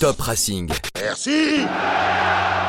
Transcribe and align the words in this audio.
Top 0.00 0.28
Racing. 0.28 0.97
Merci 1.02 1.60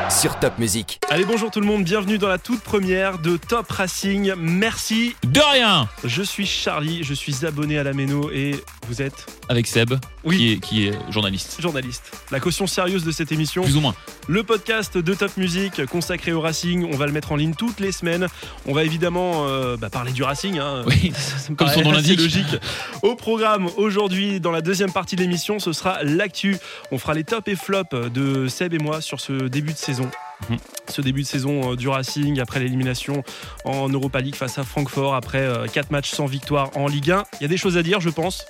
Sur 0.09 0.39
Top 0.39 0.57
Music. 0.57 0.99
Allez, 1.09 1.25
bonjour 1.25 1.51
tout 1.51 1.59
le 1.59 1.65
monde, 1.67 1.83
bienvenue 1.83 2.17
dans 2.17 2.27
la 2.27 2.37
toute 2.37 2.61
première 2.61 3.19
de 3.19 3.37
Top 3.37 3.69
Racing. 3.71 4.33
Merci. 4.37 5.15
De 5.23 5.39
rien 5.53 5.87
Je 6.03 6.21
suis 6.23 6.45
Charlie, 6.45 7.03
je 7.03 7.13
suis 7.13 7.45
abonné 7.45 7.77
à 7.77 7.83
la 7.83 7.93
Méno 7.93 8.29
et 8.31 8.55
vous 8.87 9.01
êtes 9.03 9.25
Avec 9.49 9.67
Seb, 9.67 9.93
Oui. 10.23 10.37
qui, 10.37 10.51
est, 10.53 10.59
qui 10.59 10.87
est 10.87 10.93
journaliste. 11.11 11.61
journaliste. 11.61 12.11
La 12.31 12.39
caution 12.39 12.65
sérieuse 12.65 13.03
de 13.03 13.11
cette 13.11 13.31
émission, 13.31 13.61
Plus 13.63 13.77
ou 13.77 13.81
moins. 13.81 13.93
le 14.27 14.41
podcast 14.43 14.97
de 14.97 15.13
Top 15.13 15.37
Music 15.37 15.85
consacré 15.85 16.31
au 16.31 16.41
Racing. 16.41 16.87
On 16.91 16.97
va 16.97 17.05
le 17.05 17.11
mettre 17.11 17.31
en 17.31 17.35
ligne 17.35 17.53
toutes 17.53 17.79
les 17.79 17.91
semaines. 17.91 18.27
On 18.67 18.73
va 18.73 18.83
évidemment 18.83 19.45
euh, 19.47 19.77
bah, 19.77 19.89
parler 19.91 20.11
du 20.11 20.23
Racing. 20.23 20.57
hein. 20.57 20.83
Oui, 20.87 21.13
Ça 21.15 21.51
me 21.51 21.55
comme 21.55 21.69
son 21.69 21.81
nom 21.83 21.91
l'indique. 21.91 22.19
logique. 22.19 22.57
Au 23.03 23.15
programme 23.15 23.69
aujourd'hui, 23.77 24.39
dans 24.39 24.51
la 24.51 24.61
deuxième 24.61 24.91
partie 24.91 25.15
de 25.15 25.21
l'émission, 25.21 25.59
ce 25.59 25.71
sera 25.71 26.01
l'actu. 26.03 26.57
On 26.91 26.97
fera 26.97 27.13
les 27.13 27.23
tops 27.23 27.47
et 27.47 27.55
flops 27.55 27.91
de 27.91 28.18
Seb 28.47 28.73
et 28.73 28.79
moi 28.79 29.01
sur 29.01 29.19
ce 29.19 29.47
début 29.47 29.73
de 29.73 29.77
saison. 29.77 30.09
Mhm. 30.49 30.57
Ce 30.87 31.01
début 31.01 31.21
de 31.21 31.27
saison 31.27 31.71
euh, 31.71 31.75
du 31.75 31.87
Racing 31.87 32.39
après 32.39 32.59
l'élimination 32.59 33.23
en 33.65 33.89
Europa 33.89 34.21
League 34.21 34.35
face 34.35 34.57
à 34.57 34.63
Francfort 34.63 35.15
après 35.15 35.47
4 35.71 35.91
matchs 35.91 36.11
sans 36.11 36.25
victoire 36.25 36.71
en 36.75 36.87
Ligue 36.87 37.11
1. 37.11 37.23
Il 37.39 37.43
y 37.43 37.45
a 37.45 37.49
des 37.49 37.57
choses 37.57 37.77
à 37.77 37.83
dire, 37.83 37.99
je 37.99 38.09
pense. 38.09 38.45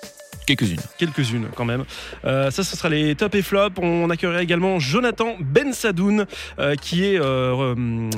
Quelques-unes. 0.56 0.80
Quelques-unes 0.98 1.48
quand 1.56 1.66
même. 1.66 1.84
Euh, 2.26 2.50
ça, 2.52 2.64
ce 2.64 2.76
sera 2.76 2.90
les 2.90 3.16
top 3.16 3.36
et 3.36 3.42
flop. 3.42 3.70
On 3.82 4.10
accueillera 4.10 4.42
également 4.42 4.80
Jonathan 4.80 5.36
Ben 5.40 5.74
Sadoun, 5.74 6.26
euh, 6.60 6.76
qui 6.76 7.04
est 7.06 7.20
euh, 7.20 8.10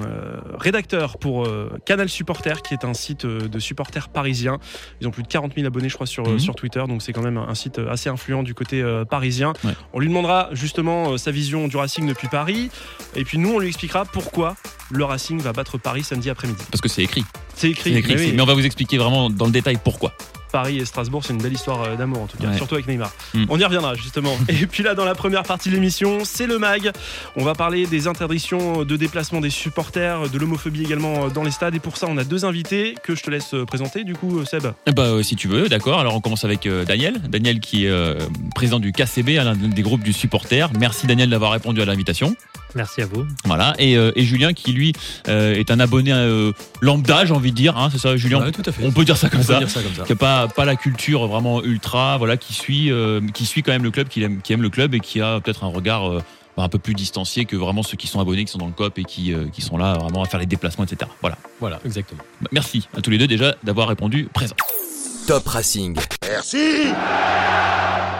rédacteur 0.58 1.18
pour 1.18 1.48
Canal 1.86 2.10
Supporter, 2.10 2.62
qui 2.62 2.74
est 2.74 2.86
un 2.86 2.94
site 2.94 3.26
de 3.26 3.60
supporters 3.60 4.10
parisiens. 4.10 4.58
Ils 5.02 5.08
ont 5.08 5.12
plus 5.12 5.24
de 5.24 5.28
40 5.28 5.54
000 5.56 5.68
abonnés, 5.68 5.90
je 5.90 5.96
crois, 5.96 6.08
sur, 6.08 6.28
Mhm. 6.28 6.40
sur 6.40 6.56
Twitter. 6.56 6.84
Donc 6.88 7.02
c'est 7.02 7.14
quand 7.14 7.22
même 7.24 7.38
un 7.38 7.56
site 7.56 7.80
assez 7.80 8.10
influent 8.10 8.44
du 8.44 8.54
côté 8.54 8.84
parisien. 9.10 9.54
Ouais. 9.64 9.74
On 9.94 10.00
lui 10.00 10.08
demandera 10.08 10.50
justement 10.54 11.18
sa 11.18 11.32
vision 11.32 11.68
du 11.68 11.78
Racing 11.78 12.08
depuis 12.08 12.28
Paris. 12.28 12.70
Et 13.16 13.24
puis 13.24 13.38
nous, 13.38 13.50
on 13.54 13.60
lui 13.60 13.68
expliquera 13.68 14.06
pourquoi 14.06 14.56
le 14.90 15.04
Racing 15.04 15.40
va 15.42 15.54
battre 15.54 15.78
Paris 15.78 16.04
samedi 16.04 16.30
après-midi. 16.30 16.64
Parce 16.72 16.82
que 16.82 16.90
c'est 16.90 17.04
écrit. 17.04 17.24
C'est 17.56 17.70
écrit. 17.70 17.92
C'est 17.94 18.00
écrit. 18.00 18.14
mais 18.16 18.20
oui. 18.20 18.28
c'est- 18.28 18.34
Mais 18.36 18.42
on 18.42 18.46
va 18.46 18.54
vous 18.54 18.66
expliquer 18.66 18.98
vraiment 18.98 19.30
dans 19.30 19.46
le 19.46 19.52
détail 19.52 19.78
pourquoi. 19.84 20.14
Paris 20.52 20.78
et 20.80 20.86
Strasbourg, 20.86 21.24
c'est 21.26 21.34
une 21.34 21.42
belle 21.42 21.54
histoire 21.54 21.82
euh, 21.84 21.96
d'amour 21.96 22.22
en 22.24 22.28
tout 22.28 22.38
cas, 22.38 22.50
Ouais. 22.50 22.58
surtout 22.58 22.76
avec 22.76 22.88
Neymar. 22.88 23.12
Mm. 23.34 23.46
On 23.50 23.58
y 23.60 23.64
reviendra 23.64 23.96
justement. 23.96 24.38
et 24.50 24.68
puis 24.68 24.84
là, 24.84 24.94
dans 24.96 25.06
la 25.06 25.16
première 25.16 25.44
partie 25.44 25.70
de 25.70 25.76
l'émission, 25.76 26.20
c'est 26.24 26.48
le 26.48 26.60
MAG. 26.60 26.92
On 27.36 27.44
va 27.44 27.54
parler 27.56 27.86
des 27.88 28.08
interdictions 28.08 28.84
de 28.84 28.96
déplacement 28.98 29.40
des 29.42 29.50
supporters, 29.50 30.30
de 30.30 30.38
l'homophobie 30.38 30.84
également 30.84 31.26
euh, 31.26 31.30
dans 31.30 31.44
les 31.44 31.52
stades. 31.52 31.76
Et 31.76 31.80
pour 31.80 31.98
ça, 31.98 32.08
on 32.10 32.18
a 32.18 32.24
deux 32.24 32.46
invités 32.46 32.96
que 33.04 33.16
je 33.16 33.24
te 33.24 33.30
laisse 33.30 33.54
euh, 33.54 33.66
présenter. 33.66 34.04
Du 34.04 34.14
coup, 34.14 34.44
Seb. 34.46 34.64
Bah, 34.96 35.04
euh, 35.04 35.24
si 35.24 35.36
tu 35.36 35.48
veux, 35.48 35.70
d'accord. 35.70 36.00
Alors 36.00 36.16
on 36.16 36.22
commence 36.22 36.44
avec 36.46 36.66
euh, 36.66 36.84
Daniel. 36.86 37.22
Daniel 37.30 37.60
qui 37.60 37.86
est 37.86 37.90
euh, 37.90 38.16
président 38.56 38.80
du 38.80 38.92
KCB, 38.92 39.36
l'un 39.36 39.56
des 39.56 39.82
groupes 39.82 40.04
du 40.04 40.14
supporter. 40.14 40.70
Merci 40.80 41.08
Daniel 41.08 41.30
d'avoir 41.30 41.52
répondu 41.52 41.82
à 41.82 41.86
l'invitation. 41.86 42.36
Merci 42.76 43.02
à 43.02 43.06
vous. 43.06 43.26
Voilà. 43.46 43.74
Et, 43.80 43.98
euh, 43.98 44.12
et 44.16 44.24
Julien 44.24 44.54
qui 44.54 44.72
lui 44.74 44.94
euh, 45.28 45.54
est 45.56 45.72
un 45.72 45.80
abonné 45.80 46.12
euh, 46.14 46.52
lambda, 46.82 47.26
j'ai 47.26 47.34
envie 47.34 47.52
de 47.52 47.56
dire. 47.56 47.78
hein, 47.78 47.90
c'est 47.92 47.98
ça, 47.98 48.16
Julien? 48.18 48.40
Ouais, 48.42 48.52
tout 48.52 48.64
à 48.66 48.72
fait. 48.72 48.86
On 48.86 48.92
peut 48.92 49.06
dire 49.06 49.18
ça 49.18 49.30
comme 49.30 49.42
On 49.42 49.44
peut 49.44 49.54
ça. 49.54 49.60
dire 49.60 49.70
ça 49.70 49.82
comme 49.82 49.94
ça. 49.94 50.04
qui 50.04 50.12
a 50.14 50.16
pas 50.16 50.48
pas 50.48 50.66
la 50.66 50.76
culture 50.76 51.28
vraiment 51.28 51.62
ultra 51.64 52.18
voilà 52.18 52.38
qui 52.38 52.54
suit 52.54 52.92
euh, 52.92 53.22
qui 53.34 53.46
suit 53.46 53.62
quand 53.64 53.72
même 53.72 53.84
le 53.84 53.92
club 53.92 54.08
qui 54.08 54.24
aime 54.24 54.42
qui 54.42 54.54
aime 54.54 54.62
le 54.62 54.70
club 54.70 54.94
et 54.96 55.00
qui 55.00 55.22
a 55.22 55.40
peut-être 55.40 55.64
un 55.64 55.68
regard 55.70 56.10
euh, 56.10 56.22
bah, 56.58 56.64
un 56.64 56.70
peu 56.70 56.80
plus 56.80 56.94
distancié 56.94 57.46
que 57.46 57.56
vraiment 57.56 57.84
ceux 57.84 57.98
qui 57.98 58.08
sont 58.08 58.20
abonnés 58.20 58.46
qui 58.46 58.52
sont 58.52 58.58
dans 58.60 58.68
le 58.68 58.72
COP 58.74 59.00
et 59.00 59.04
qui 59.04 59.34
euh, 59.34 59.46
qui 59.52 59.62
sont 59.62 59.78
là 59.78 59.94
vraiment 59.98 60.22
à 60.24 60.26
faire 60.28 60.40
les 60.40 60.46
déplacements 60.46 60.84
etc 60.86 61.10
voilà 61.22 61.38
Voilà, 61.60 61.80
exactement. 61.86 62.22
Bah, 62.42 62.50
merci 62.52 62.88
à 62.98 63.02
tous 63.02 63.10
les 63.10 63.18
deux 63.18 63.28
déjà 63.28 63.56
d'avoir 63.64 63.88
répondu 63.88 64.28
présent 64.34 64.56
Top 65.28 65.48
Racing. 65.48 65.96
Merci 66.28 66.86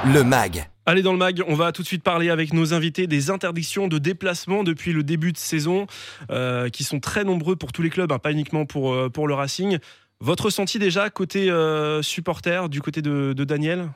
Le 0.06 0.24
MAG. 0.24 0.71
Allez 0.88 1.04
dans 1.04 1.12
le 1.12 1.20
mag, 1.20 1.44
on 1.48 1.54
va 1.54 1.72
tout 1.72 1.84
de 1.84 1.88
suite 1.88 2.02
parler 2.02 2.32
avec 2.32 2.54
nos 2.54 2.74
invités 2.74 3.06
des 3.06 3.30
interdictions 3.30 3.88
de 3.88 4.00
déplacement 4.00 4.64
depuis 4.64 4.94
le 4.94 5.04
début 5.04 5.32
de 5.32 5.38
saison, 5.38 5.86
euh, 6.32 6.70
qui 6.70 6.84
sont 6.84 7.00
très 7.00 7.24
nombreux 7.24 7.56
pour 7.56 7.72
tous 7.72 7.84
les 7.84 7.92
clubs, 7.92 8.12
hein, 8.12 8.18
pas 8.18 8.32
uniquement 8.32 8.66
pour, 8.66 8.92
euh, 8.92 9.08
pour 9.08 9.28
le 9.28 9.36
Racing. 9.36 9.78
Votre 10.22 10.46
ressenti 10.46 10.80
déjà 10.80 11.12
côté 11.12 11.52
euh, 11.52 12.02
supporter, 12.02 12.68
du 12.68 12.82
côté 12.82 13.04
de, 13.04 13.34
Daniel? 13.34 13.90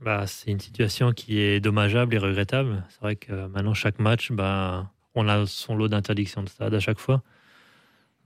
Bah, 0.00 0.26
c'est 0.26 0.50
une 0.50 0.60
situation 0.60 1.12
qui 1.12 1.38
est 1.40 1.60
dommageable 1.60 2.12
et 2.14 2.18
regrettable. 2.18 2.84
C'est 2.88 3.00
vrai 3.00 3.16
que 3.16 3.46
maintenant, 3.46 3.74
chaque 3.74 4.00
match, 4.00 4.32
bah, 4.32 4.90
on 5.14 5.28
a 5.28 5.46
son 5.46 5.76
lot 5.76 5.88
d'interdictions 5.88 6.42
de 6.42 6.48
stade 6.48 6.74
à 6.74 6.80
chaque 6.80 6.98
fois. 6.98 7.22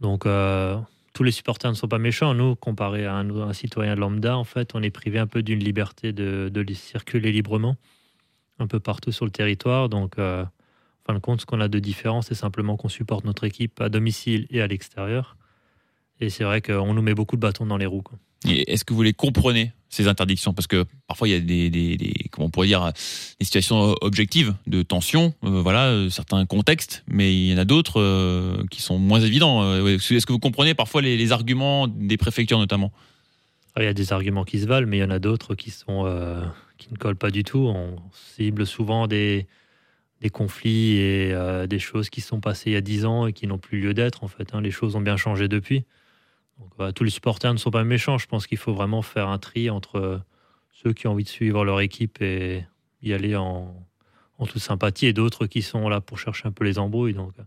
Donc, 0.00 0.26
tous 1.12 1.22
les 1.22 1.30
supporters 1.30 1.70
ne 1.70 1.76
sont 1.76 1.88
pas 1.88 1.98
méchants. 1.98 2.34
Nous, 2.34 2.54
comparé 2.56 3.06
à 3.06 3.16
un, 3.16 3.52
citoyen 3.52 3.94
lambda, 3.94 4.36
en 4.36 4.44
fait, 4.44 4.74
on 4.74 4.82
est 4.82 4.90
privé 4.90 5.18
un 5.18 5.26
peu 5.26 5.42
d'une 5.42 5.60
liberté 5.60 6.12
de, 6.12 6.50
de 6.52 6.74
circuler 6.74 7.32
librement 7.32 7.76
un 8.58 8.66
peu 8.66 8.80
partout 8.80 9.12
sur 9.12 9.24
le 9.24 9.30
territoire. 9.30 9.88
Donc, 9.88 10.18
euh, 10.18 10.42
en 10.44 11.06
fin 11.06 11.14
de 11.14 11.18
compte, 11.18 11.40
ce 11.40 11.46
qu'on 11.46 11.60
a 11.60 11.68
de 11.68 11.78
différent, 11.78 12.22
c'est 12.22 12.34
simplement 12.34 12.76
qu'on 12.76 12.88
supporte 12.88 13.24
notre 13.24 13.44
équipe 13.44 13.80
à 13.80 13.88
domicile 13.88 14.46
et 14.50 14.62
à 14.62 14.66
l'extérieur. 14.66 15.36
Et 16.22 16.30
c'est 16.30 16.44
vrai 16.44 16.60
qu'on 16.62 16.94
nous 16.94 17.02
met 17.02 17.14
beaucoup 17.14 17.36
de 17.36 17.40
bâtons 17.40 17.66
dans 17.66 17.76
les 17.76 17.84
roues. 17.86 18.02
quoi. 18.02 18.18
et 18.48 18.72
est-ce 18.72 18.84
que 18.84 18.94
vous 18.94 19.02
les 19.02 19.12
comprenez 19.12 19.72
ces 19.90 20.06
interdictions? 20.08 20.54
Parce 20.54 20.66
que 20.68 20.84
parfois 21.06 21.28
il 21.28 21.32
y 21.32 21.34
a 21.34 21.40
des, 21.40 21.68
des, 21.68 21.96
des- 21.96 22.14
comment 22.30 22.46
on 22.46 22.50
pourrait 22.50 22.68
dire 22.68 22.92
des 23.38 23.44
situations 23.44 23.94
objectives 24.00 24.54
de 24.66 24.82
tension 24.82 25.34
euh, 25.44 25.60
voilà 25.60 25.88
euh, 25.88 26.08
certains 26.08 26.46
contextes 26.46 27.02
mais 27.08 27.34
il 27.34 27.50
y 27.50 27.54
en 27.54 27.58
a 27.58 27.64
d'autres 27.66 28.00
euh, 28.00 28.64
qui 28.70 28.80
sont 28.80 28.98
moins 28.98 29.20
évidents 29.20 29.76
est-ce 29.86 30.24
que 30.24 30.32
vous 30.32 30.38
comprenez 30.38 30.74
parfois 30.74 31.02
les, 31.02 31.16
les 31.18 31.32
arguments 31.32 31.88
des 31.88 32.16
préfectures 32.16 32.58
notamment? 32.58 32.90
Alors, 33.74 33.84
il 33.84 33.86
y 33.86 33.90
a 33.90 33.94
des 33.94 34.12
arguments 34.12 34.44
qui 34.44 34.60
se 34.60 34.66
valent, 34.66 34.86
mais 34.86 34.98
il 34.98 35.00
y 35.00 35.04
en 35.04 35.10
a 35.10 35.18
d'autres 35.18 35.54
qui 35.54 35.70
sont 35.70 36.04
euh, 36.06 36.42
qui 36.78 36.88
ne 36.92 36.96
collent 36.98 37.16
pas 37.16 37.30
du 37.30 37.42
tout. 37.42 37.66
On 37.74 37.96
cible 38.36 38.66
souvent 38.66 39.06
des, 39.06 39.46
des 40.20 40.28
conflits 40.30 40.98
et 40.98 41.34
des 41.68 41.78
choses 41.78 42.10
qui 42.10 42.20
sont 42.20 42.38
passées 42.40 42.70
il 42.70 42.74
y 42.74 42.76
a 42.76 42.82
10 42.82 43.06
ans 43.06 43.26
et 43.26 43.32
qui 43.32 43.46
n'ont 43.46 43.58
plus 43.58 43.80
lieu 43.80 43.94
d'être. 43.94 44.24
En 44.24 44.28
fait, 44.28 44.54
hein. 44.54 44.60
les 44.60 44.70
choses 44.70 44.94
ont 44.94 45.00
bien 45.00 45.16
changé 45.16 45.48
depuis. 45.48 45.84
Donc, 46.62 46.70
voilà, 46.76 46.92
tous 46.92 47.04
les 47.04 47.10
supporters 47.10 47.52
ne 47.52 47.58
sont 47.58 47.70
pas 47.70 47.84
méchants. 47.84 48.18
Je 48.18 48.26
pense 48.26 48.46
qu'il 48.46 48.58
faut 48.58 48.72
vraiment 48.72 49.02
faire 49.02 49.28
un 49.28 49.38
tri 49.38 49.68
entre 49.68 49.96
euh, 49.96 50.18
ceux 50.72 50.92
qui 50.92 51.06
ont 51.06 51.12
envie 51.12 51.24
de 51.24 51.28
suivre 51.28 51.64
leur 51.64 51.80
équipe 51.80 52.22
et 52.22 52.64
y 53.02 53.12
aller 53.12 53.36
en, 53.36 53.74
en 54.38 54.46
toute 54.46 54.62
sympathie 54.62 55.06
et 55.06 55.12
d'autres 55.12 55.46
qui 55.46 55.62
sont 55.62 55.88
là 55.88 56.00
pour 56.00 56.18
chercher 56.18 56.46
un 56.46 56.52
peu 56.52 56.64
les 56.64 56.78
embrouilles. 56.78 57.14
Donc, 57.14 57.32
euh, 57.38 57.42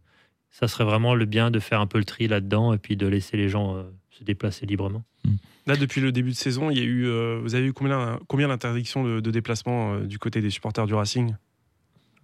ça 0.51 0.67
serait 0.67 0.83
vraiment 0.83 1.15
le 1.15 1.25
bien 1.25 1.49
de 1.51 1.59
faire 1.59 1.79
un 1.79 1.87
peu 1.87 1.97
le 1.97 2.05
tri 2.05 2.27
là-dedans 2.27 2.73
et 2.73 2.77
puis 2.77 2.95
de 2.95 3.07
laisser 3.07 3.37
les 3.37 3.49
gens 3.49 3.75
euh, 3.75 3.83
se 4.11 4.23
déplacer 4.23 4.65
librement. 4.65 5.03
Là, 5.67 5.75
depuis 5.75 5.99
le 5.99 6.11
début 6.11 6.29
de 6.29 6.35
saison, 6.35 6.69
il 6.69 6.77
y 6.77 6.81
a 6.81 6.83
eu, 6.83 7.07
euh, 7.07 7.39
vous 7.41 7.55
avez 7.55 7.65
eu 7.65 7.73
combien, 7.73 8.19
combien 8.27 8.47
d'interdictions 8.49 9.03
de, 9.03 9.19
de 9.19 9.31
déplacement 9.31 9.95
euh, 9.95 9.99
du 10.01 10.19
côté 10.19 10.41
des 10.41 10.51
supporters 10.51 10.85
du 10.85 10.93
Racing? 10.93 11.35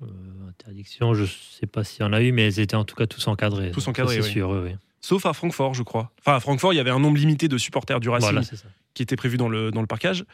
Euh, 0.03 0.05
interdiction, 0.47 1.13
je 1.15 1.25
sais 1.25 1.65
pas 1.65 1.83
s'il 1.83 2.03
y 2.03 2.05
en 2.07 2.13
a 2.13 2.21
eu, 2.21 2.31
mais 2.31 2.43
elles 2.43 2.59
étaient 2.59 2.75
en 2.75 2.85
tout 2.85 2.95
cas 2.95 3.07
tous 3.07 3.27
encadrés. 3.27 3.71
Tous 3.71 3.81
ça, 3.81 3.91
C'est 3.93 4.21
oui. 4.21 4.23
sûr, 4.23 4.49
oui, 4.51 4.59
oui. 4.63 4.71
Sauf 5.01 5.25
à 5.25 5.33
Francfort, 5.33 5.73
je 5.73 5.83
crois. 5.83 6.11
Enfin, 6.19 6.35
à 6.35 6.39
Francfort, 6.39 6.73
il 6.73 6.77
y 6.77 6.79
avait 6.79 6.91
un 6.91 6.99
nombre 6.99 7.17
limité 7.17 7.47
de 7.47 7.57
supporters 7.57 7.99
du 7.99 8.09
Racing 8.09 8.31
Voilà, 8.31 8.47
qui 8.93 9.03
était 9.03 9.15
prévu 9.15 9.37
dans 9.37 9.49
le, 9.49 9.71
dans 9.71 9.81
le 9.81 9.87
parcage. 9.87 10.25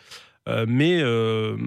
Euh, 0.48 0.66
mais 0.68 1.02
euh, 1.02 1.58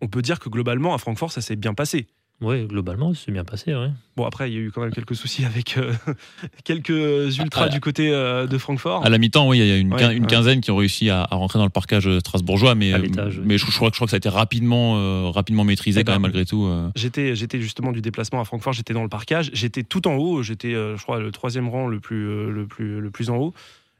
on 0.00 0.08
peut 0.08 0.22
dire 0.22 0.40
que 0.40 0.48
globalement, 0.48 0.94
à 0.94 0.98
Francfort, 0.98 1.32
ça 1.32 1.40
s'est 1.40 1.56
bien 1.56 1.74
passé. 1.74 2.06
Oui, 2.42 2.64
globalement, 2.66 3.14
c'est 3.14 3.30
bien 3.32 3.44
passé, 3.44 3.74
oui. 3.74 3.86
Bon, 4.16 4.26
après, 4.26 4.50
il 4.50 4.54
y 4.54 4.56
a 4.58 4.60
eu 4.60 4.70
quand 4.70 4.82
même 4.82 4.92
quelques 4.92 5.14
soucis 5.16 5.44
avec 5.44 5.78
euh, 5.78 5.92
quelques 6.64 7.38
ultras 7.38 7.66
Ah, 7.66 7.68
du 7.68 7.80
côté 7.80 8.10
euh, 8.12 8.46
de 8.46 8.58
Francfort. 8.58 9.04
À 9.04 9.08
la 9.08 9.18
mi-temps, 9.18 9.48
oui, 9.48 9.58
il 9.60 9.66
y 9.66 9.70
a 9.72 9.76
une, 9.76 9.92
Ouais, 9.94 10.00
quin- 10.00 10.10
une 10.12 10.22
ouais. 10.24 10.28
quinzaine 10.28 10.60
qui 10.60 10.70
ont 10.70 10.76
réussi 10.76 11.08
à, 11.08 11.22
à 11.22 11.34
rentrer 11.36 11.58
dans 11.58 11.64
le 11.64 11.70
parcage 11.70 12.06
euh, 12.08 12.18
strasbourgeois, 12.20 12.74
mais, 12.74 12.92
À 12.92 12.96
euh, 12.96 12.98
l'étage, 13.02 13.38
oui. 13.38 13.44
mais 13.46 13.58
je, 13.58 13.66
je 13.66 13.70
crois, 13.76 13.90
que- 13.90 13.94
je 13.94 13.98
crois 13.98 14.06
que 14.06 14.10
ça 14.10 14.16
a 14.16 14.18
été 14.18 14.28
rapidement, 14.28 14.96
euh, 14.98 15.30
rapidement 15.30 15.64
maîtrisé 15.64 16.00
Eh 16.00 16.04
quand 16.04 16.10
ben, 16.12 16.16
même 16.16 16.22
malgré 16.22 16.44
tout. 16.44 16.64
euh. 16.66 16.90
J'étais, 16.96 17.34
j'étais 17.36 17.60
justement 17.60 17.92
du 17.92 18.00
déplacement 18.02 18.40
à 18.40 18.44
Francfort, 18.44 18.72
j'étais 18.72 18.92
dans 18.94 19.02
le 19.02 19.08
parcage, 19.08 19.50
j'étais 19.52 19.82
tout 19.84 20.06
en 20.08 20.14
haut, 20.16 20.42
j'étais, 20.42 20.74
euh, 20.74 20.96
je 20.96 21.02
crois, 21.02 21.20
le 21.20 21.30
troisième 21.30 21.68
rang 21.68 21.86
le 21.86 22.00
plus, 22.00 22.26
euh, 22.28 22.50
le 22.50 22.66
plus, 22.66 23.00
le 23.00 23.10
plus 23.10 23.30
en 23.30 23.36
haut. 23.36 23.54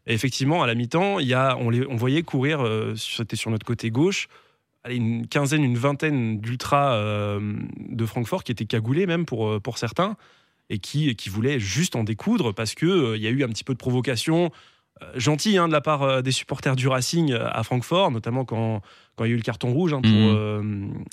Et 0.09 0.15
effectivement, 0.15 0.65
à 0.65 0.67
la 0.67 0.75
mi-temps, 0.75 1.21
il 1.21 1.29
y 1.29 1.35
a, 1.35 1.57
on, 1.61 1.71
les, 1.71 1.87
on 1.87 1.95
voyait 1.95 2.23
courir, 2.23 2.61
euh, 2.61 2.95
c'était 2.97 3.37
sur 3.37 3.53
notre 3.53 3.65
côté 3.65 3.91
gauche, 3.91 4.29
allez, 4.85 4.97
une 4.97 5.27
quinzaine, 5.27 5.65
une 5.65 5.77
vingtaine 5.79 6.41
d'ultras 6.41 6.95
euh, 6.95 7.41
de 7.79 8.07
Francfort 8.07 8.45
qui 8.45 8.53
étaient 8.53 8.67
cagoulés 8.67 9.07
même 9.07 9.25
pour, 9.25 9.49
euh, 9.49 9.61
pour 9.61 9.79
certains 9.79 10.17
et 10.71 10.79
qui, 10.79 11.15
qui 11.17 11.29
voulaient 11.29 11.59
juste 11.61 11.97
en 11.97 12.05
découdre 12.05 12.53
parce 12.55 12.75
que 12.75 12.87
euh, 12.87 13.17
y 13.17 13.27
a 13.27 13.31
eu 13.31 13.45
un 13.45 13.49
petit 13.49 13.65
peu 13.65 13.73
de 13.75 13.79
provocation 13.79 14.51
euh, 15.03 15.07
gentille 15.17 15.59
hein, 15.59 15.69
de 15.69 15.73
la 15.73 15.81
part 15.81 16.23
des 16.23 16.33
supporters 16.33 16.77
du 16.77 16.89
Racing 16.89 17.33
à 17.33 17.63
Francfort, 17.63 18.11
notamment 18.11 18.45
quand, 18.45 18.81
quand 19.17 19.25
il 19.25 19.29
y 19.29 19.31
a 19.31 19.35
eu 19.35 19.37
le 19.37 19.43
carton 19.43 19.73
rouge 19.73 19.93
hein, 19.93 20.01
pour 20.03 20.11
Mhm. 20.13 21.05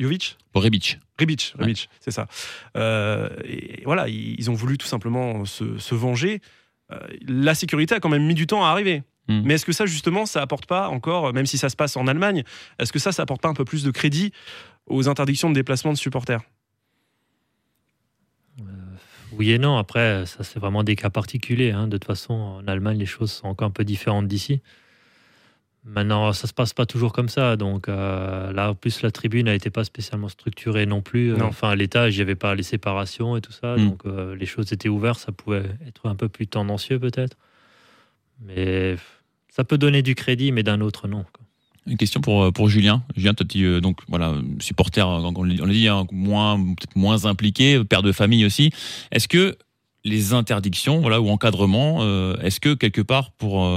Jovic. 0.00 0.36
Pour 0.52 0.64
Rebic. 0.64 0.98
Rebic, 1.20 1.54
Ouais. 1.60 1.72
C'est 2.00 2.10
ça. 2.10 2.26
Et 2.74 3.82
voilà, 3.84 4.08
ils 4.08 4.34
ils 4.36 4.50
ont 4.50 4.54
voulu 4.54 4.76
tout 4.76 4.86
simplement 4.88 5.44
se, 5.44 5.78
se 5.78 5.94
venger. 5.94 6.40
La 7.28 7.54
sécurité 7.54 7.94
a 7.94 8.00
quand 8.00 8.08
même 8.08 8.26
mis 8.26 8.34
du 8.34 8.46
temps 8.48 8.64
à 8.64 8.68
arriver. 8.70 9.02
Mm. 9.40 9.42
Mais 9.44 9.54
est-ce 9.54 9.66
que 9.66 9.72
ça, 9.72 9.86
justement, 9.86 10.26
ça 10.26 10.42
apporte 10.42 10.66
pas 10.66 10.88
encore, 10.88 11.32
même 11.32 11.46
si 11.46 11.58
ça 11.58 11.68
se 11.68 11.76
passe 11.76 11.96
en 11.96 12.06
Allemagne, 12.06 12.44
est-ce 12.78 12.92
que 12.92 12.98
ça, 12.98 13.12
ça 13.12 13.22
apporte 13.22 13.40
pas 13.40 13.48
un 13.48 13.54
peu 13.54 13.64
plus 13.64 13.84
de 13.84 13.90
crédit 13.90 14.32
aux 14.86 15.08
interdictions 15.08 15.48
de 15.48 15.54
déplacement 15.54 15.92
de 15.92 15.98
supporters? 15.98 16.42
Oui 19.32 19.50
et 19.50 19.58
non. 19.58 19.78
Après, 19.78 20.26
ça, 20.26 20.44
c'est 20.44 20.58
vraiment 20.58 20.84
des 20.84 20.96
cas 20.96 21.10
particuliers. 21.10 21.70
hein. 21.70 21.88
De 21.88 21.96
toute 21.96 22.04
façon, 22.04 22.34
en 22.34 22.66
Allemagne, 22.68 22.98
les 22.98 23.06
choses 23.06 23.32
sont 23.32 23.46
encore 23.46 23.68
un 23.68 23.70
peu 23.70 23.84
différentes 23.84 24.28
d'ici. 24.28 24.60
Maintenant, 25.84 26.32
ça 26.32 26.46
se 26.46 26.52
passe 26.52 26.74
pas 26.74 26.86
toujours 26.86 27.12
comme 27.12 27.28
ça. 27.28 27.56
Donc 27.56 27.88
euh, 27.88 28.52
là, 28.52 28.70
en 28.70 28.74
plus, 28.74 29.02
la 29.02 29.10
tribune 29.10 29.46
n'a 29.46 29.54
été 29.54 29.70
pas 29.70 29.84
spécialement 29.84 30.28
structurée 30.28 30.86
non 30.86 31.00
plus. 31.00 31.30
Non. 31.30 31.46
Enfin, 31.46 31.70
à 31.70 31.74
l'étage, 31.76 32.14
il 32.14 32.18
n'y 32.18 32.22
avait 32.22 32.36
pas 32.36 32.54
les 32.54 32.62
séparations 32.62 33.36
et 33.36 33.40
tout 33.40 33.52
ça. 33.52 33.76
Mm. 33.76 33.88
Donc 33.88 34.06
euh, 34.06 34.36
les 34.36 34.46
choses 34.46 34.72
étaient 34.72 34.88
ouvertes. 34.88 35.18
Ça 35.18 35.32
pouvait 35.32 35.64
être 35.86 36.08
un 36.08 36.14
peu 36.14 36.28
plus 36.28 36.46
tendancieux 36.46 37.00
peut-être. 37.00 37.36
Mais 38.40 38.96
ça 39.54 39.64
peut 39.64 39.76
donner 39.78 40.02
du 40.02 40.14
crédit, 40.14 40.50
mais 40.50 40.62
d'un 40.62 40.80
autre 40.80 41.08
non. 41.08 41.24
Une 41.86 41.96
question 41.96 42.20
pour, 42.20 42.44
euh, 42.44 42.50
pour 42.52 42.68
Julien. 42.68 43.02
Julien, 43.16 43.34
toi, 43.34 43.44
tu, 43.46 43.64
euh, 43.64 43.80
donc, 43.80 43.98
voilà, 44.08 44.34
supporter, 44.60 45.06
euh, 45.06 45.30
on 45.34 45.44
l'a 45.44 45.72
dit, 45.72 45.88
hein, 45.88 46.06
moins, 46.10 46.56
peut-être 46.58 46.96
moins 46.96 47.26
impliqué, 47.26 47.82
père 47.84 48.02
de 48.02 48.12
famille 48.12 48.46
aussi. 48.46 48.70
Est-ce 49.10 49.28
que 49.28 49.56
les 50.04 50.32
interdictions 50.32 51.00
voilà, 51.00 51.20
ou 51.20 51.28
encadrements, 51.28 51.98
euh, 52.00 52.34
est-ce 52.40 52.60
que 52.60 52.74
quelque 52.74 53.02
part, 53.02 53.32
pour 53.32 53.68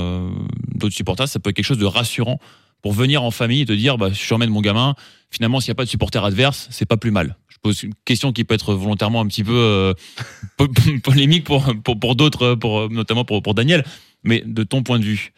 d'autres 0.76 0.96
supporters, 0.96 1.28
ça 1.28 1.40
peut 1.40 1.50
être 1.50 1.56
quelque 1.56 1.66
chose 1.66 1.78
de 1.78 1.86
rassurant 1.86 2.40
pour 2.82 2.94
venir 2.94 3.22
en 3.24 3.32
famille 3.32 3.62
et 3.62 3.66
te 3.66 3.74
dire, 3.74 3.98
bah, 3.98 4.10
je 4.14 4.34
emmène 4.34 4.50
mon 4.50 4.62
gamin, 4.62 4.96
finalement, 5.30 5.60
s'il 5.60 5.70
n'y 5.72 5.74
a 5.74 5.76
pas 5.76 5.86
de 5.86 5.90
supporter 5.90 6.24
adverse, 6.24 6.68
c'est 6.72 6.86
pas 6.86 6.98
plus 6.98 7.12
mal. 7.12 7.36
Je 7.50 7.58
pose 7.62 7.84
une 7.84 7.94
question 8.06 8.32
qui 8.32 8.44
peut 8.44 8.54
être 8.56 8.76
volontairement 8.76 9.22
un 9.22 9.28
petit 9.28 9.44
peu 9.44 9.94
po- 10.58 10.68
polémique 11.04 11.44
pour, 11.44 11.66
pour, 11.84 12.00
pour 12.00 12.16
d'autres, 12.16 12.54
pour, 12.56 12.90
notamment 12.90 13.26
pour 13.26 13.54
Daniel, 13.56 13.84
mais 14.24 14.44
de 14.46 14.64
ton 14.64 14.84
point 14.84 15.00
de 15.00 15.06
vue. 15.06 15.34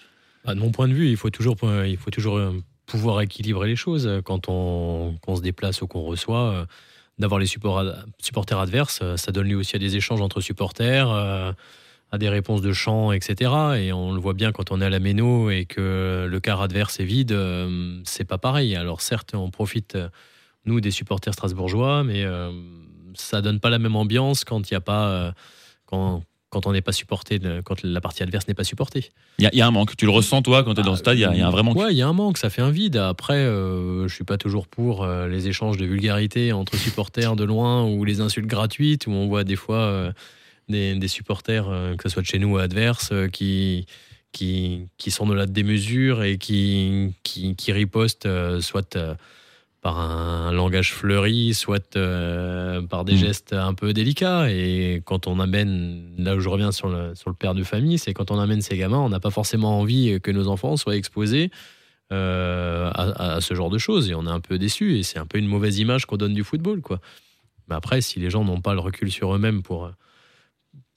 Bah, 0.47 0.55
de 0.55 0.61
mon 0.61 0.71
point 0.71 0.87
de 0.87 0.93
vue, 0.93 1.09
il 1.09 1.17
faut 1.17 1.29
toujours, 1.29 1.57
euh, 1.63 2.53
pouvoir 2.85 3.19
équilibrer 3.19 3.67
les 3.67 3.75
choses 3.75 4.07
euh, 4.07 4.21
quand 4.21 4.47
on, 4.47 5.17
se 5.35 5.41
déplace 5.41 5.81
ou 5.81 5.87
qu'on 5.87 6.03
reçoit. 6.03 6.53
euh, 6.53 6.65
D'avoir 7.19 7.37
les 7.37 7.47
support- 7.47 7.83
supporters 8.19 8.57
adverses, 8.57 9.01
ça 9.17 9.31
donne 9.31 9.47
lieu 9.49 9.57
aussi 9.57 9.75
à 9.75 9.79
des 9.79 9.97
échanges 9.97 10.21
entre 10.21 10.39
supporters, 10.39 11.09
à 11.09 12.17
des 12.19 12.29
réponses 12.29 12.61
de 12.61 12.71
chants, 12.73 13.11
etc. 13.11 13.51
Et 13.79 13.91
on 13.91 14.13
le 14.13 14.19
voit 14.19 14.35
bien 14.35 14.51
quand 14.51 14.71
on 14.71 14.79
est 14.81 14.85
à 14.85 14.89
la 14.91 14.99
méno 14.99 15.49
et 15.49 15.65
que 15.65 16.27
le 16.29 16.39
quart 16.39 16.61
adverse 16.61 16.99
est 16.99 17.05
vide, 17.05 17.35
c'est 18.03 18.23
pas 18.23 18.37
pareil. 18.37 18.75
Alors 18.75 19.01
certes, 19.01 19.33
on 19.33 19.49
profite, 19.49 19.97
nous, 20.65 20.79
des 20.79 20.91
supporters 20.91 21.33
strasbourgeois, 21.33 22.03
mais 22.03 22.23
ça 23.15 23.41
donne 23.41 23.59
pas 23.59 23.71
la 23.71 23.79
même 23.79 23.95
ambiance 23.95 24.43
quand 24.43 24.69
il 24.69 24.75
y 24.75 24.77
a 24.77 24.81
pas... 24.81 25.33
quand, 25.87 26.21
quand 26.49 26.65
on 26.65 26.71
n'est 26.71 26.81
pas 26.81 26.93
supporté, 26.93 27.39
de- 27.39 27.61
quand 27.61 27.83
la 27.83 27.99
partie 27.99 28.23
adverse 28.23 28.47
n'est 28.47 28.53
pas 28.53 28.63
supportée. 28.63 29.09
Il 29.39 29.43
y, 29.43 29.47
a- 29.47 29.49
il 29.53 29.57
y 29.57 29.61
a 29.61 29.67
un 29.67 29.71
manque. 29.71 29.95
Tu 29.97 30.05
le 30.05 30.11
ressens, 30.11 30.41
toi, 30.41 30.63
quand 30.63 30.73
tu 30.75 30.79
es 30.79 30.83
dans 30.83 30.91
le 30.91 30.97
stade, 30.97 31.17
il 31.17 31.21
y, 31.21 31.25
a- 31.25 31.33
il 31.33 31.39
y 31.39 31.41
a 31.41 31.47
un 31.47 31.51
vrai 31.51 31.63
manque. 31.63 31.77
Ouais, 31.77 31.91
il 31.93 31.97
y 31.97 32.01
a 32.01 32.07
un 32.07 32.13
manque, 32.13 32.37
ça 32.37 32.49
fait 32.49 32.61
un 32.61 32.71
vide. 32.71 32.95
Après, 32.95 33.35
euh, 33.35 34.07
je 34.07 34.13
suis 34.15 34.23
pas 34.23 34.37
toujours 34.37 34.67
pour 34.67 35.03
euh, 35.03 35.27
les 35.27 35.47
échanges 35.49 35.77
de 35.77 35.85
vulgarité 35.85 36.53
entre 36.53 36.75
supporters 36.77 37.35
de 37.35 37.43
loin 37.43 37.83
ou 37.85 38.05
les 38.05 38.21
insultes 38.21 38.47
gratuites 38.47 39.07
où 39.07 39.11
on 39.11 39.27
voit 39.27 39.43
des 39.43 39.57
fois 39.57 39.79
euh, 39.79 40.11
des, 40.69 40.95
des 40.95 41.07
supporters, 41.09 41.67
euh, 41.69 41.95
que 41.95 42.03
ce 42.03 42.13
soit 42.13 42.21
de 42.21 42.27
chez 42.27 42.39
nous 42.39 42.53
ou 42.53 42.57
adverses, 42.59 43.09
euh, 43.11 43.27
qui, 43.27 43.85
qui, 44.31 44.87
qui 44.97 45.11
sont 45.11 45.25
de 45.25 45.33
la 45.33 45.47
démesure 45.47 46.23
et 46.23 46.37
qui, 46.37 47.13
qui, 47.23 47.55
qui 47.55 47.71
ripostent 47.73 48.27
soit 48.61 48.97
par 49.81 49.99
un 49.99 50.51
langage 50.51 50.91
fleuri, 50.93 51.53
soit 51.53 51.95
euh, 51.95 52.81
par 52.81 53.05
des 53.05 53.13
Mm. 53.13 53.17
gestes 53.17 53.53
un 53.53 53.73
peu 53.73 53.93
délicats. 53.93 54.49
Et 54.51 55.01
quand 55.05 55.27
on 55.27 55.39
amène, 55.39 56.13
là 56.17 56.35
où 56.35 56.39
je 56.39 56.49
reviens 56.49 56.71
sur 56.71 56.89
le, 56.89 57.13
sur 57.15 57.29
le 57.29 57.35
père 57.35 57.53
de 57.53 57.63
famille, 57.63 57.97
c'est 57.97 58.13
quand 58.13 58.31
on 58.31 58.39
amène 58.39 58.61
ces 58.61 58.75
gamins, 58.77 58.97
on 58.99 59.09
n'a 59.09 59.19
pas 59.19 59.29
forcément 59.29 59.79
envie 59.79 60.19
que 60.21 60.31
nos 60.31 60.47
enfants 60.47 60.77
soient 60.77 60.95
exposés 60.95 61.51
euh, 62.11 62.89
à, 62.93 63.35
à 63.35 63.41
ce 63.41 63.53
genre 63.53 63.69
de 63.69 63.77
choses. 63.77 64.09
Et 64.09 64.15
on 64.15 64.25
est 64.25 64.31
un 64.31 64.39
peu 64.39 64.57
déçu. 64.57 64.97
Et 64.97 65.03
c'est 65.03 65.19
un 65.19 65.25
peu 65.25 65.37
une 65.37 65.47
mauvaise 65.47 65.77
image 65.77 66.05
qu'on 66.05 66.17
donne 66.17 66.33
du 66.33 66.43
football. 66.43 66.81
Quoi. 66.81 66.99
Mais 67.69 67.75
après, 67.75 68.01
si 68.01 68.19
les 68.19 68.29
gens 68.29 68.43
n'ont 68.43 68.61
pas 68.61 68.73
le 68.73 68.79
recul 68.79 69.11
sur 69.11 69.35
eux-mêmes 69.35 69.61
pour, 69.61 69.91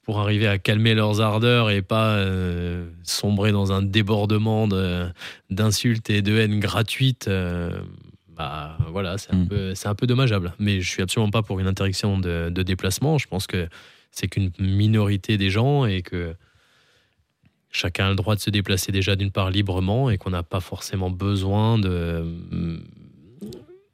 pour 0.03 0.19
arriver 0.19 0.47
à 0.47 0.57
calmer 0.57 0.95
leurs 0.95 1.21
ardeurs 1.21 1.69
et 1.69 1.81
pas 1.83 2.15
euh, 2.15 2.89
sombrer 3.03 3.51
dans 3.51 3.71
un 3.71 3.83
débordement 3.83 4.67
de- 4.67 5.05
d'insultes 5.51 6.09
et 6.09 6.21
de 6.23 6.35
haine 6.39 6.59
gratuite, 6.59 7.27
euh, 7.27 7.79
bah 8.41 8.77
voilà, 8.91 9.17
c'est 9.17 9.33
un, 9.33 9.37
Mm. 9.37 9.47
peu, 9.47 9.75
c'est 9.75 9.87
un 9.87 9.95
peu 9.95 10.07
dommageable. 10.07 10.53
Mais 10.59 10.81
je 10.81 10.89
suis 10.89 11.01
absolument 11.01 11.31
pas 11.31 11.41
pour 11.43 11.59
une 11.59 11.67
interdiction 11.67 12.17
de, 12.19 12.49
de 12.49 12.63
déplacement. 12.63 13.17
Je 13.17 13.27
pense 13.27 13.47
que 13.47 13.67
c'est 14.11 14.27
qu'une 14.27 14.51
minorité 14.59 15.37
des 15.37 15.49
gens 15.49 15.85
et 15.85 16.01
que 16.01 16.35
chacun 17.71 18.07
a 18.07 18.09
le 18.09 18.15
droit 18.15 18.35
de 18.35 18.41
se 18.41 18.49
déplacer 18.49 18.91
déjà 18.91 19.15
d'une 19.15 19.31
part 19.31 19.49
librement 19.49 20.09
et 20.09 20.17
qu'on 20.17 20.31
n'a 20.31 20.43
pas 20.43 20.59
forcément 20.59 21.09
besoin 21.09 21.77
de, 21.77 22.25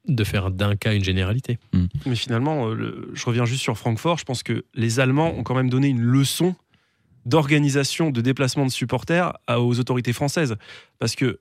de 0.07 0.23
faire 0.23 0.49
d'un 0.51 0.75
cas 0.75 0.93
une 0.95 1.03
généralité. 1.03 1.59
Mais 2.05 2.15
finalement, 2.15 2.69
euh, 2.69 2.73
le- 2.73 3.11
je 3.13 3.25
reviens 3.25 3.45
juste 3.45 3.61
sur 3.61 3.77
Francfort. 3.77 4.17
Je 4.17 4.25
pense 4.25 4.41
que 4.41 4.65
les 4.73 4.99
Allemands 4.99 5.33
ont 5.37 5.43
quand 5.43 5.53
même 5.55 5.69
donné 5.69 5.87
une 5.89 6.01
leçon 6.01 6.55
d'organisation 7.25 8.09
de 8.09 8.21
déplacement 8.21 8.65
de 8.65 8.71
supporters 8.71 9.33
aux 9.49 9.79
autorités 9.79 10.13
françaises. 10.13 10.55
Parce 10.97 11.15
que 11.15 11.39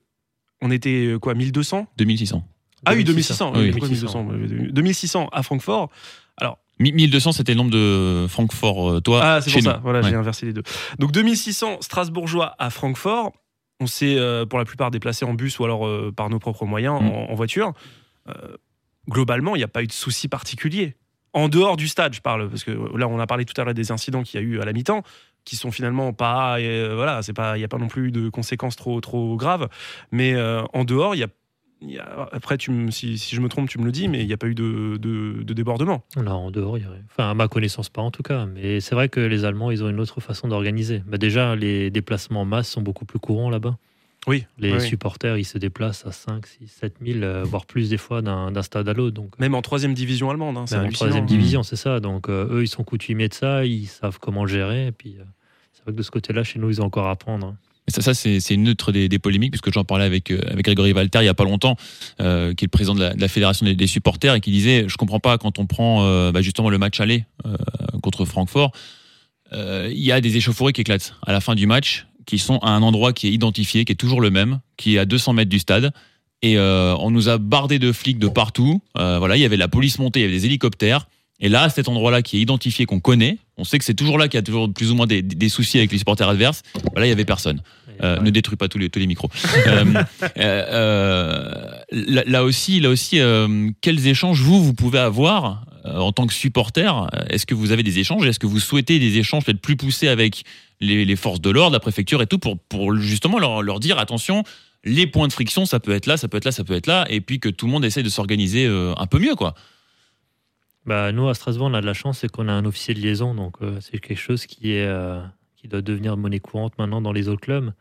on 0.61 0.69
était 0.71 1.05
euh, 1.05 1.19
quoi, 1.19 1.33
1200 1.33 1.87
2600. 1.97 2.43
Ah 2.85 2.93
oui, 2.95 3.03
2600. 3.03 3.53
Oui, 3.55 3.59
oui, 3.61 3.71
pourquoi 3.71 3.89
1200 3.89 4.27
Euh, 4.31 4.69
2600 4.71 5.29
à 5.31 5.43
Francfort. 5.43 5.89
Mi- 6.79 6.91
1200, 6.91 7.31
c'était 7.31 7.53
le 7.53 7.57
nombre 7.57 7.71
de 7.71 8.27
Francfort, 8.29 8.91
euh, 8.91 9.01
toi, 9.01 9.19
Ah, 9.23 9.41
c'est 9.41 9.51
pour 9.51 9.63
ça. 9.63 9.77
nous. 9.77 9.81
Voilà, 9.81 10.01
Ouais. 10.01 10.09
j'ai 10.09 10.15
inversé 10.15 10.45
les 10.45 10.53
deux. 10.53 10.61
Donc 10.99 11.11
2600 11.11 11.77
Strasbourgeois 11.81 12.53
à 12.59 12.69
Francfort. 12.69 13.31
On 13.79 13.87
s'est 13.87 14.15
euh, 14.19 14.45
pour 14.45 14.59
la 14.59 14.65
plupart 14.65 14.91
déplacés 14.91 15.25
en 15.25 15.33
bus 15.33 15.57
ou 15.57 15.65
alors 15.65 15.87
euh, 15.87 16.13
par 16.15 16.29
nos 16.29 16.37
propres 16.37 16.65
moyens, 16.65 17.01
Mm. 17.01 17.07
en, 17.07 17.31
en 17.31 17.33
voiture. 17.33 17.73
Euh, 18.29 18.33
globalement, 19.09 19.55
il 19.55 19.59
n'y 19.59 19.63
a 19.63 19.67
pas 19.67 19.81
eu 19.81 19.87
de 19.87 19.91
souci 19.91 20.27
particulier. 20.27 20.95
En 21.33 21.49
dehors 21.49 21.77
du 21.77 21.87
stade, 21.87 22.13
je 22.13 22.21
parle, 22.21 22.47
parce 22.47 22.63
que 22.63 22.69
là, 22.95 23.07
on 23.07 23.19
a 23.19 23.25
parlé 23.25 23.45
tout 23.45 23.59
à 23.59 23.63
l'heure 23.63 23.73
des 23.73 23.91
incidents 23.91 24.21
qu'il 24.21 24.39
y 24.39 24.43
a 24.43 24.45
eu 24.45 24.59
à 24.61 24.65
la 24.65 24.71
mi-temps, 24.73 25.01
qui 25.45 25.55
sont 25.55 25.71
finalement 25.71 26.13
pas, 26.13 26.57
voilà, 26.93 27.23
c'est 27.23 27.33
pas, 27.33 27.57
il 27.57 27.59
n'y 27.61 27.65
a 27.65 27.67
pas 27.67 27.77
non 27.79 27.87
plus 27.87 28.11
de 28.11 28.29
conséquences 28.29 28.75
trop, 28.75 29.01
trop 29.01 29.35
graves. 29.35 29.67
Mais 30.11 30.35
en 30.73 30.83
dehors, 30.83 31.15
il 31.15 31.19
y 31.19 31.23
a, 31.23 31.27
y 31.81 31.97
a- 31.99 32.29
après, 32.31 32.57
tu 32.57 32.71
me- 32.71 32.91
si, 32.91 33.17
si 33.17 33.35
je 33.35 33.41
me 33.41 33.49
trompe, 33.49 33.69
tu 33.69 33.77
me 33.79 33.85
le 33.85 33.91
dis, 33.91 34.07
mais 34.07 34.21
il 34.21 34.27
n'y 34.27 34.33
a 34.33 34.37
pas 34.37 34.47
eu 34.47 34.55
de, 34.55 34.97
de- 34.97 35.43
de 35.43 35.53
débordement. 35.53 36.03
Non, 36.15 36.31
en 36.31 36.51
dehors, 36.51 36.77
y 36.77 36.85
aurait- 36.85 37.03
enfin, 37.11 37.29
à 37.29 37.33
ma 37.33 37.47
connaissance, 37.47 37.89
pas 37.89 38.01
en 38.01 38.11
tout 38.11 38.23
cas. 38.23 38.45
Mais 38.45 38.79
c'est 38.79 38.95
vrai 38.95 39.09
que 39.09 39.19
les 39.19 39.45
Allemands, 39.45 39.71
ils 39.71 39.83
ont 39.83 39.89
une 39.89 39.99
autre 39.99 40.19
façon 40.21 40.47
d'organiser. 40.47 41.03
Bah, 41.07 41.17
déjà, 41.17 41.55
les 41.55 41.89
déplacements 41.91 42.41
en 42.41 42.45
masse 42.45 42.69
sont 42.69 42.81
beaucoup 42.81 43.05
plus 43.05 43.19
courants 43.19 43.49
là-bas. 43.49 43.77
Oui. 44.25 44.45
Les 44.57 44.73
oui. 44.73 44.81
supporters, 44.81 45.37
ils 45.37 45.45
se 45.45 45.57
déplacent 45.57 46.05
à 46.05 46.11
5, 46.11 46.47
6, 46.47 46.67
7 46.67 46.95
000, 47.01 47.19
euh, 47.23 47.43
voire 47.45 47.65
plus 47.65 47.89
des 47.89 47.95
fois 47.97 48.21
d'un 48.21 48.61
stade 48.61 48.89
à 48.89 48.93
l'autre. 48.93 49.13
Donc, 49.15 49.39
Même 49.39 49.55
en 49.55 49.61
troisième 49.61 49.93
division 49.93 50.29
allemande, 50.29 50.57
hein, 50.57 50.65
même 50.71 50.87
en 50.87 50.89
troisième 50.89 51.23
Mm. 51.23 51.27
division, 51.27 51.63
c'est 51.63 51.77
ça. 51.77 52.01
Donc, 52.01 52.27
euh, 52.27 52.47
eux, 52.51 52.63
ils 52.63 52.67
sont 52.67 52.83
coutumiers 52.83 53.29
de 53.29 53.33
ça, 53.33 53.63
ils 53.65 53.85
savent 53.87 54.19
comment 54.19 54.45
gérer. 54.45 54.87
Et 54.87 54.91
puis, 54.91 55.15
euh, 55.17 55.23
c'est 55.71 55.83
vrai 55.83 55.93
que 55.93 55.97
de 55.97 56.03
ce 56.03 56.11
côté-là, 56.11 56.43
chez 56.43 56.59
nous, 56.59 56.69
ils 56.69 56.81
ont 56.81 56.85
encore 56.85 57.07
à 57.07 57.11
apprendre. 57.11 57.47
hein. 57.47 57.57
Ça, 57.89 58.01
ça 58.01 58.13
c'est 58.13 58.53
une 58.53 58.67
autre 58.67 58.91
des, 58.91 59.19
polémiques, 59.19 59.51
puisque 59.51 59.71
j'en 59.71 59.85
parlais 59.85 60.03
avec, 60.03 60.29
euh, 60.31 60.41
avec 60.51 60.65
Grégory 60.65 60.91
Valter 60.91 61.19
il 61.21 61.25
y 61.25 61.29
a 61.29 61.33
pas 61.33 61.45
longtemps, 61.45 61.77
euh, 62.19 62.53
qui 62.53 62.65
est 62.65 62.67
le 62.67 62.71
président 62.71 62.95
de 62.95 63.13
la, 63.17 63.27
fédération 63.29 63.65
des, 63.65 63.87
supporters, 63.87 64.35
et 64.35 64.41
qui 64.41 64.51
disait 64.51 64.85
Je 64.87 64.97
comprends 64.97 65.21
pas 65.21 65.37
quand 65.37 65.57
on 65.57 65.65
prend 65.65 66.03
euh, 66.03 66.33
bah, 66.33 66.41
justement 66.41 66.69
le 66.69 66.77
match 66.77 66.99
aller 66.99 67.25
contre 68.03 68.25
Francfort, 68.25 68.71
il 69.53 70.03
y 70.03 70.11
a 70.11 70.19
des 70.19 70.35
échauffourées 70.35 70.73
qui 70.73 70.81
éclatent 70.81 71.13
à 71.25 71.31
la 71.31 71.39
fin 71.39 71.55
du 71.55 71.65
match, 71.65 72.07
qui 72.25 72.37
sont 72.37 72.57
à 72.57 72.71
un 72.71 72.81
endroit 72.81 73.13
qui 73.13 73.27
est 73.27 73.31
identifié, 73.31 73.85
qui 73.85 73.93
est 73.93 73.95
toujours 73.95 74.19
le 74.19 74.31
même, 74.31 74.59
qui 74.75 74.95
est 74.95 74.99
à 74.99 75.05
200 75.05 75.33
mètres 75.33 75.49
du 75.49 75.59
stade. 75.59 75.93
Et 76.41 76.59
on 76.59 77.09
nous 77.09 77.29
a 77.29 77.37
bardé 77.37 77.79
de 77.79 77.93
flics 77.93 78.19
de 78.19 78.27
partout. 78.27 78.81
Voilà, 78.95 79.37
il 79.37 79.41
y 79.41 79.45
avait 79.45 79.57
la 79.57 79.69
police 79.69 79.97
montée, 79.99 80.19
il 80.19 80.23
y 80.23 80.25
avait 80.25 80.35
des 80.35 80.45
hélicoptères. 80.45 81.07
Et 81.39 81.49
là, 81.49 81.63
à 81.63 81.69
cet 81.69 81.87
endroit-là 81.87 82.21
qui 82.21 82.37
est 82.37 82.41
identifié, 82.41 82.85
qu'on 82.85 82.99
connaît, 82.99 83.37
on 83.57 83.63
sait 83.63 83.77
que 83.77 83.85
c'est 83.85 83.93
toujours 83.93 84.17
là 84.17 84.27
qu'il 84.27 84.37
y 84.37 84.39
a 84.39 84.43
toujours 84.43 84.71
plus 84.71 84.91
ou 84.91 84.95
moins 84.95 85.07
des, 85.07 85.21
des 85.21 85.49
soucis 85.49 85.77
avec 85.77 85.91
les 85.91 85.97
supporters 85.99 86.27
adverses. 86.27 86.63
Voilà, 86.93 87.05
il 87.05 87.09
y 87.09 87.13
avait 87.13 87.25
personne. 87.25 87.61
Euh, 88.03 88.17
ouais. 88.17 88.23
Ne 88.23 88.29
détruis 88.29 88.57
pas 88.57 88.67
tous 88.67 88.77
les, 88.77 88.89
tous 88.89 88.99
les 88.99 89.07
micros. 89.07 89.29
Euh, 89.67 90.03
euh, 90.37 91.71
là, 91.91 92.23
là 92.25 92.43
aussi, 92.43 92.79
là 92.79 92.89
aussi 92.89 93.19
quels 93.81 94.07
échanges 94.07 94.41
vous, 94.41 94.63
vous 94.63 94.73
pouvez 94.73 94.99
avoir 94.99 95.65
en 95.83 96.11
tant 96.11 96.27
que 96.27 96.33
supporter? 96.33 97.07
Est-ce 97.29 97.45
que 97.45 97.53
vous 97.53 97.71
avez 97.71 97.83
des 97.83 97.99
échanges? 97.99 98.25
Est-ce 98.25 98.39
que 98.39 98.47
vous 98.47 98.59
souhaitez 98.59 98.99
des 98.99 99.17
échanges 99.17 99.43
peut-être 99.45 99.61
plus 99.61 99.75
poussés 99.75 100.07
avec 100.07 100.43
les, 100.79 101.05
les 101.05 101.15
forces 101.15 101.41
de 101.41 101.49
l'ordre, 101.49 101.73
la 101.73 101.79
préfecture 101.79 102.21
et 102.21 102.27
tout, 102.27 102.39
pour, 102.39 102.57
pour 102.57 102.95
justement 102.95 103.39
leur, 103.39 103.61
leur 103.61 103.79
dire 103.79 103.99
attention, 103.99 104.43
les 104.83 105.07
points 105.07 105.27
de 105.27 105.33
friction, 105.33 105.65
ça 105.65 105.79
peut 105.79 105.93
être 105.93 106.05
là, 106.05 106.17
ça 106.17 106.27
peut 106.27 106.37
être 106.37 106.45
là, 106.45 106.51
ça 106.51 106.63
peut 106.63 106.75
être 106.75 106.87
là, 106.87 107.05
et 107.09 107.19
puis 107.19 107.39
que 107.39 107.49
tout 107.49 107.65
le 107.65 107.71
monde 107.71 107.85
essaie 107.85 108.03
de 108.03 108.09
s'organiser 108.09 108.67
un 108.67 109.07
peu 109.07 109.19
mieux, 109.19 109.35
quoi. 109.35 109.55
Bah, 110.87 111.11
nous, 111.11 111.27
à 111.27 111.33
Strasbourg, 111.33 111.67
on 111.67 111.73
a 111.73 111.81
de 111.81 111.85
la 111.85 111.93
chance, 111.93 112.19
c'est 112.19 112.31
qu'on 112.31 112.47
a 112.47 112.53
un 112.53 112.63
officier 112.63 112.93
de 112.93 113.01
liaison. 113.01 113.35
Donc, 113.35 113.57
euh, 113.61 113.77
c'est 113.81 113.99
quelque 113.99 114.17
chose 114.17 114.45
qui, 114.45 114.71
est, 114.71 114.87
euh, 114.87 115.21
qui 115.57 115.67
doit 115.67 115.81
devenir 115.81 116.15
monnaie 116.15 116.39
courante 116.39 116.77
maintenant 116.79 117.01
dans 117.01 117.11
les 117.11 117.27
autres 117.27 117.41
clubs. 117.41 117.73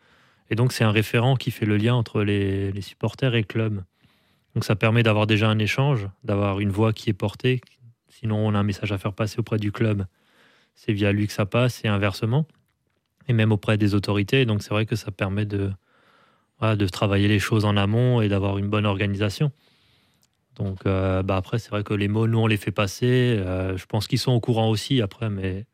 Et 0.51 0.57
donc, 0.57 0.73
c'est 0.73 0.83
un 0.83 0.91
référent 0.91 1.37
qui 1.37 1.53
fait 1.53 1.67
le 1.67 1.77
lien 1.77 1.95
entre 1.95 2.23
les, 2.25 2.81
supporters 2.81 3.37
et 3.37 3.43
le 3.43 3.47
club. 3.47 3.85
Donc, 4.55 4.65
ça 4.65 4.75
permet 4.75 5.05
d'avoir 5.05 5.29
déjà 5.29 5.49
un 5.49 5.61
échange, 5.61 6.09
d'avoir 6.25 6.59
une 6.59 6.71
voix 6.71 6.93
qui 6.93 7.09
est 7.09 7.13
portée. 7.15 7.61
Sinon, 8.09 8.45
on 8.45 8.55
a 8.55 8.59
un 8.59 8.65
message 8.65 8.91
à 8.91 8.99
faire 8.99 9.13
passer 9.13 9.39
auprès 9.39 9.59
du 9.59 9.71
club. 9.71 10.05
C'est 10.75 10.93
via 10.93 11.13
lui 11.13 11.29
que 11.29 11.33
ça 11.33 11.47
passe 11.47 11.85
et 11.85 11.89
inversement. 11.89 12.45
Et 13.29 13.33
même 13.33 13.53
auprès 13.53 13.79
des 13.79 13.95
autorités. 13.95 14.47
Donc, 14.47 14.65
c'est 14.65 14.71
vrai 14.71 14.85
que 14.85 14.97
ça 14.97 15.13
permet 15.13 15.47
de, 15.47 15.71
de 16.61 16.87
travailler 16.89 17.29
les 17.29 17.39
choses 17.39 17.65
en 17.65 17.77
amont 17.77 18.21
et 18.21 18.29
d'avoir 18.29 18.59
une 18.59 18.69
bonne 18.69 18.87
organisation. 18.87 19.53
Donc 20.57 20.81
euh, 20.87 21.23
bah 21.23 21.37
après, 21.37 21.59
c'est 21.59 21.71
vrai 21.71 21.83
que 21.83 21.95
les 21.95 22.09
mots, 22.09 22.27
nous, 22.27 22.39
on 22.39 22.47
les 22.47 22.57
fait 22.57 22.71
passer. 22.71 23.07
Euh, 23.39 23.77
je 23.77 23.87
pense 23.87 24.09
qu'ils 24.09 24.19
sont 24.19 24.33
au 24.33 24.41
courant 24.41 24.69
aussi 24.69 25.01
après, 25.03 25.31
mais 25.31 25.67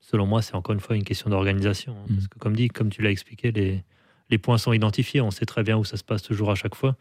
selon 0.00 0.26
moi, 0.26 0.42
c'est 0.42 0.54
encore 0.54 0.74
une 0.74 0.80
fois 0.80 0.96
une 0.96 1.04
question 1.04 1.30
d'organisation. 1.30 1.92
hein. 1.92 2.06
Mm. 2.08 2.14
Parce 2.14 2.28
que 2.28 2.38
comme 2.38 2.54
dit, 2.56 2.68
comme 2.68 2.90
tu 2.90 3.02
l'as 3.02 3.10
expliqué, 3.10 3.50
les, 3.52 3.82
les 4.30 4.38
points 4.38 4.58
sont 4.58 4.72
identifiés, 4.72 5.20
on 5.20 5.30
sait 5.30 5.46
très 5.46 5.62
bien 5.62 5.76
où 5.76 5.84
ça 5.84 5.96
se 5.96 6.04
passe 6.04 6.22
toujours 6.22 6.50
à 6.50 6.54
chaque 6.54 6.74
fois. 6.74 6.96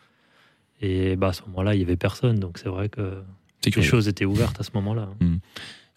Et 0.82 1.16
bah, 1.16 1.30
à 1.30 1.34
ce 1.34 1.42
moment-là, 1.48 1.76
il 1.76 1.82
y 1.82 1.84
avait 1.84 1.98
personne, 1.98 2.40
donc 2.40 2.58
c'est 2.58 2.70
vrai 2.70 2.90
que 2.90 3.22
les 3.66 3.82
choses 3.82 4.08
étaient 4.08 4.26
ouvertes 4.26 4.60
à 4.60 4.64
ce 4.64 4.72
moment-là. 4.76 5.10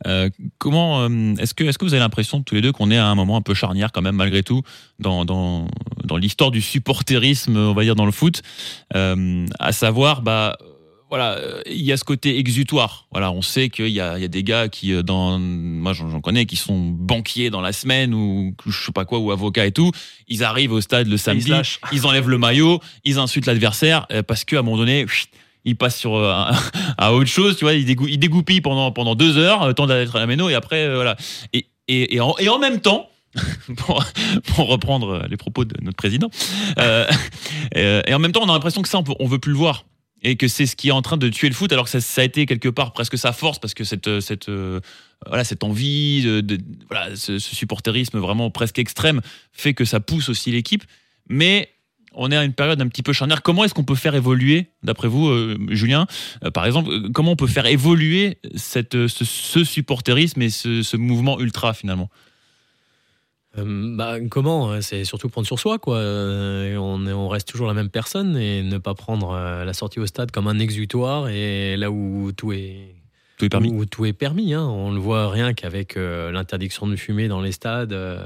Euh, 0.07 0.31
comment 0.59 1.03
euh, 1.03 1.35
est-ce 1.39 1.55
que 1.55 1.65
est-ce 1.65 1.77
que 1.77 1.85
vous 1.85 1.93
avez 1.93 2.01
l'impression 2.01 2.41
tous 2.41 2.55
les 2.55 2.61
deux 2.61 2.71
qu'on 2.71 2.91
est 2.93 2.97
à 2.97 3.07
un 3.07 3.17
moment 3.17 3.37
un 3.37 3.43
peu 3.43 3.53
charnière 3.53 3.91
quand 3.91 4.01
même 4.01 4.15
malgré 4.15 4.45
tout 4.45 4.63
dans 5.01 5.25
dans, 5.25 5.67
dans 6.05 6.17
l'histoire 6.17 6.53
du 6.53 6.63
supporterisme 6.63 7.57
on 7.57 7.75
va 7.75 7.83
dire 7.83 7.97
dans 7.97 8.07
le 8.07 8.13
foot? 8.13 8.43
Euh, 8.95 9.45
à 9.59 9.73
savoir 9.73 10.23
bah 10.23 10.57
voilà 11.11 11.39
il 11.67 11.83
y 11.83 11.93
a 11.93 11.97
ce 11.97 12.05
côté 12.05 12.39
exutoire 12.39 13.07
voilà 13.11 13.31
on 13.33 13.41
sait 13.43 13.69
qu'il 13.71 13.87
y 13.89 13.93
y 13.95 14.01
a 14.01 14.19
des 14.29 14.43
gars 14.43 14.69
qui 14.69 14.93
euh, 14.93 15.03
dans 15.03 15.39
moi 15.39 15.93
j'en 15.95 16.21
connais 16.21 16.45
qui 16.47 16.57
sont 16.57 16.79
banquiers 16.79 17.51
dans 17.51 17.61
la 17.63 17.73
semaine 17.73 18.13
ou 18.15 18.55
je 18.67 18.87
sais 18.87 18.93
pas 18.93 19.05
quoi 19.05 19.19
ou 19.19 19.31
avocats 19.33 19.65
et 19.67 19.73
tout 19.73 19.91
ils 20.29 20.45
arrivent 20.45 20.73
au 20.73 20.81
stade 20.81 21.07
le 21.07 21.15
Ils 21.15 21.19
samedi 21.19 21.51
lâchent. 21.51 21.81
ils 21.93 22.07
enlèvent 22.07 22.29
le 22.29 22.39
maillot 22.39 22.81
ils 23.05 23.19
insultent 23.19 23.47
l'adversaire 23.47 24.07
euh, 24.13 24.23
parce 24.23 24.45
que 24.45 24.57
à 24.57 24.59
un 24.59 24.63
moment 24.63 24.77
donné 24.77 25.07
ils 25.65 25.77
passent 25.77 25.99
sur 25.99 26.15
euh, 26.15 26.33
un- 26.33 26.53
à 26.99 27.13
autre 27.13 27.29
chose, 27.29 27.57
tu 27.57 27.65
vois, 27.65 27.75
ils, 27.75 27.85
dégou- 27.85 28.07
ils 28.09 28.19
dégoupillent 28.19 28.61
pendant, 28.63 28.91
pendant 28.93 29.15
deux 29.15 29.37
heures, 29.37 29.67
le 29.67 29.75
temps 29.75 29.87
d'être 29.87 30.17
à 30.17 30.21
la 30.21 30.27
méno, 30.27 30.49
et 30.49 30.55
après, 30.55 30.95
voilà. 30.95 31.17
Et, 31.53 31.67
et, 31.89 32.15
et, 32.15 32.21
en, 32.21 32.35
et 32.39 32.49
en 32.49 32.59
même 32.59 32.81
temps, 32.81 33.11
pour, 33.77 34.03
pour 34.55 34.69
reprendre 34.69 35.27
les 35.29 35.37
propos 35.37 35.65
de 35.67 35.75
notre 35.83 35.97
président, 35.97 36.31
euh, 36.79 37.07
euh, 37.77 38.01
et 38.07 38.15
en 38.15 38.19
même 38.19 38.33
temps, 38.33 38.41
on 38.45 38.49
a 38.49 38.53
l'impression 38.53 38.81
que 38.83 38.89
ça, 38.89 38.99
on, 38.99 39.03
peut- 39.03 39.15
on 39.19 39.27
veut 39.27 39.41
plus 39.41 39.53
le 39.53 39.59
voir. 39.59 39.85
Et 40.23 40.37
que 40.37 40.49
c'est 40.49 40.67
ce 40.67 40.75
qui 40.75 40.89
est 40.89 40.93
en 40.93 41.03
train 41.03 41.17
de 41.17 41.29
tuer 41.29 41.49
le 41.49 41.55
foot, 41.55 41.73
alors 41.73 41.89
que 41.89 42.01
ça, 42.01 42.21
a 42.21 42.25
été 42.25 42.45
quelque 42.47 42.69
part 42.69 42.93
presque 42.93 43.17
sa 43.17 43.33
force, 43.33 43.59
parce 43.59 43.75
que 43.75 43.85
cette, 43.85 44.21
cette, 44.21 44.49
euh, 44.49 44.81
voilà, 45.27 45.45
cette 45.45 45.63
envie, 45.63 46.23
de, 46.23 46.59
voilà, 46.91 47.15
ce, 47.15 47.39
supporterisme 47.39 48.19
vraiment 48.19 48.51
presque 48.51 48.79
extrême 48.79 49.21
fait 49.53 49.75
que 49.75 49.85
ça 49.85 50.01
pousse 50.01 50.29
aussi 50.29 50.51
l'équipe. 50.51 50.83
Mais 51.29 51.71
on 52.15 52.31
est 52.31 52.37
à 52.37 52.45
une 52.45 52.53
période 52.53 52.81
un 52.81 52.89
petit 52.89 53.03
peu 53.03 53.13
charnière. 53.13 53.43
Comment 53.43 53.65
est-ce 53.65 53.75
qu'on 53.75 53.85
peut 53.85 53.95
faire 53.95 54.15
évoluer, 54.15 54.67
d'après 54.83 55.09
vous, 55.09 55.29
euh, 55.29 55.57
Julien, 55.71 56.07
euh, 56.45 56.51
par 56.51 56.67
exemple, 56.67 56.91
euh, 56.91 57.09
comment 57.13 57.33
on 57.33 57.37
peut 57.37 57.47
faire 57.47 57.67
évoluer 57.67 58.39
cette, 58.57 58.97
euh, 58.97 59.09
ce, 59.09 59.65
supporterisme 59.65 60.43
et 60.43 60.51
ce 60.51 60.97
mouvement 60.97 61.39
ultra 61.41 61.75
finalement? 61.75 62.11
Euh, 63.57 63.97
bah, 63.97 64.17
comment 64.31 64.71
euh, 64.73 64.81
C'est 64.83 65.05
surtout 65.05 65.29
prendre 65.31 65.47
sur 65.47 65.59
soi, 65.59 65.79
quoi. 65.79 65.97
Euh, 65.97 66.77
on, 66.77 67.07
est- 67.07 67.13
on 67.13 67.29
reste 67.29 67.49
toujours 67.49 67.67
la 67.67 67.75
même 67.75 67.89
personne 67.89 68.37
et 68.37 68.63
ne 68.63 68.79
pas 68.79 68.95
prendre 68.95 69.31
euh, 69.33 69.65
la 69.65 69.73
sortie 69.73 70.01
au 70.01 70.07
stade 70.07 70.31
comme 70.31 70.49
un 70.49 70.59
exutoire 70.59 71.29
et 71.29 71.77
là 71.77 71.91
où 71.91 72.31
tout 72.33 72.53
est 72.53 72.95
Tout 73.39 73.47
est 73.47 73.49
permis. 73.49 73.71
Où 73.73 73.87
tout 73.87 74.05
est 74.05 74.13
permis. 74.13 74.53
hein. 74.53 74.67
On 74.67 74.93
le 74.93 74.99
voit 75.01 75.31
rien 75.31 75.55
qu'avec 75.55 75.97
euh, 75.97 76.31
l'interdiction 76.31 76.87
de 76.87 76.97
fumer 76.97 77.27
dans 77.29 77.41
les 77.41 77.53
stades 77.53 77.95
euh, 77.95 78.23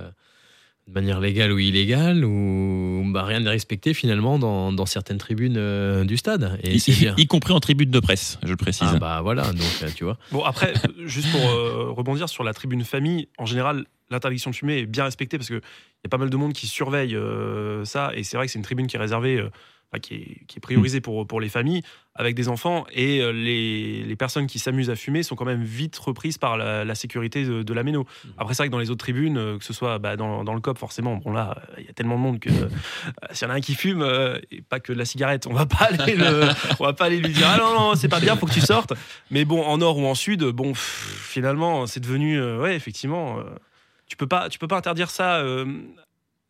de 0.88 0.92
manière 0.92 1.20
légale 1.20 1.52
ou 1.52 1.60
illégale, 1.60 2.24
ou 2.24 3.04
bah, 3.12 3.22
rien 3.22 3.38
n'est 3.38 3.48
respecté 3.50 3.94
finalement 3.94 4.40
dans, 4.40 4.72
dans 4.72 4.86
certaines 4.86 5.18
tribunes 5.18 5.54
euh, 5.56 6.02
du 6.04 6.16
stade. 6.16 6.58
Et 6.64 6.74
Y, 6.74 6.98
bien. 6.98 7.14
y 7.16 7.26
compris 7.28 7.52
en 7.52 7.60
tribune 7.60 7.92
de 7.92 8.00
presse, 8.00 8.40
je 8.42 8.48
le 8.50 8.56
précise. 8.56 8.88
Ah 8.92 8.98
bah 8.98 9.20
voilà, 9.22 9.44
donc 9.52 9.94
tu 9.94 10.02
vois. 10.02 10.18
Bon, 10.32 10.42
après, 10.42 10.74
juste 11.06 11.30
pour 11.30 11.48
euh, 11.48 11.92
rebondir 11.92 12.28
sur 12.28 12.42
la 12.42 12.52
tribune 12.52 12.82
famille, 12.82 13.28
en 13.38 13.46
général, 13.46 13.84
l'interdiction 14.12 14.50
de 14.50 14.54
fumer 14.56 14.78
est 14.78 14.86
bien 14.86 15.04
respectée 15.04 15.38
parce 15.38 15.48
qu'il 15.48 15.56
y 15.56 16.06
a 16.06 16.08
pas 16.08 16.18
mal 16.18 16.30
de 16.30 16.36
monde 16.36 16.52
qui 16.52 16.66
surveille 16.66 17.16
euh, 17.16 17.84
ça. 17.84 18.12
Et 18.14 18.22
c'est 18.22 18.36
vrai 18.36 18.46
que 18.46 18.52
c'est 18.52 18.58
une 18.58 18.64
tribune 18.64 18.86
qui 18.86 18.96
est 18.96 19.00
réservée, 19.00 19.38
euh, 19.38 19.50
enfin, 19.90 20.00
qui, 20.00 20.14
est, 20.14 20.46
qui 20.46 20.58
est 20.58 20.60
priorisée 20.60 21.00
pour, 21.00 21.26
pour 21.26 21.40
les 21.40 21.48
familles 21.48 21.82
avec 22.14 22.34
des 22.34 22.48
enfants. 22.50 22.84
Et 22.92 23.20
euh, 23.22 23.32
les, 23.32 24.02
les 24.02 24.16
personnes 24.16 24.46
qui 24.46 24.58
s'amusent 24.58 24.90
à 24.90 24.96
fumer 24.96 25.22
sont 25.22 25.34
quand 25.34 25.46
même 25.46 25.62
vite 25.62 25.96
reprises 25.96 26.36
par 26.36 26.58
la, 26.58 26.84
la 26.84 26.94
sécurité 26.94 27.44
de, 27.44 27.62
de 27.62 27.72
la 27.74 27.82
méno. 27.82 28.06
Après, 28.36 28.52
c'est 28.52 28.62
vrai 28.62 28.68
que 28.68 28.72
dans 28.72 28.78
les 28.78 28.90
autres 28.90 28.98
tribunes, 29.04 29.58
que 29.58 29.64
ce 29.64 29.72
soit 29.72 29.98
bah, 29.98 30.16
dans, 30.16 30.44
dans 30.44 30.52
le 30.52 30.60
COP, 30.60 30.76
forcément, 30.76 31.16
bon 31.16 31.32
là, 31.32 31.56
il 31.78 31.84
y 31.86 31.88
a 31.88 31.92
tellement 31.94 32.16
de 32.16 32.20
monde 32.20 32.38
que 32.38 32.50
euh, 32.50 32.68
s'il 33.32 33.48
y 33.48 33.50
en 33.50 33.54
a 33.54 33.56
un 33.56 33.60
qui 33.62 33.74
fume, 33.74 34.06
et 34.50 34.60
pas 34.60 34.78
que 34.78 34.92
de 34.92 34.98
la 34.98 35.06
cigarette, 35.06 35.46
on 35.46 35.54
va 35.54 35.64
pas 35.64 35.86
aller, 35.90 36.14
le- 36.16 36.48
on 36.80 36.84
va 36.84 36.92
pas 36.92 37.06
aller 37.06 37.18
lui 37.18 37.32
dire 37.32 37.46
ah 37.48 37.56
non, 37.58 37.72
non, 37.72 37.94
c'est 37.94 38.08
pas 38.08 38.20
bien, 38.20 38.36
faut 38.36 38.44
que 38.46 38.52
tu 38.52 38.60
sortes. 38.60 38.92
Mais 39.30 39.46
bon, 39.46 39.62
en 39.64 39.78
nord 39.78 39.96
ou 39.98 40.04
en 40.06 40.14
sud, 40.14 40.42
bon, 40.44 40.72
pff, 40.72 41.26
finalement, 41.30 41.86
c'est 41.86 42.00
devenu, 42.00 42.42
ouais, 42.58 42.76
effectivement, 42.76 43.38
tu 44.12 44.16
peux 44.18 44.26
pas, 44.26 44.50
tu 44.50 44.58
peux 44.58 44.68
pas 44.68 44.76
interdire 44.76 45.08
ça. 45.10 45.36
euh, 45.40 45.64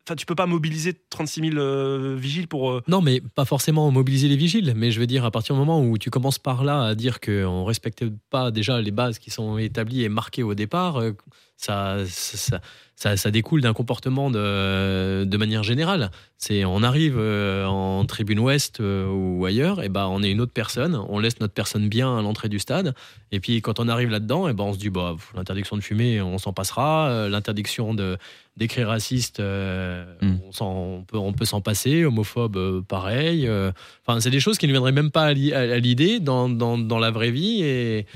Enfin, 0.04 0.16
tu 0.16 0.26
peux 0.26 0.34
pas 0.34 0.46
mobiliser 0.46 0.94
36 1.10 1.50
000 1.52 1.58
euh, 1.58 2.16
vigiles 2.18 2.48
pour. 2.48 2.72
euh, 2.72 2.82
Non, 2.88 3.00
mais 3.00 3.20
pas 3.20 3.44
forcément 3.44 3.88
mobiliser 3.92 4.26
les 4.26 4.34
vigiles, 4.34 4.72
mais 4.74 4.90
je 4.90 4.98
veux 4.98 5.06
dire, 5.06 5.24
à 5.24 5.30
partir 5.30 5.54
du 5.54 5.60
moment 5.60 5.80
où 5.80 5.96
tu 5.96 6.10
commences 6.10 6.40
par 6.40 6.64
là 6.64 6.82
à 6.82 6.96
dire 6.96 7.20
qu'on 7.20 7.60
ne 7.60 7.64
respecte 7.64 8.04
pas 8.28 8.50
déjà 8.50 8.80
les 8.80 8.90
bases 8.90 9.20
qui 9.20 9.30
sont 9.30 9.58
établies 9.58 10.02
et 10.02 10.08
marquées 10.08 10.42
au 10.42 10.54
départ, 10.54 11.00
ça, 11.64 11.96
ça, 12.06 12.60
ça, 12.96 13.16
ça 13.16 13.30
découle 13.30 13.60
d'un 13.60 13.72
comportement 13.72 14.30
de, 14.30 15.24
de 15.24 15.36
manière 15.36 15.62
générale. 15.62 16.10
C'est 16.38 16.64
on 16.64 16.82
arrive 16.82 17.16
euh, 17.18 17.64
en 17.66 18.04
tribune 18.04 18.40
ouest 18.40 18.80
euh, 18.80 19.06
ou 19.08 19.44
ailleurs, 19.46 19.82
et 19.82 19.88
ben 19.88 20.06
on 20.06 20.22
est 20.24 20.30
une 20.30 20.40
autre 20.40 20.52
personne, 20.52 20.96
on 21.08 21.18
laisse 21.20 21.38
notre 21.40 21.54
personne 21.54 21.88
bien 21.88 22.18
à 22.18 22.22
l'entrée 22.22 22.48
du 22.48 22.58
stade, 22.58 22.94
et 23.30 23.38
puis 23.38 23.62
quand 23.62 23.78
on 23.78 23.86
arrive 23.88 24.10
là-dedans, 24.10 24.48
et 24.48 24.52
ben 24.52 24.64
on 24.64 24.72
se 24.72 24.78
dit 24.78 24.90
bah 24.90 25.14
l'interdiction 25.36 25.76
de 25.76 25.82
fumer, 25.82 26.20
on 26.20 26.38
s'en 26.38 26.52
passera, 26.52 27.08
euh, 27.10 27.28
l'interdiction 27.28 27.94
de 27.94 28.18
d'écrire 28.56 28.88
raciste, 28.88 29.38
euh, 29.40 30.04
Mm. 30.20 30.34
on, 30.60 31.04
peut 31.06 31.16
on 31.18 31.32
peut 31.32 31.44
s'en 31.46 31.60
passer, 31.60 32.04
homophobe 32.04 32.82
pareil. 32.86 33.48
Enfin 34.06 34.20
c'est 34.20 34.30
des 34.30 34.40
choses 34.40 34.58
qui 34.58 34.66
ne 34.66 34.72
viendraient 34.72 34.92
même 34.92 35.10
pas 35.12 35.24
à 35.26 35.32
l'i- 35.32 35.54
à 35.54 35.60
à 35.60 35.78
l'idée 35.78 36.18
dans, 36.20 36.48
dans, 36.48 36.76
dans 36.76 36.98
la 36.98 37.10
vraie 37.10 37.30
vie 37.30 37.62
et 37.62 38.06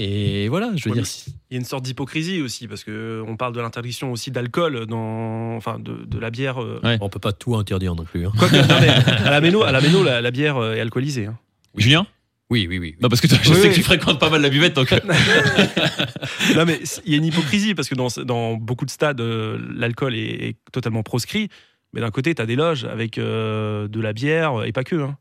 et 0.00 0.48
voilà, 0.48 0.70
je 0.76 0.84
veux 0.88 0.94
Ouais, 0.94 1.02
dire. 1.02 1.10
Il 1.50 1.54
y 1.54 1.56
a 1.56 1.58
une 1.58 1.64
sorte 1.66 1.84
d'hypocrisie 1.84 2.40
aussi, 2.40 2.68
parce 2.68 2.84
que 2.84 3.22
on 3.26 3.36
parle 3.36 3.52
de 3.52 3.60
l'interdiction 3.60 4.12
aussi 4.12 4.30
d'alcool, 4.30 4.86
dans, 4.86 5.56
enfin, 5.56 5.78
de, 5.78 6.04
de 6.06 6.18
la 6.18 6.30
bière. 6.30 6.62
euh. 6.62 6.80
Ouais. 6.84 6.96
On 7.00 7.08
peut 7.08 7.18
pas 7.18 7.32
tout 7.32 7.56
interdire 7.56 7.94
non 7.94 8.04
plus. 8.04 8.24
hein. 8.26 8.32
Quoique, 8.38 8.54
non, 8.56 8.80
mais 8.80 8.88
à 9.26 9.30
la 9.30 9.40
méno, 9.40 9.62
à 9.64 9.72
la, 9.72 9.80
méno 9.80 10.02
la, 10.04 10.20
la 10.20 10.30
bière 10.30 10.56
euh, 10.56 10.74
est 10.74 10.80
alcoolisée. 10.80 11.26
hein. 11.26 11.36
Julien? 11.76 12.06
Oui, 12.50 12.66
oui, 12.66 12.78
oui. 12.78 12.96
Non, 13.02 13.08
parce 13.10 13.20
que 13.20 13.26
toi, 13.26 13.36
je 13.42 13.50
Oui, 13.50 13.56
sais 13.56 13.62
oui. 13.64 13.68
que 13.70 13.74
tu 13.74 13.82
fréquentes 13.82 14.18
pas 14.18 14.30
mal 14.30 14.40
la 14.40 14.48
buvette, 14.48 14.74
donc. 14.74 14.90
non, 16.56 16.64
mais 16.64 16.80
il 17.04 17.12
y 17.12 17.14
a 17.14 17.18
une 17.18 17.26
hypocrisie 17.26 17.74
parce 17.74 17.88
que 17.88 17.94
dans, 17.94 18.08
dans 18.24 18.54
beaucoup 18.54 18.86
de 18.86 18.90
stades, 18.90 19.20
euh, 19.20 19.58
l'alcool 19.74 20.14
est, 20.14 20.48
est 20.48 20.56
totalement 20.72 21.02
proscrit. 21.02 21.48
Mais 21.92 22.00
d'un 22.00 22.10
côté, 22.10 22.34
tu 22.34 22.40
as 22.42 22.46
des 22.46 22.56
loges 22.56 22.84
avec 22.84 23.18
euh, 23.18 23.88
de 23.88 24.00
la 24.00 24.12
bière 24.12 24.64
et 24.64 24.72
pas 24.72 24.84
que. 24.84 24.96
hein. 24.96 25.16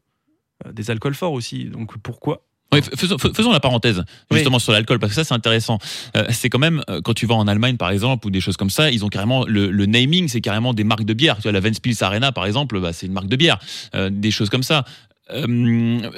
Des 0.71 0.89
alcools 0.89 1.13
forts 1.15 1.33
aussi. 1.33 1.65
Donc 1.65 1.97
pourquoi 1.99 2.46
Faisons, 2.73 3.51
la 3.51 3.61
parenthèse 3.61 4.03
justement 4.29 4.59
sur 4.59 4.73
l'alcool 4.73 4.99
parce 4.99 5.11
que 5.11 5.15
ça 5.15 5.23
c'est 5.23 5.33
intéressant. 5.33 5.79
Euh, 6.17 6.25
c'est 6.31 6.49
quand 6.49 6.59
même 6.59 6.83
euh, 6.89 6.99
quand 7.01 7.13
tu 7.13 7.25
vas 7.25 7.35
en 7.35 7.47
Allemagne 7.47 7.77
par 7.77 7.91
exemple 7.91 8.27
ou 8.27 8.29
des 8.29 8.41
choses 8.41 8.57
comme 8.57 8.69
ça, 8.69 8.91
ils 8.91 9.05
ont 9.05 9.09
carrément 9.09 9.45
le, 9.45 9.71
le 9.71 9.85
naming, 9.85 10.27
c'est 10.27 10.41
carrément 10.41 10.73
des 10.73 10.83
marques 10.83 11.05
de 11.05 11.13
bière. 11.13 11.37
Tu 11.37 11.43
vois 11.43 11.53
la 11.53 11.61
Ventspils 11.61 11.95
Arena 12.01 12.33
par 12.33 12.45
exemple, 12.45 12.79
bah, 12.81 12.91
c'est 12.91 13.05
une 13.05 13.13
marque 13.13 13.29
de 13.29 13.37
bière. 13.37 13.57
Euh, 13.95 14.09
des 14.11 14.31
choses 14.31 14.49
comme 14.49 14.63
ça. 14.63 14.83
Euh, 15.31 16.09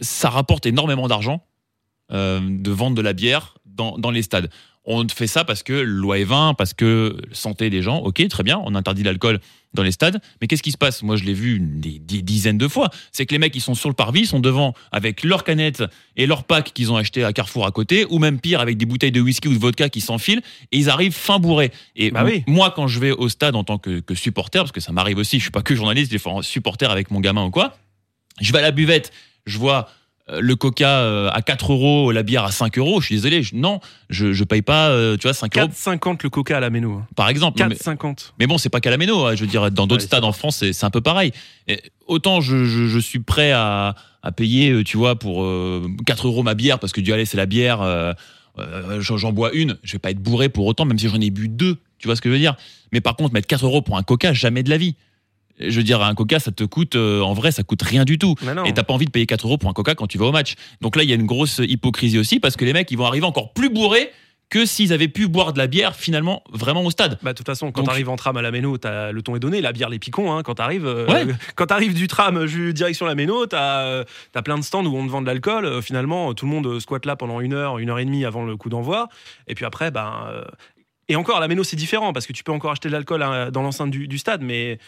ça 0.00 0.28
rapporte 0.30 0.66
énormément 0.66 1.08
d'argent 1.08 1.44
de 2.10 2.70
vendre 2.70 2.94
de 2.94 3.00
la 3.00 3.14
bière 3.14 3.54
dans, 3.64 3.96
dans 3.96 4.10
les 4.10 4.20
stades. 4.20 4.50
On 4.84 5.06
fait 5.08 5.28
ça 5.28 5.44
parce 5.44 5.62
que 5.62 5.72
loi 5.72 6.18
est 6.18 6.24
20, 6.24 6.54
parce 6.54 6.74
que 6.74 7.16
santé 7.30 7.70
des 7.70 7.82
gens, 7.82 7.98
ok, 7.98 8.26
très 8.28 8.42
bien, 8.42 8.60
on 8.64 8.74
interdit 8.74 9.04
l'alcool 9.04 9.38
dans 9.74 9.84
les 9.84 9.92
stades, 9.92 10.20
mais 10.40 10.48
qu'est-ce 10.48 10.62
qui 10.62 10.72
se 10.72 10.76
passe? 10.76 11.02
Moi, 11.02 11.16
je 11.16 11.24
l'ai 11.24 11.32
vu 11.34 11.60
des, 11.60 11.98
des 12.00 12.20
dizaines 12.20 12.58
de 12.58 12.66
fois. 12.68 12.90
C'est 13.12 13.24
que 13.24 13.32
les 13.32 13.38
mecs, 13.38 13.54
ils 13.54 13.60
sont 13.60 13.74
sur 13.74 13.88
le 13.88 13.94
parvis, 13.94 14.22
ils 14.22 14.26
sont 14.26 14.40
devant 14.40 14.74
avec 14.90 15.22
leurs 15.22 15.44
canettes 15.44 15.84
et 16.16 16.26
leurs 16.26 16.44
packs 16.44 16.72
qu'ils 16.74 16.90
ont 16.92 16.96
achetés 16.96 17.22
à 17.24 17.32
Carrefour 17.32 17.64
à 17.64 17.70
côté, 17.70 18.04
ou 18.10 18.18
même 18.18 18.40
pire, 18.40 18.60
avec 18.60 18.76
des 18.76 18.84
bouteilles 18.84 19.12
de 19.12 19.20
whisky 19.20 19.48
ou 19.48 19.54
de 19.54 19.58
vodka 19.58 19.88
qui 19.88 20.00
s'enfilent, 20.00 20.42
et 20.72 20.78
ils 20.78 20.90
arrivent 20.90 21.14
fin 21.14 21.38
bourrés. 21.38 21.70
Et 21.96 22.10
Bah 22.10 22.24
oui. 22.24 22.42
moi, 22.48 22.72
quand 22.74 22.88
je 22.88 22.98
vais 22.98 23.12
au 23.12 23.28
stade 23.28 23.54
en 23.54 23.64
tant 23.64 23.78
que, 23.78 24.00
que 24.00 24.14
supporter, 24.14 24.58
parce 24.62 24.72
que 24.72 24.80
ça 24.80 24.92
m'arrive 24.92 25.18
aussi, 25.18 25.38
je 25.38 25.42
suis 25.42 25.50
pas 25.52 25.62
que 25.62 25.74
journaliste, 25.76 26.10
des 26.10 26.18
fois 26.18 26.42
supporter 26.42 26.90
avec 26.90 27.10
mon 27.10 27.20
gamin 27.20 27.44
ou 27.44 27.50
quoi, 27.50 27.78
je 28.40 28.52
vais 28.52 28.58
à 28.58 28.62
la 28.62 28.72
buvette, 28.72 29.12
je 29.46 29.58
vois 29.58 29.88
le 30.28 30.54
coca 30.54 31.00
euh, 31.00 31.30
à 31.32 31.42
4 31.42 31.72
euros, 31.72 32.12
la 32.12 32.22
bière 32.22 32.44
à 32.44 32.52
5 32.52 32.78
euros, 32.78 33.00
je 33.00 33.06
suis 33.06 33.14
désolé, 33.16 33.42
je- 33.42 33.54
non, 33.56 33.80
je, 34.08 34.32
je 34.32 34.44
paye 34.44 34.62
pas, 34.62 34.88
euh, 34.90 35.16
tu 35.16 35.22
vois, 35.26 35.34
5 35.34 35.56
euros 35.58 35.66
4,50 35.68 36.18
le 36.22 36.30
coca 36.30 36.56
à 36.56 36.60
la 36.60 36.70
méno. 36.70 36.92
hein. 36.94 37.06
par 37.16 37.28
exemple. 37.28 37.60
Non, 37.60 37.68
mais- 37.68 37.74
4,50. 37.74 38.32
mais 38.38 38.46
bon, 38.46 38.56
c'est 38.58 38.68
pas 38.68 38.80
qu'à 38.80 38.90
la 38.90 38.96
Méno, 38.98 39.26
hein, 39.26 39.34
je 39.34 39.40
veux 39.40 39.46
dire, 39.50 39.70
dans 39.70 39.86
d'autres 39.86 40.02
Ouais, 40.02 40.06
stades 40.06 40.24
en 40.24 40.32
France, 40.32 40.64
c'est 40.72 40.84
un 40.84 40.90
peu 40.90 41.00
pareil. 41.00 41.32
Et 41.68 41.80
autant 42.06 42.40
je, 42.40 42.98
suis 43.00 43.18
prêt 43.18 43.52
à, 43.52 43.94
à 44.22 44.32
payer, 44.32 44.70
euh, 44.70 44.84
tu 44.84 44.96
vois, 44.96 45.18
pour 45.18 45.42
euh, 45.42 45.86
4 46.06 46.26
euros 46.28 46.42
ma 46.42 46.54
bière, 46.54 46.78
parce 46.78 46.92
que 46.92 47.00
du 47.00 47.12
allez, 47.12 47.24
c'est 47.26 47.36
la 47.36 47.46
bière, 47.46 47.82
euh, 47.82 48.12
euh, 48.58 49.00
j'en 49.00 49.16
j'en 49.16 49.32
bois 49.32 49.52
une, 49.52 49.76
je 49.82 49.92
vais 49.92 49.98
pas 49.98 50.10
être 50.10 50.20
bourré 50.22 50.48
pour 50.48 50.66
autant, 50.66 50.84
même 50.84 50.98
si 50.98 51.08
j'en 51.08 51.20
ai 51.20 51.30
bu 51.30 51.48
deux, 51.48 51.78
tu 51.98 52.06
vois 52.06 52.14
ce 52.16 52.20
que 52.20 52.28
je 52.28 52.34
veux 52.34 52.38
dire. 52.40 52.54
Mais 52.92 53.00
par 53.00 53.16
contre, 53.16 53.32
mettre 53.34 53.48
4 53.48 53.64
euros 53.64 53.82
pour 53.82 53.96
un 53.96 54.02
coca, 54.02 54.32
jamais 54.32 54.62
de 54.62 54.70
la 54.70 54.76
vie. 54.76 54.94
Je 55.68 55.76
veux 55.76 55.82
dire, 55.82 56.02
un 56.02 56.14
coca, 56.14 56.38
ça 56.38 56.50
te 56.52 56.64
coûte, 56.64 56.96
euh, 56.96 57.20
en 57.20 57.32
vrai, 57.34 57.52
ça 57.52 57.62
coûte 57.62 57.82
rien 57.82 58.04
du 58.04 58.18
tout. 58.18 58.34
Et 58.66 58.72
t'as 58.74 58.82
pas 58.82 58.94
envie 58.94 59.06
de 59.06 59.10
payer 59.10 59.26
4 59.26 59.46
euros 59.46 59.58
pour 59.58 59.70
un 59.70 59.72
coca 59.74 59.94
quand 59.94 60.06
tu 60.06 60.18
vas 60.18 60.26
au 60.26 60.32
match. 60.32 60.54
Donc 60.80 60.96
là, 60.96 61.02
il 61.02 61.08
y 61.08 61.12
a 61.12 61.16
une 61.16 61.26
grosse 61.26 61.58
hypocrisie 61.62 62.18
aussi, 62.18 62.40
parce 62.40 62.56
que 62.56 62.64
les 62.64 62.72
mecs, 62.72 62.90
ils 62.90 62.98
vont 62.98 63.06
arriver 63.06 63.26
encore 63.26 63.52
plus 63.52 63.68
bourrés 63.70 64.10
que 64.50 64.66
s'ils 64.66 64.92
avaient 64.92 65.08
pu 65.08 65.28
boire 65.28 65.54
de 65.54 65.58
la 65.58 65.66
bière, 65.66 65.96
finalement, 65.96 66.42
vraiment 66.52 66.82
au 66.84 66.90
stade. 66.90 67.18
Bah, 67.22 67.32
de 67.32 67.38
toute 67.38 67.46
façon, 67.46 67.72
quand 67.72 67.80
Donc- 67.80 67.88
t'arrives 67.88 68.10
en 68.10 68.16
tram 68.16 68.36
à 68.36 68.42
la 68.42 68.50
Méno, 68.50 68.76
le 68.84 69.20
ton 69.22 69.34
est 69.34 69.40
donné, 69.40 69.62
la 69.62 69.72
bière, 69.72 69.88
les 69.88 69.98
picons. 69.98 70.30
Hein, 70.30 70.42
quand 70.42 70.56
t'arrives, 70.56 70.84
euh, 70.86 71.06
Ouais. 71.06 71.24
quand 71.56 71.64
t'arrives 71.66 71.94
du 71.94 72.06
tram 72.06 72.44
ju- 72.44 72.74
direction 72.74 73.06
la 73.06 73.14
Méno, 73.14 73.46
t'as 73.46 73.80
euh, 73.86 74.04
t'as 74.32 74.42
plein 74.42 74.58
de 74.58 74.62
stands 74.62 74.84
où 74.84 74.94
on 74.94 75.06
te 75.06 75.10
vend 75.10 75.22
de 75.22 75.26
l'alcool. 75.26 75.64
Euh, 75.64 75.80
finalement, 75.80 76.34
tout 76.34 76.44
le 76.44 76.50
monde 76.52 76.66
euh, 76.66 76.80
squatte 76.80 77.06
là 77.06 77.16
pendant 77.16 77.40
une 77.40 77.54
heure, 77.54 77.78
une 77.78 77.88
heure 77.88 77.98
et 77.98 78.04
demie 78.04 78.26
avant 78.26 78.44
le 78.44 78.58
coup 78.58 78.68
d'envoi. 78.68 79.08
Et 79.48 79.54
puis 79.54 79.64
après, 79.64 79.90
ben. 79.90 80.12
euh, 80.30 80.44
et 81.08 81.16
encore, 81.16 81.38
à 81.38 81.40
la 81.40 81.48
Méno, 81.48 81.64
c'est 81.64 81.76
différent 81.76 82.12
parce 82.12 82.26
que 82.26 82.34
tu 82.34 82.44
peux 82.44 82.52
encore 82.52 82.72
acheter 82.72 82.88
de 82.88 82.92
l'alcool 82.92 83.22
hein, 83.22 83.50
dans 83.50 83.62
l'enceinte 83.62 83.90
du, 83.90 84.06
du 84.06 84.18
stade, 84.18 84.42
mais 84.42 84.78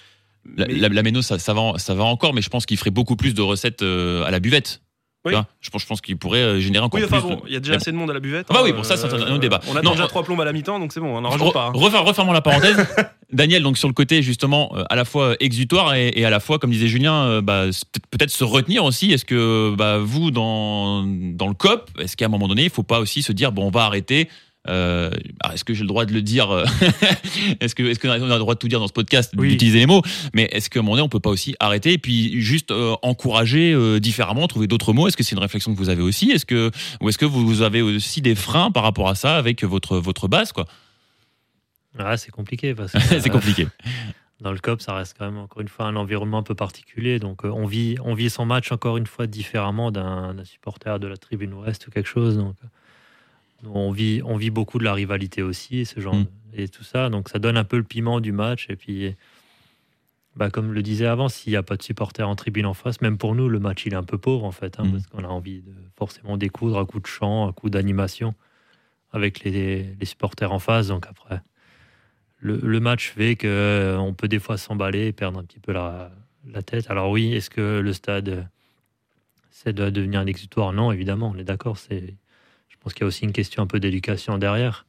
La, 0.57 0.67
Mais- 0.67 0.75
la- 0.75 0.89
la 0.89 1.03
méno, 1.03 1.23
ça, 1.23 1.39
ça, 1.39 1.55
va, 1.55 1.73
ça 1.79 1.95
va 1.95 2.05
encore, 2.05 2.35
mais 2.35 2.43
je 2.43 2.49
pense 2.51 2.67
qu'il 2.67 2.77
ferait 2.77 2.91
beaucoup 2.91 3.17
plus 3.17 3.35
de 3.35 3.43
recettes 3.43 3.83
euh, 3.83 4.25
à 4.25 4.31
la 4.31 4.41
buvette. 4.41 4.81
Oui. 5.27 5.33
je 5.63 5.71
pense, 5.71 5.81
je 5.81 5.87
pense 5.87 6.03
qu'il 6.03 6.19
pourrait 6.19 6.43
euh, 6.43 6.61
générer 6.61 6.85
encore 6.85 7.01
Oui, 7.01 7.07
enfin 7.07 7.19
plus. 7.23 7.31
bon, 7.37 7.43
il 7.47 7.55
y 7.55 7.57
a 7.57 7.59
déjà 7.59 7.73
Mais 7.73 7.77
assez 7.79 7.91
de 7.91 7.97
monde 7.97 8.11
à 8.11 8.13
la 8.13 8.21
buvette. 8.21 8.47
Ah 8.51 8.53
bah 8.53 8.61
hein, 8.61 8.65
oui, 8.67 8.73
bon, 8.75 8.83
ça, 8.83 8.99
c'est 8.99 9.07
un 9.07 9.17
autre 9.17 9.39
débat. 9.39 9.59
On 9.71 9.73
Non, 9.83 9.93
déjà 9.93 10.05
euh, 10.05 10.07
trois 10.07 10.23
plombes 10.23 10.43
à 10.43 10.45
la 10.45 10.53
mi-temps, 10.53 10.79
donc 10.79 10.93
c'est 10.93 11.01
bon, 11.01 11.17
on 11.17 11.23
n'en 11.23 11.31
Re- 11.31 11.39
rajoute 11.39 11.53
pas. 11.55 11.69
hein. 11.69 11.73
refer- 11.75 11.97
refermons 12.07 12.33
la 12.33 12.43
parenthèse. 12.43 12.77
Daniel, 13.33 13.63
donc 13.63 13.79
sur 13.79 13.89
le 13.89 13.95
côté 13.95 14.23
justement 14.23 14.71
euh, 14.77 14.85
à 14.91 14.97
la 14.97 15.07
fois 15.07 15.35
exutoire 15.41 15.95
et, 15.95 16.09
et 16.15 16.27
à 16.27 16.31
la 16.31 16.41
fois, 16.41 16.59
comme 16.59 16.71
disait 16.73 16.89
Julien, 16.89 17.25
euh, 17.25 17.41
bah, 17.41 17.65
peut-être 18.11 18.29
se 18.31 18.45
retenir 18.45 18.85
aussi. 18.85 19.13
Est-ce 19.13 19.25
que 19.25 19.75
bah, 19.75 19.97
vous, 19.97 20.31
dans, 20.31 21.05
dans 21.07 21.49
le 21.49 21.55
COP, 21.55 21.91
est-ce 21.99 22.19
qu'à 22.19 22.27
un 22.27 22.29
moment 22.29 22.47
donné, 22.47 22.65
il 22.65 22.71
faut 22.71 22.83
pas 22.83 23.01
aussi 23.01 23.23
se 23.23 23.33
dire, 23.33 23.51
bon, 23.51 23.67
on 23.69 23.71
va 23.71 23.85
arrêter 23.87 24.29
euh, 24.69 25.11
est-ce 25.53 25.65
que 25.65 25.75
j'ai 25.75 25.83
le 25.83 25.89
droit 25.89 26.07
de 26.07 26.13
le 26.13 26.23
dire 26.23 26.51
euh, 26.51 26.65
Est-ce 27.61 27.75
que 27.75 27.83
est-ce 27.83 27.99
qu'on 28.01 28.09
a 28.11 28.19
le 28.19 28.39
droit 28.39 28.55
de 28.55 28.59
tout 28.59 28.69
dire 28.69 28.81
dans 28.81 28.87
ce 28.89 28.93
podcast, 28.93 29.33
Oui. 29.37 29.51
d'utiliser 29.51 29.81
les 29.81 29.87
mots 29.87 30.03
Mais 30.35 30.49
est-ce 30.53 30.71
qu'à 30.71 30.81
un 30.81 30.83
moment 30.83 30.93
donné, 30.97 31.03
on 31.05 31.09
peut 31.09 31.21
pas 31.21 31.31
aussi 31.31 31.55
arrêter 31.61 31.93
et 31.93 31.99
puis 31.99 32.41
juste 32.41 32.71
euh, 32.71 32.95
encourager 33.03 33.73
euh, 33.73 34.01
différemment, 34.01 34.47
trouver 34.49 34.67
d'autres 34.67 34.93
mots? 34.93 35.07
Est-ce 35.09 35.17
que 35.17 35.23
c'est 35.23 35.35
une 35.37 35.43
réflexion 35.43 35.73
que 35.75 35.79
vous 35.79 35.91
avez 35.91 36.03
aussi? 36.03 36.31
Est-ce 36.31 36.47
que 36.47 36.71
ou 37.01 37.09
est-ce 37.09 37.19
que 37.19 37.27
vous 37.27 37.63
avez 37.63 37.83
aussi 37.83 38.23
des 38.23 38.35
freins 38.35 38.71
par 38.71 38.83
rapport 38.85 39.09
à 39.09 39.15
ça 39.15 39.37
avec 39.37 39.65
votre 39.65 39.99
votre 39.99 40.29
base 40.29 40.53
quoi? 40.53 40.67
Ah, 41.99 42.17
c'est 42.17 42.31
compliqué 42.31 42.75
parce 42.75 42.93
que 43.09 43.21
C'est 43.21 43.31
compliqué. 43.31 43.69
dans 44.41 44.51
le 44.53 44.59
COP, 44.59 44.81
ça 44.81 44.95
reste 44.95 45.15
quand 45.19 45.27
même 45.27 45.39
encore 45.39 45.61
une 45.63 45.69
fois 45.69 45.87
un 45.87 45.97
environnement 45.97 46.39
un 46.39 46.43
peu 46.43 46.55
particulier. 46.55 47.19
Donc, 47.19 47.45
on, 47.45 47.67
vit, 47.67 47.97
on 48.03 48.15
vit 48.15 48.31
son 48.31 48.45
match 48.47 48.73
encore 48.73 48.97
une 48.97 49.07
fois 49.07 49.27
différemment 49.27 49.93
d'un 49.93 50.35
supporter 50.45 50.99
de 50.99 51.07
la 51.07 51.17
tribune 51.17 51.53
ouest 51.55 51.87
ou 51.87 51.91
quelque 51.91 52.09
chose. 52.09 52.37
Donc, 52.37 52.57
on, 53.73 53.91
vit, 53.93 54.21
on 54.25 54.37
vit 54.37 54.51
beaucoup 54.51 54.79
de 54.79 54.85
la 54.85 54.93
rivalité 54.95 55.43
aussi, 55.43 55.79
et 55.79 55.85
ce 55.85 56.01
genre 56.01 56.15
Mm. 56.17 56.27
et 56.55 56.69
tout 56.69 56.85
ça. 56.85 57.09
Donc, 57.11 57.29
ça 57.29 57.39
donne 57.39 57.57
un 57.57 57.65
peu 57.65 57.77
le 57.77 57.83
piment 57.85 58.21
du 58.21 58.31
match. 58.33 58.67
Et 58.71 58.77
puis, 58.77 59.15
bah, 60.37 60.51
comme 60.51 60.73
le 60.73 60.83
disais 60.83 61.07
avant, 61.07 61.29
s'il 61.29 61.53
n'y 61.53 61.57
a 61.57 61.63
pas 61.63 61.77
de 61.77 61.83
supporters 61.83 62.29
en 62.29 62.35
tribune 62.37 62.67
en 62.67 62.75
face, 62.75 63.01
même 63.01 63.19
pour 63.19 63.35
nous, 63.35 63.49
le 63.49 63.59
match 63.61 63.87
il 63.87 63.93
est 63.93 63.97
un 63.97 64.03
peu 64.03 64.19
pauvre 64.19 64.45
en 64.45 64.51
fait, 64.53 64.79
hein, 64.81 64.85
Mm. 64.85 64.93
parce 64.93 65.07
qu'on 65.07 65.25
a 65.25 65.29
envie 65.29 65.61
de 65.63 65.73
forcément 65.97 66.37
découdre 66.37 66.79
à 66.79 66.85
coup 66.85 67.01
de 67.01 67.07
chant, 67.07 67.49
à 67.49 67.53
coup 67.53 67.71
d'animation 67.71 68.35
avec 69.13 69.45
les, 69.45 69.85
les 69.99 70.07
supporters 70.07 70.51
en 70.53 70.59
face. 70.59 70.89
Donc 70.89 71.07
après, 71.09 71.41
le, 72.39 72.59
le 72.63 72.81
match 72.81 73.11
fait 73.11 73.37
que 73.37 73.47
euh, 73.47 73.97
on 73.99 74.13
peut 74.13 74.27
des 74.29 74.41
fois 74.41 74.57
s'emballer 74.59 75.07
et 75.07 75.13
perdre 75.13 75.39
un 75.39 75.45
petit 75.45 75.61
peu 75.61 75.73
la, 75.73 76.11
la 76.49 76.63
tête. 76.63 76.91
Alors 76.91 77.11
oui, 77.11 77.33
est-ce 77.33 77.49
que 77.49 77.79
le 77.81 77.93
stade, 77.93 78.29
euh, 78.29 78.43
ça 79.51 79.71
doit 79.73 79.93
devenir 79.93 80.19
un 80.21 80.27
exutoire 80.27 80.73
Non, 80.73 80.91
évidemment, 80.91 81.33
on 81.35 81.39
est 81.39 81.45
d'accord. 81.45 81.79
C'est, 81.79 82.01
je 82.09 82.24
pense 82.85 82.93
qu'il 82.93 83.03
y 83.03 83.05
a 83.05 83.09
aussi 83.09 83.25
une 83.25 83.33
question 83.33 83.63
un 83.63 83.67
peu 83.67 83.81
d'éducation 83.81 84.39
derrière. 84.39 84.85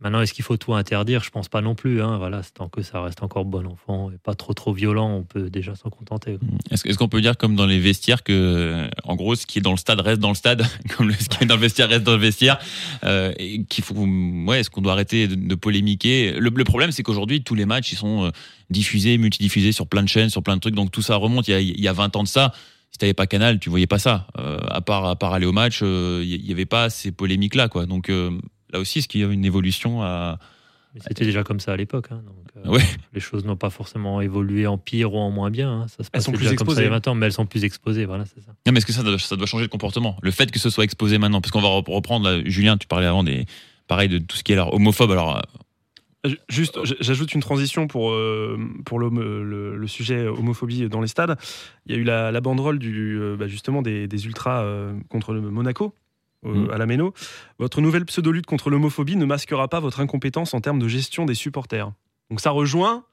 Maintenant, 0.00 0.20
est-ce 0.20 0.32
qu'il 0.32 0.44
faut 0.44 0.56
tout 0.56 0.74
interdire? 0.74 1.24
Je 1.24 1.30
pense 1.30 1.48
pas 1.48 1.60
non 1.60 1.74
plus. 1.74 2.00
Hein. 2.00 2.18
Voilà, 2.18 2.42
tant 2.54 2.68
que 2.68 2.82
ça 2.82 3.02
reste 3.02 3.20
encore 3.24 3.44
bon 3.44 3.66
enfant 3.66 4.12
et 4.12 4.18
pas 4.18 4.34
trop 4.34 4.54
trop 4.54 4.72
violent, 4.72 5.10
on 5.10 5.24
peut 5.24 5.50
déjà 5.50 5.74
s'en 5.74 5.90
contenter. 5.90 6.38
quoi. 6.38 6.46
Est-ce 6.70 6.86
est-ce 6.86 6.96
qu'on 6.96 7.08
peut 7.08 7.20
dire 7.20 7.36
comme 7.36 7.56
dans 7.56 7.66
les 7.66 7.80
vestiaires 7.80 8.22
que, 8.22 8.88
en 9.02 9.16
gros, 9.16 9.34
ce 9.34 9.44
qui 9.44 9.58
est 9.58 9.62
dans 9.62 9.72
le 9.72 9.76
stade 9.76 10.00
reste 10.00 10.20
dans 10.20 10.28
le 10.28 10.36
stade, 10.36 10.64
comme 10.96 11.10
ce 11.10 11.28
qui 11.28 11.42
est 11.42 11.46
dans 11.46 11.56
le 11.56 11.60
vestiaire 11.60 11.88
reste 11.88 12.04
dans 12.04 12.12
le 12.12 12.20
vestiaire, 12.20 12.60
euh, 13.02 13.32
qu'il 13.68 13.82
faut, 13.82 13.96
ouais, 13.96 14.60
est-ce 14.60 14.70
qu'on 14.70 14.82
doit 14.82 14.92
arrêter 14.92 15.26
de, 15.26 15.54
polémiquer? 15.56 16.30
Le, 16.38 16.50
le 16.50 16.64
problème, 16.64 16.92
c'est 16.92 17.02
qu'aujourd'hui, 17.02 17.42
tous 17.42 17.56
les 17.56 17.66
matchs, 17.66 17.90
ils 17.90 17.96
sont 17.98 18.26
euh, 18.26 18.30
diffusés, 18.70 19.18
multidiffusés 19.18 19.72
sur 19.72 19.88
plein 19.88 20.04
de 20.04 20.08
chaînes, 20.08 20.30
sur 20.30 20.44
plein 20.44 20.54
de 20.54 20.60
trucs, 20.60 20.76
donc 20.76 20.92
tout 20.92 21.02
ça 21.02 21.16
remonte. 21.16 21.48
Il 21.48 21.50
y 21.50 21.54
a, 21.54 21.60
il 21.60 21.80
y 21.80 21.88
a 21.88 21.92
20 21.92 22.14
ans 22.14 22.22
de 22.22 22.28
ça. 22.28 22.52
Si 22.90 22.98
t'avais 22.98 23.14
pas 23.14 23.26
Canal, 23.26 23.58
tu 23.60 23.68
voyais 23.70 23.86
pas 23.86 23.98
ça. 23.98 24.26
Euh, 24.38 24.58
à 24.68 24.80
part, 24.80 25.04
à 25.04 25.16
part 25.16 25.32
aller 25.34 25.46
au 25.46 25.52
match, 25.52 25.80
euh, 25.82 26.20
il 26.24 26.28
y, 26.44 26.48
y 26.48 26.52
avait 26.52 26.66
pas 26.66 26.90
ces 26.90 27.12
polémiques-là, 27.12 27.68
quoi. 27.68 27.86
Donc 27.86 28.08
euh, 28.10 28.30
là 28.72 28.78
aussi, 28.80 29.00
est-ce 29.00 29.08
qu'il 29.08 29.20
y 29.20 29.24
a 29.24 29.28
une 29.28 29.44
évolution 29.44 30.02
à 30.02 30.38
Mais 30.94 31.00
c'était 31.06 31.24
déjà 31.26 31.44
comme 31.44 31.60
ça 31.60 31.72
à 31.72 31.76
l'époque. 31.76 32.06
hein. 32.10 32.22
Donc, 32.26 32.66
euh, 32.66 32.70
Ouais. 32.70 32.82
Les 33.12 33.20
choses 33.20 33.44
n'ont 33.44 33.56
pas 33.56 33.70
forcément 33.70 34.20
évolué 34.20 34.66
en 34.66 34.78
pire 34.78 35.12
ou 35.14 35.18
en 35.18 35.30
moins 35.30 35.50
bien. 35.50 35.70
hein. 35.82 35.86
Ça 35.88 36.02
se 36.02 36.08
Elles 36.12 36.22
sont 36.22 36.32
plus 36.32 36.44
déjà 36.44 36.56
comme 36.56 36.66
ça 36.68 36.72
il 36.72 36.76
y 36.76 36.78
a 36.78 36.82
exposées. 36.86 36.88
20 36.88 37.08
ans, 37.08 37.14
mais 37.14 37.26
elles 37.26 37.32
sont 37.32 37.46
plus 37.46 37.62
exposées. 37.64 38.04
Voilà, 38.06 38.24
c'est 38.24 38.40
ça. 38.42 38.52
Non, 38.66 38.72
mais 38.72 38.78
est-ce 38.78 38.86
que 38.86 38.92
ça, 38.92 39.02
doit- 39.02 39.18
ça 39.18 39.36
doit 39.36 39.46
changer 39.46 39.64
le 39.64 39.68
comportement? 39.68 40.16
Le 40.22 40.30
fait 40.30 40.50
que 40.50 40.58
ce 40.58 40.70
soit 40.70 40.84
exposé 40.84 41.18
maintenant, 41.18 41.40
parce 41.40 41.52
qu'on 41.52 41.60
va 41.60 41.68
rep- 41.68 41.88
reprendre, 41.88 42.28
là, 42.28 42.40
Julien, 42.46 42.76
tu 42.78 42.86
parlais 42.88 43.06
avant 43.06 43.22
des, 43.22 43.44
pareil, 43.86 44.08
de 44.08 44.18
tout 44.18 44.36
ce 44.36 44.42
qui 44.42 44.52
est 44.52 44.54
alors, 44.56 44.72
homophobe. 44.74 45.10
Alors, 45.12 45.36
euh, 45.36 45.40
Juste, 46.48 46.84
j- 46.84 46.96
j'ajoute 47.00 47.32
une 47.34 47.40
transition 47.40 47.86
pour, 47.86 48.10
euh, 48.10 48.58
pour 48.84 48.98
le, 48.98 49.76
le 49.76 49.86
sujet 49.86 50.26
homophobie 50.26 50.88
dans 50.88 51.00
les 51.00 51.06
stades. 51.08 51.38
Il 51.86 51.92
y 51.94 51.98
a 51.98 51.98
eu 51.98 52.04
la, 52.04 52.32
la 52.32 52.40
banderole 52.40 52.78
du, 52.80 53.16
euh, 53.20 53.36
bah, 53.36 53.46
justement 53.46 53.82
des, 53.82 54.08
des 54.08 54.26
ultras 54.26 54.62
euh, 54.64 54.92
contre 55.08 55.32
le 55.32 55.40
Monaco. 55.40 55.94
euh, 56.44 56.52
Mhm. 56.54 56.70
à 56.70 56.78
la 56.78 56.86
Méno. 56.86 57.12
Votre 57.58 57.80
nouvelle 57.80 58.04
pseudo-lutte 58.04 58.46
contre 58.46 58.70
l'homophobie 58.70 59.16
ne 59.16 59.24
masquera 59.24 59.66
pas 59.66 59.80
votre 59.80 59.98
incompétence 59.98 60.54
en 60.54 60.60
termes 60.60 60.78
de 60.78 60.86
gestion 60.86 61.24
des 61.26 61.34
supporters. 61.34 61.90
Donc 62.30 62.40
ça 62.40 62.50
rejoint 62.50 63.04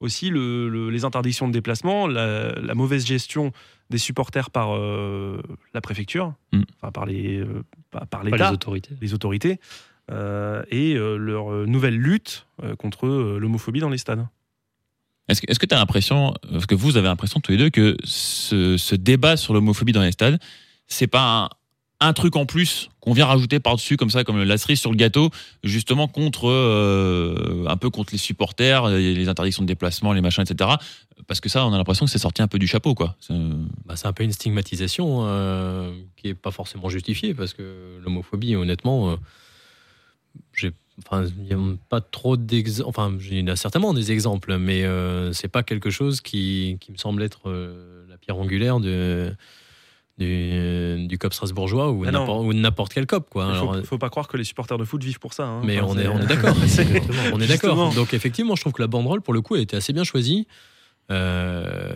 aussi 0.00 0.30
le- 0.30 0.70
le- 0.70 0.88
les 0.88 1.04
interdictions 1.04 1.46
de 1.46 1.52
déplacement, 1.52 2.06
la, 2.06 2.52
la 2.58 2.74
mauvaise 2.74 3.04
gestion 3.04 3.52
des 3.90 3.98
supporters 3.98 4.48
par 4.50 4.74
euh, 4.74 5.42
la 5.74 5.82
préfecture, 5.82 6.32
enfin 6.80 6.90
par 6.90 7.04
les 7.04 7.38
euh, 7.38 7.62
par, 8.08 8.24
l'État 8.24 8.48
les 8.48 8.54
autorités. 8.54 8.94
les 9.02 9.12
autorités 9.12 9.52
euh, 9.52 9.89
et 10.10 10.94
euh, 10.96 11.16
leur 11.16 11.52
euh, 11.52 11.66
nouvelle 11.66 11.96
lutte 11.96 12.46
euh, 12.62 12.74
contre 12.76 13.06
euh, 13.06 13.38
l'homophobie 13.38 13.80
dans 13.80 13.90
les 13.90 13.98
stades. 13.98 14.26
est-ce 15.28 15.40
que 15.42 15.50
est-ce 15.50 15.58
que 15.58 15.66
tu 15.66 15.74
as 15.74 15.78
l'impression, 15.78 16.34
parce 16.50 16.66
que 16.66 16.74
vous 16.74 16.96
avez 16.96 17.06
l'impression 17.08 17.40
tous 17.40 17.52
les 17.52 17.58
deux, 17.58 17.70
que 17.70 17.96
ce, 18.04 18.76
ce 18.76 18.94
débat 18.94 19.36
sur 19.36 19.54
l'homophobie 19.54 19.92
dans 19.92 20.02
les 20.02 20.12
stades, 20.12 20.38
c'est 20.86 21.06
pas 21.06 21.44
un, 22.00 22.08
un 22.08 22.12
truc 22.14 22.34
en 22.36 22.46
plus 22.46 22.88
qu'on 23.00 23.12
vient 23.12 23.26
rajouter 23.26 23.60
par-dessus, 23.60 23.96
comme 23.96 24.10
ça, 24.10 24.24
comme 24.24 24.42
la 24.42 24.58
cerise 24.58 24.80
sur 24.80 24.90
le 24.90 24.96
gâteau, 24.96 25.30
justement 25.62 26.08
contre, 26.08 26.48
euh, 26.48 27.64
un 27.68 27.76
peu 27.76 27.90
contre 27.90 28.12
les 28.12 28.18
supporters, 28.18 28.88
les 28.88 29.28
interdictions 29.28 29.62
de 29.62 29.68
déplacement, 29.68 30.12
les 30.12 30.20
machins, 30.22 30.42
etc. 30.42 30.70
Parce 31.26 31.40
que 31.40 31.48
ça, 31.48 31.66
on 31.66 31.72
a 31.72 31.76
l'impression 31.76 32.06
que 32.06 32.10
c'est 32.10 32.18
sorti 32.18 32.40
un 32.42 32.48
peu 32.48 32.58
du 32.58 32.66
chapeau, 32.66 32.94
quoi. 32.94 33.16
C'est- 33.20 33.34
Bah, 33.84 33.94
un 34.02 34.12
peu 34.12 34.24
une 34.24 34.32
stigmatisation 34.32 35.20
euh, 35.26 35.92
qui 36.16 36.28
est 36.28 36.34
pas 36.34 36.50
forcément 36.50 36.88
justifiée 36.88 37.34
parce 37.34 37.52
que 37.52 37.98
l'homophobie, 38.02 38.56
honnêtement, 38.56 39.10
euh, 39.10 39.16
j'ai, 40.54 40.72
enfin, 41.04 41.24
il 41.38 41.46
y 41.46 41.52
a 41.54 41.58
pas 41.88 42.00
trop 42.00 42.36
d'exemples. 42.36 42.88
Enfin, 42.88 43.12
il 43.30 43.38
y 43.38 43.42
en 43.42 43.46
a 43.48 43.56
certainement 43.56 43.94
des 43.94 44.12
exemples, 44.12 44.56
mais 44.58 44.84
euh, 44.84 45.32
c'est 45.32 45.48
pas 45.48 45.62
quelque 45.62 45.90
chose 45.90 46.20
qui, 46.20 46.76
qui 46.80 46.92
me 46.92 46.96
semble 46.96 47.22
être 47.22 47.48
euh, 47.48 48.04
la 48.08 48.16
pierre 48.18 48.36
angulaire 48.38 48.80
de, 48.80 49.32
du, 50.18 51.06
du 51.06 51.18
COP 51.18 51.32
strasbourgeois 51.32 51.90
ou 51.90 52.04
Ah 52.06 52.10
n'importe, 52.10 52.44
ou 52.46 52.52
de 52.52 52.58
n'importe 52.58 52.92
quel 52.92 53.06
COP, 53.06 53.28
quoi. 53.30 53.46
Il 53.46 53.56
Alors, 53.56 53.76
faut, 53.76 53.82
faut 53.84 53.98
pas 53.98 54.10
croire 54.10 54.28
que 54.28 54.36
les 54.36 54.44
supporters 54.44 54.76
de 54.78 54.84
foot 54.84 55.02
vivent 55.02 55.18
pour 55.18 55.32
ça. 55.32 55.46
hein. 55.46 55.62
mais 55.64 55.80
Enfin, 55.80 55.94
on 55.96 55.98
est, 55.98 56.08
on 56.08 56.20
est 56.20 56.26
d'accord. 56.26 56.54
On 57.32 57.40
est 57.40 57.46
d'accord. 57.46 57.94
Donc 57.94 58.12
effectivement, 58.14 58.54
je 58.56 58.60
trouve 58.62 58.72
que 58.72 58.82
la 58.82 58.88
banderole, 58.88 59.22
pour 59.22 59.34
le 59.34 59.40
coup, 59.40 59.56
elle 59.56 59.62
était 59.62 59.76
assez 59.76 59.92
bien 59.92 60.04
choisie 60.04 60.46
euh, 61.10 61.92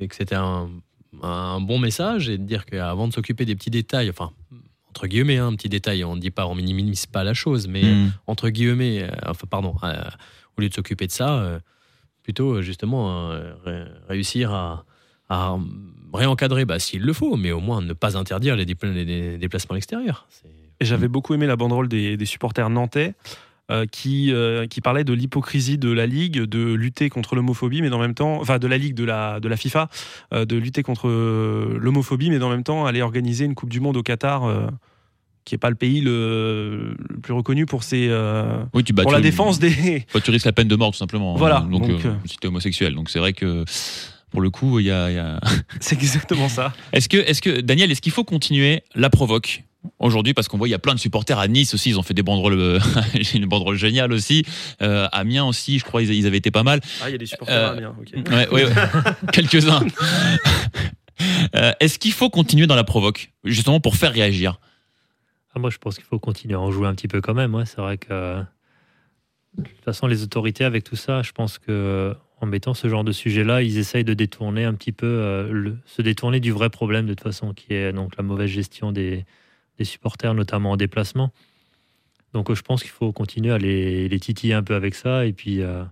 et 0.00 0.08
que 0.08 0.14
c'était 0.14 0.34
un, 0.36 0.68
un 1.22 1.60
bon 1.60 1.78
message 1.78 2.28
et 2.28 2.38
de 2.38 2.44
dire 2.44 2.64
qu'avant 2.64 3.08
de 3.08 3.12
s'occuper 3.12 3.44
des 3.44 3.54
petits 3.54 3.70
détails, 3.70 4.08
enfin 4.10 4.30
entre 4.94 5.08
guillemets, 5.08 5.38
hein, 5.38 5.48
un 5.48 5.54
petit 5.56 5.68
détail, 5.68 6.04
on 6.04 6.14
ne 6.14 6.20
dit 6.20 6.30
pas, 6.30 6.46
on 6.46 6.54
minimise 6.54 7.06
pas 7.06 7.24
la 7.24 7.34
chose, 7.34 7.66
mais 7.66 7.82
Hmm. 7.94 8.10
entre 8.28 8.48
guillemets, 8.48 9.02
euh, 9.02 9.10
enfin 9.26 9.46
pardon, 9.50 9.74
euh, 9.82 9.94
au 10.56 10.60
lieu 10.60 10.68
de 10.68 10.74
s'occuper 10.74 11.06
de 11.08 11.12
ça, 11.12 11.38
euh, 11.40 11.58
plutôt 12.22 12.62
justement 12.62 13.30
euh, 13.32 13.54
ré- 13.64 13.84
réussir 14.08 14.52
à, 14.52 14.84
à 15.28 15.56
réencadrer, 16.12 16.64
bah, 16.64 16.78
s'il 16.78 17.02
le 17.02 17.12
faut, 17.12 17.36
mais 17.36 17.50
au 17.50 17.58
moins 17.60 17.82
ne 17.82 17.92
pas 17.92 18.16
interdire 18.16 18.54
les, 18.54 18.64
dépla- 18.66 18.92
les- 18.92 19.04
les 19.04 19.38
déplacements 19.38 19.74
extérieurs. 19.76 20.26
C'est- 20.30 20.46
Et 20.80 20.84
j'avais 20.84 21.08
beaucoup 21.08 21.34
aimé 21.34 21.46
la 21.46 21.56
banderole 21.56 21.88
des, 21.88 22.16
des 22.16 22.26
supporters 22.26 22.70
nantais 22.70 23.14
euh, 23.70 23.86
qui, 23.90 24.32
euh, 24.32 24.66
qui 24.66 24.80
parlait 24.80 25.04
de 25.04 25.12
l'hypocrisie 25.12 25.78
de 25.78 25.90
la 25.90 26.06
Ligue 26.06 26.40
de 26.42 26.74
lutter 26.74 27.08
contre 27.08 27.34
l'homophobie, 27.34 27.80
mais 27.82 27.90
en 27.92 27.98
même 27.98 28.14
temps, 28.14 28.38
enfin 28.40 28.58
de 28.58 28.66
la 28.66 28.76
Ligue, 28.78 28.94
de 28.94 29.04
la, 29.04 29.40
de 29.40 29.48
la 29.48 29.56
FIFA, 29.56 29.88
euh, 30.32 30.44
de 30.44 30.56
lutter 30.56 30.82
contre 30.82 31.08
l'homophobie, 31.80 32.30
mais 32.30 32.42
en 32.42 32.50
même 32.50 32.62
temps 32.64 32.84
aller 32.86 33.02
organiser 33.02 33.44
une 33.44 33.54
Coupe 33.54 33.70
du 33.70 33.80
Monde 33.80 33.96
au 33.96 34.02
Qatar, 34.02 34.42
qui 35.44 35.54
n'est 35.54 35.58
pas 35.58 35.68
le 35.70 35.76
pays 35.76 36.00
le, 36.00 36.96
le 37.08 37.18
plus 37.20 37.32
reconnu 37.34 37.66
pour, 37.66 37.82
ses, 37.82 38.08
euh, 38.10 38.62
Oui, 38.72 38.82
tu, 38.84 38.92
bah, 38.94 39.02
pour 39.02 39.12
tu- 39.12 39.16
la 39.16 39.20
défense 39.22 39.58
des. 39.58 40.04
Tu 40.24 40.30
risques 40.30 40.46
la 40.46 40.52
peine 40.52 40.68
de 40.68 40.76
mort, 40.76 40.92
tout 40.92 40.98
simplement. 40.98 41.34
Voilà, 41.34 41.58
hein. 41.58 41.68
Donc, 41.70 41.86
donc, 41.88 42.04
euh, 42.04 42.08
euh, 42.10 42.14
si 42.24 42.38
t'es 42.38 42.48
homosexuel. 42.48 42.94
Donc, 42.94 43.10
c'est 43.10 43.18
vrai 43.18 43.32
que, 43.34 43.64
pour 44.30 44.40
le 44.40 44.48
coup, 44.50 44.78
il 44.78 44.86
y 44.86 44.90
a. 44.90 45.04
a- 45.36 45.40
C'est 45.80 45.96
exactement 45.96 46.48
ça. 46.48 46.72
Est-ce 46.94 47.08
que, 47.10 47.18
est-ce 47.18 47.42
que, 47.42 47.60
Daniel, 47.60 47.90
est-ce 47.92 48.00
qu'il 48.00 48.12
faut 48.12 48.24
continuer 48.24 48.82
la 48.94 49.10
provoque? 49.10 49.64
Aujourd'hui 49.98 50.34
Parce 50.34 50.48
qu'on 50.48 50.58
voit, 50.58 50.68
il 50.68 50.70
y 50.70 50.74
a 50.74 50.78
plein 50.78 50.94
de 50.94 50.98
supporters 51.00 51.38
à 51.38 51.48
Nice 51.48 51.74
aussi. 51.74 51.90
Ils 51.90 51.98
ont 51.98 52.02
fait 52.02 52.14
des 52.14 52.22
banderoles, 52.22 52.58
euh, 52.58 52.78
une 53.34 53.46
banderole 53.46 53.76
géniale 53.76 54.12
aussi. 54.12 54.44
Euh, 54.82 55.04
à 55.12 55.18
Amiens 55.20 55.44
aussi, 55.44 55.78
je 55.78 55.84
crois, 55.84 56.02
ils, 56.02 56.12
ils 56.12 56.26
avaient 56.26 56.38
été 56.38 56.50
pas 56.50 56.62
mal. 56.62 56.80
Ah, 57.02 57.08
il 57.08 57.12
y 57.12 57.14
a 57.14 57.18
des 57.18 57.26
supporters 57.26 57.54
Euh, 57.56 57.68
à 57.68 57.72
Amiens, 57.72 57.94
ok. 58.00 58.30
Ouais, 58.30 58.48
ouais, 58.50 58.64
ouais. 58.64 58.72
quelques-uns. 59.32 59.82
Euh, 61.54 61.72
est-ce 61.80 61.98
qu'il 61.98 62.12
faut 62.12 62.28
continuer 62.30 62.66
dans 62.66 62.74
la 62.74 62.84
provoque, 62.84 63.30
justement 63.44 63.80
pour 63.80 63.96
faire 63.96 64.12
réagir? 64.12 64.58
Ah, 65.54 65.58
moi, 65.60 65.70
je 65.70 65.78
pense 65.78 65.94
qu'il 65.94 66.04
faut 66.04 66.18
continuer 66.18 66.54
à 66.54 66.60
en 66.60 66.72
jouer 66.72 66.88
un 66.88 66.94
petit 66.94 67.06
peu 67.08 67.20
quand 67.20 67.34
même. 67.34 67.54
ouais. 67.54 67.64
C'est 67.66 67.80
vrai 67.80 67.96
que, 67.98 68.38
de 69.58 69.62
toute 69.62 69.84
façon, 69.84 70.08
les 70.08 70.22
autorités, 70.24 70.64
avec 70.64 70.82
tout 70.82 70.96
ça, 70.96 71.22
je 71.22 71.30
pense 71.32 71.58
que 71.58 72.14
en 72.40 72.46
mettant 72.46 72.74
ce 72.74 72.88
genre 72.88 73.04
de 73.04 73.12
sujet-là, 73.12 73.62
ils 73.62 73.78
essayent 73.78 74.02
de 74.04 74.12
détourner 74.14 74.64
un 74.64 74.74
petit 74.74 74.90
peu, 74.92 75.06
euh, 75.06 75.48
le- 75.52 75.78
se 75.86 76.02
détourner 76.02 76.40
du 76.40 76.50
vrai 76.50 76.68
problème, 76.68 77.06
de 77.06 77.14
toute 77.14 77.22
façon, 77.22 77.54
qui 77.54 77.72
est 77.72 77.92
donc 77.92 78.16
la 78.16 78.24
mauvaise 78.24 78.50
gestion 78.50 78.90
des, 78.90 79.24
des 79.78 79.84
supporters, 79.84 80.34
notamment 80.34 80.72
en 80.72 80.76
déplacement. 80.76 81.32
Donc, 82.32 82.50
euh, 82.50 82.54
je 82.54 82.62
pense 82.62 82.82
qu'il 82.82 82.90
faut 82.90 83.12
continuer 83.12 83.52
à 83.52 83.58
les, 83.58 84.08
les 84.08 84.20
titiller 84.20 84.54
un 84.54 84.62
peu 84.62 84.74
avec 84.74 84.94
ça. 84.94 85.26
Et 85.26 85.32
puis, 85.32 85.62
euh, 85.62 85.84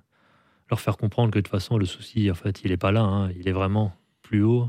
leur 0.71 0.81
faire 0.81 0.97
comprendre 0.97 1.31
que 1.31 1.39
de 1.39 1.43
toute 1.43 1.51
façon, 1.51 1.79
le 1.79 1.87
souci, 1.87 2.31
en 2.31 2.35
fait, 2.35 2.63
il 2.65 2.71
n'est 2.71 2.77
pas 2.77 2.93
là. 2.93 3.03
hein. 3.03 3.31
Il 3.39 3.49
est 3.49 3.53
vraiment 3.53 3.93
plus 4.23 4.43
haut 4.43 4.69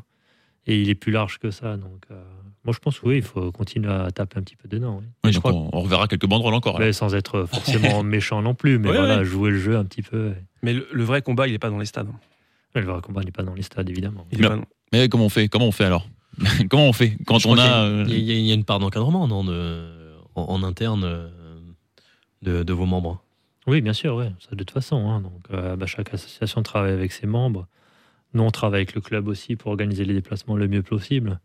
et 0.66 0.80
il 0.82 0.90
est 0.90 0.96
plus 0.96 1.12
large 1.12 1.40
que 1.40 1.52
ça. 1.52 1.78
Donc, 1.78 2.06
euh, 2.12 2.24
moi, 2.64 2.74
je 2.74 2.80
pense 2.80 3.02
oui, 3.04 3.18
il 3.18 3.24
faut 3.24 3.52
continuer 3.52 3.92
à 3.92 4.12
taper 4.12 4.38
un 4.40 4.44
petit 4.44 4.56
peu 4.56 4.68
dedans. 4.68 5.00
oui. 5.02 5.08
Oui, 5.26 5.34
je 5.34 5.40
crois 5.40 5.52
on, 5.54 5.70
on 5.74 5.82
reverra 5.82 6.08
quelques 6.08 6.28
banderoles 6.28 6.54
encore. 6.54 6.80
mais 6.80 6.94
sans 6.94 7.14
être 7.16 7.46
forcément 7.46 8.04
méchant 8.04 8.42
non 8.42 8.56
plus, 8.56 8.78
mais 8.80 8.90
Ouais, 8.90 8.98
voilà, 8.98 9.18
ouais. 9.20 9.26
jouer 9.26 9.50
le 9.52 9.60
jeu 9.60 9.76
un 9.78 9.86
petit 9.86 10.02
peu. 10.02 10.30
et- 10.32 10.44
Mais 10.62 10.74
le, 10.74 10.88
le 10.92 11.04
vrai 11.04 11.22
combat, 11.22 11.48
il 11.48 11.52
n'est 11.54 11.60
pas 11.60 11.70
dans 11.70 11.80
les 11.80 11.86
stades. 11.86 12.08
Le 12.76 12.82
vrai 12.82 13.02
combat 13.02 13.22
n'est 13.24 13.32
pas 13.32 13.44
dans 13.44 13.54
les 13.54 13.62
stades, 13.62 13.90
évidemment. 13.90 14.26
Il 14.32 14.40
pas- 14.42 14.58
Mais 14.92 15.08
comment 15.10 15.26
on 15.26 15.30
fait? 15.30 15.48
Comment 15.48 15.68
on 15.68 15.72
fait 15.72 15.84
alors? 15.86 16.08
Comment 16.70 16.88
on 16.90 16.94
fait 16.94 17.18
quand 17.26 17.40
Je 17.40 17.48
on 17.48 17.58
a 17.58 17.66
y 17.66 17.70
euh, 17.70 18.04
Il 18.08 18.20
y, 18.20 18.32
a- 18.32 18.34
il 18.36 18.46
y 18.46 18.52
a 18.52 18.54
une 18.54 18.64
part 18.66 18.80
d'encadrement 18.80 19.28
non, 19.28 19.44
de- 19.44 19.88
en, 20.36 20.44
en 20.44 20.64
interne 20.64 21.04
euh, 21.04 21.30
de, 22.42 22.64
de 22.64 22.74
vos 22.74 22.86
membres. 22.86 23.24
Oui, 23.68 23.82
bien 23.82 23.94
sûr, 23.94 24.16
ouais, 24.16 24.32
ça 24.40 24.50
de 24.52 24.58
toute 24.58 24.72
façon. 24.72 25.10
hein. 25.10 25.22
Donc, 25.22 25.42
euh, 25.52 25.76
bah, 25.76 25.86
chaque 25.86 26.14
association 26.14 26.64
travaille 26.64 26.92
avec 26.94 27.12
ses 27.12 27.28
membres. 27.28 27.68
Nous, 28.34 28.44
on 28.44 28.52
travaille 28.52 28.80
avec 28.82 28.96
le 28.96 29.02
club 29.02 29.28
aussi 29.28 29.56
pour 29.56 29.70
organiser 29.72 30.04
les 30.06 30.14
déplacements 30.14 30.56
le 30.58 30.68
mieux 30.68 30.82
possible. 30.84 31.40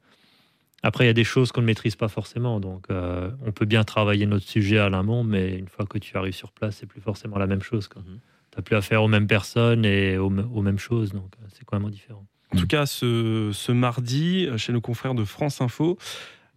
Après, 0.83 1.05
il 1.05 1.07
y 1.09 1.11
a 1.11 1.15
des 1.15 1.25
choses 1.25 1.53
qu'on 1.53 1.61
ne 1.61 1.67
maîtrise 1.67 1.97
pas 1.97 2.09
forcément. 2.09 2.61
Donc, 2.61 2.87
euh, 2.91 3.31
on 3.45 3.53
peut 3.53 3.67
bien 3.67 3.85
travailler 3.85 4.27
notre 4.27 4.47
sujet 4.47 4.79
à 4.79 4.89
l'amont, 4.89 5.23
mais 5.25 5.59
une 5.59 5.69
fois 5.69 5.87
que 5.87 5.99
tu 5.99 6.17
arrives 6.17 6.35
sur 6.35 6.51
place, 6.53 6.77
c'est 6.77 6.87
plus 6.87 7.01
forcément 7.01 7.37
la 7.39 7.47
même 7.47 7.63
chose. 7.63 7.89
Tu 7.89 7.99
Mhm. 7.99 8.19
n'as 8.57 8.63
plus 8.63 8.77
affaire 8.77 9.03
aux 9.03 9.09
mêmes 9.09 9.27
personnes 9.27 9.85
et 9.85 10.17
aux, 10.19 10.27
aux 10.31 10.63
mêmes 10.63 10.79
choses. 10.79 11.13
Donc, 11.13 11.31
c'est 11.53 11.65
quand 11.65 11.79
même 11.79 11.91
différent. 11.91 12.25
En 12.55 12.57
tout 12.59 12.67
cas, 12.67 12.87
ce, 12.87 13.51
ce 13.53 13.73
mardi, 13.73 14.47
euh, 14.47 14.57
chez 14.57 14.73
nos 14.73 14.81
confrères 14.81 15.15
de 15.15 15.25
France 15.25 15.61
Info, 15.61 15.99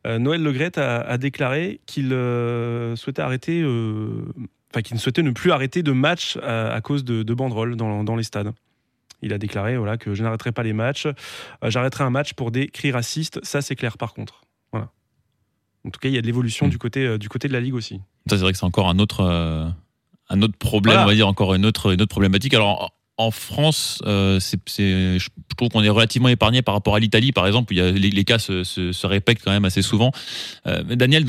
euh, 0.08 0.20
Noël 0.20 0.42
Legrette 0.42 0.78
a, 0.78 1.02
a 1.02 1.18
déclaré 1.18 1.82
qu'il 1.86 2.14
euh, 2.14 2.96
souhaitait 2.96 3.22
arrêter, 3.22 3.62
euh, 3.62 4.24
enfin 4.72 4.82
qu'il 4.82 4.96
ne 4.96 5.00
souhaitait 5.00 5.22
ne 5.22 5.32
plus 5.32 5.52
arrêter 5.52 5.84
de 5.84 5.92
matchs 5.92 6.38
à, 6.42 6.72
à 6.72 6.82
cause 6.82 7.04
de, 7.04 7.24
de 7.24 7.34
banderoles 7.34 7.76
dans, 7.76 8.04
dans 8.04 8.16
les 8.16 8.24
stades. 8.24 8.52
Il 9.22 9.34
a 9.34 9.38
déclaré 9.38 9.78
voilà, 9.78 9.98
que 9.98 10.16
je 10.16 10.24
n'arrêterai 10.24 10.52
pas 10.52 10.64
les 10.64 10.74
matchs, 10.74 11.08
j'arrêterai 11.64 12.04
un 12.06 12.10
match 12.10 12.34
pour 12.34 12.50
des 12.52 12.68
cris 12.70 12.92
racistes, 12.92 13.40
ça 13.44 13.62
c'est 13.62 13.76
clair 13.76 13.98
par 13.98 14.14
contre. 14.14 14.42
Voilà. 14.72 14.90
En 15.86 15.90
tout 15.92 16.00
cas, 16.00 16.08
il 16.10 16.16
y 16.16 16.18
a 16.18 16.22
de 16.22 16.26
l'évolution 16.26 16.66
Mm. 16.68 16.70
du, 16.72 16.78
côté, 16.80 17.18
du 17.20 17.30
côté 17.30 17.48
de 17.48 17.54
la 17.54 17.60
Ligue 17.60 17.76
aussi. 17.76 18.00
Ça, 18.28 18.38
c'est 18.38 18.42
vrai 18.44 18.52
que 18.54 18.58
c'est 18.58 18.66
encore 18.66 18.90
un 18.90 18.98
autre, 18.98 19.22
un 19.24 20.42
autre 20.42 20.58
problème, 20.58 20.94
Voilà. 20.94 21.06
on 21.06 21.10
va 21.10 21.14
dire, 21.16 21.28
encore 21.28 21.54
une 21.54 21.66
autre, 21.66 21.94
une 21.94 22.02
autre 22.02 22.10
problématique. 22.10 22.54
Alors, 22.56 22.94
en 23.22 23.30
France, 23.30 24.02
euh, 24.08 24.40
je 24.40 25.28
trouve 25.56 25.70
qu'on 25.70 25.84
est 25.84 25.90
relativement 25.90 26.30
épargné 26.30 26.64
par 26.64 26.74
rapport 26.74 26.96
à 26.96 27.00
l'Italie, 27.00 27.32
par 27.32 27.46
exemple, 27.46 27.74
il 27.74 27.78
y 27.78 27.82
a, 27.82 27.92
les, 27.92 28.24
cas 28.24 28.40
se, 28.40 29.08
répètent 29.08 29.44
quand 29.44 29.52
même 29.52 29.66
assez 29.66 29.84
souvent. 29.84 30.12
Euh, 30.66 30.84
Daniel, 30.84 31.26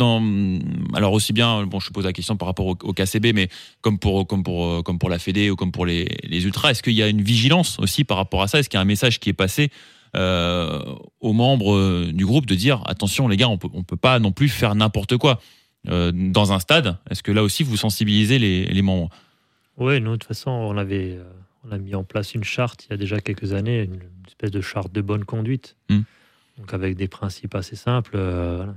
alors 0.94 1.12
aussi 1.12 1.35
bien, 1.35 1.64
bon, 1.64 1.81
je 1.81 1.90
pose 1.90 2.07
la 2.07 2.14
question 2.14 2.37
par 2.37 2.48
rapport 2.48 2.66
au, 2.66 2.76
au 2.83 2.92
KCB, 2.94 3.33
mais 3.35 3.48
euh, 3.87 4.24
comme 4.24 4.98
pour 4.98 5.11
la 5.11 5.18
Fédé 5.18 5.50
ou 5.50 5.57
comme 5.57 5.70
pour 5.70 5.85
les, 5.85 6.09
les 6.22 6.44
Ultras, 6.44 6.70
est-ce 6.70 6.83
qu'il 6.83 6.94
y 6.94 7.02
a 7.02 7.09
une 7.09 7.22
vigilance 7.22 7.78
aussi 7.78 8.05
par 8.05 8.16
rapport 8.16 8.42
à 8.42 8.48
ça? 8.48 8.59
Est-ce 8.59 8.70
qu'il 8.70 8.78
y 8.78 8.81
a 8.81 8.83
un 8.83 8.87
message 8.87 9.20
qui 9.20 9.28
est 9.28 9.35
passé 9.35 9.70
aux 10.14 11.33
membres 11.33 12.11
du 12.12 12.26
groupe 12.26 12.44
de 12.44 12.55
dire 12.55 12.83
attention 12.85 13.28
les 13.28 13.38
gars, 13.38 13.48
on 13.48 13.57
peut, 13.57 13.68
on 13.72 13.83
peut 13.83 13.96
pas 13.96 14.18
non 14.18 14.31
plus 14.31 14.50
faire 14.50 14.74
n'importe 14.74 15.16
quoi 15.16 15.40
dans 15.87 16.52
un 16.52 16.59
stade? 16.59 16.98
Est-ce 17.11 17.22
que 17.22 17.33
là 17.33 17.42
aussi 17.42 17.62
vous 17.62 17.78
sensibilisez 17.78 18.38
les, 18.38 18.66
les 18.66 18.83
membres? 18.83 19.09
Oui, 19.78 20.00
nous, 20.00 20.12
de 20.12 20.16
toute 20.16 20.24
façon, 20.24 20.50
on, 20.50 20.76
avait, 20.76 21.18
on 21.64 21.72
a 21.72 21.79
mis 21.79 21.94
en 21.94 22.05
place 22.05 22.35
une 22.35 22.44
charte 22.44 22.87
il 22.87 22.90
y 22.90 22.94
a 22.94 22.96
déjà 22.96 23.20
quelques 23.20 23.53
années, 23.53 23.83
une, 23.85 24.01
espèce 24.27 24.51
de 24.51 24.61
charte 24.61 24.92
de 24.92 25.01
bonne 25.01 25.25
conduite. 25.25 25.77
Mm. 25.90 26.01
Donc, 26.59 26.75
avec 26.75 26.96
des 26.96 27.09
principes 27.09 27.55
assez 27.55 27.77
simples. 27.77 28.12
euh, 28.14 28.57
voilà. 28.57 28.75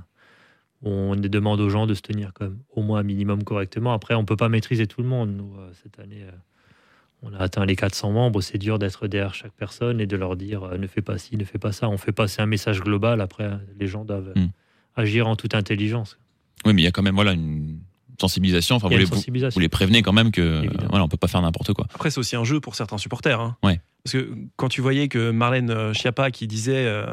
On 0.82 1.16
demande 1.16 1.60
aux 1.60 1.70
gens 1.70 1.86
de 1.86 1.94
se 1.94 2.02
tenir 2.02 2.32
quand 2.34 2.44
même 2.44 2.58
au 2.70 2.82
moins 2.82 3.00
un 3.00 3.02
minimum 3.02 3.42
correctement. 3.44 3.92
Après, 3.92 4.14
on 4.14 4.20
ne 4.20 4.26
peut 4.26 4.36
pas 4.36 4.48
maîtriser 4.50 4.86
tout 4.86 5.02
le 5.02 5.08
monde. 5.08 5.34
Nous, 5.34 5.56
euh, 5.58 5.70
cette 5.82 5.98
année, 5.98 6.22
euh, 6.22 6.30
on 7.22 7.32
a 7.32 7.38
atteint 7.38 7.64
les 7.64 7.74
400 7.76 8.12
membres. 8.12 8.40
C'est 8.42 8.58
dur 8.58 8.78
d'être 8.78 9.08
derrière 9.08 9.34
chaque 9.34 9.52
personne 9.54 10.00
et 10.00 10.06
de 10.06 10.16
leur 10.16 10.36
dire 10.36 10.78
ne 10.78 10.86
fais 10.86 11.00
pas 11.02 11.16
ci, 11.18 11.36
ne 11.36 11.44
fais 11.44 11.58
pas 11.58 11.72
ça. 11.72 11.88
On 11.88 11.96
fait 11.96 12.12
passer 12.12 12.42
un 12.42 12.46
message 12.46 12.80
global. 12.82 13.20
Après, 13.22 13.50
les 13.80 13.86
gens 13.86 14.04
doivent 14.04 14.32
euh, 14.36 14.40
Mm. 14.40 14.50
agir 14.96 15.26
en 15.26 15.34
toute 15.34 15.54
intelligence. 15.54 16.18
Oui, 16.66 16.74
mais 16.74 16.82
il 16.82 16.84
y 16.84 16.88
a 16.88 16.92
quand 16.92 17.02
même 17.02 17.14
voilà 17.14 17.32
une 17.32 17.80
sensibilisation. 18.20 18.76
Enfin, 18.76 18.88
vous 18.88 18.94
les, 18.94 19.00
une 19.02 19.08
vous, 19.08 19.14
sensibilisation. 19.16 19.58
vous 19.58 19.62
les 19.62 19.68
prévenez 19.68 20.02
quand 20.02 20.12
même 20.12 20.30
que 20.30 20.64
Évidemment. 20.64 20.88
voilà, 20.90 21.04
on 21.04 21.08
peut 21.08 21.16
pas 21.16 21.28
faire 21.28 21.42
n'importe 21.42 21.72
quoi. 21.72 21.86
Après, 21.94 22.10
c'est 22.10 22.18
aussi 22.18 22.36
un 22.36 22.44
jeu 22.44 22.60
pour 22.60 22.74
certains 22.74 22.98
supporters. 22.98 23.40
hein. 23.40 23.56
Ouais. 23.62 23.80
Parce 24.04 24.12
que 24.12 24.34
quand 24.56 24.68
tu 24.68 24.80
voyais 24.80 25.08
que 25.08 25.30
Marlène 25.30 25.70
euh, 25.70 25.92
Schiappa 25.92 26.30
qui 26.30 26.46
disait 26.46 26.86
euh, 26.86 27.06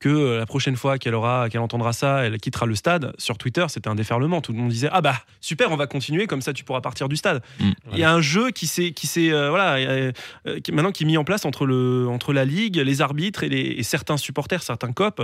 que 0.00 0.08
euh, 0.08 0.38
la 0.38 0.46
prochaine 0.46 0.76
fois 0.76 0.96
qu'elle 0.98 1.14
aura, 1.14 1.48
qu'elle 1.48 1.60
entendra 1.60 1.92
ça, 1.92 2.24
elle 2.24 2.38
quittera 2.38 2.66
le 2.66 2.74
stade, 2.76 3.12
sur 3.18 3.36
Twitter, 3.36 3.66
c'était 3.68 3.88
un 3.88 3.94
déferlement. 3.94 4.40
Tout 4.40 4.52
le 4.52 4.58
monde 4.58 4.68
disait 4.68 4.88
ah 4.92 5.00
bah 5.00 5.16
super, 5.40 5.72
on 5.72 5.76
va 5.76 5.86
continuer 5.86 6.26
comme 6.26 6.40
ça, 6.40 6.52
tu 6.52 6.62
pourras 6.64 6.80
partir 6.80 7.08
du 7.08 7.16
stade. 7.16 7.42
Mm. 7.58 7.70
Il 7.92 7.98
y 7.98 8.04
a 8.04 8.12
un 8.12 8.20
jeu 8.20 8.50
qui 8.50 8.66
s'est, 8.66 8.92
qui 8.92 9.06
s'est, 9.08 9.32
euh, 9.32 9.50
voilà, 9.50 9.74
euh, 9.76 10.12
qui- 10.62 10.70
maintenant 10.72 10.92
qui 10.92 11.02
est 11.02 11.06
mis 11.06 11.16
en 11.16 11.24
place 11.24 11.44
entre 11.44 11.66
le, 11.66 12.06
entre 12.08 12.32
la 12.32 12.44
ligue, 12.44 12.76
les 12.76 13.00
arbitres 13.00 13.42
et, 13.42 13.48
les, 13.48 13.60
et 13.60 13.82
certains 13.82 14.16
supporters, 14.16 14.62
certains 14.62 14.92
copes, 14.92 15.22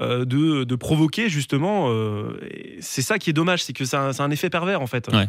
euh, 0.00 0.24
de, 0.24 0.64
de 0.64 0.74
provoquer 0.74 1.28
justement. 1.28 1.90
c'est 2.80 3.02
ça 3.02 3.18
qui 3.18 3.30
est 3.30 3.32
dommage, 3.32 3.62
c'est 3.62 3.72
que 3.72 3.84
c'est 3.84 3.96
un, 3.96 4.12
c'est 4.12 4.22
un 4.22 4.30
effet 4.30 4.50
pervers 4.50 4.80
en 4.82 4.86
fait. 4.86 5.08
Ouais. 5.12 5.28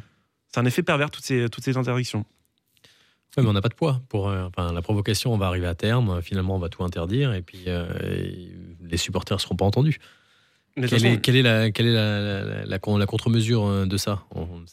C'est 0.52 0.60
un 0.60 0.66
effet 0.66 0.82
pervers 0.82 1.12
toutes 1.12 1.26
ces, 1.26 1.50
toutes 1.50 1.64
ces 1.64 1.78
interdictions. 1.78 2.26
Ouais, 3.36 3.44
mais 3.44 3.50
on 3.50 3.54
n'a 3.54 3.62
pas 3.62 3.70
de 3.70 3.74
poids. 3.76 4.02
Pour, 4.10 4.30
euh, 4.30 4.46
enfin, 4.48 4.72
la 4.74 4.82
provocation, 4.82 5.34
on 5.34 5.38
va 5.38 5.48
arriver 5.48 5.68
à 5.68 5.76
terme. 5.76 6.10
euh, 6.10 6.22
Finalement, 6.22 6.56
on 6.56 6.60
va 6.60 6.70
tout 6.70 6.84
interdire 6.84 7.34
et 7.34 7.42
puis 7.42 7.64
euh, 7.68 7.88
et 8.04 8.50
les 8.90 8.98
supporters 8.98 9.38
ne 9.38 9.42
seront 9.42 9.56
pas 9.56 9.66
entendus. 9.66 10.00
Mais 10.76 10.88
Quelle 10.88 11.00
façon, 11.00 11.14
est, 11.16 11.22
quelle 11.22 11.36
est 11.36 11.42
la, 11.42 11.72
quelle 11.72 11.88
est 11.88 11.94
la, 11.94 12.20
la, 12.22 12.44
la- 12.44 12.66
la 12.66 12.80
con- 12.80 12.98
la 12.98 13.08
contre-mesure 13.08 13.88
de 13.88 13.98
ça? 13.98 14.24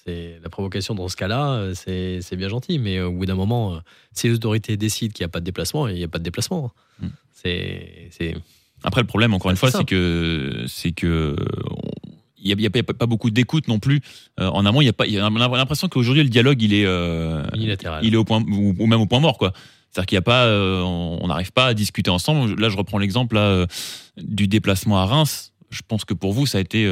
C'est 0.04 0.38
la 0.42 0.50
provocation 0.50 0.94
dans 0.94 1.08
ce 1.08 1.16
cas-là, 1.16 1.70
c'est 1.74 2.20
c'est 2.20 2.36
bien 2.36 2.48
gentil, 2.50 2.78
mais 2.78 3.00
au 3.00 3.10
bout 3.12 3.24
d'un 3.24 3.34
moment, 3.34 3.80
si 4.12 4.28
les 4.28 4.34
autorités 4.34 4.76
décident 4.76 5.12
qu'il 5.14 5.24
n'y 5.24 5.28
a 5.28 5.30
pas 5.30 5.40
de 5.40 5.46
déplacement, 5.46 5.88
il 5.88 5.94
n'y 5.94 6.04
a 6.04 6.08
pas 6.08 6.18
de 6.18 6.24
déplacement. 6.24 6.72
Mm. 7.00 7.06
C'est 7.32 8.08
c'est- 8.10 8.34
Après, 8.82 9.00
le 9.00 9.06
problème, 9.06 9.32
encore 9.32 9.50
une 9.50 9.56
fois, 9.56 9.70
c'est 9.70 9.86
que 9.86 10.64
c'est 10.68 10.92
que 10.92 11.34
il 12.44 12.56
n'y 12.56 12.66
a, 12.66 12.70
pas- 12.70 12.82
pas 12.94 13.06
beaucoup 13.06 13.30
d'écoute 13.30 13.66
non 13.68 13.78
plus 13.78 14.00
euh, 14.40 14.48
en 14.48 14.64
amont. 14.66 14.80
Il 14.80 14.84
y 14.84 14.88
a 14.88 14.92
pas, 14.92 15.06
il 15.06 15.14
y 15.14 15.18
a 15.18 15.26
on 15.28 15.36
a 15.36 15.56
l'impression 15.56 15.88
qu'aujourd'hui 15.88 16.22
le 16.22 16.28
dialogue 16.28 16.60
il 16.62 16.72
est 16.74 16.84
euh, 16.86 17.42
il 18.02 18.14
est 18.14 18.16
au 18.16 18.24
point 18.24 18.42
ou, 18.42 18.74
ou 18.78 18.86
même 18.86 19.00
au 19.00 19.06
point 19.06 19.20
mort 19.20 19.38
quoi. 19.38 19.52
C'est-à-dire 19.90 20.06
qu'il 20.06 20.16
n'y 20.16 20.20
a 20.20 20.22
pas, 20.22 20.44
euh, 20.46 20.82
on 20.82 21.26
n'arrive 21.28 21.52
pas 21.52 21.66
à 21.66 21.74
discuter 21.74 22.10
ensemble. 22.10 22.60
Là, 22.60 22.68
je 22.68 22.76
reprends 22.76 22.98
l'exemple 22.98 23.36
là, 23.36 23.42
euh, 23.42 23.66
du 24.16 24.48
déplacement 24.48 24.98
à 24.98 25.06
Reims. 25.06 25.52
Je 25.70 25.82
pense 25.86 26.04
que 26.04 26.14
pour 26.14 26.32
vous, 26.32 26.46
ça 26.46 26.58
a 26.58 26.60
été 26.60 26.84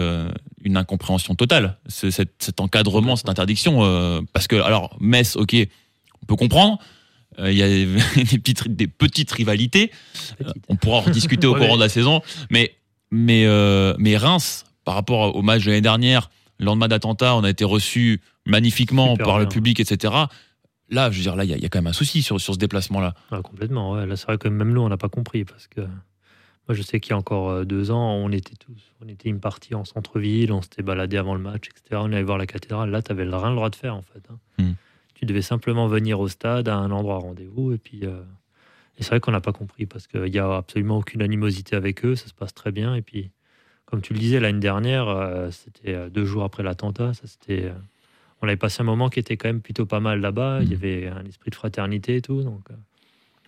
une 0.64 0.76
incompréhension 0.76 1.34
totale, 1.34 1.78
ce- 1.88 2.10
cet, 2.12 2.30
cet 2.38 2.60
encadrement, 2.60 3.16
cette 3.16 3.28
interdiction. 3.28 4.24
parce 4.32 4.46
que, 4.46 4.54
alors, 4.54 4.96
Metz, 5.00 5.34
ok, 5.36 5.56
on 6.22 6.26
peut 6.26 6.36
comprendre. 6.36 6.78
Il 7.44 7.54
y 7.54 7.62
a 7.64 7.68
des 8.24 8.38
petites, 8.38 8.68
des 8.68 8.86
petites 8.86 9.32
rivalités. 9.32 9.90
Petite. 10.38 10.54
On 10.68 10.76
pourra 10.76 10.98
en 10.98 11.00
rediscuter 11.00 11.46
au 11.48 11.54
Ouais, 11.54 11.60
courant 11.60 11.76
de 11.76 11.82
la 11.82 11.88
saison. 11.88 12.22
Mais, 12.50 12.72
mais, 13.10 13.46
euh, 13.46 13.94
mais 13.98 14.16
Reims, 14.16 14.64
par 14.84 14.94
rapport 14.94 15.34
au 15.36 15.42
match 15.42 15.62
de 15.64 15.68
l'année 15.70 15.80
dernière, 15.80 16.30
le 16.58 16.66
lendemain 16.66 16.88
d'attentat, 16.88 17.34
on 17.36 17.44
a 17.44 17.50
été 17.50 17.64
reçu 17.64 18.20
magnifiquement 18.46 19.12
Super 19.12 19.26
par 19.26 19.38
le 19.38 19.46
public, 19.48 19.80
etc. 19.80 20.14
Là, 20.90 21.10
je 21.10 21.16
veux 21.16 21.22
dire, 21.22 21.36
là, 21.36 21.44
il 21.44 21.50
y, 21.50 21.54
a- 21.54 21.56
il 21.56 21.62
y 21.62 21.66
a 21.66 21.68
quand 21.68 21.78
même 21.78 21.86
un 21.88 21.92
souci 21.92 22.22
sur, 22.22 22.40
sur 22.40 22.54
ce 22.54 22.58
déplacement-là. 22.58 23.14
Ah, 23.30 23.40
complètement, 23.42 23.92
ouais. 23.92 24.06
Là, 24.06 24.16
c'est 24.16 24.26
vrai 24.26 24.38
que 24.38 24.48
même 24.48 24.72
nous, 24.72 24.80
on 24.82 24.88
n'a 24.88 24.96
pas 24.98 25.08
compris 25.08 25.44
parce 25.44 25.66
que 25.66 25.80
moi, 25.80 26.74
je 26.76 26.82
sais 26.82 27.00
qu'il 27.00 27.10
y 27.10 27.14
a 27.14 27.16
encore 27.16 27.50
euh, 27.50 27.64
deux 27.64 27.90
ans, 27.90 28.12
on 28.14 28.30
était 28.30 28.54
tous, 28.56 28.80
on 29.04 29.08
était 29.08 29.28
une 29.28 29.40
partie 29.40 29.74
en 29.74 29.84
centre-ville, 29.84 30.52
on 30.52 30.62
s'était 30.62 30.82
baladé 30.82 31.16
avant 31.16 31.34
le 31.34 31.40
match, 31.40 31.68
etc. 31.68 32.00
On 32.02 32.12
allait 32.12 32.22
voir 32.22 32.38
la 32.38 32.46
cathédrale. 32.46 32.90
Là, 32.90 33.02
tu 33.02 33.10
n'avais 33.12 33.24
rien 33.24 33.48
le 33.50 33.56
droit 33.56 33.70
de 33.70 33.76
faire, 33.76 33.96
en 33.96 34.02
fait. 34.02 34.22
hein. 34.30 34.38
Hmm. 34.58 34.72
Tu 35.14 35.24
devais 35.26 35.42
simplement 35.42 35.86
venir 35.88 36.20
au 36.20 36.28
stade 36.28 36.68
à 36.68 36.76
un 36.76 36.90
endroit 36.90 37.18
rendez-vous 37.18 37.72
et 37.72 37.78
puis. 37.78 38.00
euh, 38.04 38.20
et 38.98 39.02
c'est 39.02 39.08
vrai 39.10 39.20
qu'on 39.20 39.32
n'a 39.32 39.40
pas 39.40 39.52
compris 39.52 39.86
parce 39.86 40.06
qu'il 40.06 40.24
n'y 40.30 40.38
a 40.38 40.56
absolument 40.56 40.98
aucune 40.98 41.22
animosité 41.22 41.74
avec 41.76 42.04
eux, 42.04 42.14
ça 42.14 42.26
se 42.28 42.34
passe 42.34 42.52
très 42.52 42.70
bien. 42.72 42.94
Et 42.94 43.00
puis, 43.02 43.30
comme 43.92 44.00
tu 44.00 44.14
le 44.14 44.18
disais 44.18 44.40
l'année 44.40 44.58
dernière, 44.58 45.06
euh, 45.08 45.50
c'était 45.50 45.94
euh, 45.94 46.08
deux 46.08 46.24
jours 46.24 46.44
après 46.44 46.62
l'attentat, 46.62 47.12
ça 47.12 47.22
c'était. 47.26 47.66
euh, 47.66 47.72
on 48.40 48.48
avait 48.48 48.56
passé 48.56 48.80
un 48.80 48.84
moment 48.84 49.08
qui 49.10 49.20
était 49.20 49.36
quand 49.36 49.48
même 49.48 49.60
plutôt 49.60 49.84
pas 49.86 50.00
mal 50.00 50.20
là-bas. 50.20 50.60
Il 50.62 50.68
y 50.68 50.70
Mhm. 50.74 50.78
avait 50.82 51.06
un 51.08 51.24
esprit 51.26 51.50
de 51.50 51.54
fraternité 51.54 52.16
et 52.16 52.22
tout. 52.22 52.42
Donc, 52.42 52.62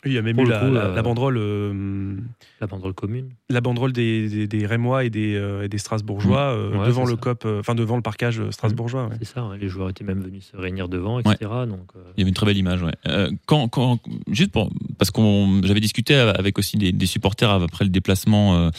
Oui, 0.05 0.11
il 0.11 0.13
y 0.13 0.19
a 0.19 0.23
même 0.23 0.39
eu 0.39 0.45
la, 0.47 0.59
coup, 0.61 0.71
la- 0.75 0.95
la 0.95 1.03
banderole, 1.03 1.37
euh, 1.39 2.15
la 2.61 2.67
banderole 2.67 2.93
commune. 2.93 3.31
la 3.49 3.63
banderole 3.63 3.93
des, 3.95 4.29
des, 4.29 4.47
des 4.47 4.67
Rémois 4.67 5.05
et 5.05 5.09
des, 5.11 5.35
euh, 5.35 5.65
et 5.65 5.69
des 5.69 5.79
Strasbourgeois 5.79 6.53
euh. 6.55 6.77
Ouais, 6.77 6.87
devant 6.87 7.07
le 7.07 7.13
ça. 7.15 7.17
cop, 7.17 7.43
euh, 7.47 7.61
enfin 7.61 7.75
devant 7.75 7.97
le 7.97 8.03
parcage 8.03 8.41
strasbourgeois. 8.51 9.07
ouais. 9.09 9.17
C'est 9.19 9.25
ça, 9.25 9.47
ouais, 9.49 9.57
les 9.57 9.69
joueurs 9.69 9.89
étaient 9.89 10.05
même 10.05 10.21
venus 10.21 10.51
se 10.53 10.57
réunir 10.59 10.89
devant, 10.91 11.19
etc. 11.21 11.37
Donc, 11.67 11.89
euh, 11.97 12.01
Il 12.17 12.21
y 12.21 12.23
avait 12.23 12.29
une 12.29 12.35
très 12.35 12.45
belle 12.45 12.59
image, 12.59 12.83
ouais. 12.83 12.93
Euh, 13.09 13.31
quand, 13.47 13.67
quand, 13.69 13.99
juste 14.31 14.53
pour, 14.53 14.71
parce 14.99 15.11
qu'on, 15.11 15.63
j'avais 15.65 15.81
discuté 15.81 16.15
avec 16.15 16.59
aussi 16.59 16.77
des, 16.77 16.93
des 16.93 17.07
supporters 17.07 17.51
après 17.51 17.85
le 17.85 17.91
déplacement 17.91 18.57
euh, 18.59 18.71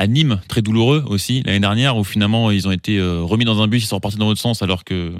à 0.00 0.06
Nîmes, 0.06 0.40
très 0.48 0.62
douloureux 0.62 1.04
aussi 1.06 1.42
l'année 1.44 1.60
dernière, 1.60 1.98
où 1.98 2.04
finalement 2.04 2.50
ils 2.50 2.66
ont 2.66 2.70
été 2.70 2.96
euh, 2.96 3.20
remis 3.20 3.44
dans 3.44 3.60
un 3.60 3.68
bus, 3.68 3.84
ils 3.84 3.86
sont 3.86 3.96
repartis 3.96 4.16
dans 4.16 4.26
l'autre 4.28 4.40
sens 4.40 4.62
alors 4.62 4.82
que 4.82 5.12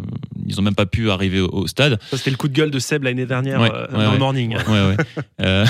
ils 0.47 0.59
ont 0.59 0.63
même 0.63 0.75
pas 0.75 0.87
pu 0.87 1.11
arriver 1.11 1.39
au, 1.39 1.51
au 1.51 1.67
stade. 1.67 2.01
Ça, 2.11 2.17
c'était 2.17 2.31
le 2.31 2.39
coup 2.39 2.49
de 2.49 2.55
gueule 2.55 2.71
de 2.71 2.79
Seb 2.79 3.05
l'année 3.05 3.27
dernière 3.27 3.61
Ouais, 3.61 3.71
euh, 3.71 3.87
ouais, 3.89 3.93
dans 3.93 3.99
ouais. 4.07 4.13
le 4.13 4.19
morning. 4.19 4.57
Ouais, 4.57 4.87
ouais. 4.89 4.97
Euh, 5.43 5.67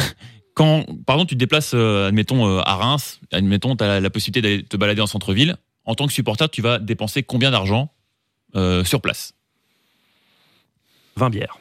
quand, 0.55 0.85
par 1.07 1.17
exemple, 1.17 1.31
tu 1.31 1.35
te 1.35 1.41
déplaces, 1.41 1.73
euh, 1.75 2.07
admettons, 2.09 2.47
euh, 2.47 2.61
à 2.65 2.77
Reims, 2.77 3.21
admettons, 3.33 3.75
tu 3.75 3.83
as 3.83 3.89
la, 3.89 4.01
la 4.01 4.11
possibilité 4.11 4.43
d'aller 4.43 4.63
te 4.63 4.77
balader 4.77 5.01
en 5.01 5.07
centre-ville. 5.09 5.57
En 5.85 5.95
tant 5.97 6.07
que 6.07 6.13
supporter, 6.13 6.49
tu 6.49 6.63
vas 6.63 6.79
dépenser 6.79 7.25
combien 7.25 7.51
d'argent 7.51 7.93
euh, 8.55 8.85
sur 8.85 9.01
place? 9.01 9.33
20 11.17 11.31
bières. 11.31 11.59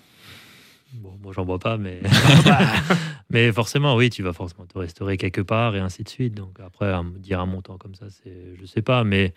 Bon, 0.94 1.18
moi, 1.24 1.34
j'en 1.36 1.46
vois 1.46 1.60
pas, 1.60 1.78
mais. 1.78 2.00
mais 3.30 3.52
forcément, 3.52 3.96
oui, 3.96 4.10
tu 4.10 4.24
vas 4.24 4.34
forcément 4.34 4.66
te 4.66 4.78
restaurer 4.78 5.18
quelque 5.18 5.42
part 5.42 5.76
et 5.76 5.80
ainsi 5.80 6.04
de 6.04 6.10
suite. 6.10 6.34
Donc, 6.36 6.60
après, 6.66 6.88
à 6.88 7.04
dire 7.18 7.40
un 7.40 7.46
montant 7.46 7.78
comme 7.78 7.96
ça, 7.96 8.06
c'est, 8.10 8.56
je 8.60 8.66
sais 8.66 8.82
pas, 8.82 9.04
mais 9.04 9.34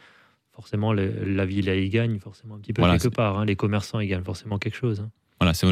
forcément, 0.55 0.93
le- 0.93 1.25
la 1.25 1.45
ville, 1.47 1.69
elle 1.69 1.83
y 1.85 1.89
gagne 1.89 2.19
forcément 2.19 2.57
un 2.57 2.59
petit 2.59 2.73
peu 2.73 2.83
Voilà, 2.83 2.99
quelque 2.99 3.15
part. 3.15 3.39
hein. 3.39 3.45
Les 3.45 3.57
commerçants, 3.57 4.01
ils 4.01 4.09
gagnent 4.09 4.25
forcément 4.25 4.59
quelque 4.59 4.77
chose. 4.77 5.01
hein. 5.01 5.11
Voilà, 5.41 5.55
c'est 5.55 5.67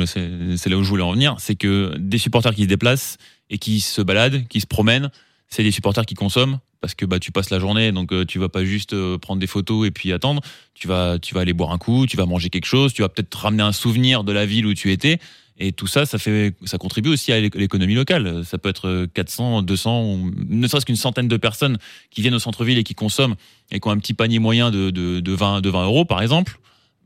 là 0.69 0.77
où 0.77 0.83
je 0.83 0.89
voulais 0.89 1.03
en 1.05 1.13
venir. 1.13 1.37
C'est 1.39 1.55
que 1.55 1.95
des 1.97 2.19
supporters 2.19 2.55
qui 2.55 2.63
se 2.65 2.69
déplacent 2.69 3.19
et 3.51 3.59
qui 3.59 3.79
se 3.81 4.03
baladent, 4.03 4.49
qui 4.49 4.61
se 4.61 4.67
promènent, 4.67 5.11
c'est 5.49 5.63
des 5.63 5.71
supporters 5.71 6.07
qui 6.07 6.15
consomment 6.15 6.59
parce 6.81 6.95
que 6.95 7.05
bah, 7.05 7.19
tu 7.21 7.31
passes 7.31 7.51
la 7.51 7.59
journée, 7.61 7.93
donc 7.93 8.11
euh, 8.13 8.25
tu 8.25 8.39
vas 8.39 8.49
pas 8.49 8.65
juste 8.65 8.95
euh, 8.95 9.19
prendre 9.19 9.39
des 9.39 9.47
photos 9.47 9.87
et 9.87 9.91
puis 9.93 10.13
attendre. 10.13 10.41
Tu 10.75 10.89
vas, 10.89 11.19
tu 11.21 11.35
vas 11.35 11.43
aller 11.43 11.53
boire 11.53 11.71
un 11.73 11.79
coup, 11.79 12.07
tu 12.07 12.17
vas 12.17 12.25
manger 12.27 12.49
quelque 12.51 12.65
chose, 12.65 12.93
tu 12.95 13.03
vas 13.03 13.09
peut-être 13.11 13.35
ramener 13.35 13.63
un 13.63 13.73
souvenir 13.73 14.25
de 14.25 14.33
la 14.33 14.45
ville 14.47 14.67
où 14.67 14.75
tu 14.75 14.91
étais. 14.91 15.19
Et 15.63 15.73
tout 15.73 15.87
ça, 15.87 16.07
ça, 16.07 16.19
fait, 16.19 16.55
ça 16.65 16.79
contribue 16.79 17.11
aussi 17.11 17.33
à 17.33 17.41
l'éc- 17.41 17.55
l'économie 17.55 17.95
locale. 17.95 18.43
Ça 18.47 18.57
peut 18.57 18.71
être 18.71 18.89
euh, 18.89 19.07
400, 19.13 19.61
200, 19.63 20.03
ou 20.05 20.31
ne 20.49 20.67
serait-ce 20.67 20.87
qu'une 20.87 20.97
centaine 20.97 21.29
de 21.29 21.37
personnes 21.37 21.77
qui 22.11 22.23
viennent 22.23 22.35
au 22.35 22.39
centre-ville 22.39 22.79
et 22.79 22.83
qui 22.85 22.95
consomment 22.95 23.35
et 23.71 23.79
qui 23.79 23.87
ont 23.87 23.91
un 23.91 23.99
petit 23.99 24.15
panier 24.15 24.39
moyen 24.39 24.71
de, 24.71 24.91
de, 24.91 25.21
de 25.21 25.33
20, 25.33 25.61
de 25.61 25.69
20 25.69 25.85
euros, 25.85 26.05
par 26.07 26.23
exemple. 26.23 26.59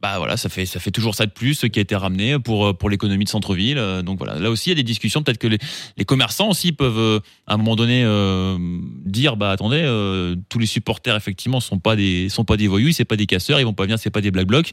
Bah 0.04 0.18
voilà, 0.18 0.36
ça 0.36 0.50
fait, 0.50 0.66
ça 0.66 0.80
fait 0.80 0.90
toujours 0.90 1.14
ça 1.14 1.24
de 1.24 1.30
plus 1.30 1.64
qui 1.72 1.78
a 1.78 1.82
été 1.82 1.96
ramené 1.96 2.38
pour, 2.38 2.66
euh, 2.66 2.72
pour 2.74 2.90
l'économie 2.90 3.24
de 3.24 3.30
centre-ville. 3.30 3.78
Euh, 3.78 4.02
Donc 4.02 4.18
voilà, 4.18 4.38
là 4.38 4.50
aussi, 4.50 4.68
il 4.68 4.72
y 4.72 4.72
a 4.72 4.74
des 4.74 4.82
discussions. 4.82 5.22
Peut-être 5.22 5.38
que 5.38 5.46
les, 5.46 5.56
les 5.96 6.04
commerçants 6.04 6.50
aussi 6.50 6.72
peuvent, 6.72 6.98
euh, 6.98 7.20
à 7.46 7.54
un 7.54 7.56
moment 7.56 7.74
donné, 7.74 8.02
euh, 8.04 8.58
dire 9.06 9.38
bah 9.38 9.50
attendez, 9.50 9.80
euh, 9.80 10.36
tous 10.50 10.58
les 10.58 10.66
supporters, 10.66 11.16
effectivement, 11.16 11.58
sont 11.58 11.78
pas 11.78 11.96
des, 11.96 12.28
sont 12.28 12.44
pas 12.44 12.58
des 12.58 12.68
voyous, 12.68 12.92
c'est 12.92 13.06
pas 13.06 13.16
des 13.16 13.24
casseurs, 13.24 13.60
ils 13.60 13.64
vont 13.64 13.72
pas 13.72 13.84
venir, 13.84 13.98
c'est 13.98 14.10
pas 14.10 14.20
des 14.20 14.30
black 14.30 14.46
blocs. 14.46 14.72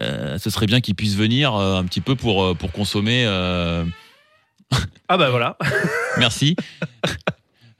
Euh, 0.00 0.38
ce 0.38 0.48
serait 0.48 0.64
bien 0.64 0.80
qu'ils 0.80 0.94
puissent 0.94 1.16
venir 1.16 1.52
un 1.52 1.84
petit 1.84 2.00
peu 2.00 2.14
pour, 2.14 2.56
pour 2.56 2.72
consommer. 2.72 3.26
Ah 3.26 3.84
bah 5.18 5.28
voilà. 5.28 5.58
Merci. 6.16 6.56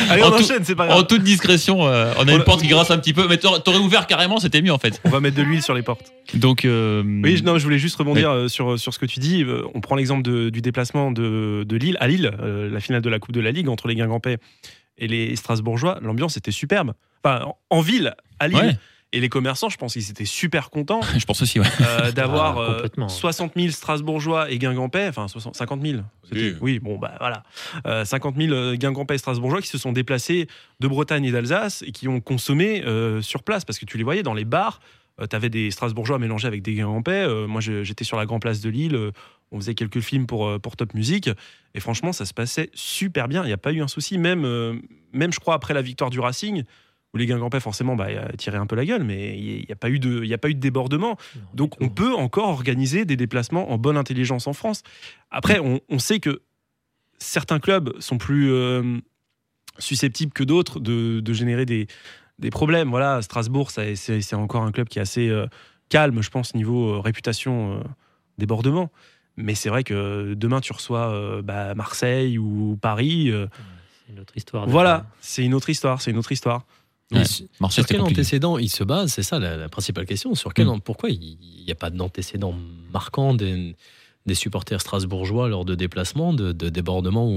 Allez, 0.09 0.23
En 0.23 0.27
on 0.27 0.31
tout- 0.31 0.43
enchaîne, 0.43 0.63
c'est 0.63 0.75
pas 0.75 0.85
En 0.85 0.87
grave. 0.87 1.07
toute 1.07 1.23
discrétion, 1.23 1.85
euh, 1.87 2.13
on 2.17 2.27
a 2.27 2.31
On 2.31 2.37
une 2.37 2.43
porte 2.43 2.61
qui 2.61 2.67
grasse 2.67 2.89
un 2.91 2.97
petit 2.97 3.13
peu, 3.13 3.27
mais 3.27 3.37
t'aurais 3.37 3.59
t'aurais 3.59 3.79
ouvert 3.79 4.07
carrément, 4.07 4.39
c'était 4.39 4.61
mieux 4.61 4.71
en 4.71 4.77
fait. 4.77 5.01
On 5.03 5.09
va 5.09 5.19
mettre 5.19 5.35
de 5.37 5.41
l'huile 5.43 5.61
sur 5.61 5.73
les 5.73 5.81
portes. 5.81 6.11
Donc, 6.35 6.63
euh, 6.65 7.03
Oui, 7.05 7.37
je- 7.37 7.43
non, 7.43 7.57
je 7.57 7.63
voulais 7.63 7.79
juste 7.79 7.95
rebondir 7.97 8.29
euh, 8.31 8.47
sur, 8.47 8.79
sur 8.79 8.93
ce 8.93 8.99
que 8.99 9.05
tu 9.05 9.19
dis. 9.19 9.45
On 9.73 9.81
prend 9.81 9.95
l'exemple 9.95 10.23
de- 10.23 10.49
du 10.49 10.61
déplacement 10.61 11.11
de, 11.11 11.63
de 11.67 11.75
Lille 11.75 11.97
à 11.99 12.07
Lille, 12.07 12.31
euh, 12.41 12.69
la 12.69 12.79
finale 12.79 13.01
de 13.01 13.09
la 13.09 13.19
Coupe 13.19 13.33
de 13.33 13.41
la 13.41 13.51
Ligue 13.51 13.67
entre 13.67 13.87
les 13.87 13.95
Guingampais 13.95 14.37
et 14.97 15.07
les 15.07 15.35
Strasbourgeois. 15.35 15.99
L'ambiance 16.01 16.37
était 16.37 16.51
superbe. 16.51 16.93
Enfin, 17.23 17.43
en, 17.45 17.57
en 17.69 17.81
ville, 17.81 18.13
à 18.39 18.47
Lille. 18.47 18.57
Ouais. 18.57 18.77
Et 19.13 19.19
les 19.19 19.29
commerçants, 19.29 19.69
je 19.69 19.77
pense 19.77 19.93
qu'ils 19.93 20.09
étaient 20.09 20.25
super 20.25 20.69
contents 20.69 20.99
je 21.17 21.23
pense 21.25 21.41
aussi, 21.41 21.59
ouais. 21.59 21.67
euh, 21.81 22.11
d'avoir 22.11 22.57
Ah, 22.57 22.61
euh, 22.61 22.73
complètement. 22.73 23.07
60 23.07 23.53
000 23.55 23.69
Strasbourgeois 23.71 24.49
et 24.51 24.57
Guingampais, 24.57 25.07
enfin 25.07 25.27
60 25.27 25.55
50 25.55 25.81
000. 25.81 26.01
c'était- 26.23 26.41
Oui. 26.41 26.55
Oui, 26.61 26.79
bon, 26.79 26.97
bah 26.97 27.15
voilà. 27.19 27.43
Euh, 27.85 28.03
50 28.05 28.35
000 28.35 28.51
euh, 28.53 28.75
Guingampais 28.75 29.15
et 29.15 29.17
Strasbourgeois 29.19 29.61
qui 29.61 29.67
se 29.69 29.77
sont 29.77 29.91
déplacés 29.93 30.47
de 30.79 30.87
Bretagne 30.87 31.25
et 31.25 31.31
d'Alsace 31.31 31.83
et 31.87 31.91
qui 31.91 32.07
ont 32.07 32.19
consommé 32.19 32.83
euh, 32.85 33.21
sur 33.21 33.43
place 33.43 33.63
parce 33.65 33.79
que 33.79 33.85
tu 33.85 33.97
les 33.97 34.03
voyais 34.03 34.23
dans 34.23 34.33
les 34.33 34.45
bars. 34.45 34.79
tu 35.29 35.35
avais 35.35 35.49
des 35.49 35.69
Strasbourgeois 35.69 36.17
mélangés 36.17 36.47
avec 36.47 36.63
des 36.63 36.73
Guingampais. 36.73 37.11
Euh, 37.23 37.45
moi, 37.47 37.61
je- 37.61 37.83
j'étais 37.83 38.03
sur 38.03 38.17
la 38.17 38.25
Grand 38.25 38.39
Place 38.39 38.61
de 38.61 38.69
Lille. 38.69 38.95
euh, 38.95 39.11
on 39.51 39.57
faisait 39.59 39.75
quelques 39.75 39.99
films 39.99 40.25
pour, 40.25 40.47
euh, 40.47 40.57
pour 40.57 40.75
Top 40.75 40.95
Music. 40.95 41.29
Et 41.75 41.79
franchement, 41.79 42.11
ça 42.11 42.25
se 42.25 42.33
passait 42.33 42.71
super 42.73 43.27
bien. 43.27 43.43
Il 43.43 43.47
n'y 43.47 43.53
a 43.53 43.57
pas 43.57 43.71
eu 43.71 43.83
un 43.83 43.87
souci. 43.87 44.17
Même, 44.17 44.45
euh, 44.45 44.73
même, 45.11 45.31
je 45.31 45.39
crois, 45.39 45.53
après 45.53 45.75
la 45.75 45.83
victoire 45.83 46.09
du 46.09 46.19
Racing, 46.19 46.63
où 47.13 47.17
les 47.17 47.25
Guingampais, 47.27 47.59
forcément, 47.59 47.95
bah, 47.95 48.07
tiraient 48.37 48.57
un 48.57 48.65
peu 48.65 48.75
la 48.75 48.85
gueule, 48.85 49.03
mais 49.03 49.37
il 49.37 49.65
n'y 49.65 49.71
a, 49.71 49.75
pas 49.75 49.89
eu 49.89 49.99
de- 49.99 50.23
y 50.25 50.33
a 50.33 50.37
pas 50.37 50.49
eu 50.49 50.55
de 50.55 50.59
débordement. 50.59 51.17
Non, 51.35 51.41
Donc 51.53 51.75
on 51.81 51.89
peut 51.89 52.13
encore 52.13 52.49
organiser 52.49 53.05
des 53.05 53.15
déplacements 53.15 53.71
en 53.71 53.77
bonne 53.77 53.97
intelligence 53.97 54.47
en 54.47 54.53
France. 54.53 54.81
Après, 55.29 55.59
on, 55.59 55.79
on 55.89 55.99
sait 55.99 56.19
que 56.19 56.41
certains 57.19 57.59
clubs 57.59 57.93
sont 57.99 58.17
plus 58.17 58.51
euh, 58.51 58.97
susceptibles 59.77 60.33
que 60.33 60.43
d'autres 60.43 60.79
de, 60.79 61.19
de 61.19 61.33
générer 61.33 61.65
des, 61.65 61.87
des 62.39 62.49
problèmes. 62.49 62.89
Voilà, 62.89 63.21
Strasbourg, 63.21 63.69
c'est 63.71 64.33
encore 64.33 64.63
un 64.63 64.71
club 64.71 64.87
qui 64.89 64.97
est 64.97 65.01
assez 65.03 65.29
euh, 65.29 65.45
calme, 65.89 66.21
je 66.23 66.31
pense, 66.31 66.55
niveau 66.55 66.95
euh, 66.95 66.99
réputation 66.99 67.73
euh, 67.79 67.83
débordement. 68.39 68.91
Mais 69.37 69.53
c'est 69.55 69.69
vrai 69.69 69.83
que 69.83 70.33
demain, 70.35 70.61
tu 70.61 70.73
reçois 70.73 71.11
euh, 71.11 71.41
bah, 71.43 71.75
Marseille 71.75 72.37
ou 72.39 72.77
Paris. 72.81 73.29
euh, 73.31 73.45
C'est 74.07 74.13
une 74.13 74.19
autre 74.19 74.35
histoire. 74.37 74.67
voilà, 74.67 75.05
c'est 75.21 75.43
une 75.45 75.53
autre 75.53 75.69
histoire. 75.69 76.01
C'est 76.01 76.09
une 76.11 76.17
autre 76.17 76.31
histoire. 76.31 76.65
Ouais. 77.19 77.25
sur- 77.25 77.45
quel 77.85 77.99
compliqué. 77.99 77.99
antécédent 78.21 78.57
il 78.57 78.69
se 78.69 78.83
base 78.83 79.11
C'est 79.13 79.23
ça 79.23 79.39
la, 79.39 79.57
la 79.57 79.69
principale 79.69 80.05
question. 80.05 80.35
Sur 80.35 80.53
quel, 80.53 80.67
Mm. 80.67 80.79
Pourquoi 80.81 81.09
il 81.09 81.37
n'y 81.65 81.71
a 81.71 81.75
pas 81.75 81.89
d'antécédent 81.89 82.53
marquant 82.91 83.33
des, 83.33 83.75
des 84.25 84.35
supporters 84.35 84.81
strasbourgeois 84.81 85.49
lors 85.49 85.65
de 85.65 85.75
déplacements, 85.75 86.33
de, 86.33 86.51
de 86.51 86.69
débordements 86.69 87.27
ou, 87.27 87.31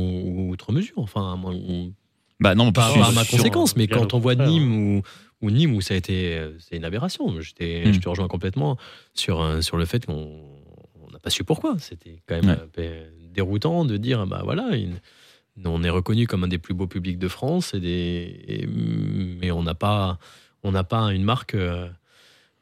ou 0.49 0.51
outre 0.51 0.73
mesure 0.73 0.95
Enfin, 0.99 1.33
à 1.33 1.37
moins- 1.37 1.55
ou- 1.55 1.93
Bah 2.41 2.55
non, 2.55 2.73
pas 2.73 2.87
à 2.93 3.13
ma 3.13 3.25
conséquence, 3.25 3.77
mais 3.77 3.87
quand 3.89 4.13
on 4.15 4.19
voit 4.19 4.35
Nîmes 4.35 4.97
ou, 4.97 5.03
ou 5.43 5.51
Nîmes 5.51 5.75
où 5.75 5.81
ça 5.81 5.95
a 5.95 5.97
été, 5.97 6.37
euh, 6.37 6.53
c'est 6.59 6.77
une 6.77 6.85
aberration. 6.85 7.41
J'étais, 7.41 7.85
Mm. 7.87 7.93
Je 7.95 8.01
te 8.01 8.09
rejoins 8.09 8.29
complètement 8.29 8.77
sur, 9.15 9.41
euh, 9.41 9.61
sur 9.63 9.77
le 9.77 9.85
fait 9.87 10.05
qu'on 10.07 10.29
on 11.09 11.11
n'a 11.13 11.19
pas 11.19 11.31
su 11.31 11.45
pourquoi. 11.45 11.77
C'était 11.79 12.21
quand 12.27 12.35
même 12.37 12.51
Ouais. 12.51 12.59
euh, 12.79 13.09
déroutant 13.33 13.85
de 13.85 13.97
dire, 13.97 14.27
bah 14.27 14.43
voilà, 14.45 14.77
une- 14.77 14.99
on 15.65 15.83
est 15.83 15.91
reconnu 15.91 16.27
comme 16.27 16.45
un 16.45 16.49
des 16.49 16.59
plus 16.59 16.75
beaux 16.75 16.87
publics 16.87 17.19
de 17.19 17.29
France, 17.29 17.73
et 17.75 17.81
des, 17.81 18.41
et- 18.49 18.67
mais 18.67 19.51
on 19.51 19.63
n'a 19.63 19.75
pas, 19.75 20.19
on 20.63 20.73
n'a 20.73 20.85
pas 20.85 21.13
une 21.13 21.23
marque, 21.25 21.55
euh, 21.55 21.89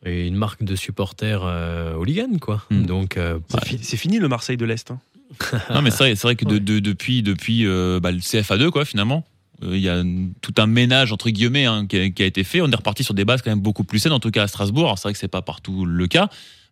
une 0.05 0.37
marque 0.37 0.63
de 0.65 0.77
supporters 0.77 1.43
euh, 1.45 1.95
hooligans, 1.95 2.39
quoi. 2.41 2.63
Mm. 2.71 2.87
Donc, 2.87 3.17
euh, 3.17 3.39
C'est 3.49 3.65
fi- 3.65 3.79
c'est 3.83 3.97
fini 3.97 4.19
le 4.19 4.29
Marseille 4.29 4.57
de 4.57 4.65
l'Est. 4.65 4.91
hein. 4.91 5.01
Non, 5.75 5.83
mais 5.83 5.91
c'est 5.91 5.99
vrai, 6.05 6.15
c'est 6.15 6.23
vrai 6.29 6.37
que 6.37 6.45
de- 6.45 6.55
Ouais. 6.55 6.61
de- 6.61 6.79
depuis, 6.81 7.23
depuis 7.23 7.67
euh, 7.67 7.99
bah, 8.01 8.13
le 8.13 8.19
CFA2, 8.19 8.71
quoi, 8.71 8.85
finalement, 8.85 9.25
euh, 9.63 9.77
il 9.77 9.83
y 9.83 9.89
a 9.89 10.03
tout 10.43 10.55
un 10.59 10.67
ménage, 10.67 11.13
entre 11.13 11.31
guillemets, 11.31 11.65
hein, 11.65 11.87
qui, 11.87 11.99
a, 11.99 12.11
qui 12.11 12.23
a 12.23 12.27
été 12.27 12.45
fait. 12.45 12.61
On 12.61 12.71
est 12.71 12.77
reparti 12.77 13.03
sur 13.03 13.15
des 13.15 13.25
bases 13.25 13.43
quand 13.43 13.51
même 13.51 13.61
beaucoup 13.61 13.85
plus 13.85 13.99
saines, 13.99 14.13
en 14.13 14.21
tout 14.21 14.31
cas 14.31 14.43
à 14.45 14.47
Strasbourg. 14.47 14.85
Alors, 14.85 14.99
c'est 14.99 15.09
vrai 15.09 15.13
que 15.15 15.19
c'est 15.19 15.27
pas 15.29 15.43
partout 15.43 15.85
le 15.87 16.07
cas, 16.07 16.29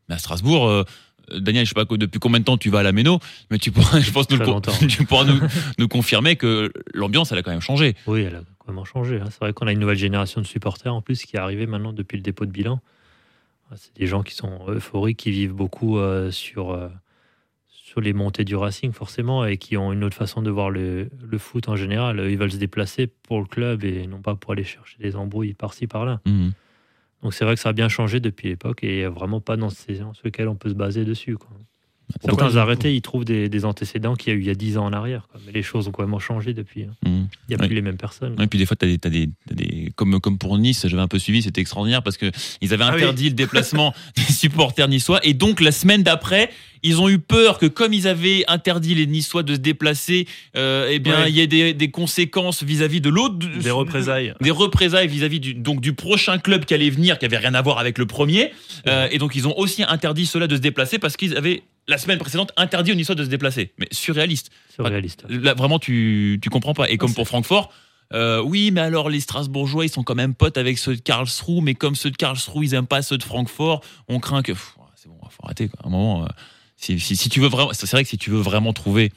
mais 0.08 0.14
à 0.14 0.18
Strasbourg, 0.18 0.68
euh, 0.68 0.85
Daniel, 1.37 1.64
je 1.64 1.70
sais 1.70 1.74
pas 1.74 1.85
depuis 1.96 2.18
combien 2.18 2.40
de 2.40 2.44
temps 2.44 2.56
tu 2.58 2.70
vas 2.70 2.80
à 2.80 2.82
la 2.82 2.92
Méno, 2.92 3.18
mais 3.50 3.58
tu 3.58 3.70
pourras, 3.72 4.00
je 4.00 4.11
pense, 4.11 4.28
nous, 4.30 4.37
le 4.38 4.87
tu 4.88 5.04
pourras 5.04 5.24
nous, 5.24 5.40
nous 5.78 5.88
confirmer 5.88 6.37
que 6.37 6.72
l'ambiance, 6.94 7.32
elle 7.32 7.38
a 7.38 7.42
quand 7.42 7.50
même 7.52 7.61
changé. 7.61 7.94
Oui, 8.06 8.22
elle 8.22 8.37
a 8.37 8.42
vraiment 8.64 8.85
changé. 8.85 9.20
hein. 9.20 9.26
C'est 9.30 9.38
vrai 9.40 9.52
qu'on 9.52 9.66
a 9.66 9.72
une 9.72 9.78
nouvelle 9.80 9.98
génération 9.98 10.40
de 10.40 10.46
supporters 10.46 10.94
en 10.94 11.00
plus 11.02 11.22
qui 11.24 11.37
est 11.37 11.40
arrivée 11.40 11.66
maintenant 11.66 11.92
depuis 11.92 12.16
le 12.16 12.22
dépôt 12.22 12.44
de 12.46 12.50
bilan. 12.50 12.80
C'est 13.76 13.96
des 13.96 14.06
gens 14.06 14.22
qui 14.22 14.35
sont 14.35 14.66
euphoriques, 14.68 15.16
qui 15.18 15.30
vivent 15.30 15.54
beaucoup 15.54 15.98
euh, 15.98 16.30
sur, 16.30 16.72
euh, 16.72 16.88
sur 17.68 18.02
les 18.02 18.12
montées 18.12 18.44
du 18.44 18.54
Racing 18.54 18.92
forcément 18.92 19.46
et 19.46 19.56
qui 19.56 19.78
ont 19.78 19.92
une 19.94 20.04
autre 20.04 20.16
façon 20.16 20.42
de 20.42 20.50
voir 20.50 20.68
le, 20.68 21.08
le 21.26 21.38
foot 21.38 21.68
en 21.70 21.76
général. 21.76 22.22
Ils 22.30 22.37
veulent 22.37 22.52
se 22.52 22.58
déplacer 22.58 23.06
pour 23.06 23.40
le 23.40 23.46
club 23.46 23.82
et 23.85 24.06
non 24.06 24.20
pas 24.20 24.35
pour 24.35 24.52
aller 24.52 24.64
chercher 24.64 24.98
des 25.00 25.16
embrouilles 25.16 25.54
par-ci 25.54 25.87
par-là. 25.87 26.20
Mhm. 26.26 26.52
Donc 27.22 27.35
c'est 27.35 27.44
vrai 27.44 27.54
que 27.54 27.61
ça 27.61 27.68
a 27.70 27.72
bien 27.72 27.88
changé 27.88 28.20
depuis 28.20 28.48
l'époque 28.48 28.82
et 28.82 28.92
il 28.94 28.98
n'y 28.98 29.04
a 29.04 29.11
vraiment 29.11 29.40
pas 29.40 29.56
d'antécédents 29.56 30.12
sur 30.14 30.24
lesquels 30.24 30.48
on 30.48 30.56
peut 30.56 30.68
se 30.70 30.74
baser 30.74 31.04
dessus. 31.04 31.37
Quoi. 31.37 31.48
Certains 32.22 32.56
arrêtés, 32.56 32.94
ils 32.94 33.00
trouvent 33.00 33.24
des, 33.24 33.48
des 33.48 33.64
antécédents 33.64 34.14
qu'il 34.16 34.32
y 34.32 34.37
a 34.37 34.38
eu 34.38 34.42
il 34.42 34.46
y 34.46 34.50
a 34.50 34.54
10 34.54 34.76
ans 34.76 34.85
en 34.85 34.92
arrière. 34.92 35.28
quoi. 35.30 35.40
Mais 35.46 35.52
les 35.52 35.62
choses 35.62 35.88
ont 35.88 35.92
complètement 35.92 36.18
changé 36.18 36.52
depuis. 36.52 36.82
hein. 36.82 36.94
Mhm. 37.06 37.28
Il 37.48 37.50
n'y 37.50 37.54
a 37.54 37.58
Ouais. 37.62 37.66
plus 37.68 37.74
les 37.76 37.80
mêmes 37.80 37.96
personnes. 37.96 38.38
Et 38.40 38.46
puis 38.48 38.58
des 38.58 38.66
fois, 38.66 38.76
t'as 38.76 38.87
des, 38.87 38.98
des, 38.98 39.30
des, 39.50 39.92
comme, 39.94 40.20
comme 40.20 40.37
pour 40.37 40.58
Nice, 40.58 40.87
j'avais 40.87 41.00
un 41.02 41.08
peu 41.08 41.18
suivi, 41.18 41.42
c'était 41.42 41.61
extraordinaire 41.61 42.02
parce 42.02 42.16
que 42.18 42.30
ils 42.61 42.74
avaient 42.74 42.85
Ah 42.85 42.90
oui. 42.94 42.96
interdit 43.02 43.28
le 43.30 43.35
déplacement 43.35 43.94
des 44.16 44.22
supporters 44.32 44.88
niçois 44.88 45.20
et 45.24 45.32
donc 45.32 45.61
la 45.61 45.72
semaine 45.72 46.02
d'après, 46.02 46.50
ils 46.83 47.01
ont 47.01 47.09
eu 47.09 47.18
peur 47.18 47.59
que 47.59 47.66
comme 47.66 47.92
ils 47.92 48.09
avaient 48.09 48.45
interdit 48.49 48.95
les 48.95 49.07
Niçois 49.07 49.42
de 49.42 49.55
se 49.55 49.61
déplacer, 49.61 50.27
euh, 50.57 50.88
eh 50.90 50.99
bien 50.99 51.23
Ouais. 51.23 51.31
il 51.31 51.37
y 51.37 51.40
ait 51.40 51.47
des, 51.47 51.75
des 51.75 51.90
conséquences 51.90 52.62
vis-à-vis 52.62 53.01
de 53.01 53.09
l'autre, 53.09 53.37
Des 53.59 53.71
représailles. 53.71 54.35
des 54.40 54.51
représailles 54.51 55.09
vis-à-vis 55.09 55.40
du, 55.40 55.55
donc 55.55 55.81
du 55.81 55.92
prochain 55.92 56.38
club 56.38 56.64
qui 56.64 56.75
allait 56.75 56.90
venir, 56.90 57.18
qui 57.18 57.25
avait 57.25 57.38
rien 57.38 57.55
à 57.55 57.62
voir 57.62 57.79
avec 57.79 57.99
le 57.99 58.07
premier, 58.07 58.53
Euh, 58.87 59.07
et 59.12 59.18
donc 59.18 59.37
ils 59.37 59.47
ont 59.47 59.57
aussi 59.59 59.83
interdit 59.85 60.27
cela 60.27 60.47
de 60.49 60.57
se 60.57 60.61
déplacer 60.61 60.99
parce 60.99 61.16
qu'ils 61.16 61.37
avaient 61.37 61.62
la 61.88 61.99
semaine 61.99 62.18
précédente 62.18 62.53
interdit 62.57 62.92
aux 62.92 62.95
Niçois 62.97 63.14
de 63.14 63.25
se 63.25 63.29
déplacer. 63.29 63.73
Mais 63.79 63.87
surréaliste. 63.92 64.51
Surréaliste. 64.75 65.25
Là, 65.29 65.55
vraiment, 65.55 65.79
tu, 65.79 66.38
tu 66.42 66.49
comprends 66.51 66.75
pas. 66.75 66.88
Et 66.90 66.97
comme 66.97 67.12
pour 67.14 67.27
Francfort, 67.29 67.73
euh, 68.12 68.40
oui, 68.42 68.71
mais 68.73 68.81
alors 68.83 69.09
les 69.09 69.21
Strasbourgeois, 69.21 69.85
ils 69.85 69.88
sont 69.88 70.03
quand 70.03 70.14
même 70.14 70.35
potes 70.35 70.59
avec 70.59 70.79
ceux 70.79 70.95
de 70.97 71.01
Karlsruhe, 71.01 71.62
mais 71.62 71.75
comme 71.75 71.95
ceux 71.97 72.11
de 72.11 72.16
Karlsruhe, 72.16 72.64
ils 72.66 72.75
aiment 72.75 72.87
pas 72.87 73.03
ceux 73.03 73.18
de 73.18 73.23
Francfort, 73.23 73.83
on 74.09 74.18
craint 74.21 74.42
que. 74.42 74.53
C'est 74.97 75.09
bon, 75.09 75.16
faut 75.31 75.45
arrêter. 75.45 75.68
Quoi. 75.68 75.81
À 75.85 75.88
un 75.88 75.90
moment, 75.90 76.25
euh, 76.25 76.29
si, 76.83 76.99
si, 77.01 77.16
si 77.16 77.29
tu 77.29 77.40
veux 77.40 77.49
vraiment, 77.49 77.71
c'est 77.73 77.90
vrai 77.90 78.03
que 78.03 78.09
si 78.11 78.18
tu 78.18 78.31
veux 78.31 78.40
vraiment 78.40 78.73
trouver 78.73 79.12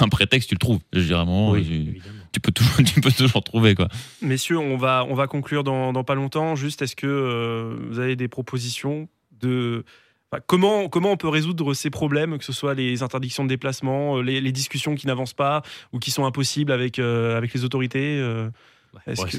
un 0.00 0.08
prétexte, 0.08 0.48
tu 0.50 0.54
le 0.54 0.58
trouves. 0.58 0.80
Je 0.92 1.00
dirais 1.00 1.24
moment, 1.24 1.52
Oui, 1.52 1.98
tu, 2.32 2.40
peux 2.40 2.52
toujours, 2.52 2.76
tu 2.84 3.00
peux 3.00 3.10
toujours 3.10 3.42
trouver 3.42 3.74
quoi. 3.74 3.88
Messieurs, 4.22 4.58
on 4.58 4.76
va, 4.76 5.06
on 5.08 5.14
va 5.14 5.26
conclure 5.26 5.64
dans, 5.64 5.92
dans 5.92 6.04
pas 6.04 6.14
longtemps. 6.14 6.54
Juste, 6.56 6.82
est-ce 6.82 6.94
que 6.96 7.06
euh, 7.06 7.76
vous 7.88 7.98
avez 7.98 8.14
des 8.16 8.28
propositions 8.28 9.08
de. 9.40 9.84
enfin, 10.30 10.42
comment, 10.46 10.88
comment 10.90 11.12
on 11.12 11.16
peut 11.16 11.28
résoudre 11.28 11.72
ces 11.72 11.88
problèmes, 11.88 12.36
que 12.36 12.44
ce 12.44 12.52
soit 12.52 12.74
les 12.74 13.02
interdictions 13.02 13.44
de 13.44 13.48
déplacement, 13.48 14.18
euh, 14.18 14.22
les, 14.22 14.42
les 14.42 14.52
discussions 14.52 14.94
qui 14.94 15.06
n'avancent 15.06 15.32
pas 15.32 15.62
ou 15.92 15.98
qui 15.98 16.10
sont 16.10 16.26
impossibles 16.26 16.72
avec, 16.72 16.98
euh, 16.98 17.38
avec 17.38 17.54
les 17.54 17.64
autorités 17.64 18.18
euh, 18.20 18.50
ouais, 18.92 19.00
Est-ce 19.14 19.22
ouais, 19.22 19.30
que- 19.30 19.36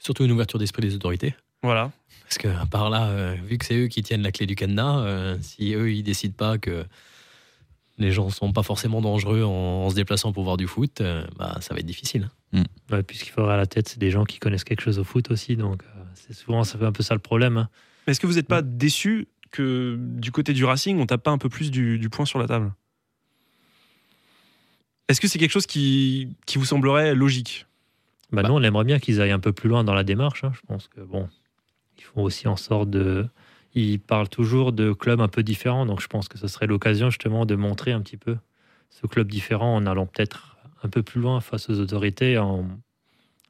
surtout 0.00 0.24
une 0.24 0.32
ouverture 0.32 0.58
d'esprit 0.58 0.82
des 0.82 0.96
autorités. 0.96 1.34
Voilà. 1.64 1.90
Parce 2.24 2.38
que 2.38 2.66
par 2.66 2.90
là, 2.90 3.08
euh, 3.08 3.34
vu 3.44 3.58
que 3.58 3.64
c'est 3.64 3.76
eux 3.76 3.88
qui 3.88 4.02
tiennent 4.02 4.22
la 4.22 4.32
clé 4.32 4.46
du 4.46 4.54
cadenas, 4.54 4.98
euh, 5.00 5.36
si 5.40 5.72
eux 5.74 5.92
ils 5.92 6.02
décident 6.02 6.34
pas 6.36 6.58
que 6.58 6.84
les 7.98 8.10
gens 8.12 8.28
sont 8.30 8.52
pas 8.52 8.62
forcément 8.62 9.00
dangereux 9.00 9.44
en, 9.44 9.48
en 9.86 9.90
se 9.90 9.94
déplaçant 9.94 10.32
pour 10.32 10.44
voir 10.44 10.56
du 10.56 10.66
foot, 10.66 11.00
euh, 11.00 11.24
bah, 11.38 11.56
ça 11.60 11.74
va 11.74 11.80
être 11.80 11.86
difficile. 11.86 12.28
Ouais, 12.90 13.02
puis 13.02 13.16
ce 13.16 13.24
qu'il 13.24 13.32
faudra 13.32 13.54
à 13.54 13.56
la 13.56 13.66
tête, 13.66 13.88
c'est 13.88 13.98
des 13.98 14.10
gens 14.10 14.24
qui 14.24 14.38
connaissent 14.38 14.64
quelque 14.64 14.82
chose 14.82 14.98
au 14.98 15.04
foot 15.04 15.30
aussi. 15.30 15.56
Donc, 15.56 15.82
euh, 15.84 16.02
c'est 16.14 16.34
souvent, 16.34 16.64
ça 16.64 16.76
fait 16.78 16.84
un 16.86 16.92
peu 16.92 17.02
ça 17.02 17.14
le 17.14 17.20
problème. 17.20 17.56
hein. 17.56 17.68
Est-ce 18.06 18.20
que 18.20 18.26
vous 18.26 18.34
n'êtes 18.34 18.48
pas 18.48 18.62
déçu 18.62 19.28
que 19.50 19.96
du 19.98 20.30
côté 20.32 20.52
du 20.52 20.64
Racing, 20.64 20.98
on 20.98 21.06
tape 21.06 21.22
pas 21.22 21.30
un 21.30 21.38
peu 21.38 21.48
plus 21.48 21.70
du, 21.70 21.98
du 21.98 22.10
point 22.10 22.26
sur 22.26 22.38
la 22.38 22.46
table? 22.46 22.72
Est-ce 25.08 25.20
que 25.20 25.28
c'est 25.28 25.38
quelque 25.38 25.50
chose 25.52 25.66
qui, 25.66 26.28
qui 26.46 26.58
vous 26.58 26.64
semblerait 26.64 27.14
logique? 27.14 27.66
Bah, 28.32 28.42
Bah. 28.42 28.48
nous, 28.48 28.54
on 28.54 28.62
aimerait 28.62 28.84
bien 28.84 28.98
qu'ils 28.98 29.20
aillent 29.20 29.30
un 29.32 29.38
peu 29.40 29.52
plus 29.52 29.68
loin 29.68 29.84
dans 29.84 29.94
la 29.94 30.04
démarche. 30.04 30.44
hein. 30.44 30.52
Je 30.54 30.60
pense 30.66 30.88
que 30.88 31.00
bon, 31.00 31.28
ils 31.98 32.04
font 32.04 32.22
aussi 32.22 32.48
en 32.48 32.56
sorte 32.56 32.90
de. 32.90 33.26
Ils 33.74 33.98
parlent 33.98 34.28
toujours 34.28 34.72
de 34.72 34.92
clubs 34.92 35.20
un 35.20 35.28
peu 35.28 35.42
différents, 35.42 35.84
donc 35.84 36.00
je 36.00 36.06
pense 36.06 36.28
que 36.28 36.38
ce 36.38 36.46
serait 36.46 36.68
l'occasion 36.68 37.10
justement 37.10 37.44
de 37.44 37.56
montrer 37.56 37.90
un 37.90 38.00
petit 38.02 38.16
peu 38.16 38.36
ce 38.90 39.08
club 39.08 39.28
différent 39.28 39.74
en 39.74 39.86
allant 39.86 40.06
peut-être 40.06 40.56
un 40.84 40.88
peu 40.88 41.02
plus 41.02 41.20
loin 41.20 41.40
face 41.40 41.68
aux 41.68 41.80
autorités, 41.80 42.38
en 42.38 42.68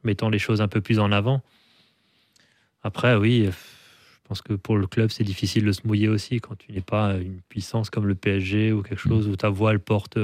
mettant 0.02 0.30
les 0.30 0.38
choses 0.38 0.62
un 0.62 0.68
peu 0.68 0.80
plus 0.80 0.98
en 0.98 1.12
avant. 1.12 1.42
Après, 2.82 3.16
oui, 3.16 3.46
je 3.50 4.28
pense 4.28 4.40
que 4.40 4.54
pour 4.54 4.78
le 4.78 4.86
club, 4.86 5.10
c'est 5.10 5.24
difficile 5.24 5.64
de 5.64 5.72
se 5.72 5.86
mouiller 5.86 6.08
aussi 6.08 6.40
quand 6.40 6.56
tu 6.56 6.72
n'es 6.72 6.80
pas 6.80 7.16
une 7.16 7.40
puissance 7.48 7.90
comme 7.90 8.06
le 8.06 8.14
PSG 8.14 8.72
ou 8.72 8.82
quelque 8.82 8.98
chose 8.98 9.28
où 9.28 9.36
ta 9.36 9.50
voix 9.50 9.72
elle 9.72 9.80
porte 9.80 10.18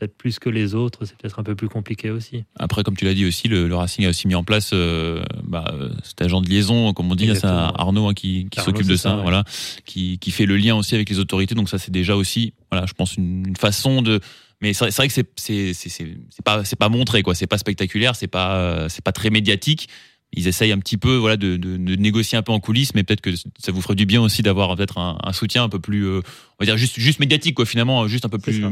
peut-être 0.00 0.16
plus 0.16 0.38
que 0.38 0.48
les 0.48 0.74
autres. 0.74 1.04
C'est 1.04 1.16
peut-être 1.16 1.38
un 1.38 1.42
peu 1.42 1.54
plus 1.54 1.68
compliqué 1.68 2.10
aussi. 2.10 2.44
Après, 2.58 2.82
comme 2.82 2.96
tu 2.96 3.04
l'as 3.04 3.14
dit 3.14 3.26
aussi, 3.26 3.48
le, 3.48 3.68
le 3.68 3.76
Racing 3.76 4.06
a 4.06 4.08
aussi 4.08 4.26
mis 4.26 4.34
en 4.34 4.44
place 4.44 4.70
euh, 4.72 5.22
bah, 5.44 5.74
cet 6.02 6.22
agent 6.22 6.40
de 6.40 6.48
liaison, 6.48 6.92
comme 6.92 7.10
on 7.12 7.14
dit, 7.14 7.30
c'est. 7.34 7.44
Arnaud 7.44 8.08
hein, 8.08 8.14
qui, 8.14 8.48
s'occupe 8.56 8.86
de 8.86 8.96
ça, 8.96 9.10
ça, 9.10 9.16
ouais. 9.16 9.22
voilà, 9.22 9.44
qui, 9.84 10.18
qui 10.18 10.30
fait 10.30 10.46
le 10.46 10.56
lien 10.56 10.74
aussi 10.74 10.94
avec 10.94 11.08
les 11.10 11.18
autorités. 11.18 11.54
Donc 11.54 11.68
ça, 11.68 11.78
c'est 11.78 11.90
déjà 11.90 12.16
aussi, 12.16 12.54
voilà, 12.70 12.86
je 12.86 12.94
pense 12.94 13.16
une, 13.16 13.46
une 13.48 13.56
façon 13.56 14.02
de. 14.02 14.20
Mais 14.62 14.74
c'est 14.74 14.90
vrai- 14.90 15.08
que 15.08 15.14
c'est 15.14 16.44
pas 16.44 16.62
pas 16.78 16.88
montré 16.90 17.22
quoi, 17.22 17.34
c'est 17.34 17.46
pas 17.46 17.56
spectaculaire, 17.56 18.14
c'est 18.14 18.26
pas 18.26 18.56
euh, 18.56 18.88
c'est 18.90 19.02
pas 19.02 19.12
très 19.12 19.30
médiatique. 19.30 19.88
Ils 20.32 20.46
essayent 20.46 20.70
un 20.70 20.78
petit 20.78 20.98
peu 20.98 21.16
voilà 21.16 21.36
de, 21.36 21.56
de, 21.56 21.76
de 21.76 21.96
négocier 21.96 22.38
un 22.38 22.42
peu 22.42 22.52
en 22.52 22.60
coulisses, 22.60 22.94
mais 22.94 23.02
peut-être 23.02 23.22
que 23.22 23.34
ça 23.34 23.72
vous 23.72 23.80
ferait 23.80 23.96
du 23.96 24.06
bien 24.06 24.20
aussi 24.20 24.42
d'avoir 24.42 24.76
peut-être 24.76 24.98
un, 24.98 25.18
un 25.24 25.32
soutien 25.32 25.64
un 25.64 25.68
peu 25.68 25.80
plus, 25.80 26.06
euh, 26.06 26.20
on 26.20 26.56
va 26.60 26.66
dire 26.66 26.76
juste 26.76 27.00
juste 27.00 27.20
médiatique 27.20 27.56
quoi, 27.56 27.64
finalement, 27.64 28.06
juste 28.06 28.26
un 28.26 28.28
peu 28.28 28.38
plus 28.38 28.62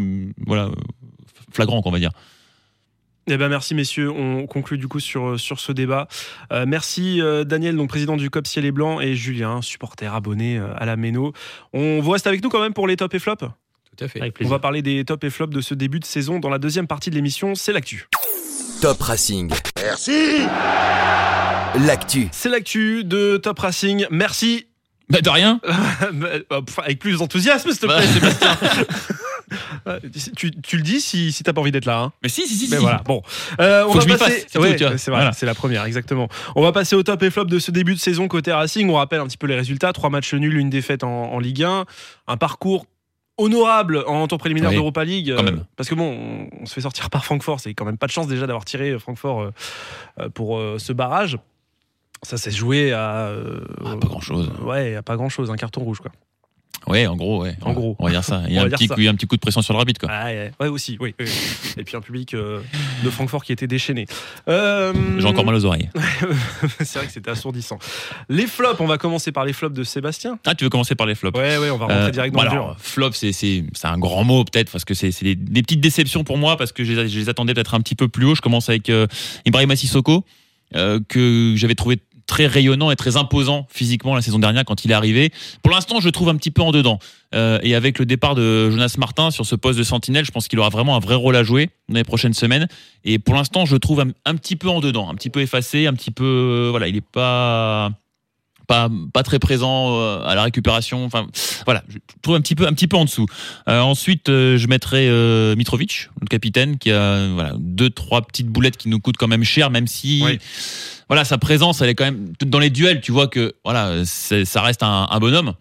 voilà 0.46 0.70
flagrant 1.52 1.82
qu'on 1.82 1.90
va 1.90 1.98
dire. 1.98 2.10
Eh 3.30 3.36
ben 3.36 3.48
merci 3.50 3.74
messieurs, 3.74 4.10
on 4.10 4.46
conclut 4.46 4.78
du 4.78 4.88
coup 4.88 5.00
sur, 5.00 5.38
sur 5.38 5.60
ce 5.60 5.70
débat. 5.70 6.08
Euh, 6.50 6.64
merci 6.66 7.20
euh, 7.20 7.44
Daniel, 7.44 7.76
donc 7.76 7.90
président 7.90 8.16
du 8.16 8.30
COP 8.30 8.46
Ciel 8.46 8.64
et 8.64 8.72
Blanc, 8.72 9.00
et 9.00 9.14
Julien, 9.16 9.60
supporter 9.60 10.14
abonné 10.14 10.56
euh, 10.56 10.72
à 10.78 10.86
la 10.86 10.96
Méno. 10.96 11.34
On 11.74 12.00
vous 12.00 12.10
reste 12.10 12.26
avec 12.26 12.42
nous 12.42 12.48
quand 12.48 12.60
même 12.62 12.72
pour 12.72 12.86
les 12.88 12.96
tops 12.96 13.14
et 13.14 13.18
flops 13.18 13.42
Tout 13.44 14.04
à 14.04 14.08
fait. 14.08 14.20
Avec 14.22 14.32
On 14.32 14.36
plaisir. 14.36 14.50
va 14.52 14.58
parler 14.60 14.80
des 14.80 15.04
tops 15.04 15.22
et 15.26 15.30
flops 15.30 15.54
de 15.54 15.60
ce 15.60 15.74
début 15.74 16.00
de 16.00 16.06
saison 16.06 16.38
dans 16.38 16.48
la 16.48 16.58
deuxième 16.58 16.86
partie 16.86 17.10
de 17.10 17.16
l'émission, 17.16 17.54
c'est 17.54 17.74
l'actu. 17.74 18.08
Top 18.80 19.02
Racing. 19.02 19.52
Merci 19.82 20.38
L'actu. 21.86 22.28
C'est 22.32 22.48
l'actu 22.48 23.04
de 23.04 23.36
Top 23.36 23.58
Racing, 23.58 24.06
merci 24.10 24.68
Bah 25.10 25.20
de 25.20 25.28
rien. 25.28 25.60
Euh, 26.50 26.62
pff, 26.62 26.78
Avec 26.78 26.98
plus 26.98 27.18
d'enthousiasme, 27.18 27.70
s'il 27.70 27.80
te 27.80 27.86
Bah, 27.86 27.98
plaît, 27.98 28.06
Sébastien. 28.06 28.56
Euh, 29.86 29.98
tu, 30.36 30.50
tu 30.50 30.76
le 30.76 30.82
dis 30.82 31.00
si, 31.00 31.32
si 31.32 31.42
t'as 31.42 31.52
pas 31.52 31.60
envie 31.60 31.70
d'être 31.72 31.84
là. 31.86 31.98
Hein. 32.00 32.12
Mais 32.22 32.28
si 32.28 32.46
si 32.46 32.54
si. 32.56 32.68
Mais 32.70 32.76
si. 32.76 32.82
voilà, 32.82 32.98
bon. 33.04 33.22
Euh, 33.60 33.84
on 33.88 33.92
Faut 33.92 33.98
va 34.00 34.04
que 34.04 34.18
passer. 34.18 34.44
c'est 34.48 34.58
Ouais, 34.58 34.76
Voilà. 35.08 35.30
la 35.40 35.54
première, 35.54 35.84
exactement. 35.84 36.28
On 36.56 36.62
va 36.62 36.72
passer 36.72 36.96
au 36.96 37.02
top 37.02 37.22
et 37.22 37.30
flop 37.30 37.44
de 37.44 37.58
ce 37.58 37.70
début 37.70 37.94
de 37.94 37.98
saison 38.00 38.28
côté 38.28 38.52
Racing. 38.52 38.88
On 38.90 38.94
rappelle 38.94 39.20
un 39.20 39.26
petit 39.26 39.36
peu 39.38 39.46
les 39.46 39.54
résultats 39.56 39.92
trois 39.92 40.10
matchs 40.10 40.34
nuls, 40.34 40.56
une 40.58 40.70
défaite 40.70 41.04
en, 41.04 41.32
en 41.32 41.38
Ligue 41.38 41.62
1, 41.64 41.84
un 42.26 42.36
parcours 42.36 42.86
honorable 43.36 44.02
en 44.06 44.26
tour 44.26 44.38
préliminaire 44.38 44.70
Oui, 44.70 44.76
d'Europa 44.76 45.04
League. 45.04 45.30
euh, 45.30 45.56
parce 45.76 45.88
que 45.88 45.94
bon, 45.94 46.48
on, 46.52 46.62
on 46.62 46.66
se 46.66 46.74
fait 46.74 46.80
sortir 46.80 47.08
par 47.08 47.24
Francfort. 47.24 47.60
C'est 47.60 47.72
quand 47.74 47.84
même 47.84 47.98
pas 47.98 48.06
de 48.06 48.12
chance 48.12 48.26
déjà 48.26 48.46
d'avoir 48.46 48.64
tiré 48.64 48.98
Francfort 48.98 49.50
euh, 50.20 50.28
pour 50.34 50.60
ce 50.78 50.92
barrage. 50.92 51.38
Ça 52.24 52.36
s'est 52.36 52.50
joué 52.50 52.92
à. 52.92 53.30
Ah, 53.84 53.96
pas 54.00 54.06
grand-chose. 54.08 54.50
Ouais, 54.62 54.96
à 54.96 55.02
pas 55.02 55.14
grand 55.16 55.28
chose, 55.28 55.50
un 55.52 55.56
carton 55.56 55.82
rouge 55.82 56.00
quoi. 56.00 56.10
Ouais, 56.86 57.06
en 57.06 57.16
gros, 57.16 57.42
ouais. 57.42 57.54
En 57.62 57.72
gros. 57.72 57.96
On 57.98 58.04
va 58.06 58.10
dire 58.10 58.24
ça. 58.24 58.42
Il 58.48 58.54
y 58.54 58.58
a 58.58 58.62
un 58.64 58.68
petit, 58.68 58.88
coup, 58.88 59.00
un 59.00 59.14
petit 59.14 59.26
de 59.26 59.36
pression 59.36 59.60
sur 59.62 59.74
le 59.74 59.78
rabbit, 59.78 59.94
quoi. 59.94 60.08
Ouais, 60.08 60.24
ouais, 60.24 60.52
ouais, 60.60 60.68
aussi, 60.68 60.96
oui. 61.00 61.14
Et 61.76 61.84
puis 61.84 61.96
un 61.96 62.00
public 62.00 62.34
euh, 62.34 62.60
de 63.04 63.10
Francfort 63.10 63.44
qui 63.44 63.52
était 63.52 63.66
déchaîné. 63.66 64.06
Euh, 64.48 64.92
J'ai 65.18 65.26
encore 65.26 65.44
mal 65.44 65.54
aux 65.54 65.64
oreilles. 65.64 65.90
c'est 66.80 66.98
vrai 66.98 67.06
que 67.06 67.12
c'était 67.12 67.30
assourdissant. 67.30 67.78
Les 68.28 68.46
flops, 68.46 68.80
on 68.80 68.86
va 68.86 68.98
commencer 68.98 69.32
par 69.32 69.44
les 69.44 69.52
flops 69.52 69.76
de 69.76 69.84
Sébastien. 69.84 70.38
Ah, 70.46 70.54
tu 70.54 70.64
veux 70.64 70.70
commencer 70.70 70.94
par 70.94 71.06
les 71.06 71.14
flops 71.14 71.36
Ouais, 71.38 71.58
ouais, 71.58 71.70
on 71.70 71.76
va 71.78 71.86
rentrer 71.86 71.98
Euh, 72.04 72.10
direct 72.10 72.34
dans 72.34 72.42
le 72.42 72.48
alors, 72.48 72.66
dur. 72.74 72.76
flop, 72.78 73.10
c'est 73.12 73.64
un 73.84 73.98
grand 73.98 74.24
mot 74.24 74.44
peut-être 74.44 74.70
parce 74.70 74.84
que 74.84 74.94
c'est 74.94 75.10
des, 75.22 75.34
des 75.34 75.62
petites 75.62 75.80
déceptions 75.80 76.24
pour 76.24 76.38
moi 76.38 76.56
parce 76.56 76.72
que 76.72 76.84
je 76.84 76.92
les, 76.92 77.08
je 77.08 77.18
les 77.18 77.28
attendais 77.28 77.54
peut-être 77.54 77.74
un 77.74 77.80
petit 77.80 77.94
peu 77.94 78.08
plus 78.08 78.24
haut. 78.24 78.34
Je 78.34 78.40
commence 78.40 78.68
avec 78.68 78.88
euh, 78.90 79.06
Ibrahima 79.44 79.76
Sissoko 79.76 80.24
euh, 80.74 81.00
que 81.08 81.54
j'avais 81.56 81.74
trouvé 81.74 81.98
très 82.28 82.46
rayonnant 82.46 82.92
et 82.92 82.96
très 82.96 83.16
imposant 83.16 83.66
physiquement 83.68 84.14
la 84.14 84.22
saison 84.22 84.38
dernière 84.38 84.64
quand 84.64 84.84
il 84.84 84.92
est 84.92 84.94
arrivé. 84.94 85.32
Pour 85.62 85.72
l'instant, 85.72 85.98
je 85.98 86.04
le 86.04 86.12
trouve 86.12 86.28
un 86.28 86.36
petit 86.36 86.52
peu 86.52 86.62
en 86.62 86.70
dedans. 86.70 87.00
Euh, 87.34 87.58
et 87.62 87.74
avec 87.74 87.98
le 87.98 88.06
départ 88.06 88.36
de 88.36 88.70
Jonas 88.70 88.94
Martin 88.98 89.32
sur 89.32 89.44
ce 89.44 89.56
poste 89.56 89.78
de 89.78 89.82
sentinelle, 89.82 90.24
je 90.24 90.30
pense 90.30 90.46
qu'il 90.46 90.58
aura 90.60 90.68
vraiment 90.68 90.94
un 90.94 91.00
vrai 91.00 91.16
rôle 91.16 91.34
à 91.34 91.42
jouer 91.42 91.70
dans 91.88 91.96
les 91.96 92.04
prochaines 92.04 92.34
semaines. 92.34 92.68
Et 93.04 93.18
pour 93.18 93.34
l'instant, 93.34 93.66
je 93.66 93.74
le 93.74 93.80
trouve 93.80 94.00
un, 94.00 94.10
un 94.24 94.34
petit 94.36 94.56
peu 94.56 94.68
en 94.68 94.80
dedans, 94.80 95.10
un 95.10 95.14
petit 95.14 95.30
peu 95.30 95.40
effacé, 95.40 95.86
un 95.86 95.94
petit 95.94 96.10
peu 96.10 96.24
euh, 96.24 96.68
voilà, 96.70 96.86
il 96.86 96.96
est 96.96 97.00
pas 97.00 97.90
pas 98.68 98.88
pas 99.12 99.24
très 99.24 99.40
présent 99.40 99.96
euh, 99.98 100.22
à 100.24 100.36
la 100.36 100.44
récupération. 100.44 101.04
Enfin 101.04 101.26
voilà, 101.64 101.82
je 101.88 101.98
trouve 102.22 102.36
un 102.36 102.40
petit 102.40 102.54
peu 102.54 102.66
un 102.68 102.72
petit 102.72 102.86
peu 102.86 102.96
en 102.96 103.04
dessous. 103.04 103.26
Euh, 103.68 103.80
ensuite, 103.80 104.28
euh, 104.28 104.56
je 104.58 104.68
mettrai 104.68 105.08
euh, 105.08 105.56
Mitrovic, 105.56 106.10
le 106.20 106.26
capitaine, 106.28 106.78
qui 106.78 106.92
a 106.92 107.26
voilà 107.34 107.54
deux 107.58 107.90
trois 107.90 108.22
petites 108.22 108.46
boulettes 108.46 108.76
qui 108.76 108.88
nous 108.88 109.00
coûtent 109.00 109.16
quand 109.16 109.26
même 109.26 109.42
cher, 109.42 109.70
même 109.70 109.88
si 109.88 110.22
Oui. 110.24 110.38
voilà 111.08 111.24
sa 111.24 111.38
présence, 111.38 111.80
elle 111.80 111.88
est 111.88 111.94
quand 111.96 112.04
même 112.04 112.32
dans 112.44 112.60
les 112.60 112.70
duels. 112.70 113.00
Tu 113.00 113.10
vois 113.10 113.26
que 113.26 113.54
voilà, 113.64 114.04
ça 114.04 114.62
reste 114.62 114.84
un, 114.84 115.08
un 115.10 115.18
bonhomme. 115.18 115.54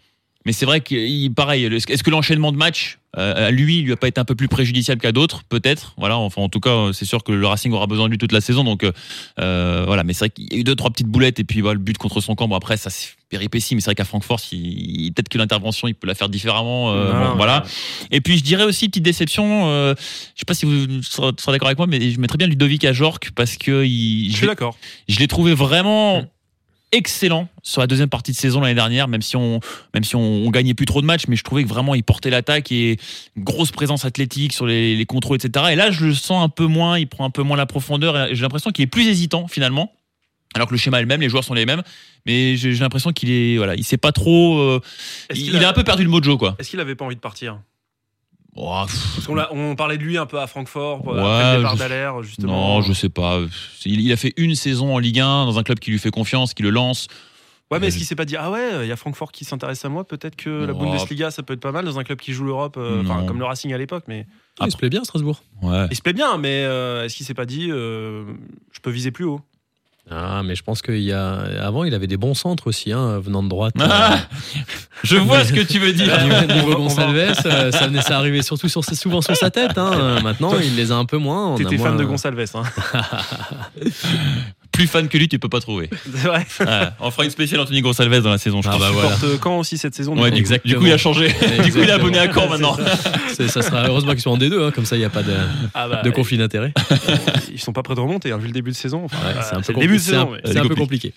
Mais 0.47 0.53
c'est 0.53 0.65
vrai 0.65 0.81
qu'il 0.81 1.31
pareil. 1.33 1.65
Est-ce 1.65 2.01
que 2.03 2.10
l'enchaînement 2.10 2.51
de 2.51 2.57
matchs 2.57 2.97
euh, 3.17 3.47
à 3.47 3.51
lui, 3.51 3.79
il 3.79 3.86
lui 3.86 3.93
a 3.93 3.97
pas 3.97 4.07
été 4.07 4.19
un 4.21 4.25
peu 4.25 4.36
plus 4.36 4.47
préjudiciable 4.47 5.01
qu'à 5.01 5.12
d'autres, 5.12 5.41
peut-être. 5.49 5.93
Voilà. 5.97 6.17
Enfin, 6.17 6.41
en 6.41 6.49
tout 6.49 6.60
cas, 6.60 6.91
c'est 6.93 7.05
sûr 7.05 7.23
que 7.23 7.31
le 7.31 7.47
Racing 7.47 7.71
aura 7.73 7.88
besoin 7.88 8.05
de 8.05 8.12
lui 8.12 8.17
toute 8.19 8.31
la 8.31 8.41
saison. 8.41 8.63
Donc 8.63 8.83
euh, 8.83 8.91
euh, 9.39 9.83
voilà. 9.88 10.03
Mais 10.03 10.13
c'est 10.13 10.19
vrai 10.25 10.29
qu'il 10.29 10.53
y 10.53 10.55
a 10.55 10.60
eu 10.60 10.63
deux 10.63 10.75
trois 10.75 10.89
petites 10.91 11.07
boulettes 11.07 11.39
et 11.39 11.43
puis 11.43 11.62
voilà, 11.62 11.73
le 11.73 11.79
but 11.83 11.97
contre 11.97 12.21
son 12.21 12.36
camp. 12.36 12.47
Bon, 12.47 12.55
après, 12.55 12.77
ça 12.77 12.89
c'est 12.89 13.10
péripétie. 13.29 13.75
Mais 13.75 13.81
c'est 13.81 13.88
vrai 13.88 13.95
qu'à 13.95 14.05
Francfort, 14.05 14.39
il- 14.51 15.12
peut-être 15.13 15.29
que 15.29 15.38
l'intervention, 15.38 15.88
il 15.88 15.95
peut 15.95 16.07
la 16.07 16.15
faire 16.15 16.29
différemment. 16.29 16.93
euh, 16.93 17.12
Non, 17.12 17.19
bon, 17.19 17.25
non, 17.31 17.36
voilà. 17.36 17.63
Et 18.12 18.21
puis 18.21 18.38
je 18.38 18.43
dirais 18.43 18.63
aussi 18.63 18.88
petite 18.88 19.03
déception. 19.03 19.67
euh, 19.69 19.95
je 20.36 20.39
sais 20.39 20.45
pas 20.45 20.53
si 20.53 20.65
vous 20.65 21.01
serez 21.01 21.31
serez 21.39 21.51
d'accord 21.53 21.67
avec 21.67 21.77
moi, 21.77 21.88
mais 21.88 22.12
je 22.12 22.19
mettrais 22.19 22.38
bien 22.38 22.47
Ludovic 22.47 22.86
à 22.86 22.93
Jorque 22.93 23.31
parce 23.36 23.57
que 23.57 23.83
il, 23.83 24.29
Je 24.29 24.36
suis 24.36 24.41
l'ai- 24.43 24.47
d'accord. 24.49 24.77
je 25.10 25.19
l'ai 25.19 25.27
trouvé 25.27 25.53
vraiment 25.53 26.21
Mm. 26.21 26.27
Excellent 26.91 27.47
sur 27.63 27.82
la 27.82 27.88
deuxième 27.88 28.10
partie 28.10 28.32
de 28.32 28.38
saison 28.38 28.62
l'année 28.62 28.73
dernière, 28.76 29.08
même 29.08 29.21
si 29.21 29.36
on 29.36 29.60
même 29.93 30.04
si 30.04 30.15
on, 30.15 30.21
on 30.21 30.50
gagnait 30.52 30.73
plus 30.73 30.86
trop 30.86 31.02
de 31.02 31.06
matchs, 31.06 31.23
mais 31.28 31.36
je 31.36 31.43
trouvais 31.43 31.63
que 31.63 31.67
vraiment 31.69 31.95
il 31.95 32.04
portait 32.04 32.30
l'attaque 32.30 32.71
et 32.71 32.97
une 33.36 33.43
grosse 33.43 33.71
présence 33.71 34.06
athlétique 34.06 34.54
sur 34.54 34.65
les, 34.65 34.95
les 34.95 35.06
contrôles, 35.06 35.38
etc. 35.43 35.65
Et 35.71 35.76
là, 35.76 35.91
je 35.91 36.06
le 36.06 36.13
sens 36.13 36.43
un 36.43 36.50
peu 36.50 36.65
moins, 36.65 36.97
il 36.97 37.08
prend 37.08 37.26
un 37.26 37.30
peu 37.30 37.41
moins 37.43 37.58
la 37.58 37.65
profondeur. 37.65 38.17
et 38.30 38.36
J'ai 38.36 38.41
l'impression 38.41 38.71
qu'il 38.71 38.84
est 38.84 38.88
plus 38.88 39.08
hésitant 39.08 39.47
finalement. 39.47 39.91
Alors 40.56 40.67
que 40.69 40.73
le 40.73 40.78
schéma 40.78 40.97
est 41.00 41.02
le 41.02 41.08
même, 41.08 41.19
les 41.21 41.28
joueurs 41.30 41.43
sont 41.43 41.54
les 41.54 41.65
mêmes, 41.65 41.84
mais 42.26 42.56
j'ai 42.56 42.73
l'impression 42.76 43.12
qu'il 43.12 43.30
est 43.32 43.58
voilà, 43.58 43.76
il 43.76 43.84
sait 43.84 43.97
pas 43.97 44.13
trop. 44.13 44.58
euh, 44.60 44.82
il, 45.36 45.47
il 45.47 45.56
a- 45.58 45.67
a 45.67 45.69
un 45.71 45.73
peu 45.73 45.84
perdu 45.84 46.04
le 46.04 46.10
mojo 46.10 46.38
quoi. 46.38 46.56
Est-ce 46.58 46.69
qu'il 46.69 46.80
avait 46.80 46.95
pas 46.95 47.04
envie 47.06 47.15
de 47.15 47.21
partir? 47.21 47.60
Oh, 48.60 48.70
Parce 48.86 49.28
on 49.52 49.76
parlait 49.76 49.98
de 49.98 50.04
lui 50.04 50.17
un 50.17 50.26
peu 50.26 50.39
à 50.39 50.48
Francfort, 50.48 51.06
Ouais, 51.08 51.20
après 51.20 51.52
le 51.54 51.58
départ 51.60 51.76
je- 51.76 51.80
d'Alaire, 51.80 52.24
justement. 52.24 52.76
Non, 52.78 52.82
je 52.82 52.91
sais 52.93 53.10
pas. 53.10 53.39
Il, 53.86 54.02
il 54.02 54.12
a 54.12 54.17
fait 54.17 54.34
une 54.36 54.56
saison 54.56 54.96
en 54.96 55.00
Ligue 55.00 55.20
1 55.20 55.46
dans 55.46 55.60
un 55.60 55.63
club 55.63 55.78
qui 55.80 55.91
lui 55.91 56.00
fait 56.00 56.10
confiance, 56.10 56.54
qui 56.56 56.63
le 56.63 56.72
lance. 56.72 57.08
Ouais, 57.70 57.80
mais 57.80 57.88
est-ce 57.88 57.96
Euh, 57.96 58.00
qu'il 58.00 58.08
s'est 58.08 58.15
pas 58.15 58.24
dit 58.26 58.36
ah 58.38 58.50
ouais, 58.50 58.86
il 58.86 58.88
y 58.88 58.91
a 58.91 58.96
Francfort 58.96 59.32
qui 59.34 59.43
s'intéresse 59.46 59.84
à 59.86 59.89
moi, 59.89 60.08
peut-être 60.08 60.38
que 60.38 60.50
la. 60.65 60.74
Bundesliga 60.74 61.32
ça 61.32 61.43
peut 61.43 61.54
être 61.54 61.60
pas 61.60 61.74
mal 61.74 61.84
dans 61.86 62.00
un 62.00 62.04
club 62.06 62.17
qui 62.17 62.32
joue 62.34 62.46
l'Europe, 62.46 62.78
euh, 62.78 63.04
comme 63.28 63.39
le 63.39 63.46
Racing 63.46 63.74
à 63.74 63.78
l'époque, 63.78 64.06
mais 64.08 64.26
Ah, 64.60 64.65
il 64.67 64.72
se 64.72 64.78
plaît 64.78 64.89
bien, 64.89 65.04
Strasbourg. 65.04 65.43
Ouais. 65.62 65.86
il 65.91 65.96
se 65.98 66.02
plaît 66.02 66.13
bien, 66.13 66.38
mais 66.38 66.63
euh, 66.63 67.04
est-ce 67.04 67.15
qu'il 67.17 67.26
s'est 67.26 67.34
pas 67.34 67.46
dit 67.46 67.67
euh, 67.70 68.23
je 68.71 68.79
peux 68.79 68.90
viser 68.90 69.12
plus 69.12 69.25
haut? 69.25 69.42
Ah, 70.10 70.41
mais 70.43 70.55
je 70.55 70.63
pense 70.63 70.81
qu'il 70.81 71.01
y 71.01 71.12
a. 71.12 71.33
Avant, 71.62 71.83
il 71.83 71.93
avait 71.93 72.08
des 72.08 72.15
bons 72.17 72.33
centres 72.33 72.67
aussi, 72.67 72.93
hein, 72.93 73.19
venant 73.19 73.43
de 73.43 73.49
droite. 73.49 73.73
Ah, 73.79 74.17
je 75.03 75.17
vois 75.17 75.43
ce 75.43 75.51
que 75.51 75.60
tu 75.60 75.79
veux 75.79 75.91
dire. 75.91 76.08
Va- 76.27 76.73
Gonçalves, 76.75 77.33
euh, 77.45 77.71
ça 77.71 77.87
venait 77.87 78.01
ça 78.01 78.17
arrivait 78.17 78.41
surtout 78.41 78.69
sur, 78.69 78.83
souvent 78.85 79.21
sur 79.21 79.35
sa 79.35 79.49
tête. 79.51 79.77
hein. 79.77 79.91
Euh, 79.95 80.21
Maintenant, 80.21 80.53
il 80.63 80.75
les 80.77 80.91
a 80.93 80.95
un 80.95 81.03
peu 81.05 81.17
moins. 81.17 81.55
T'étais 81.55 81.77
fan 81.77 81.87
moins- 81.89 81.95
de 81.97 82.05
Gonçalves, 82.05 82.45
hein 82.55 82.63
Plus 84.78 84.88
fan 84.88 85.08
que 85.10 85.17
lui, 85.17 85.28
tu 85.28 85.40
peux 85.40 85.50
pas 85.50 85.60
trouver. 85.60 85.90
C'est 86.06 86.28
vrai. 86.28 86.46
Ouais, 86.60 86.88
on 87.00 87.10
fera 87.12 87.25
une 87.25 87.32
spéciale 87.32 87.60
Anthony 87.62 87.82
Gonçalves 87.82 88.21
dans 88.21 88.30
la 88.30 88.38
saison, 88.38 88.62
je 88.62 88.67
Ah 88.69 88.73
pense. 88.73 88.80
bah 88.82 88.90
voilà. 88.92 89.10
Porte 89.10 89.40
quand 89.40 89.58
aussi 89.58 89.78
cette 89.78 89.96
saison 89.96 90.15
du 90.15 90.21
Ouais, 90.21 90.30
coup 90.30 90.38
exact. 90.38 90.67
Du 90.67 90.75
coup, 90.78 90.86
il 90.86 90.92
a 90.92 90.98
changé. 90.98 91.30
Du 91.63 91.71
coup, 91.71 91.80
il 91.82 91.90
est 91.90 91.92
abonné 91.92 92.19
à 92.19 92.32
Caen 92.32 92.48
maintenant. 92.48 92.78
Ça 93.48 93.62
sera 93.63 93.88
heureusement 93.88 94.12
qu'ils 94.12 94.21
sont 94.21 94.30
en 94.32 94.38
D2, 94.38 94.67
hein, 94.67 94.71
comme 94.71 94.86
ça, 94.86 94.96
il 94.96 95.00
n'y 95.00 95.06
a 95.06 95.10
pas 95.10 95.23
de, 95.23 95.34
Ah 95.73 95.88
bah, 95.90 96.02
de 96.04 96.10
conflit 96.12 96.38
d'intérêt. 96.38 96.73
Ils 97.52 97.60
sont 97.60 97.73
pas 97.73 97.82
prêts 97.84 97.96
de 97.96 98.00
remonter, 98.00 98.32
hein, 98.32 98.38
vu 98.38 98.48
le 98.48 98.54
début 98.54 98.71
de 98.71 98.75
saison. 98.75 99.06
Enfin, 99.06 99.17
Ouais, 99.17 99.34
euh, 99.38 99.42
c'est 99.42 99.56
un 99.56 99.62
peu 99.62 99.73
le 99.73 99.80
début 99.80 99.96
de 99.96 100.00
compli- 100.00 100.04
c'est 100.04 100.12
saison. 100.12 100.34
un- 100.34 100.36
mais- 100.44 100.52
C'est 100.54 100.58
un 100.60 100.67
peu 100.67 100.75
compliqué. 100.75 101.13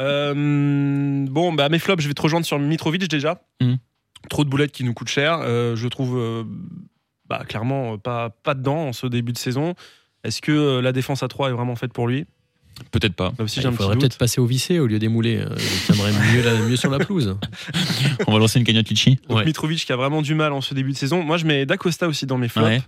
Euh, 0.00 1.24
bon, 1.28 1.52
bah 1.52 1.68
mes 1.68 1.78
flops, 1.78 2.02
je 2.02 2.08
vais 2.08 2.14
te 2.14 2.22
rejoindre 2.22 2.46
sur 2.46 2.58
Mitrovic 2.58 3.08
déjà. 3.08 3.42
Mhm. 3.60 3.78
Trop 4.30 4.44
de 4.44 4.48
boulettes 4.50 4.72
qui 4.72 4.84
nous 4.84 4.94
coûtent 4.94 5.08
cher. 5.08 5.40
Euh, 5.42 5.76
je 5.76 5.86
trouve 5.88 6.16
euh, 6.18 6.44
bah, 7.28 7.42
clairement 7.46 7.98
pas, 7.98 8.30
pas 8.30 8.54
dedans 8.54 8.88
en 8.88 8.92
ce 8.92 9.06
début 9.06 9.32
de 9.32 9.38
saison. 9.38 9.74
Est-ce 10.24 10.40
que 10.40 10.52
euh, 10.52 10.80
la 10.82 10.92
défense 10.92 11.22
à 11.22 11.28
3 11.28 11.50
est 11.50 11.52
vraiment 11.52 11.76
faite 11.76 11.92
pour 11.92 12.08
lui? 12.08 12.24
Peut-être 12.90 13.14
pas. 13.14 13.32
Là 13.38 13.44
aussi, 13.44 13.60
j'ai 13.60 13.66
un 13.68 13.70
il 13.72 13.76
faudrait 13.76 13.96
peut-être 13.96 14.18
passer 14.18 14.40
au 14.40 14.46
vissé 14.46 14.78
au 14.78 14.86
lieu 14.86 14.98
des 14.98 15.08
moulets. 15.08 15.38
euh, 15.40 15.48
Il 15.56 15.94
tiendrait 15.94 16.12
mieux, 16.12 16.42
la- 16.42 16.60
mieux 16.68 16.76
sur 16.76 16.90
la 16.90 16.98
pelouse. 16.98 17.36
On 18.26 18.32
va 18.32 18.38
lancer 18.38 18.58
une 18.58 18.64
cagnotte 18.64 18.88
Litchi. 18.88 19.18
Ouais. 19.28 19.44
Mitrovic 19.44 19.84
qui 19.84 19.92
a 19.92 19.96
vraiment 19.96 20.22
du 20.22 20.34
mal 20.34 20.52
en 20.52 20.60
ce 20.60 20.74
début 20.74 20.92
de 20.92 20.96
saison. 20.96 21.22
Moi, 21.22 21.36
je 21.36 21.46
mets 21.46 21.66
Dacosta 21.66 22.06
aussi 22.08 22.26
dans 22.26 22.38
mes 22.38 22.48
flops 22.48 22.66
Ouais. 22.66 22.82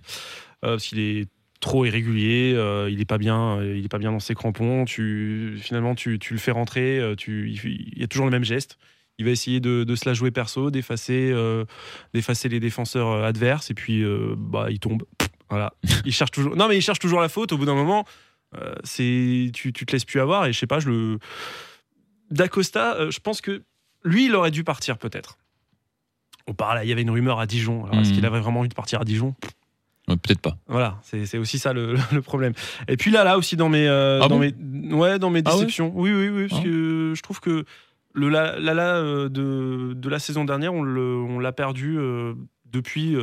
euh, 0.64 0.70
parce 0.72 0.87
qu'il 0.87 0.99
est 0.99 1.26
trop 1.61 1.84
irrégulier. 1.84 2.53
euh, 2.55 2.89
il 2.91 3.01
est 3.01 3.05
pas 3.07 3.18
bien. 3.18 3.59
euh, 3.59 3.76
il 3.78 3.84
est 3.84 3.89
pas 3.89 3.99
bien 3.99 4.12
dans 4.12 4.20
ses 4.20 4.34
crampons. 4.34 4.84
Tu 4.84 5.57
finalement, 5.61 5.95
tu, 5.95 6.18
tu 6.18 6.32
le 6.34 6.39
fais 6.39 6.51
rentrer. 6.53 6.99
euh, 6.99 7.14
tu, 7.16 7.51
il, 7.64 7.99
y 8.01 8.05
a 8.05 8.07
toujours 8.07 8.26
le 8.26 8.32
même 8.32 8.45
geste. 8.45 8.78
Il 9.18 9.24
va 9.24 9.30
essayer 9.30 9.61
de, 9.61 9.82
de 9.84 9.97
se 9.97 10.07
la 10.07 10.12
jouer 10.14 10.30
perso, 10.30 10.70
d'effacer, 10.70 11.30
euh, 11.32 11.64
d'effacer 12.12 12.51
les 12.51 12.61
défenseurs 12.61 13.09
euh, 13.09 13.24
adverses 13.24 13.70
et 13.70 13.74
puis 13.74 14.03
euh, 14.03 14.34
bah 14.37 14.66
il 14.70 14.78
tombe. 14.78 15.05
Voilà. 15.49 15.72
Il 16.05 16.12
cherche 16.12 16.32
toujours. 16.32 16.57
Non 16.57 16.66
mais 16.68 16.76
il 16.76 16.82
cherche 16.82 16.99
toujours 16.99 17.20
la 17.20 17.28
faute. 17.28 17.53
Au 17.53 17.57
bout 17.57 17.64
d'un 17.66 17.74
moment, 17.76 18.05
euh, 18.55 18.74
c'est 18.84 19.51
tu, 19.53 19.72
tu 19.72 19.84
te 19.86 19.92
laisses 19.92 20.05
plus 20.05 20.20
avoir 20.20 20.47
et 20.47 20.53
je 20.53 20.59
sais 20.59 20.66
pas. 20.66 20.78
Je 20.80 20.88
le 20.90 21.18
Dacosta, 22.30 22.94
euh, 22.97 23.11
je 23.11 23.20
pense 23.20 23.40
que 23.40 23.62
lui, 24.05 24.26
il 24.26 24.34
aurait 24.34 24.51
dû 24.51 24.64
partir 24.64 24.99
peut-être. 24.99 25.38
On 26.47 26.55
parlait, 26.55 26.84
il 26.86 26.88
y 26.88 26.92
avait 26.92 27.03
une 27.03 27.11
rumeur 27.11 27.40
à 27.40 27.47
Dijon. 27.47 27.84
Alors, 27.86 28.01
est-ce 28.01 28.11
Mhm. 28.11 28.14
qu'il 28.16 28.26
avait 28.26 28.40
vraiment 28.40 28.61
envie 28.61 28.68
de 28.68 28.74
partir 28.74 29.01
à 29.01 29.05
Dijon? 29.05 29.34
Ouais, 30.09 30.16
Peut-être 30.16 30.40
pas. 30.40 30.57
Voilà, 30.68 31.01
c'est 31.03 31.38
aussi 31.38 31.59
ça 31.59 31.72
le, 31.72 31.94
le 32.12 32.22
problème. 32.22 32.53
Et 32.88 32.97
puis 32.97 33.11
là, 33.11 33.24
là 33.24 33.36
aussi 33.38 33.57
dans 33.57 33.68
mes, 33.68 33.88
euh, 33.88 34.20
Ah 34.22 34.28
dans 34.28 34.38
bon? 34.38 34.53
mes, 34.53 34.94
ouais, 34.94 35.18
dans 35.18 35.30
mes 35.30 35.42
Ah 35.44 35.51
ouais? 35.55 35.62
déceptions. 35.62 35.90
oui, 35.94 36.12
oui, 36.12 36.28
oui, 36.28 36.47
parce 36.49 36.61
Ah. 36.61 36.64
que 36.64 37.12
je 37.16 37.22
trouve 37.22 37.40
que 37.40 37.64
le 38.14 38.28
la 38.28 38.59
la, 38.61 38.72
la, 38.74 39.01
de, 39.28 39.92
de 39.94 40.09
la 40.09 40.18
saison 40.20 40.44
dernière, 40.44 40.72
on 40.72 41.38
l'a 41.38 41.53
perdu 41.53 41.99
depuis 42.64 43.16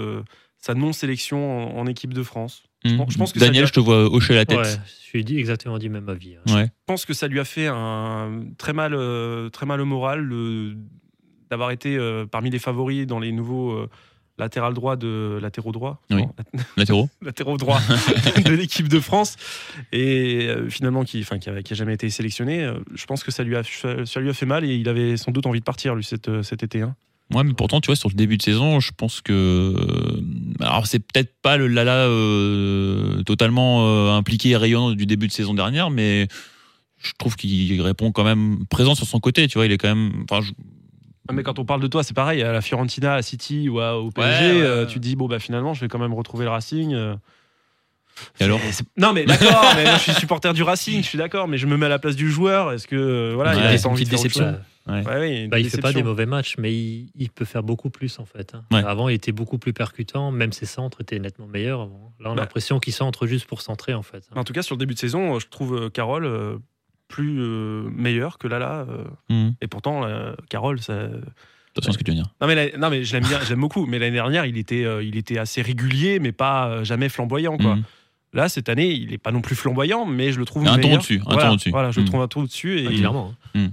sa 0.59 0.74
non-sélection 0.76 1.76
en, 1.78 1.80
en 1.80 1.88
équipe 1.88 2.13
de 2.13 2.24
France. 2.24 2.63
Je 2.86 2.96
pense- 2.96 3.14
je 3.14 3.18
pense 3.18 3.34
que 3.34 3.40
ça 3.40 3.46
Daniel, 3.46 3.64
a- 3.64 3.68
je 3.68 3.74
te 3.74 3.80
vois 3.80 4.06
hocher 4.14 4.34
la 4.36 4.46
tête. 4.46 4.58
Ouais, 4.60 4.64
je 4.66 5.04
suis 5.04 5.24
dit 5.24 5.38
exactement 5.40 5.78
du 5.78 5.90
même 5.90 6.10
avis. 6.10 6.36
hein. 6.36 6.54
Ouais. 6.56 6.66
Je 6.66 6.72
pense 6.86 7.06
que 7.06 7.14
ça 7.14 7.28
lui 7.28 7.40
a 7.40 7.46
fait 7.46 7.68
un 7.68 8.44
très 8.58 8.74
mal, 8.74 8.94
euh, 8.94 9.50
très 9.50 9.66
mal 9.66 9.80
au 9.82 9.86
moral 9.86 10.22
le- 10.22 10.76
d'avoir 11.50 11.72
été 11.72 11.96
euh, 11.98 12.26
parmi 12.26 12.50
les 12.50 12.60
favoris 12.60 13.06
dans 13.08 13.20
les 13.20 13.32
nouveaux 13.32 13.72
euh, 13.74 13.90
latéral 14.40 14.74
droit 14.74 14.96
de 14.96 15.38
latéraux 15.42 15.72
Oui. 16.10 16.24
Non, 16.24 16.34
Latéraux 16.78 17.10
latéraux 17.22 17.58
droits 17.58 17.80
de 18.46 18.54
l'équipe 18.54 18.88
de 18.88 19.00
France 19.00 19.36
et 19.92 20.48
euh, 20.48 20.68
finalement 20.70 21.04
qui, 21.04 21.22
enfin, 21.22 21.38
qui, 21.38 21.50
a, 21.52 21.62
qui 21.62 21.74
a 21.74 21.76
jamais 21.76 21.94
été 21.94 22.10
sélectionné. 22.10 22.64
euh, 22.64 22.74
je 22.96 23.06
pense 23.06 23.24
que 23.24 23.32
ça 23.32 23.44
lui 23.44 23.56
a, 23.56 23.62
ça 23.64 24.20
lui 24.20 24.30
a 24.30 24.34
fait 24.34 24.48
mal 24.48 24.66
et 24.66 24.74
il 24.76 24.90
avait 24.90 25.18
sans 25.18 25.32
doute 25.32 25.46
envie 25.46 25.60
de 25.60 25.64
partir 25.66 25.94
lui 25.96 26.04
cet, 26.04 26.42
cet 26.42 26.64
été. 26.64 26.82
hein. 26.82 26.96
Ouais, 27.34 27.43
mais 27.43 27.53
pourtant, 27.53 27.82
tu 27.82 27.88
vois, 27.88 27.95
sur 27.95 28.09
le 28.09 28.15
début 28.15 28.38
de 28.38 28.41
saison, 28.43 28.80
je 28.80 28.91
pense 28.95 29.21
que. 29.21 29.32
euh, 29.34 30.21
Alors, 30.59 30.86
c'est 30.88 30.99
peut-être 30.99 31.34
pas 31.41 31.57
le 31.57 31.67
Lala 31.67 32.05
euh, 32.05 33.24
totalement 33.24 33.88
euh, 33.88 34.11
impliqué 34.11 34.49
et 34.49 34.57
rayonnant 34.57 34.91
du 34.91 35.05
début 35.05 35.28
de 35.28 35.32
saison 35.32 35.53
dernière, 35.53 35.89
mais 35.89 36.28
je 37.01 37.11
trouve 37.17 37.36
qu'il 37.36 37.82
répond 37.82 38.11
quand 38.11 38.24
même 38.24 38.65
présent 38.69 38.93
sur 38.95 39.07
son 39.07 39.19
côté, 39.19 39.47
tu 39.47 39.57
vois, 39.57 39.65
il 39.65 39.71
est 39.71 39.78
quand 39.78 39.88
même. 39.93 40.26
Enfin, 40.30 40.41
je- 40.45 40.51
Ah, 41.30 41.34
Mais 41.34 41.41
quand 41.43 41.57
on 41.57 41.63
parle 41.65 41.82
de 41.82 41.88
toi, 41.88 42.03
c'est 42.03 42.13
pareil. 42.13 42.41
À 42.43 42.51
la 42.51 42.59
Fiorentina, 42.61 43.13
à 43.15 43.21
City 43.21 43.69
ou 43.69 43.80
à- 43.80 43.97
au 43.97 44.11
PSG, 44.11 44.45
Ouais, 44.45 44.51
ouais, 44.51 44.61
euh, 44.61 44.82
ouais. 44.82 44.88
tu 44.88 44.95
te 44.95 45.03
dis 45.03 45.15
bon 45.15 45.28
bah 45.28 45.39
finalement, 45.39 45.74
je 45.74 45.80
vais 45.82 45.88
quand 45.88 45.99
même 45.99 46.13
retrouver 46.13 46.43
le 46.43 46.51
Racing. 46.51 46.93
euh. 46.93 47.15
Et 48.39 48.43
alors 48.43 48.59
Non 48.97 49.11
mais 49.13 49.24
d'accord, 49.26 49.63
je 49.97 49.99
suis 50.01 50.13
supporter 50.13 50.53
du 50.53 50.61
Racing, 50.63 51.01
je 51.01 51.07
suis 51.07 51.17
d'accord, 51.17 51.47
mais 51.47 51.57
je 51.57 51.65
me 51.65 51.78
mets 51.78 51.86
à 51.88 51.89
la 51.89 51.97
place 51.99 52.15
du 52.17 52.30
joueur. 52.30 52.74
Est-ce 52.74 52.86
que 52.88 53.32
voilà, 53.34 53.55
il 53.55 53.59
a 53.61 53.74
une 53.74 53.88
envie 53.88 54.03
de 54.03 54.09
petite 54.09 54.09
déception. 54.24 54.57
Chose 54.86 54.96
Ouais. 54.96 55.06
Ouais, 55.06 55.20
oui, 55.20 55.44
une 55.44 55.50
Bah, 55.50 55.60
il 55.60 55.70
fait 55.70 55.82
pas 55.82 55.94
des 55.94 56.04
mauvais 56.04 56.26
matchs, 56.26 56.56
mais 56.58 56.74
il, 56.74 57.10
il 57.16 57.30
peut 57.30 57.46
faire 57.46 57.64
beaucoup 57.64 57.90
plus 57.90 58.20
en 58.20 58.26
fait. 58.26 58.54
hein. 58.56 58.64
Ouais. 58.72 58.84
Avant, 58.84 59.08
il 59.10 59.14
était 59.16 59.32
beaucoup 59.32 59.58
plus 59.58 59.74
percutant, 59.74 60.32
même 60.32 60.52
ses 60.52 60.66
centres 60.66 61.02
étaient 61.02 61.20
nettement 61.20 61.48
meilleurs. 61.48 61.82
avant. 61.82 62.14
Là, 62.20 62.30
on 62.30 62.34
a 62.34 62.36
Bah. 62.36 62.42
l'impression 62.42 62.80
qu'il 62.80 62.94
centre 62.94 63.26
juste 63.28 63.46
pour 63.46 63.62
centrer 63.62 63.94
en 63.94 64.02
fait. 64.04 64.28
hein. 64.32 64.40
En 64.40 64.44
tout 64.44 64.54
cas, 64.54 64.62
sur 64.62 64.76
le 64.76 64.80
début 64.80 64.94
de 64.94 65.00
saison, 65.00 65.40
je 65.40 65.48
trouve 65.48 65.76
euh, 65.76 65.90
Carole 65.90 66.26
euh, 66.26 66.58
plus 67.08 67.40
euh, 67.40 67.90
meilleur 67.96 68.38
que 68.38 68.48
Lala. 68.48 68.86
euh, 68.90 69.04
Hum, 69.30 69.54
et 69.62 69.68
pourtant, 69.68 70.04
euh, 70.06 70.34
Carole, 70.50 70.80
ça. 70.82 70.94
attention 71.72 71.90
à 71.90 71.94
ce 71.94 71.98
que 71.98 72.04
tu 72.04 72.12
veux 72.12 72.16
dire. 72.18 72.34
Non 72.42 72.48
mais, 72.48 72.56
la- 72.56 72.78
non 72.78 72.90
mais 72.90 73.04
je 73.06 73.14
l'aime 73.14 73.24
bien, 73.26 73.40
je 73.42 73.50
l'aime 73.50 73.62
beaucoup. 73.62 73.86
Mais 73.86 74.00
l'année 74.00 74.16
dernière, 74.16 74.46
il 74.46 74.58
était, 74.58 74.84
euh, 74.84 75.04
il 75.04 75.16
était 75.16 75.38
assez 75.38 75.62
régulier, 75.62 76.20
mais 76.20 76.32
pas 76.34 76.68
euh, 76.68 76.84
jamais 76.84 77.08
flamboyant 77.10 77.58
quoi. 77.58 77.72
Hum. 77.74 77.84
Là, 78.34 78.50
cette 78.50 78.68
année, 78.68 78.90
il 78.92 79.12
n'est 79.12 79.20
pas 79.20 79.32
non 79.32 79.42
plus 79.42 79.56
flamboyant, 79.56 80.08
mais 80.08 80.32
je 80.32 80.40
le 80.40 80.46
trouve 80.46 80.64
Un 80.68 80.72
ton 80.74 80.78
meilleur. 80.78 80.94
au-dessus, 80.96 81.22
un 81.26 81.34
voilà, 81.34 81.48
ton 81.50 81.54
au-dessus. 81.54 81.70
Voilà, 81.70 81.92
je 81.92 82.00
le 82.00 82.04
Mm. 82.04 82.08
trouve 82.10 82.22
un 82.22 82.28
ton 82.28 82.42
au-dessus 82.42 82.80
et, 82.80 82.88
Ah, 82.88 82.94
clairement. 82.96 83.34
hein. 83.56 83.70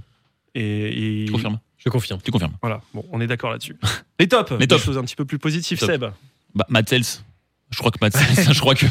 Et, 0.55 1.21
et- 1.21 1.25
Tu 1.25 1.31
confirmes 1.31 1.59
Je 1.77 1.89
confirme. 1.89 2.19
Tu 2.23 2.31
confirmes. 2.31 2.53
voilà. 2.61 2.81
Bon, 2.93 3.03
on 3.11 3.21
est 3.21 3.27
d'accord 3.27 3.51
là-dessus. 3.51 3.77
Les 4.19 4.27
tops, 4.27 4.51
Les 4.51 4.57
des 4.59 4.67
tops. 4.67 4.83
choses 4.83 4.97
un 4.97 5.03
petit 5.03 5.15
peu 5.15 5.25
plus 5.25 5.39
positives, 5.39 5.79
Top. 5.79 5.89
Seb. 5.89 6.05
Bah, 6.55 6.65
Matt 6.69 6.89
Sells. 6.89 7.21
Je 7.71 7.77
crois 7.77 7.89
que 7.91 7.97
Matt 8.01 8.15
Sells, 8.17 8.53
je 8.53 8.59
crois 8.59 8.75
que, 8.75 8.85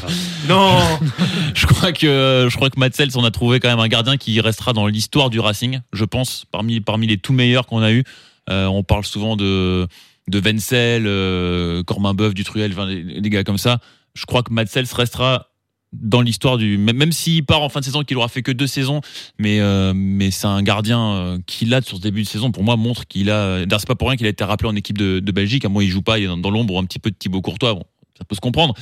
Non. 0.48 0.78
je 1.54 1.66
crois 1.66 1.92
que, 1.92 2.46
je 2.50 2.56
crois 2.56 2.70
que 2.70 2.80
Matt 2.80 2.94
Sells, 2.96 3.10
on 3.16 3.24
a 3.24 3.30
trouvé 3.30 3.60
quand 3.60 3.68
même 3.68 3.78
un 3.80 3.88
gardien 3.88 4.16
qui 4.16 4.40
restera 4.40 4.72
dans 4.72 4.86
l'histoire 4.86 5.28
du 5.28 5.38
Racing, 5.38 5.80
je 5.92 6.04
pense, 6.06 6.46
parmi, 6.50 6.80
parmi 6.80 7.06
les 7.06 7.18
tout 7.18 7.34
meilleurs 7.34 7.66
qu'on 7.66 7.82
a 7.82 7.92
eu. 7.92 8.04
Euh, 8.48 8.64
on 8.66 8.82
parle 8.82 9.04
souvent 9.04 9.36
de, 9.36 9.86
de 10.28 10.40
Wenzel, 10.40 11.04
euh, 11.06 11.82
Cormin 11.82 12.14
Boeuf, 12.14 12.32
Dutruel, 12.32 12.72
enfin, 12.72 12.86
des, 12.86 13.20
des 13.20 13.30
gars 13.30 13.44
comme 13.44 13.58
ça. 13.58 13.80
Je 14.14 14.24
crois 14.24 14.42
que 14.42 14.50
Matt 14.52 14.68
Sells 14.70 14.88
restera 14.94 15.49
dans 15.92 16.20
l'histoire 16.20 16.56
du. 16.58 16.78
Même, 16.78 16.96
même 16.96 17.12
s'il 17.12 17.44
part 17.44 17.62
en 17.62 17.68
fin 17.68 17.80
de 17.80 17.84
saison, 17.84 18.02
qu'il 18.04 18.16
aura 18.16 18.28
fait 18.28 18.42
que 18.42 18.52
deux 18.52 18.66
saisons, 18.66 19.00
mais, 19.38 19.60
euh, 19.60 19.92
mais 19.94 20.30
c'est 20.30 20.46
un 20.46 20.62
gardien 20.62 21.00
euh, 21.14 21.38
qui, 21.46 21.64
là, 21.66 21.82
sur 21.82 21.96
ce 21.96 22.02
début 22.02 22.22
de 22.22 22.28
saison, 22.28 22.52
pour 22.52 22.62
moi, 22.62 22.76
montre 22.76 23.06
qu'il 23.06 23.30
a. 23.30 23.66
D'ailleurs, 23.66 23.80
c'est 23.80 23.88
pas 23.88 23.94
pour 23.96 24.08
rien 24.08 24.16
qu'il 24.16 24.26
a 24.26 24.30
été 24.30 24.44
rappelé 24.44 24.68
en 24.68 24.76
équipe 24.76 24.98
de, 24.98 25.18
de 25.20 25.32
Belgique. 25.32 25.64
À 25.64 25.68
moi, 25.68 25.82
il 25.82 25.90
joue 25.90 26.02
pas, 26.02 26.18
il 26.18 26.24
est 26.24 26.28
dans, 26.28 26.36
dans 26.36 26.50
l'ombre 26.50 26.78
un 26.78 26.84
petit 26.84 26.98
peu 26.98 27.10
de 27.10 27.16
Thibaut 27.16 27.40
Courtois. 27.42 27.74
Bon, 27.74 27.84
ça 28.18 28.24
peut 28.24 28.34
se 28.36 28.40
comprendre. 28.40 28.74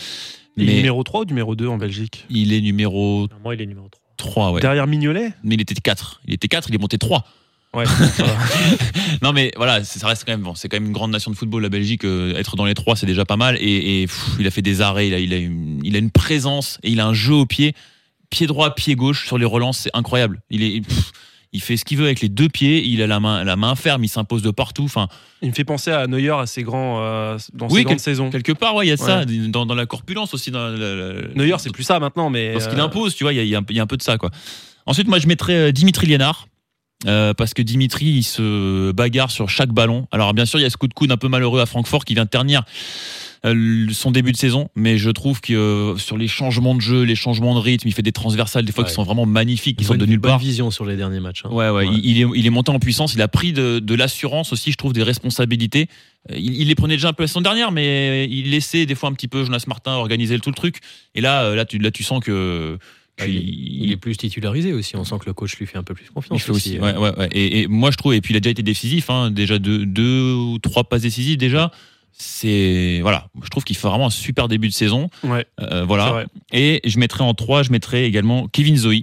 Il 0.57 0.69
est 0.69 0.75
numéro 0.75 1.03
3 1.05 1.21
ou 1.21 1.25
numéro 1.25 1.55
2 1.55 1.69
en 1.69 1.77
Belgique? 1.79 2.27
Il 2.31 2.53
est 2.53 2.61
numéro 2.61 3.29
Moi, 3.45 3.55
il 3.55 3.63
est 3.63 3.67
numéro 3.67 3.89
3. 3.89 4.03
3, 4.17 4.53
ouais. 4.53 4.61
Derrière 4.61 4.89
Mignolet? 4.89 5.33
Mais 5.45 5.55
il 5.55 5.61
était 5.61 5.75
4. 5.77 6.21
Il 6.27 6.35
était 6.35 6.49
4, 6.49 6.69
il 6.71 6.75
est 6.75 6.79
monté 6.79 6.99
3. 6.99 7.25
Ouais. 7.75 7.85
Non, 9.23 9.33
mais 9.33 9.53
voilà, 9.57 9.85
c'est- 9.85 9.99
ça 9.99 10.07
reste 10.09 10.25
quand 10.25 10.33
même 10.33 10.43
bon. 10.43 10.55
C'est 10.55 10.69
quand 10.69 10.77
même 10.77 10.87
une 10.87 10.93
grande 10.93 11.11
nation 11.11 11.31
de 11.31 11.37
football, 11.37 11.63
la 11.63 11.69
Belgique. 11.69 12.05
euh, 12.05 12.35
être 12.37 12.57
dans 12.57 12.65
les 12.65 12.75
3, 12.75 12.97
c'est 12.97 13.07
déjà 13.07 13.25
pas 13.25 13.37
mal. 13.37 13.57
Et, 13.61 14.03
et, 14.03 14.07
pff, 14.07 14.31
il 14.41 14.47
a 14.47 14.51
fait 14.51 14.63
des 14.63 14.81
arrêts, 14.81 15.09
il 15.09 15.15
a, 15.15 15.19
il, 15.19 15.33
a 15.33 15.37
une, 15.39 15.78
il 15.85 15.97
a 15.97 15.99
une 15.99 16.11
présence 16.11 16.79
et 16.83 16.91
il 16.91 17.01
a 17.01 17.07
un 17.07 17.15
jeu 17.15 17.35
au 17.35 17.47
pied. 17.47 17.75
Pied 18.31 18.47
droit, 18.47 18.75
pied 18.75 18.95
gauche 18.95 19.27
sur 19.27 19.39
les 19.39 19.45
relances, 19.47 19.79
c'est 19.79 19.91
incroyable. 19.95 20.43
Il, 20.51 20.63
est, 20.63 20.81
pff, 20.87 21.13
il 21.55 21.63
fait 21.63 21.77
ce 21.79 21.85
qu'il 21.87 21.97
veut 21.97 22.05
avec 22.05 22.21
les 22.21 22.29
deux 22.29 22.49
pieds. 22.51 22.85
Il 22.87 23.01
a 23.01 23.07
la 23.07 23.21
main, 23.21 23.43
la 23.43 23.57
main 23.57 23.75
ferme, 23.75 24.05
il 24.05 24.09
s'impose 24.09 24.43
de 24.43 24.51
partout. 24.51 24.85
Enfin, 24.85 25.09
Il 25.41 25.49
me 25.49 25.55
fait 25.55 25.65
penser 25.65 25.91
à 25.91 26.07
Neuer 26.07 26.31
à 26.39 26.45
ses 26.47 26.63
grands, 26.63 27.01
euh, 27.03 27.39
dans 27.55 27.69
Oui, 27.69 27.85
ses 27.89 27.99
saisons. 27.99 28.29
quelque 28.31 28.53
part, 28.53 28.75
ouais, 28.75 28.87
il 28.87 28.91
y 28.91 28.93
a 28.93 28.97
ça. 28.99 29.25
Dans, 29.25 29.65
dans 29.65 29.75
la 29.75 29.87
corpulence 29.87 30.35
aussi. 30.35 30.51
Dans 30.51 30.69
la- 30.69 31.29
Neuer, 31.35 31.57
c'est 31.59 31.73
plus 31.73 31.85
ça 31.85 31.99
maintenant, 32.01 32.29
mais. 32.29 32.53
Parce 32.53 32.69
qu'il 32.69 32.79
euh, 32.79 32.85
impose, 32.85 33.15
tu 33.15 33.25
vois, 33.25 33.33
il 33.33 33.37
y 33.37 33.41
a, 33.41 33.45
y 33.45 33.55
un 33.57 33.63
peu- 33.63 33.73
il 33.73 33.77
y 33.77 33.81
a 33.81 33.83
un 33.83 33.87
peu 33.87 33.97
de 33.97 34.03
ça, 34.03 34.19
quoi. 34.19 34.31
Ensuite, 34.85 35.09
moi, 35.09 35.19
je 35.19 35.27
mettrais 35.27 35.55
euh, 35.55 35.73
Dimitri 35.73 36.07
Liénard. 36.07 36.49
euh, 37.07 37.33
parce 37.33 37.55
que 37.55 37.63
Dimitri, 37.63 38.07
il 38.07 38.23
se 38.25 38.91
bagarre 38.93 39.31
sur 39.31 39.49
chaque 39.49 39.71
ballon. 39.71 40.07
Alors, 40.11 40.35
bien 40.35 40.45
sûr, 40.45 40.59
il 40.59 40.65
y 40.65 40.67
a 40.67 40.71
ce 40.71 40.77
coup 40.77 40.89
de 40.89 40.95
coude 40.95 41.13
un 41.13 41.17
peu 41.17 41.29
malheureux 41.29 41.61
à 41.63 41.67
Francfort 41.67 42.05
qui 42.05 42.13
vient 42.15 42.25
de 42.25 42.29
ternir 42.29 42.65
son 43.45 44.11
début 44.11 44.33
de 44.33 44.37
saison, 44.37 44.69
mais 44.75 44.99
je 44.99 45.11
trouve 45.11 45.41
que 45.41 45.53
euh, 45.55 45.97
sur 45.97 46.19
les 46.19 46.29
changements 46.29 46.75
de 46.75 46.81
jeu, 46.81 47.03
les 47.03 47.15
changements 47.15 47.55
de 47.55 47.61
rythme, 47.61 47.87
il 47.89 47.93
fait 47.93 48.03
des 48.03 48.13
transversales 48.13 48.65
des 48.65 48.73
fois 48.73 48.85
qui 48.85 48.93
sont 48.93 49.05
vraiment 49.05 49.27
magnifiques, 49.27 49.77
qui 49.79 49.85
sortent 49.85 49.99
de 50.01 50.07
nulle 50.07 50.21
part. 50.21 50.39
vision 50.39 50.71
sur 50.71 50.85
les 50.85 50.97
derniers 50.97 51.21
matchs. 51.21 51.43
hein. 51.45 51.51
Ouais, 51.51 51.71
ouais, 51.71 51.87
Ouais. 51.87 51.89
Il, 51.93 52.05
il 52.05 52.23
est, 52.23 52.27
il 52.37 52.47
est 52.47 52.51
monté 52.51 52.71
en 52.71 52.79
puissance, 52.79 53.15
il 53.15 53.23
a 53.23 53.29
pris 53.29 53.53
de, 53.53 53.79
de 53.79 53.95
l'assurance 53.95 54.53
aussi, 54.53 54.73
je 54.73 54.77
trouve, 54.77 54.93
des 54.93 55.03
responsabilités. 55.03 55.87
Euh, 56.31 56.35
Il, 56.39 56.61
il 56.61 56.69
les 56.69 56.75
prenait 56.75 56.97
déjà 56.97 57.09
un 57.09 57.13
peu 57.13 57.23
la 57.23 57.29
saison 57.29 57.41
dernière, 57.41 57.71
mais 57.73 58.27
il 58.31 58.51
laissait 58.51 58.87
des 58.87 58.95
fois 58.95 59.09
un 59.09 59.13
petit 59.13 59.29
peu 59.29 59.45
Jonas 59.45 59.65
Martin 59.69 59.93
organiser 59.93 60.39
tout 60.41 60.51
le 60.51 60.57
truc. 60.57 60.79
Et 61.15 61.21
là, 61.21 61.45
euh, 61.45 61.55
là, 61.55 61.65
tu, 61.65 61.79
là, 61.79 61.91
tu 61.91 62.03
sens 62.03 62.21
que. 62.23 62.79
Ah, 63.21 63.27
il, 63.27 63.83
il 63.85 63.91
est 63.91 63.97
plus 63.97 64.17
titularisé 64.17 64.73
aussi. 64.73 64.95
On 64.95 65.03
sent 65.05 65.17
que 65.21 65.27
le 65.27 65.33
coach 65.33 65.57
lui 65.59 65.67
fait 65.67 65.77
un 65.77 65.83
peu 65.83 65.93
plus 65.95 66.07
confiance. 66.09 66.39
il 66.41 66.43
fait 66.45 66.53
aussi. 66.53 66.79
euh. 66.79 66.81
Ouais, 66.81 66.97
ouais, 66.97 67.19
ouais. 67.19 67.29
Et, 67.33 67.63
et 67.63 67.67
moi, 67.67 67.91
je 67.91 67.97
trouve, 67.97 68.15
et 68.15 68.21
puis 68.21 68.33
il 68.33 68.37
a 68.37 68.41
déjà 68.41 68.51
été 68.53 68.63
décisif, 68.63 69.11
hein, 69.11 69.31
déjà 69.33 69.59
deux, 69.59 69.85
deux 69.87 70.35
ou 70.35 70.59
trois 70.61 70.85
passes 70.85 71.03
décisives 71.03 71.37
déjà. 71.37 71.73
C'est 72.13 72.99
voilà, 73.03 73.29
je 73.43 73.49
trouve 73.49 73.65
qu'il 73.65 73.77
fait 73.77 73.89
vraiment 73.89 74.07
un 74.07 74.11
super 74.11 74.49
début 74.49 74.69
de 74.69 74.73
saison. 74.73 75.09
Ouais, 75.23 75.47
Euh, 75.61 75.85
voilà. 75.85 76.07
Et 76.53 76.81
je 76.85 76.99
mettrai 76.99 77.23
en 77.25 77.35
trois, 77.35 77.63
je 77.63 77.71
mettrai 77.71 78.05
également 78.07 78.49
Kevin 78.49 78.77
Zoe 78.77 79.03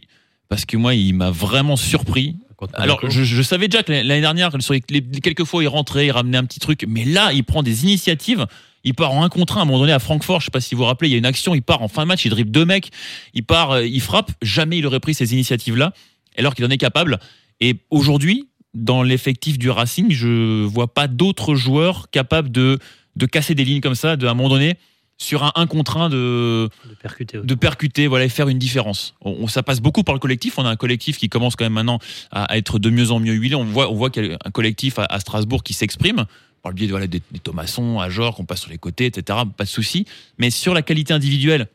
parce 0.49 0.66
que 0.66 0.78
moi, 0.78 0.93
il 0.95 1.14
m'a 1.14 1.32
vraiment 1.32 1.76
surpris. 1.76 2.36
Alors, 2.74 2.99
je, 3.10 3.24
je 3.24 3.41
savais 3.41 3.68
déjà 3.68 3.84
que 3.84 3.91
l'année 3.91 4.22
dernière, 4.22 4.51
sur 4.62 4.74
les, 4.74 4.82
les- 4.89 5.01
les 5.12 5.20
quelques 5.22 5.43
fois, 5.43 5.64
il 5.64 5.68
rentrait, 5.68 6.08
il 6.08 6.12
ramenait 6.12 6.38
un 6.38 6.45
petit 6.45 6.60
truc, 6.60 6.86
mais 6.88 7.03
là, 7.03 7.32
il 7.34 7.43
prend 7.43 7.64
des 7.64 7.84
initiatives. 7.84 8.45
Il 8.84 8.93
part 8.93 9.12
en 9.12 9.24
un 9.24 9.30
contre 9.30 9.58
un 9.58 9.62
à 9.62 9.64
un 9.64 9.66
moment 9.66 9.80
donné 9.80 9.91
à 9.93 9.99
Francfort. 9.99 10.39
Je 10.41 10.45
sais 10.45 10.51
pas 10.51 10.62
si 10.62 10.76
vous 10.76 10.80
vous 10.80 10.86
rappelez, 10.88 11.10
il 11.10 11.12
y 11.14 11.16
a 11.16 11.18
une 11.18 11.26
action, 11.26 11.56
il 11.56 11.62
part 11.64 11.82
en 11.82 11.88
fin 11.88 12.03
de 12.03 12.08
match, 12.08 12.24
il 12.26 12.30
dribble 12.30 12.51
deux 12.51 12.66
mecs, 12.66 12.91
il 13.34 13.43
part, 13.43 13.72
euh, 13.72 13.86
il 13.86 13.99
frappe. 13.99 14.32
Jamais 14.41 14.78
il 14.78 14.86
aurait 14.86 14.99
pris 14.99 15.14
ces 15.16 15.34
initiatives-là, 15.34 15.93
alors 16.38 16.53
qu'il 16.53 16.64
en 16.66 16.70
est 16.70 16.78
capable. 16.78 17.20
Et 17.62 17.78
aujourd'hui, 17.89 18.47
dans 18.76 19.01
l'effectif 19.03 19.57
du 19.57 19.69
Racing, 19.69 20.11
je 20.11 20.63
vois 20.65 20.93
pas 20.93 21.07
d'autres 21.07 21.55
joueurs 21.55 22.09
capables 22.11 22.51
de, 22.51 22.78
de 23.15 23.26
casser 23.26 23.55
des 23.55 23.65
lignes 23.65 23.82
comme 23.82 23.95
ça, 23.95 24.15
de, 24.17 24.28
à 24.28 24.32
un 24.32 24.34
moment 24.34 24.49
donné, 24.49 24.76
sur 25.17 25.43
un 25.43 25.51
1 25.55 25.65
contre 25.67 25.95
1 25.97 26.09
de, 26.09 26.69
De 26.89 26.93
percuter. 27.01 27.38
de 27.41 27.55
percuter, 27.55 28.07
voilà, 28.07 28.26
et 28.26 28.30
faire 28.30 28.49
une 28.49 28.59
différence. 28.59 29.15
On, 29.21 29.32
on- 29.43 29.47
ça 29.47 29.63
passe 29.63 29.80
beaucoup 29.80 30.03
par 30.03 30.13
le 30.13 30.19
collectif. 30.19 30.57
On 30.59 30.65
a 30.65 30.69
un 30.69 30.76
collectif 30.76 31.17
qui 31.17 31.30
commence 31.30 31.55
quand 31.55 31.63
même 31.63 31.71
maintenant 31.73 31.99
à, 32.32 32.43
à 32.51 32.57
être 32.57 32.80
de 32.80 32.89
mieux 32.89 33.11
en 33.11 33.19
mieux 33.21 33.34
huilé. 33.34 33.55
On 33.55 33.63
voit, 33.63 33.89
on 33.89 33.95
voit 33.95 34.09
qu'il 34.09 34.26
y 34.26 34.34
a 34.34 34.38
un 34.43 34.51
collectif 34.51 34.99
à, 34.99 35.05
à 35.05 35.19
Strasbourg 35.21 35.63
qui 35.63 35.71
s'exprime. 35.73 36.26
par 36.61 36.71
le 36.71 36.76
biais 36.76 36.88
de, 36.88 36.91
voilà, 36.91 37.07
des, 37.07 37.21
des 37.32 37.39
Thomasson, 37.39 37.99
Ajor, 38.01 38.36
qu'on 38.36 38.43
passe 38.43 38.59
sur 38.61 38.71
les 38.71 38.78
côtés, 38.78 39.05
etc. 39.05 39.39
Pas 39.55 39.63
de 39.63 39.69
souci. 39.69 40.05
Mais 40.38 40.49
sur 40.49 40.73
la 40.73 40.82
qualité 40.82 41.13
individuelle, 41.13 41.69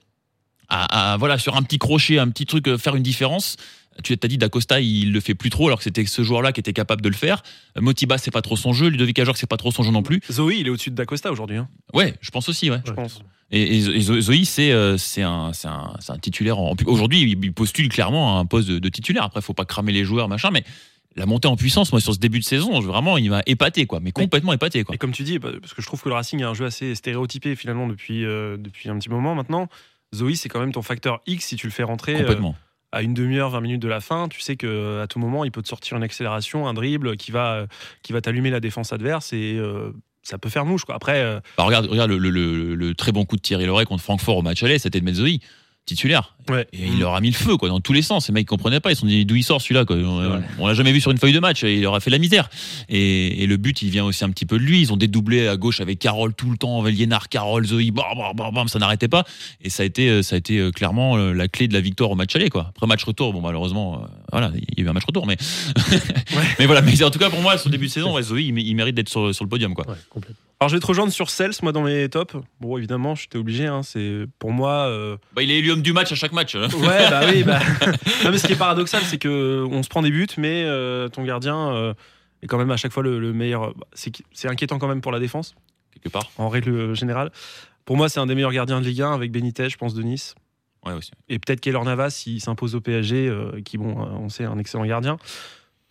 à, 0.68 1.12
à- 1.12 1.16
voilà, 1.16 1.38
sur 1.38 1.56
un 1.56 1.62
petit 1.62 1.78
crochet, 1.78 2.18
un 2.18 2.28
petit 2.28 2.44
truc, 2.44 2.68
euh, 2.68 2.76
faire 2.76 2.94
une 2.94 3.02
différence. 3.02 3.56
Tu 4.02 4.12
as 4.22 4.28
dit 4.28 4.38
d'Acosta, 4.38 4.80
il 4.80 5.12
le 5.12 5.20
fait 5.20 5.34
plus 5.34 5.50
trop, 5.50 5.66
alors 5.66 5.78
que 5.78 5.84
c'était 5.84 6.06
ce 6.06 6.22
joueur-là 6.22 6.52
qui 6.52 6.60
était 6.60 6.72
capable 6.72 7.02
de 7.02 7.08
le 7.08 7.14
faire. 7.14 7.42
Euh, 7.76 7.80
Motiba, 7.82 8.16
c'est 8.18 8.30
pas 8.30 8.40
trop 8.40 8.56
son 8.56 8.72
jeu. 8.72 8.88
Ludovic 8.88 9.18
Ajor, 9.18 9.36
c'est 9.36 9.48
pas 9.48 9.56
trop 9.58 9.70
son 9.72 9.82
jeu 9.82 9.90
non 9.90 10.02
plus. 10.02 10.20
Zoé, 10.30 10.56
il 10.60 10.66
est 10.66 10.70
au-dessus 10.70 10.90
de 10.90 10.94
D'Acosta 10.94 11.30
aujourd'hui. 11.30 11.56
hein. 11.58 11.68
Ouais, 11.92 12.14
je 12.20 12.30
pense 12.30 12.48
aussi, 12.48 12.70
ouais. 12.70 12.80
Je 12.86 12.92
pense. 12.92 13.20
Et, 13.50 13.60
et 13.62 13.76
et 13.96 14.00
Zo- 14.00 14.20
Zoé, 14.20 14.44
c'est 14.44 14.70
euh, 14.72 14.96
c'est 14.96 15.22
un, 15.22 15.52
c'est 15.52 15.68
un, 15.68 15.94
c'est 15.98 16.12
un 16.12 16.18
titulaire. 16.18 16.58
En, 16.58 16.74
aujourd'hui, 16.86 17.22
il, 17.42 17.52
postule 17.52 17.88
clairement 17.88 18.36
à 18.38 18.40
un 18.40 18.46
poste 18.46 18.68
de, 18.68 18.78
de 18.78 18.88
titulaire. 18.88 19.24
Après, 19.24 19.42
faut 19.42 19.54
pas 19.54 19.64
cramer 19.64 19.92
les 19.92 20.04
joueurs, 20.04 20.28
machin, 20.28 20.50
mais 20.52 20.64
la 21.16 21.26
montée 21.26 21.48
en 21.48 21.56
puissance, 21.56 21.90
moi, 21.90 22.00
sur 22.00 22.14
ce 22.14 22.20
début 22.20 22.38
de 22.38 22.44
saison, 22.44 22.78
vraiment, 22.80 23.18
il 23.18 23.28
m'a 23.28 23.42
épaté, 23.46 23.84
quoi. 23.86 23.98
Mais 24.00 24.12
complètement 24.12 24.52
épaté, 24.52 24.84
quoi. 24.84 24.94
Et 24.94 24.98
comme 24.98 25.10
tu 25.12 25.24
dis, 25.24 25.40
bah, 25.40 25.50
parce 25.60 25.74
que 25.74 25.82
je 25.82 25.86
trouve 25.86 26.00
que 26.00 26.08
le 26.08 26.14
Racing 26.14 26.40
a 26.44 26.48
un 26.48 26.54
jeu 26.54 26.64
assez 26.64 26.94
stéréotypé 26.94 27.56
finalement 27.56 27.88
depuis, 27.88 28.24
euh, 28.24 28.56
depuis 28.56 28.88
un 28.88 28.96
petit 28.98 29.10
moment 29.10 29.34
maintenant. 29.34 29.68
Zoé, 30.14 30.36
c'est 30.36 30.48
quand 30.48 30.60
même 30.60 30.72
ton 30.72 30.82
facteur 30.82 31.20
X 31.26 31.44
si 31.46 31.56
tu 31.56 31.66
le 31.66 31.72
fais 31.72 31.82
rentrer 31.82 32.14
euh, 32.14 32.18
Complètement. 32.20 32.54
À 32.92 33.02
une 33.02 33.14
demi-heure, 33.14 33.50
20 33.50 33.60
minutes 33.60 33.82
de 33.82 33.88
la 33.88 34.00
fin. 34.00 34.28
Tu 34.28 34.40
sais 34.40 34.56
que 34.56 35.00
à 35.00 35.06
tout 35.06 35.18
moment, 35.18 35.44
il 35.44 35.52
peut 35.52 35.62
te 35.62 35.68
sortir 35.68 35.96
une 35.96 36.02
accélération, 36.02 36.66
un 36.66 36.74
dribble 36.74 37.16
qui 37.16 37.30
va, 37.30 37.54
euh, 37.54 37.66
qui 38.02 38.12
va 38.12 38.20
t'allumer 38.20 38.50
la 38.50 38.60
défense 38.60 38.92
adverse 38.92 39.32
et 39.32 39.56
euh, 39.56 39.92
ça 40.22 40.38
peut 40.38 40.48
faire 40.48 40.64
mouche. 40.64 40.84
Quoi. 40.84 40.94
Après, 40.94 41.20
euh, 41.20 41.40
Bah, 41.56 41.64
regarde, 41.64 41.86
regarde 41.86 42.10
le, 42.10 42.92
très 42.94 43.12
bon 43.12 43.24
coup 43.24 43.36
de 43.36 43.42
Thierry 43.42 43.66
Loret 43.66 43.84
contre 43.84 44.02
Francfort 44.02 44.36
au 44.36 44.42
match 44.42 44.62
aller, 44.62 44.78
c'était 44.78 45.00
de 45.00 45.12
Zoé 45.12 45.40
titulaire. 45.90 46.34
ouais. 46.48 46.66
Et 46.72 46.86
il 46.86 47.00
leur 47.00 47.14
a 47.14 47.20
mis 47.20 47.30
le 47.30 47.36
feu, 47.36 47.56
quoi, 47.56 47.68
dans 47.68 47.80
tous 47.80 47.92
les 47.92 48.02
sens. 48.02 48.26
Ces 48.26 48.32
mecs 48.32 48.46
comprenaient 48.46 48.80
pas. 48.80 48.90
Ils 48.90 48.94
se 48.94 49.00
sont 49.00 49.06
dit 49.06 49.24
d'où 49.24 49.36
il 49.36 49.42
sort 49.42 49.60
celui-là. 49.60 49.84
On, 50.58 50.66
l'a 50.66 50.74
jamais 50.74 50.92
vu 50.92 51.00
sur 51.00 51.10
une 51.10 51.18
feuille 51.18 51.32
de 51.32 51.40
match. 51.40 51.64
Et 51.64 51.74
il 51.76 51.82
leur 51.82 51.94
a 51.94 52.00
fait 52.00 52.10
la 52.10 52.18
misère. 52.18 52.48
Et, 52.88 53.42
et 53.42 53.46
le 53.46 53.56
but, 53.56 53.82
il 53.82 53.90
vient 53.90 54.04
aussi 54.04 54.24
un 54.24 54.30
petit 54.30 54.46
peu 54.46 54.58
de 54.58 54.64
lui. 54.64 54.80
Ils 54.80 54.92
ont 54.92 54.96
dédoublé 54.96 55.48
à 55.48 55.56
gauche 55.56 55.80
avec 55.80 55.98
Carole 55.98 56.34
tout 56.34 56.50
le 56.50 56.56
temps, 56.56 56.84
Liénard, 56.84 57.28
Carole, 57.28 57.66
Zoé, 57.66 57.92
ça 58.66 58.78
n'arrêtait 58.78 59.08
pas. 59.08 59.24
Et 59.62 59.70
ça 59.70 59.82
a 59.82 59.86
été, 59.86 60.08
euh, 60.08 60.22
ça 60.22 60.36
a 60.36 60.38
été 60.38 60.58
euh, 60.58 60.70
clairement 60.70 61.16
euh, 61.16 61.32
la 61.32 61.48
clé 61.48 61.68
de 61.68 61.74
la 61.74 61.80
victoire 61.80 62.10
au 62.10 62.14
match 62.14 62.34
aller, 62.36 62.50
quoi. 62.50 62.66
Après 62.68 62.86
match 62.86 63.04
retour, 63.04 63.32
bon, 63.32 63.40
malheureusement, 63.40 64.04
voilà, 64.32 64.50
il 64.54 64.78
y 64.78 64.82
a 64.82 64.84
eu 64.84 64.88
un 64.88 64.92
match 64.92 65.04
retour, 65.06 65.26
mais, 65.26 65.36
mais 66.58 66.66
voilà. 66.66 66.82
Mais 66.82 67.02
en 67.02 67.10
tout 67.10 67.18
cas, 67.18 67.30
pour 67.30 67.40
moi, 67.40 67.58
sur 67.58 67.68
le 67.68 67.72
début 67.72 67.86
de 67.86 67.90
saison, 67.92 68.14
ouais, 68.14 68.22
Zoé, 68.22 68.42
il, 68.42 68.54
mé- 68.54 68.62
il 68.64 68.74
mérite 68.74 68.94
d'être 68.94 69.08
sur, 69.08 69.34
sur 69.34 69.44
le 69.44 69.48
podium, 69.48 69.74
quoi. 69.74 69.86
Ouais, 69.88 69.96
complètement. 70.08 70.36
Alors 70.60 70.68
je 70.68 70.76
vais 70.76 70.80
te 70.80 70.86
rejoindre 70.86 71.10
sur 71.10 71.30
Cels, 71.30 71.52
moi 71.62 71.72
dans 71.72 71.80
mes 71.82 72.06
tops. 72.10 72.34
Bon, 72.60 72.76
évidemment, 72.76 73.14
j'étais 73.14 73.38
obligé. 73.38 73.66
hein, 73.66 73.82
c'est 73.82 74.24
pour 74.38 74.52
moi. 74.52 74.88
euh, 74.88 75.16
Bah, 75.34 75.42
il 75.42 75.50
est 75.50 75.58
élu 75.58 75.70
homme 75.70 75.80
du 75.80 75.94
match 75.94 76.12
à 76.12 76.14
chaque 76.14 76.32
match. 76.32 76.54
hein. 76.54 76.68
Ouais, 76.80 77.08
bah 77.08 77.22
oui. 77.32 77.44
Bah... 77.44 77.60
non, 78.24 78.30
mais 78.30 78.36
ce 78.36 78.46
qui 78.46 78.52
est 78.52 78.56
paradoxal, 78.56 79.02
c'est 79.04 79.16
que 79.16 79.64
on 79.70 79.82
se 79.82 79.88
prend 79.88 80.02
des 80.02 80.10
buts, 80.10 80.26
mais 80.36 80.64
euh, 80.66 81.08
ton 81.08 81.24
gardien 81.24 81.56
euh, 81.72 81.94
est 82.42 82.46
quand 82.46 82.58
même 82.58 82.70
à 82.70 82.76
chaque 82.76 82.92
fois 82.92 83.02
le, 83.02 83.18
le 83.18 83.32
meilleur. 83.32 83.74
bah, 83.74 83.86
C'est 83.94 84.12
c'est 84.34 84.48
inquiétant 84.48 84.78
quand 84.78 84.88
même 84.88 85.00
pour 85.00 85.12
la 85.12 85.18
défense, 85.18 85.54
Quelque 85.94 86.12
part. 86.12 86.30
en 86.36 86.50
règle 86.50 86.94
générale. 86.94 87.30
Pour 87.86 87.96
moi, 87.96 88.10
c'est 88.10 88.20
un 88.20 88.26
des 88.26 88.34
meilleurs 88.34 88.52
gardiens 88.52 88.82
de 88.82 88.86
Ligue 88.86 89.00
1 89.00 89.14
avec 89.14 89.32
Benitez, 89.32 89.70
je 89.70 89.78
pense, 89.78 89.94
de 89.94 90.02
Nice. 90.02 90.34
Ouais, 90.86 90.92
aussi. 90.94 91.10
Et 91.28 91.38
peut-être 91.38 91.60
Keylor 91.60 91.84
Navas 91.84 92.10
s'il 92.10 92.40
s'impose 92.40 92.74
au 92.74 92.80
PSG, 92.80 93.28
euh, 93.28 93.60
qui, 93.64 93.76
bon, 93.78 93.90
euh, 94.00 94.06
on 94.18 94.28
sait, 94.28 94.44
un 94.44 94.58
excellent 94.58 94.84
gardien. 94.86 95.18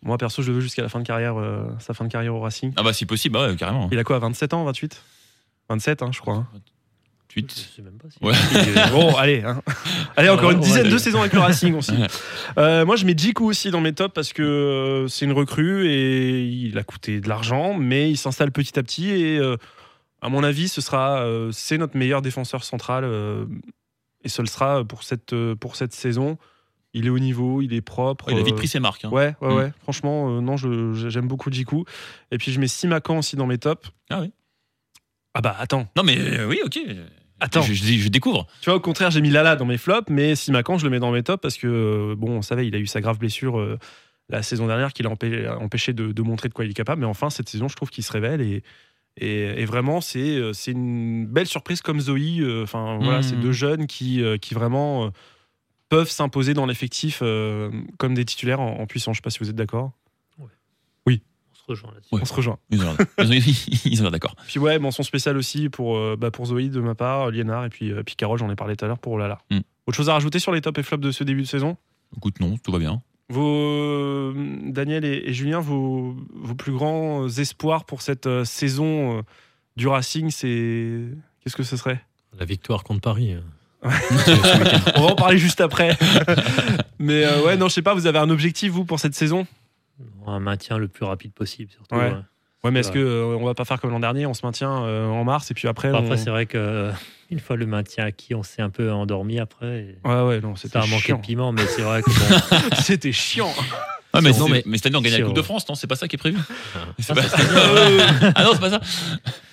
Moi, 0.02 0.18
perso, 0.18 0.42
je 0.42 0.48
le 0.50 0.56
veux 0.56 0.62
jusqu'à 0.62 0.82
la 0.82 0.90
fin 0.90 1.00
de 1.00 1.06
carrière, 1.06 1.38
euh, 1.40 1.64
sa 1.80 1.94
fin 1.94 2.06
de 2.06 2.12
carrière 2.12 2.34
au 2.34 2.40
Racing. 2.40 2.74
Ah, 2.78 2.84
bah, 2.84 2.94
si 2.94 3.06
possible, 3.06 3.34
bah 3.34 3.48
ouais, 3.48 3.56
carrément. 3.56 3.90
Il 3.92 4.00
a 4.00 4.04
quoi, 4.04 4.18
27 4.20 4.54
ans, 4.54 4.64
28 4.64 5.02
27, 5.70 6.02
hein, 6.02 6.10
je 6.12 6.20
crois. 6.20 6.36
hein. 6.36 6.48
Je 7.28 7.34
Tweet. 7.34 7.52
sais 7.52 7.84
même 7.84 7.94
pas 8.00 8.08
si- 8.10 8.18
Ouais. 8.26 8.34
Bon, 8.92 9.16
allez, 9.16 9.44
hein. 9.44 9.62
allez, 10.18 10.30
encore 10.30 10.48
Ouais, 10.50 10.54
une 10.56 10.62
dizaine 10.62 10.90
de 10.90 10.98
saisons 10.98 11.20
avec 11.20 11.34
le 11.34 11.40
Racing 11.40 11.76
aussi. 11.76 11.94
Euh, 12.58 12.86
moi, 12.88 12.96
je 12.96 13.06
mets 13.06 13.14
Jiku 13.16 13.46
aussi 13.46 13.70
dans 13.70 13.82
mes 13.82 13.94
tops 13.94 14.12
parce 14.16 14.34
que 14.34 15.06
c'est 15.08 15.26
une 15.26 15.34
recrue 15.34 15.88
et 15.92 16.42
il 16.48 16.76
a 16.80 16.84
coûté 16.84 17.20
de 17.22 17.30
l'argent, 17.30 17.76
mais 17.76 18.10
il 18.10 18.18
s'installe 18.18 18.52
petit 18.52 18.80
à 18.80 18.82
petit 18.84 19.12
et 19.12 19.38
euh, 19.38 19.58
à 20.24 20.30
mon 20.30 20.44
avis, 20.44 20.70
ce 20.70 20.82
sera 20.82 21.20
euh, 21.22 21.52
c'est 21.52 21.78
notre 21.78 21.96
meilleur 21.98 22.24
défenseur 22.24 22.64
central 22.64 23.04
euh, 23.04 23.46
et 24.24 24.30
ce 24.30 24.42
le 24.42 24.48
sera 24.48 24.84
pour 24.86 25.04
cette 25.04 25.34
euh, 25.34 25.56
pour 25.56 25.76
cette 25.76 25.94
saison. 25.94 26.38
Il 26.94 27.06
est 27.06 27.10
au 27.12 27.20
niveau, 27.20 27.62
il 27.62 27.74
est 27.74 27.82
propre. 27.82 28.32
Il 28.32 28.38
a 28.40 28.42
vite 28.42 28.54
euh, 28.54 28.58
pris 28.58 28.68
ses 28.68 28.80
marques. 28.80 29.06
hein. 29.06 29.10
Ouais, 29.12 29.36
ouais, 29.42 29.50
Mm. 29.54 29.56
ouais. 29.58 29.72
Franchement, 29.84 30.38
euh, 30.38 30.42
non, 30.42 30.58
j'aime 30.58 31.28
beaucoup 31.28 31.52
Jiku. 31.52 31.86
Et 32.32 32.38
puis 32.40 32.52
je 32.52 32.60
mets 32.60 32.68
Simakan 32.68 33.20
aussi 33.20 33.36
dans 33.36 33.46
mes 33.46 33.60
tops. 33.60 33.92
Ah 34.10 34.22
oui. 34.22 34.32
Ah 35.36 35.42
bah 35.42 35.56
attends, 35.60 35.88
Non, 35.96 36.02
mais 36.04 36.18
euh, 36.18 36.48
oui, 36.48 36.60
ok. 36.66 36.80
attends. 37.40 37.62
Je, 37.62 37.74
je- 37.74 37.84
je 38.00 38.10
découvre. 38.10 38.48
Tu 38.62 38.70
vois, 38.72 38.76
au 38.78 38.80
contraire, 38.80 39.12
j'ai 39.12 39.22
mis 39.22 39.30
Lala 39.30 39.56
dans 39.56 39.66
mes 39.66 39.78
flops, 39.78 40.10
mais 40.10 40.36
Simakan, 40.36 40.80
je 40.80 40.84
le 40.86 40.90
mets 40.90 41.00
dans 41.00 41.12
mes 41.12 41.22
tops 41.22 41.40
parce 41.42 41.58
que, 41.58 41.68
euh, 41.68 42.16
bon, 42.18 42.32
on 42.38 42.42
savait, 42.42 42.68
il 42.68 42.74
a 42.76 42.80
eu 42.80 42.88
sa 42.88 43.02
grave 43.02 43.20
blessure 43.20 43.60
euh, 43.60 43.78
la 44.30 44.42
saison 44.42 44.66
dernière 44.66 44.92
qui 44.92 45.04
l'a 45.04 45.12
empê- 45.12 45.48
empêché 45.48 45.94
de, 45.94 46.12
de 46.12 46.22
montrer 46.24 46.50
de 46.50 46.54
quoi 46.56 46.66
il 46.66 46.72
est 46.72 46.74
capable. 46.74 47.02
Mais 47.02 47.08
enfin, 47.08 47.30
cette 47.30 47.48
saison, 47.50 47.68
je 47.68 47.76
trouve 47.76 47.92
qu'il 47.92 48.04
se 48.04 48.12
révèle 48.12 48.42
et, 48.42 48.64
et, 49.20 49.62
et 49.62 49.66
vraiment, 49.66 50.02
c'est 50.02 50.20
euh, 50.38 50.54
c'est 50.54 50.72
une 50.72 51.26
belle 51.26 51.48
surprise 51.48 51.82
comme 51.82 52.00
Zoé. 52.00 52.40
euh, 52.40 52.64
Enfin, 52.64 52.98
voilà, 53.02 53.22
c'est 53.22 53.36
deux 53.40 53.52
jeunes 53.52 53.88
qui, 53.88 54.22
euh, 54.24 54.38
qui 54.38 54.54
vraiment 54.54 55.12
peuvent 55.90 56.10
s'imposer 56.10 56.54
dans 56.54 56.66
l'effectif 56.66 57.20
euh, 57.24 57.72
comme 57.98 58.14
des 58.14 58.26
titulaires 58.26 58.60
en, 58.60 58.80
en 58.80 58.86
puissance. 58.86 59.16
Je 59.16 59.20
sais 59.20 59.24
pas 59.24 59.30
si 59.32 59.40
vous 59.40 59.50
êtes 59.50 59.56
d'accord. 59.56 59.92
On 61.08 61.56
se 61.56 61.64
rejoint 61.68 61.92
là-dessus. 61.94 62.16
Ouais. 62.16 62.22
On 62.22 62.26
se 62.26 62.34
rejoint. 62.34 62.58
Ils 62.72 62.84
ont 62.84 62.96
ils 63.20 63.32
ont- 63.32 63.80
ils 63.86 64.00
ont 64.00 64.04
l'air 64.04 64.12
d'accord. 64.12 64.36
Puis 64.48 64.60
ouais, 64.60 64.80
mention 64.80 65.04
spéciale 65.04 65.38
aussi 65.38 65.70
pour, 65.70 65.98
euh, 65.98 66.16
bah, 66.18 66.32
pour 66.32 66.46
Zoé 66.48 66.68
de 66.70 66.80
ma 66.80 66.96
part, 66.96 67.30
Liénard 67.30 67.66
et 67.66 67.70
puis, 67.70 67.92
euh, 67.92 68.02
puis 68.02 68.16
Carole, 68.16 68.40
j'en 68.40 68.50
ai 68.50 68.56
parlé 68.56 68.76
tout 68.76 68.86
à 68.86 68.88
l'heure 68.88 68.98
pour 68.98 69.20
Lala. 69.20 69.38
Mm. 69.52 69.60
Autre 69.86 69.96
chose 69.98 70.10
à 70.10 70.14
rajouter 70.14 70.40
sur 70.40 70.52
les 70.52 70.62
tops 70.62 70.80
et 70.80 70.84
flops 70.84 71.04
de 71.04 71.12
ce 71.12 71.24
début 71.24 71.42
de 71.44 71.48
saison? 71.48 71.78
Écoute, 72.18 72.40
non, 72.40 72.58
tout 72.58 72.72
va 72.72 72.80
bien. 72.80 73.02
Vos, 73.30 73.46
euh, 73.46 74.34
Daniel 74.66 75.06
et, 75.06 75.24
et 75.26 75.34
Julien, 75.34 75.60
vos, 75.60 76.16
vos 76.34 76.56
plus 76.56 76.72
grands 76.72 77.28
espoirs 77.28 77.86
pour 77.86 78.02
cette 78.02 78.26
euh, 78.26 78.44
saison 78.44 79.20
euh, 79.20 79.22
du 79.76 79.88
Racing, 79.88 80.32
c'est. 80.32 81.04
Qu'est-ce 81.44 81.56
que 81.56 81.64
ce 81.64 81.78
serait? 81.78 82.04
La 82.38 82.46
victoire 82.46 82.84
contre 82.84 83.02
Paris. 83.02 83.34
euh. 83.34 83.42
On 84.96 85.02
va 85.02 85.12
en 85.12 85.16
parler 85.16 85.38
juste 85.38 85.62
après. 85.62 85.98
Mais 87.00 87.24
euh, 87.24 87.44
ouais, 87.46 87.56
non, 87.56 87.70
je 87.70 87.76
sais 87.76 87.82
pas, 87.82 87.94
vous 87.94 88.08
avez 88.08 88.20
un 88.20 88.30
objectif, 88.30 88.72
vous, 88.72 88.84
pour 88.84 89.00
cette 89.00 89.16
saison? 89.16 89.48
Un 90.28 90.40
maintien 90.40 90.78
le 90.78 90.88
plus 90.88 91.06
rapide 91.06 91.32
possible, 91.32 91.72
surtout. 91.72 91.96
Ouais. 91.96 92.12
ouais. 92.12 92.22
Ouais, 92.64 92.72
mais 92.72 92.82
est-ce 92.82 92.92
que 92.92 93.00
euh, 93.00 93.38
on 93.40 93.46
va 93.46 93.54
pas 93.54 93.64
faire 93.66 93.80
comme 93.80 93.92
l'an 93.92 94.00
dernier 94.02 94.26
On 94.26 94.34
se 94.34 94.46
maintient 94.46 94.84
euh, 94.84 95.08
en 95.08 95.24
mars 95.24 95.50
et 95.50 95.54
puis 95.54 95.68
après. 95.68 95.88
Après, 95.90 96.12
on- 96.12 96.18
c'est 96.18 96.30
vrai 96.30 96.46
que 96.46 96.58
euh, 96.58 96.92
une 97.30 97.40
fois 97.40 97.56
le 97.56 97.66
maintien 97.66 98.04
acquis, 98.06 98.36
on 98.36 98.44
s'est 98.44 98.62
un 98.62 98.70
peu 98.70 98.92
endormi 98.92 99.40
après. 99.40 99.98
et 100.04 100.08
Ouais, 100.08 100.22
ouais, 100.24 100.42
non, 100.42 100.56
c'était 100.58 100.74
Ça 100.80 100.82
a 100.84 100.88
manqué 100.88 101.14
de 101.14 101.18
piment, 101.20 101.52
mais 101.54 101.66
c'est 101.68 101.84
vrai 101.84 102.02
que 102.02 102.10
bon, 102.10 102.76
C'était 102.82 103.12
chiant. 103.14 103.54
Ah, 104.12 104.22
mais, 104.22 104.32
Non, 104.32 104.48
c'est- 104.48 104.52
mais- 104.52 104.64
mais 104.66 104.78
cette 104.78 104.88
année, 104.88 104.96
on 104.98 105.02
gagne 105.02 105.12
la 105.12 105.18
c'est 105.20 105.24
Coupe 105.24 105.36
de. 105.36 105.42
France, 105.44 105.70
non 105.70 105.76
C'est 105.76 105.86
pas 105.88 105.96
ça 105.96 106.08
qui 106.08 106.16
est 106.16 106.20
prévu 106.20 106.38
C'est 106.98 107.12
Ah, 107.12 107.16
pas- 107.16 107.22
ça 107.24 107.38
serait 107.38 107.96
bien. 107.96 108.32
Ah 108.36 108.44
non, 108.44 108.50
c'est 108.54 108.60
pas 108.60 108.70
ça 108.72 108.80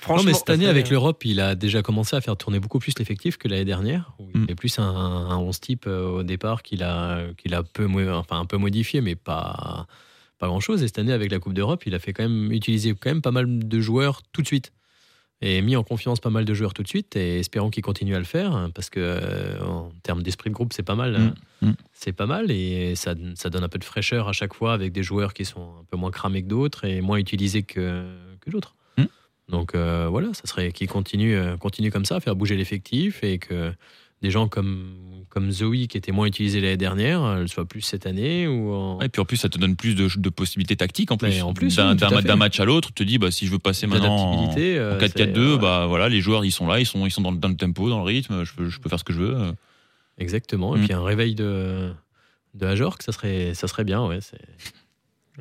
Franchement, 0.01 0.23
non, 0.25 0.29
mais 0.31 0.35
cette 0.35 0.51
année, 0.51 0.67
avec 0.67 0.89
l'Europe, 0.91 1.25
il 1.27 1.41
a 1.41 1.55
déjà 1.55 1.83
commencé 1.83 2.17
à 2.17 2.21
faire 2.21 2.37
tourner 2.37 2.59
beaucoup 2.59 2.79
plus 2.79 2.99
l'effectif 2.99 3.37
que 3.37 3.47
l'année 3.49 3.65
dernière. 3.67 4.13
Où 4.19 4.29
il 4.35 4.41
Mm. 4.41 4.45
avait 4.45 4.55
plus 4.55 4.79
un, 4.79 4.83
un 4.85 5.37
11 5.37 5.61
type 5.61 5.85
euh, 5.87 6.09
au 6.09 6.23
départ 6.23 6.63
qu'il 6.63 6.83
a, 6.83 7.19
qu'il 7.37 7.55
a 7.55 7.63
peu, 7.63 7.87
enfin, 8.13 8.41
un 8.41 8.47
peu 8.47 8.57
modifié, 8.57 9.01
mais 9.03 9.15
pas, 9.15 9.87
pas 10.39 10.47
grand-chose. 10.47 10.83
Et 10.83 10.87
cette 10.87 10.99
année, 10.99 11.13
avec 11.13 11.31
la 11.31 11.39
Coupe 11.39 11.55
d'Europe, 11.55 11.85
il 11.87 11.95
a 11.95 11.99
fait 11.99 12.13
quand 12.13 12.23
même 12.23 12.53
utiliser 12.53 12.95
quand 12.95 13.11
même 13.11 13.23
pas 13.23 13.31
mal 13.31 13.69
de 13.69 13.81
joueurs 13.81 14.23
tout 14.33 14.43
de 14.43 14.47
suite. 14.47 14.73
Et 15.43 15.61
mis 15.61 15.77
en 15.77 15.83
confiance 15.83 16.19
pas 16.19 16.31
mal 16.31 16.47
de 16.47 16.55
joueurs 16.55 16.73
tout 16.73 16.83
de 16.83 16.89
suite. 16.89 17.15
Et 17.17 17.41
espérons 17.41 17.71
qu'il 17.71 17.83
continue 17.83 18.15
à 18.15 18.19
le 18.19 18.25
faire, 18.25 18.55
hein, 18.55 18.71
parce 18.75 18.89
que 18.89 19.01
euh, 19.01 19.61
en 19.63 19.93
termes 20.03 20.23
d'esprit 20.23 20.49
de 20.49 20.55
groupe, 20.55 20.73
c'est 20.73 20.83
pas 20.83 20.95
mal. 20.95 21.13
Mm. 21.13 21.17
hein. 21.17 21.35
Mm. 21.61 21.73
C'est 21.93 22.13
pas 22.13 22.27
mal 22.27 22.51
et 22.51 22.95
ça, 22.97 23.15
ça 23.35 23.51
donne 23.51 23.65
un 23.65 23.69
peu 23.69 23.79
de 23.79 23.85
fraîcheur 23.85 24.29
à 24.29 24.33
chaque 24.33 24.55
fois 24.55 24.73
avec 24.73 24.93
des 24.93 25.03
joueurs 25.03 25.35
qui 25.35 25.45
sont 25.45 25.75
un 25.81 25.85
peu 25.91 25.97
moins 25.97 26.11
cramés 26.11 26.43
que 26.43 26.49
d'autres 26.49 26.85
et 26.85 27.01
moins 27.01 27.19
utilisés 27.19 27.63
que, 27.63 28.05
que 28.41 28.51
d'autres. 28.51 28.77
Mm. 28.97 29.05
Donc 29.49 29.75
euh, 29.75 30.09
voilà, 30.11 30.33
ça 30.35 30.47
serait 30.47 30.73
qu'il 30.73 30.89
continue, 30.89 31.35
euh, 31.37 31.57
continue 31.57 31.91
comme 31.91 32.05
ça, 32.05 32.17
à 32.17 32.21
faire 32.21 32.37
bouger 32.37 32.57
l'effectif 32.57 33.23
et 33.23 33.39
que 33.39 33.73
des 34.23 34.31
gens 34.31 34.49
comme, 34.49 35.16
comme 35.37 35.51
Zoe, 35.51 35.87
qui 35.87 35.99
était 35.99 36.13
moins 36.13 36.27
utilisée 36.27 36.63
l'année 36.63 36.79
dernière, 36.79 37.37
elle 37.41 37.49
soit 37.49 37.67
plus 37.67 37.83
cette 37.83 38.07
année. 38.07 38.49
Ou 38.49 38.73
en- 38.73 39.01
Et 39.03 39.11
puis 39.11 39.21
en 39.21 39.27
plus, 39.27 39.37
ça 39.37 39.51
te 39.51 39.59
donne 39.59 39.77
plus 39.77 39.95
de, 39.95 40.09
de 40.19 40.29
possibilités 40.31 40.77
tactiques 40.77 41.11
en 41.13 41.19
plus. 41.19 41.29
Mais 41.29 41.43
en 41.43 41.53
plus, 41.53 41.77
d'un 41.77 41.95
oui, 41.95 42.37
match 42.39 42.59
à 42.59 42.65
l'autre, 42.65 42.89
tu 42.89 42.95
te 42.95 43.03
dis, 43.03 43.19
bah, 43.19 43.31
si 43.31 43.45
je 43.47 43.53
veux 43.53 43.59
passer 43.59 43.87
maintenant 43.87 44.17
en, 44.17 44.45
euh, 44.57 44.97
en 44.97 44.99
c'est- 44.99 44.99
4-4-2, 44.99 45.53
ouais. 45.57 45.59
bah 45.61 45.85
voilà, 45.87 46.09
les 46.09 46.23
joueurs 46.23 46.47
ils 46.47 46.51
sont 46.53 46.67
là, 46.67 46.81
ils 46.81 46.87
sont, 46.87 47.05
ils 47.05 47.11
sont 47.11 47.21
dans, 47.21 47.33
le- 47.33 47.37
dans 47.37 47.49
le 47.51 47.57
tempo, 47.57 47.91
dans 47.91 47.99
le 47.99 48.05
rythme, 48.05 48.45
je 48.45 48.55
peux, 48.55 48.71
je 48.71 48.81
peux 48.81 48.89
faire 48.89 48.99
ce 48.99 49.05
que 49.05 49.13
je 49.13 49.19
veux. 49.19 49.37
euh. 49.37 49.53
Exactement. 50.17 50.75
Et 50.75 50.79
Mm. 50.81 50.85
puis 50.85 50.93
un 50.95 51.05
réveil 51.05 51.35
de, 51.35 51.93
de 52.55 52.67
Ajorc, 52.67 53.03
ça 53.03 53.13
serait, 53.13 53.53
ça 53.53 53.69
serait 53.69 53.85
bien. 53.85 54.07
Ouais, 54.07 54.21
c'est- 54.23 54.41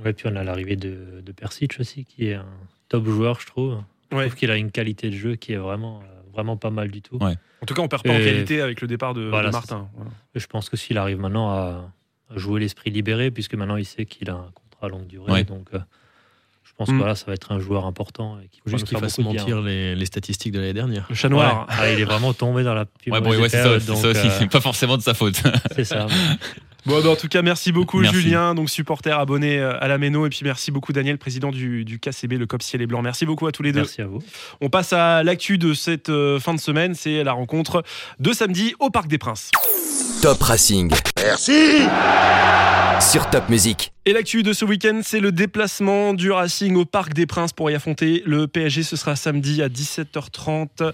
Ouais, 0.03 0.11
puis 0.11 0.27
on 0.29 0.35
a 0.35 0.43
l'arrivée 0.43 0.75
de, 0.75 1.21
de 1.25 1.31
Persic 1.31 1.77
aussi, 1.79 2.03
qui 2.03 2.25
est 2.27 2.33
un 2.33 2.45
top 2.89 3.05
joueur, 3.05 3.39
je 3.39 3.45
trouve. 3.47 3.77
Je 4.11 4.17
Ouais. 4.17 4.25
trouve 4.27 4.35
qu'il 4.37 4.51
a 4.51 4.57
une 4.57 4.71
qualité 4.71 5.09
de 5.09 5.15
jeu 5.15 5.35
qui 5.37 5.53
est 5.53 5.57
vraiment, 5.57 6.01
euh, 6.03 6.14
vraiment 6.35 6.57
pas 6.57 6.69
mal 6.69 6.89
du 6.91 7.01
tout. 7.01 7.17
Ouais. 7.17 7.35
En 7.61 7.65
tout 7.65 7.73
cas, 7.73 7.81
on 7.81 7.87
perd 7.87 8.03
pas 8.03 8.11
en 8.13 8.17
qualité 8.17 8.61
avec 8.61 8.81
le 8.81 8.87
départ 8.87 9.13
de, 9.13 9.29
Martin. 9.29 9.87
Voilà. 9.95 10.11
Je 10.35 10.45
pense 10.47 10.69
que 10.69 10.77
s'il 10.77 10.97
arrive 10.97 11.19
maintenant 11.19 11.49
à, 11.49 11.89
à 12.33 12.37
jouer 12.37 12.59
l'esprit 12.59 12.91
libéré, 12.91 13.31
puisque 13.31 13.55
maintenant 13.55 13.77
il 13.77 13.85
sait 13.85 14.05
qu'il 14.05 14.29
a 14.29 14.33
un 14.33 14.51
contrat 14.53 14.87
à 14.87 14.89
longue 14.89 15.07
durée, 15.07 15.31
Ouais. 15.31 15.43
donc 15.43 15.67
euh, 15.73 15.79
je 16.63 16.71
pense 16.77 16.89
Mm. 16.89 16.91
que 16.91 16.97
voilà, 16.97 17.15
ça 17.15 17.25
va 17.27 17.33
être 17.33 17.51
un 17.53 17.59
joueur 17.59 17.85
important. 17.85 18.37
Et 18.43 18.47
qui 18.49 18.59
juste 18.65 18.85
qu'il 18.87 18.97
fasse 18.97 19.17
mentir 19.19 19.61
les, 19.61 19.95
les 19.95 20.05
statistiques 20.05 20.51
de 20.51 20.59
l'année 20.59 20.73
dernière. 20.73 21.05
Le 21.09 21.15
chat 21.15 21.29
noir. 21.29 21.65
Ah, 21.69 21.89
il 21.89 21.99
est 21.99 22.05
vraiment 22.05 22.33
tombé 22.33 22.63
dans 22.63 22.73
la 22.73 22.85
plus 22.85 23.11
Ouais, 23.11 23.21
bon, 23.21 23.31
c'est 23.43 23.49
ça, 23.63 23.79
donc, 23.79 23.97
ça 23.97 24.07
aussi, 24.09 24.27
euh, 24.27 24.31
c'est 24.39 24.51
pas 24.51 24.59
forcément 24.61 24.97
de 24.97 25.01
sa 25.01 25.13
faute. 25.13 25.41
c'est 25.75 25.85
ça. 25.85 26.07
Bon, 26.85 27.01
bah, 27.01 27.09
en 27.09 27.15
tout 27.15 27.27
cas, 27.27 27.41
merci 27.41 27.71
beaucoup 27.71 28.01
Merci. 28.01 28.21
Julien, 28.21 28.53
donc 28.53 28.69
supporter 28.69 29.19
abonné 29.19 29.57
euh, 29.57 29.77
à 29.81 29.87
la 29.87 29.97
Méno, 29.97 30.25
et 30.25 30.29
puis 30.29 30.41
merci 30.43 30.71
beaucoup 30.71 30.93
Daniel, 30.93 31.17
président 31.17 31.51
du, 31.51 31.83
du 31.83 31.99
KCB, 31.99 32.33
le 32.33 32.45
COP 32.45 32.61
Ciel 32.61 32.81
et 32.81 32.87
Blanc. 32.87 33.01
Merci 33.01 33.25
beaucoup 33.25 33.47
à 33.47 33.51
tous 33.51 33.63
les 33.63 33.71
deux. 33.71 33.79
Merci 33.79 34.01
à 34.01 34.07
vous. 34.07 34.21
On 34.61 34.69
passe 34.69 34.93
à 34.93 35.23
l'actu 35.23 35.57
de 35.57 35.73
cette 35.73 36.09
euh, 36.09 36.39
fin 36.39 36.53
de 36.53 36.59
semaine, 36.59 36.93
c'est 36.93 37.23
la 37.23 37.33
rencontre 37.33 37.83
de 38.19 38.33
samedi 38.33 38.75
au 38.79 38.91
Parc 38.91 39.07
des 39.07 39.17
Princes. 39.17 39.49
Top 40.21 40.41
Racing. 40.41 40.91
Merci 41.25 41.79
Sur 43.01 43.27
Top 43.31 43.49
Music. 43.49 43.91
Et 44.05 44.13
l'actu 44.13 44.43
de 44.43 44.53
ce 44.53 44.63
week-end, 44.63 44.99
c'est 45.03 45.19
le 45.19 45.31
déplacement 45.31 46.13
du 46.13 46.31
Racing 46.31 46.75
au 46.75 46.85
Parc 46.85 47.13
des 47.15 47.25
Princes 47.25 47.51
pour 47.51 47.71
y 47.71 47.73
affronter 47.73 48.21
le 48.27 48.45
PSG. 48.47 48.83
Ce 48.83 48.95
sera 48.95 49.15
samedi 49.15 49.63
à 49.63 49.67
17h30. 49.67 50.67
Euh, 50.83 50.91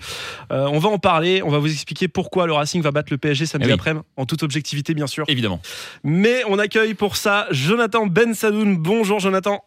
on 0.50 0.80
va 0.80 0.88
en 0.88 1.00
parler, 1.00 1.42
on 1.44 1.50
va 1.50 1.60
vous 1.60 1.70
expliquer 1.70 2.08
pourquoi 2.08 2.48
le 2.48 2.54
Racing 2.54 2.82
va 2.82 2.92
battre 2.92 3.12
le 3.12 3.18
PSG 3.18 3.46
samedi 3.46 3.66
Eh 3.68 3.74
oui. 3.74 3.74
après-midi, 3.74 4.06
en 4.16 4.26
toute 4.26 4.44
objectivité 4.44 4.94
bien 4.94 5.08
sûr. 5.08 5.26
Évidemment. 5.28 5.62
Mais 6.06 6.44
on 6.48 6.58
accueille 6.60 6.94
pour 6.94 7.18
ça 7.18 7.48
Jonathan 7.52 8.06
Ben 8.08 8.34
Sadoun. 8.34 8.78
Bonjour 8.78 9.20
Jonathan. 9.20 9.66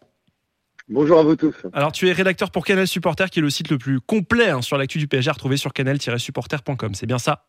Bonjour 0.89 1.19
à 1.19 1.23
vous 1.25 1.37
tous. 1.37 1.55
Alors 1.75 1.93
tu 1.93 2.09
es 2.09 2.13
rédacteur 2.13 2.51
pour 2.51 2.65
Canal 2.65 2.89
Supporter, 2.89 3.29
qui 3.29 3.41
est 3.41 3.43
le 3.43 3.51
site 3.51 3.71
le 3.71 3.77
plus 3.77 4.01
complet 4.01 4.49
hein, 4.49 4.63
sur 4.63 4.79
l'actu 4.79 4.97
du 4.97 5.09
PSG, 5.09 5.29
à 5.29 5.33
retrouver 5.35 5.59
sur 5.59 5.75
canal-supporter.com. 5.75 6.95
C'est 6.95 7.07
bien 7.07 7.19
ça? 7.19 7.45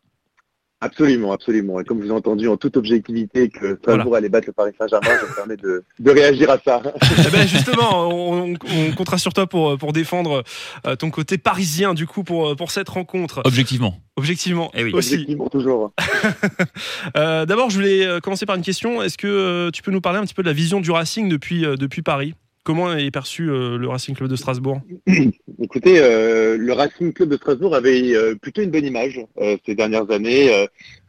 Absolument, 0.82 1.32
absolument. 1.32 1.80
Et 1.80 1.84
comme 1.84 2.00
je 2.00 2.04
vous 2.04 2.10
ai 2.12 2.14
entendu 2.14 2.48
en 2.48 2.58
toute 2.58 2.76
objectivité 2.76 3.48
que 3.48 3.76
Strasbourg 3.76 4.14
allait 4.14 4.28
battre 4.28 4.46
le 4.48 4.52
Paris 4.52 4.72
Saint-Germain, 4.78 5.08
je 5.22 5.26
me 5.26 5.34
permets 5.34 5.56
de, 5.56 5.84
de 5.98 6.10
réagir 6.10 6.50
à 6.50 6.58
ça. 6.62 6.82
Eh 7.26 7.30
ben, 7.30 7.46
justement, 7.48 8.08
on, 8.10 8.52
on- 8.52 8.92
comptera 8.94 9.16
sur 9.16 9.32
toi 9.32 9.46
pour, 9.46 9.78
pour 9.78 9.92
défendre 9.94 10.44
euh, 10.86 10.94
ton 10.94 11.10
côté 11.10 11.38
parisien, 11.38 11.94
du 11.94 12.06
coup, 12.06 12.24
pour, 12.24 12.54
pour 12.56 12.70
cette 12.70 12.90
rencontre. 12.90 13.40
Objectivement. 13.46 13.96
Objectivement, 14.16 14.70
Eh 14.74 14.84
oui. 14.84 14.92
aussi. 14.92 15.14
Objectivement, 15.14 15.48
toujours. 15.48 15.92
Euh, 17.16 17.46
D'abord, 17.46 17.70
je 17.70 17.76
voulais 17.76 18.04
euh, 18.06 18.20
commencer 18.20 18.46
par 18.46 18.56
une 18.56 18.62
question. 18.62 19.02
Est-ce 19.02 19.16
que 19.16 19.70
tu 19.70 19.82
peux 19.82 19.90
nous 19.90 20.00
parler 20.00 20.18
un 20.18 20.22
petit 20.24 20.34
peu 20.34 20.42
de 20.42 20.48
la 20.48 20.52
vision 20.52 20.80
du 20.80 20.90
Racing 20.90 21.28
depuis, 21.28 21.62
depuis 21.62 22.02
Paris? 22.02 22.34
Comment 22.66 22.92
est 22.94 23.12
perçu 23.12 23.48
euh, 23.48 23.78
le 23.78 23.86
Racing 23.86 24.16
Club 24.16 24.28
de 24.28 24.34
Strasbourg 24.34 24.80
Écoutez, 25.62 26.00
euh, 26.00 26.56
le 26.58 26.72
Racing 26.72 27.12
Club 27.12 27.28
de 27.28 27.36
Strasbourg 27.36 27.76
avait 27.76 28.12
euh, 28.16 28.34
plutôt 28.34 28.60
une 28.60 28.72
bonne 28.72 28.84
image 28.84 29.20
ces 29.64 29.76
dernières 29.76 30.10
années, 30.10 30.50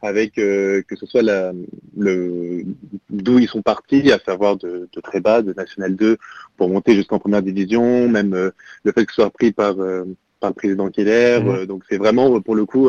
avec 0.00 0.34
que 0.34 0.84
ce 0.94 1.04
soit 1.06 1.22
la, 1.22 1.50
le 1.96 2.62
d'où 3.10 3.40
ils 3.40 3.48
sont 3.48 3.62
partis, 3.62 4.12
à 4.12 4.20
savoir 4.20 4.56
de, 4.56 4.88
de 4.92 5.00
très 5.00 5.18
bas, 5.18 5.42
de 5.42 5.52
National 5.52 5.96
2, 5.96 6.16
pour 6.56 6.68
monter 6.68 6.94
jusqu'en 6.94 7.18
première 7.18 7.42
division, 7.42 8.08
même 8.08 8.52
le 8.84 8.92
fait 8.92 9.04
que 9.04 9.10
ce 9.10 9.16
soit 9.16 9.24
repris 9.24 9.50
par 9.50 9.74
par 10.38 10.50
le 10.50 10.54
président 10.54 10.88
Keller. 10.90 11.40
Mhm. 11.42 11.66
donc 11.66 11.82
c'est 11.90 11.98
vraiment 11.98 12.40
pour 12.40 12.54
le 12.54 12.66
coup, 12.66 12.88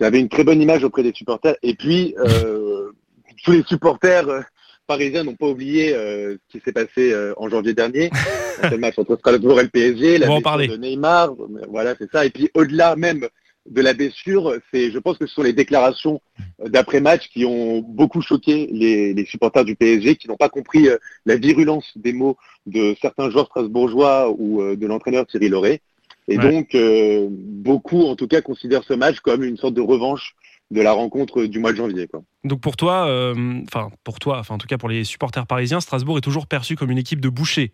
ça 0.00 0.08
avait 0.08 0.18
une 0.18 0.28
très 0.28 0.42
bonne 0.42 0.60
image 0.60 0.82
auprès 0.82 1.04
des 1.04 1.12
supporters. 1.12 1.54
Et 1.62 1.74
puis 1.74 2.16
euh, 2.18 2.90
tous 3.44 3.52
les 3.52 3.62
supporters. 3.62 4.42
Euh, 4.88 4.94
Parisiens 4.94 5.24
n'ont 5.24 5.34
pas 5.34 5.46
oublié 5.46 5.94
euh, 5.94 6.36
ce 6.48 6.58
qui 6.58 6.64
s'est 6.64 6.72
passé 6.72 7.12
euh, 7.12 7.34
en 7.36 7.48
janvier 7.48 7.74
dernier, 7.74 8.10
le 8.70 8.76
match 8.78 8.98
entre 8.98 9.16
Strasbourg 9.16 9.60
et 9.60 9.64
le 9.64 9.68
PSG, 9.68 10.18
la 10.18 10.26
blessure 10.26 10.58
de 10.68 10.76
Neymar, 10.76 11.34
voilà, 11.68 11.94
c'est 11.98 12.10
ça. 12.10 12.24
Et 12.26 12.30
puis 12.30 12.50
au-delà 12.54 12.96
même 12.96 13.26
de 13.68 13.82
la 13.82 13.92
blessure, 13.92 14.54
c'est, 14.72 14.90
je 14.90 14.98
pense 14.98 15.18
que 15.18 15.26
ce 15.26 15.34
sont 15.34 15.42
les 15.42 15.52
déclarations 15.52 16.20
euh, 16.62 16.68
d'après-match 16.68 17.28
qui 17.28 17.44
ont 17.44 17.80
beaucoup 17.80 18.22
choqué 18.22 18.68
les, 18.72 19.12
les 19.12 19.26
supporters 19.26 19.64
du 19.64 19.76
PSG, 19.76 20.16
qui 20.16 20.28
n'ont 20.28 20.36
pas 20.36 20.48
compris 20.48 20.88
euh, 20.88 20.96
la 21.26 21.36
virulence 21.36 21.86
des 21.96 22.12
mots 22.12 22.36
de 22.66 22.96
certains 23.00 23.30
joueurs 23.30 23.46
strasbourgeois 23.46 24.30
ou 24.30 24.62
euh, 24.62 24.76
de 24.76 24.86
l'entraîneur 24.86 25.26
Thierry 25.26 25.48
Lauré. 25.48 25.82
Et 26.28 26.38
Ouais. 26.38 26.50
donc, 26.50 26.74
euh, 26.74 27.26
beaucoup, 27.30 28.02
en 28.02 28.16
tout 28.16 28.26
cas, 28.28 28.40
considèrent 28.42 28.84
ce 28.84 28.92
match 28.94 29.20
comme 29.20 29.42
une 29.42 29.56
sorte 29.56 29.74
de 29.74 29.80
revanche 29.80 30.34
de 30.70 30.80
la 30.82 30.92
rencontre 30.92 31.44
du 31.44 31.58
mois 31.58 31.72
de 31.72 31.76
janvier. 31.78 32.06
Quoi. 32.08 32.22
Donc 32.44 32.60
pour 32.60 32.76
toi, 32.76 33.06
euh, 33.08 33.60
enfin 33.66 33.90
pour 34.04 34.18
toi, 34.18 34.38
enfin 34.38 34.54
en 34.54 34.58
tout 34.58 34.66
cas 34.66 34.78
pour 34.78 34.88
les 34.88 35.04
supporters 35.04 35.46
parisiens, 35.46 35.80
Strasbourg 35.80 36.18
est 36.18 36.22
toujours 36.22 36.46
perçu 36.46 36.76
comme 36.76 36.90
une 36.90 36.98
équipe 36.98 37.20
de 37.20 37.28
bouchers. 37.28 37.72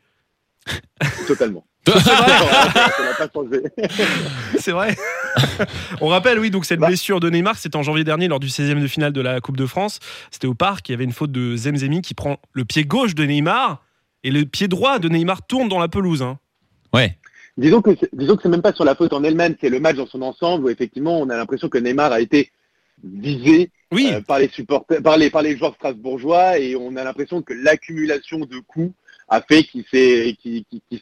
Totalement. 1.27 1.65
C'est 4.59 4.73
vrai. 4.73 4.97
On 6.01 6.09
rappelle, 6.09 6.39
oui, 6.39 6.51
donc 6.51 6.65
cette 6.65 6.81
Bah. 6.81 6.89
blessure 6.89 7.21
de 7.21 7.29
Neymar, 7.31 7.57
c'était 7.57 7.77
en 7.77 7.83
janvier 7.83 8.05
dernier 8.05 8.29
lors 8.29 8.41
du 8.41 8.49
16e 8.49 8.81
de 8.81 8.87
finale 8.87 9.13
de 9.13 9.21
la 9.21 9.41
Coupe 9.41 9.57
de 9.57 9.67
France. 9.67 10.01
C'était 10.31 10.47
au 10.47 10.55
parc, 10.55 10.89
il 10.89 10.93
y 10.93 10.95
avait 10.95 11.05
une 11.05 11.13
faute 11.13 11.33
de 11.33 11.57
Zemzemi 11.57 12.03
qui 12.03 12.15
prend 12.15 12.39
le 12.53 12.65
pied 12.65 12.85
gauche 12.85 13.15
de 13.15 13.25
Neymar 13.25 13.83
et 14.23 14.31
le 14.31 14.45
pied 14.45 14.69
droit 14.69 14.99
de 14.99 15.09
Neymar 15.09 15.47
tourne 15.47 15.69
dans 15.69 15.79
la 15.79 15.89
pelouse. 15.89 16.23
hein. 16.23 16.39
Ouais. 16.93 17.19
Disons 17.57 17.83
que 17.83 17.91
c'est- 17.99 18.11
disons 18.13 18.37
que 18.37 18.43
c'est 18.43 18.49
même 18.49 18.63
pas 18.63 18.73
sur 18.73 18.85
la 18.85 18.95
faute 18.95 19.13
en 19.13 19.23
elle-même, 19.23 19.55
c'est 19.61 19.69
le 19.69 19.81
match 19.81 19.97
dans 19.97 20.07
son 20.07 20.23
ensemble 20.23 20.65
où 20.65 20.69
effectivement 20.71 21.21
on 21.21 21.29
a 21.31 21.37
l'impression 21.37 21.69
que 21.69 21.79
Neymar 21.79 22.13
a 22.13 22.21
été 22.21 22.51
visé 23.05 23.71
Oui, 23.93 24.11
euh, 24.13 24.21
par 24.21 24.39
les 24.39 24.49
supporters, 24.49 25.03
par 25.03 25.17
les 25.17 25.31
par 25.31 25.43
les 25.43 25.57
joueurs 25.57 25.75
strasbourgeois 25.75 26.59
et 26.59 26.77
on 26.77 26.97
a 26.97 27.05
l'impression 27.05 27.43
que 27.43 27.53
l'accumulation 27.53 28.41
de 28.41 28.59
coups 28.59 28.93
a 29.29 29.41
fait 29.41 29.63
qu'il 29.63 29.85
s'est 29.91 30.37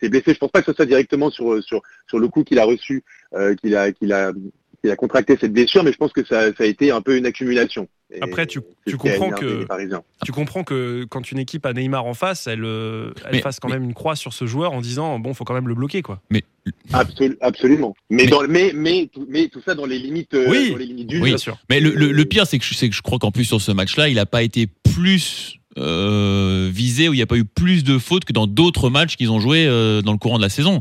blessé. 0.09 0.35
Je 0.35 0.39
pense 0.39 0.51
pas 0.51 0.61
que 0.61 0.71
ce 0.71 0.77
soit 0.77 0.87
directement 0.87 1.31
sur 1.31 1.63
sur 1.63 1.83
sur 2.09 2.19
le 2.19 2.29
coup 2.29 2.45
qu'il 2.45 2.59
a 2.59 2.65
reçu, 2.65 3.03
euh, 3.35 3.55
qu'il 3.57 3.77
a 3.77 3.93
qu'il 3.93 4.13
a 4.13 4.33
qu'il 4.81 4.91
a 4.91 4.97
contracté 4.97 5.37
cette 5.41 5.53
blessure, 5.53 5.85
mais 5.85 5.93
je 5.93 5.97
pense 5.97 6.13
que 6.13 6.25
ça, 6.25 6.53
ça 6.55 6.65
a 6.65 6.67
été 6.67 6.91
un 6.91 7.01
peu 7.01 7.17
une 7.17 7.27
accumulation. 7.27 7.89
Après, 8.21 8.47
tu- 8.47 8.61
comprends 8.99 9.31
que- 9.31 9.61
les 9.61 9.67
Parisiens. 9.67 10.03
tu 10.25 10.33
comprends 10.33 10.65
que 10.65 11.05
quand 11.09 11.31
une 11.33 11.39
équipe 11.39 11.65
a 11.67 11.73
Neymar 11.73 12.05
en 12.05 12.15
face, 12.15 12.47
elle, 12.47 12.65
euh, 12.65 13.13
elle 13.25 13.33
Mais- 13.37 13.41
fasse 13.41 13.59
quand 13.61 13.69
mais- 13.69 13.75
même 13.75 13.85
une 13.85 13.95
croix 13.95 14.17
sur 14.17 14.33
ce 14.33 14.47
joueur 14.47 14.73
en 14.73 14.81
disant 14.81 15.19
bon, 15.19 15.33
faut 15.35 15.45
quand 15.45 15.55
même 15.55 15.69
le 15.69 15.75
bloquer 15.75 16.03
quoi. 16.03 16.21
Absol- 16.93 17.37
absolument. 17.41 17.95
Mais, 18.11 18.25
Mais- 18.25 18.29
dans, 18.31 18.47
mais, 18.49 18.73
mais, 18.75 19.09
tout, 19.13 19.27
mais 19.29 19.49
tout 19.49 19.61
ça 19.65 19.75
dans 19.75 19.87
les 19.87 19.99
limites, 19.99 20.35
euh, 20.35 20.47
Oui. 20.49 20.71
dans 20.71 20.77
les 20.77 20.87
limites 20.87 21.09
du 21.09 21.17
Oui. 21.17 21.21
jeu. 21.23 21.27
Bien 21.29 21.39
sûr. 21.39 21.59
Mais 21.71 21.81
le, 21.81 21.91
le- 21.91 22.13
le 22.13 22.25
pire, 22.25 22.47
c'est 22.47 22.59
que, 22.59 22.65
je- 22.65 22.79
que 22.79 22.93
je 22.93 23.03
crois 23.03 23.19
qu'en 23.19 23.31
plus 23.33 23.45
sur 23.45 23.61
ce 23.61 23.73
match-là, 23.73 24.09
il 24.09 24.15
n'a 24.17 24.27
pas 24.27 24.43
été 24.43 24.67
plus 24.95 25.59
euh, 25.79 26.71
visé 26.73 27.09
ou 27.09 27.15
il 27.15 27.17
n'y 27.17 27.23
a 27.23 27.27
pas 27.27 27.37
eu 27.37 27.45
plus 27.45 27.85
de 27.85 27.99
fautes 27.99 28.25
que 28.25 28.33
dans 28.33 28.47
d'autres 28.47 28.91
matchs 28.91 29.17
qu'ils 29.17 29.31
ont 29.31 29.41
joués 29.41 29.67
euh, 29.67 30.03
dans 30.03 30.13
le 30.13 30.19
courant 30.19 30.37
de 30.37 30.43
la 30.43 30.49
saison. 30.49 30.81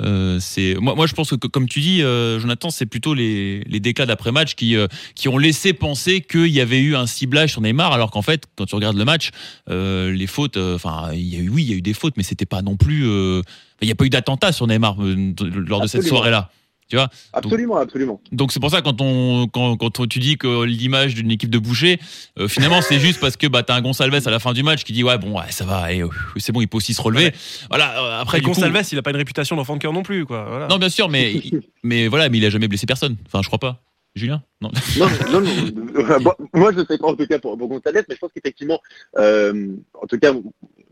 Euh, 0.00 0.38
c'est 0.40 0.74
moi, 0.80 0.94
moi, 0.94 1.06
je 1.06 1.14
pense 1.14 1.30
que 1.30 1.46
comme 1.46 1.68
tu 1.68 1.80
dis, 1.80 2.02
euh, 2.02 2.38
Jonathan, 2.38 2.70
c'est 2.70 2.86
plutôt 2.86 3.14
les, 3.14 3.60
les 3.64 3.80
déclats 3.80 4.06
d'après-match 4.06 4.54
qui 4.54 4.76
euh, 4.76 4.86
qui 5.14 5.28
ont 5.28 5.38
laissé 5.38 5.72
penser 5.72 6.20
qu'il 6.20 6.48
y 6.48 6.60
avait 6.60 6.80
eu 6.80 6.94
un 6.96 7.06
ciblage 7.06 7.52
sur 7.52 7.60
Neymar, 7.60 7.92
alors 7.92 8.10
qu'en 8.10 8.22
fait, 8.22 8.44
quand 8.56 8.66
tu 8.66 8.74
regardes 8.74 8.96
le 8.96 9.04
match, 9.04 9.30
euh, 9.70 10.12
les 10.12 10.26
fautes, 10.26 10.56
enfin, 10.56 11.10
il 11.12 11.26
y 11.26 11.36
a 11.36 11.40
eu 11.40 11.48
oui, 11.48 11.62
il 11.64 11.70
y 11.70 11.74
a 11.74 11.76
eu 11.76 11.82
des 11.82 11.94
fautes, 11.94 12.14
mais 12.16 12.22
c'était 12.22 12.46
pas 12.46 12.62
non 12.62 12.76
plus. 12.76 13.06
euh, 13.06 13.42
il 13.80 13.86
n'y 13.86 13.92
a 13.92 13.94
pas 13.94 14.04
eu 14.04 14.10
d'attentat 14.10 14.50
sur 14.52 14.66
Neymar 14.66 14.96
euh, 15.00 15.34
lors 15.66 15.80
de 15.80 15.86
cette 15.86 16.02
soirée-là. 16.02 16.50
Tu 16.88 16.96
vois 16.96 17.08
Absolument, 17.34 17.76
absolument. 17.76 18.20
donc 18.32 18.50
c'est 18.50 18.60
pour 18.60 18.70
ça 18.70 18.80
quand 18.80 19.00
on 19.02 19.46
quand, 19.46 19.76
quand 19.76 20.08
tu 20.08 20.18
dis 20.20 20.38
que 20.38 20.64
l'image 20.64 21.14
d'une 21.14 21.30
équipe 21.30 21.50
de 21.50 21.58
boucher, 21.58 22.00
euh, 22.38 22.48
finalement 22.48 22.80
c'est 22.80 22.98
juste 22.98 23.20
parce 23.20 23.36
que 23.36 23.46
bah 23.46 23.62
t'as 23.62 23.74
un 23.74 23.82
Gonçalves 23.82 24.26
à 24.26 24.30
la 24.30 24.38
fin 24.38 24.52
du 24.54 24.62
match 24.62 24.84
qui 24.84 24.92
dit 24.94 25.04
ouais 25.04 25.18
bon 25.18 25.38
ouais, 25.38 25.50
ça 25.50 25.64
va, 25.66 25.78
allez, 25.80 26.02
euh, 26.02 26.08
c'est 26.38 26.50
bon 26.52 26.62
il 26.62 26.66
peut 26.68 26.78
aussi 26.78 26.94
se 26.94 27.02
relever. 27.02 27.24
Ouais. 27.26 27.34
Voilà 27.68 28.02
euh, 28.18 28.20
après 28.22 28.40
coup- 28.40 28.48
Gonçalves, 28.48 28.88
il 28.90 28.98
a 28.98 29.02
pas 29.02 29.10
une 29.10 29.16
réputation 29.16 29.54
d'enfant 29.56 29.74
de 29.76 29.80
cœur 29.82 29.92
non 29.92 30.02
plus 30.02 30.24
quoi. 30.24 30.46
Voilà. 30.48 30.66
non 30.68 30.78
bien 30.78 30.88
sûr 30.88 31.08
mais 31.10 31.34
mais 31.82 32.08
voilà 32.08 32.28
mais 32.30 32.38
il 32.38 32.44
a 32.46 32.50
jamais 32.50 32.68
blessé 32.68 32.86
personne. 32.86 33.16
Enfin 33.26 33.40
je 33.42 33.48
crois 33.48 33.58
pas. 33.58 33.82
Julien? 34.14 34.42
Non. 34.62 34.70
Non, 34.98 35.06
non, 35.30 35.40
non. 35.42 36.18
Bon, 36.20 36.32
moi, 36.54 36.72
je 36.72 36.80
ne 36.80 36.84
sais 36.86 36.98
pas 36.98 37.06
en 37.06 37.14
tout 37.14 37.26
cas 37.26 37.38
pour, 37.38 37.56
pour 37.56 37.68
Gonzalez, 37.68 38.00
mais 38.08 38.14
je 38.14 38.18
pense 38.18 38.30
qu'effectivement, 38.34 38.80
euh, 39.18 39.68
en 40.02 40.06
tout 40.08 40.18
cas, 40.18 40.32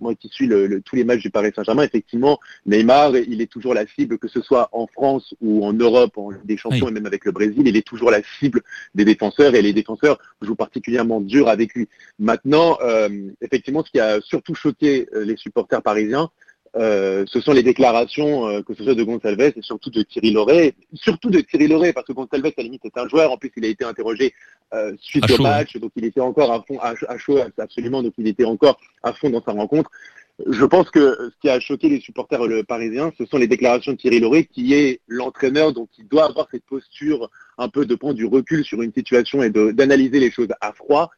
moi 0.00 0.14
qui 0.14 0.28
suis 0.28 0.46
le, 0.46 0.66
le- 0.66 0.80
tous 0.80 0.96
les 0.96 1.04
matchs 1.04 1.22
du 1.22 1.30
Paris 1.30 1.52
Saint-Germain, 1.54 1.82
effectivement, 1.84 2.38
Neymar, 2.66 3.16
il 3.16 3.40
est 3.40 3.50
toujours 3.50 3.74
la 3.74 3.86
cible, 3.86 4.18
que 4.18 4.28
ce 4.28 4.40
soit 4.40 4.68
en 4.72 4.86
France 4.86 5.34
ou 5.40 5.64
en 5.64 5.72
Europe, 5.72 6.16
en 6.18 6.30
des 6.44 6.56
Champions 6.56 6.86
Oui. 6.86 6.90
et 6.90 6.94
même 6.94 7.06
avec 7.06 7.24
le 7.24 7.32
Brésil, 7.32 7.62
il 7.66 7.76
est 7.76 7.86
toujours 7.86 8.10
la 8.10 8.22
cible 8.38 8.62
des 8.94 9.04
défenseurs 9.04 9.54
et 9.54 9.62
les 9.62 9.72
défenseurs 9.72 10.18
jouent 10.42 10.54
particulièrement 10.56 11.20
dur 11.20 11.48
avec 11.48 11.74
lui. 11.74 11.88
Maintenant, 12.18 12.78
euh, 12.82 13.08
effectivement, 13.40 13.84
ce 13.84 13.90
qui 13.90 14.00
a 14.00 14.20
surtout 14.20 14.54
choqué 14.54 15.08
euh, 15.14 15.24
les 15.24 15.36
supporters 15.36 15.82
parisiens, 15.82 16.30
euh, 16.76 17.24
ce 17.26 17.40
sont 17.40 17.52
les 17.52 17.62
déclarations, 17.62 18.48
euh, 18.48 18.62
que 18.62 18.74
ce 18.74 18.84
soit 18.84 18.94
de 18.94 19.02
Gonçalves 19.02 19.40
et 19.40 19.62
surtout 19.62 19.88
de 19.88 20.02
Thierry 20.02 20.30
Loret, 20.30 20.74
surtout 20.92 21.30
de 21.30 21.40
Thierry 21.40 21.68
Loret, 21.68 21.94
parce 21.94 22.06
que 22.06 22.12
Gonçalves, 22.12 22.44
à 22.44 22.50
la 22.56 22.62
limite, 22.64 22.84
est 22.84 22.98
un 22.98 23.08
joueur. 23.08 23.32
En 23.32 23.38
plus, 23.38 23.50
il 23.56 23.64
a 23.64 23.68
été 23.68 23.84
interrogé 23.84 24.34
euh, 24.74 24.92
suite 25.00 25.24
À 25.24 25.32
au 25.32 25.36
chaud, 25.36 25.42
match, 25.42 25.76
donc 25.78 25.92
il 25.96 26.04
était 26.04 26.20
encore 26.20 26.52
à 26.52 26.62
fond, 26.62 26.78
à, 26.80 26.92
à 27.08 27.16
chaud, 27.16 27.38
absolument, 27.58 28.02
donc 28.02 28.12
il 28.18 28.26
était 28.26 28.44
encore 28.44 28.78
à 29.02 29.14
fond 29.14 29.30
dans 29.30 29.42
sa 29.42 29.52
rencontre. 29.52 29.90
Je 30.46 30.66
pense 30.66 30.90
que 30.90 31.30
ce 31.30 31.40
qui 31.40 31.48
a 31.48 31.58
choqué 31.60 31.88
les 31.88 32.00
supporters 32.00 32.40
parisiens, 32.68 33.10
ce 33.16 33.24
sont 33.24 33.38
les 33.38 33.46
déclarations 33.46 33.92
de 33.92 33.96
Thierry 33.96 34.20
Loret, 34.20 34.44
qui 34.44 34.74
est 34.74 35.00
l'entraîneur, 35.08 35.72
donc 35.72 35.88
il 35.98 36.06
doit 36.08 36.26
avoir 36.26 36.46
cette 36.50 36.64
posture 36.64 37.30
un 37.56 37.70
peu 37.70 37.86
de 37.86 37.94
prendre 37.94 38.14
du 38.16 38.26
recul 38.26 38.62
sur 38.64 38.82
une 38.82 38.92
situation 38.92 39.42
et 39.42 39.48
d'analyser 39.48 40.20
les 40.20 40.30
choses 40.30 40.52
à 40.60 40.72
froid. 40.72 41.10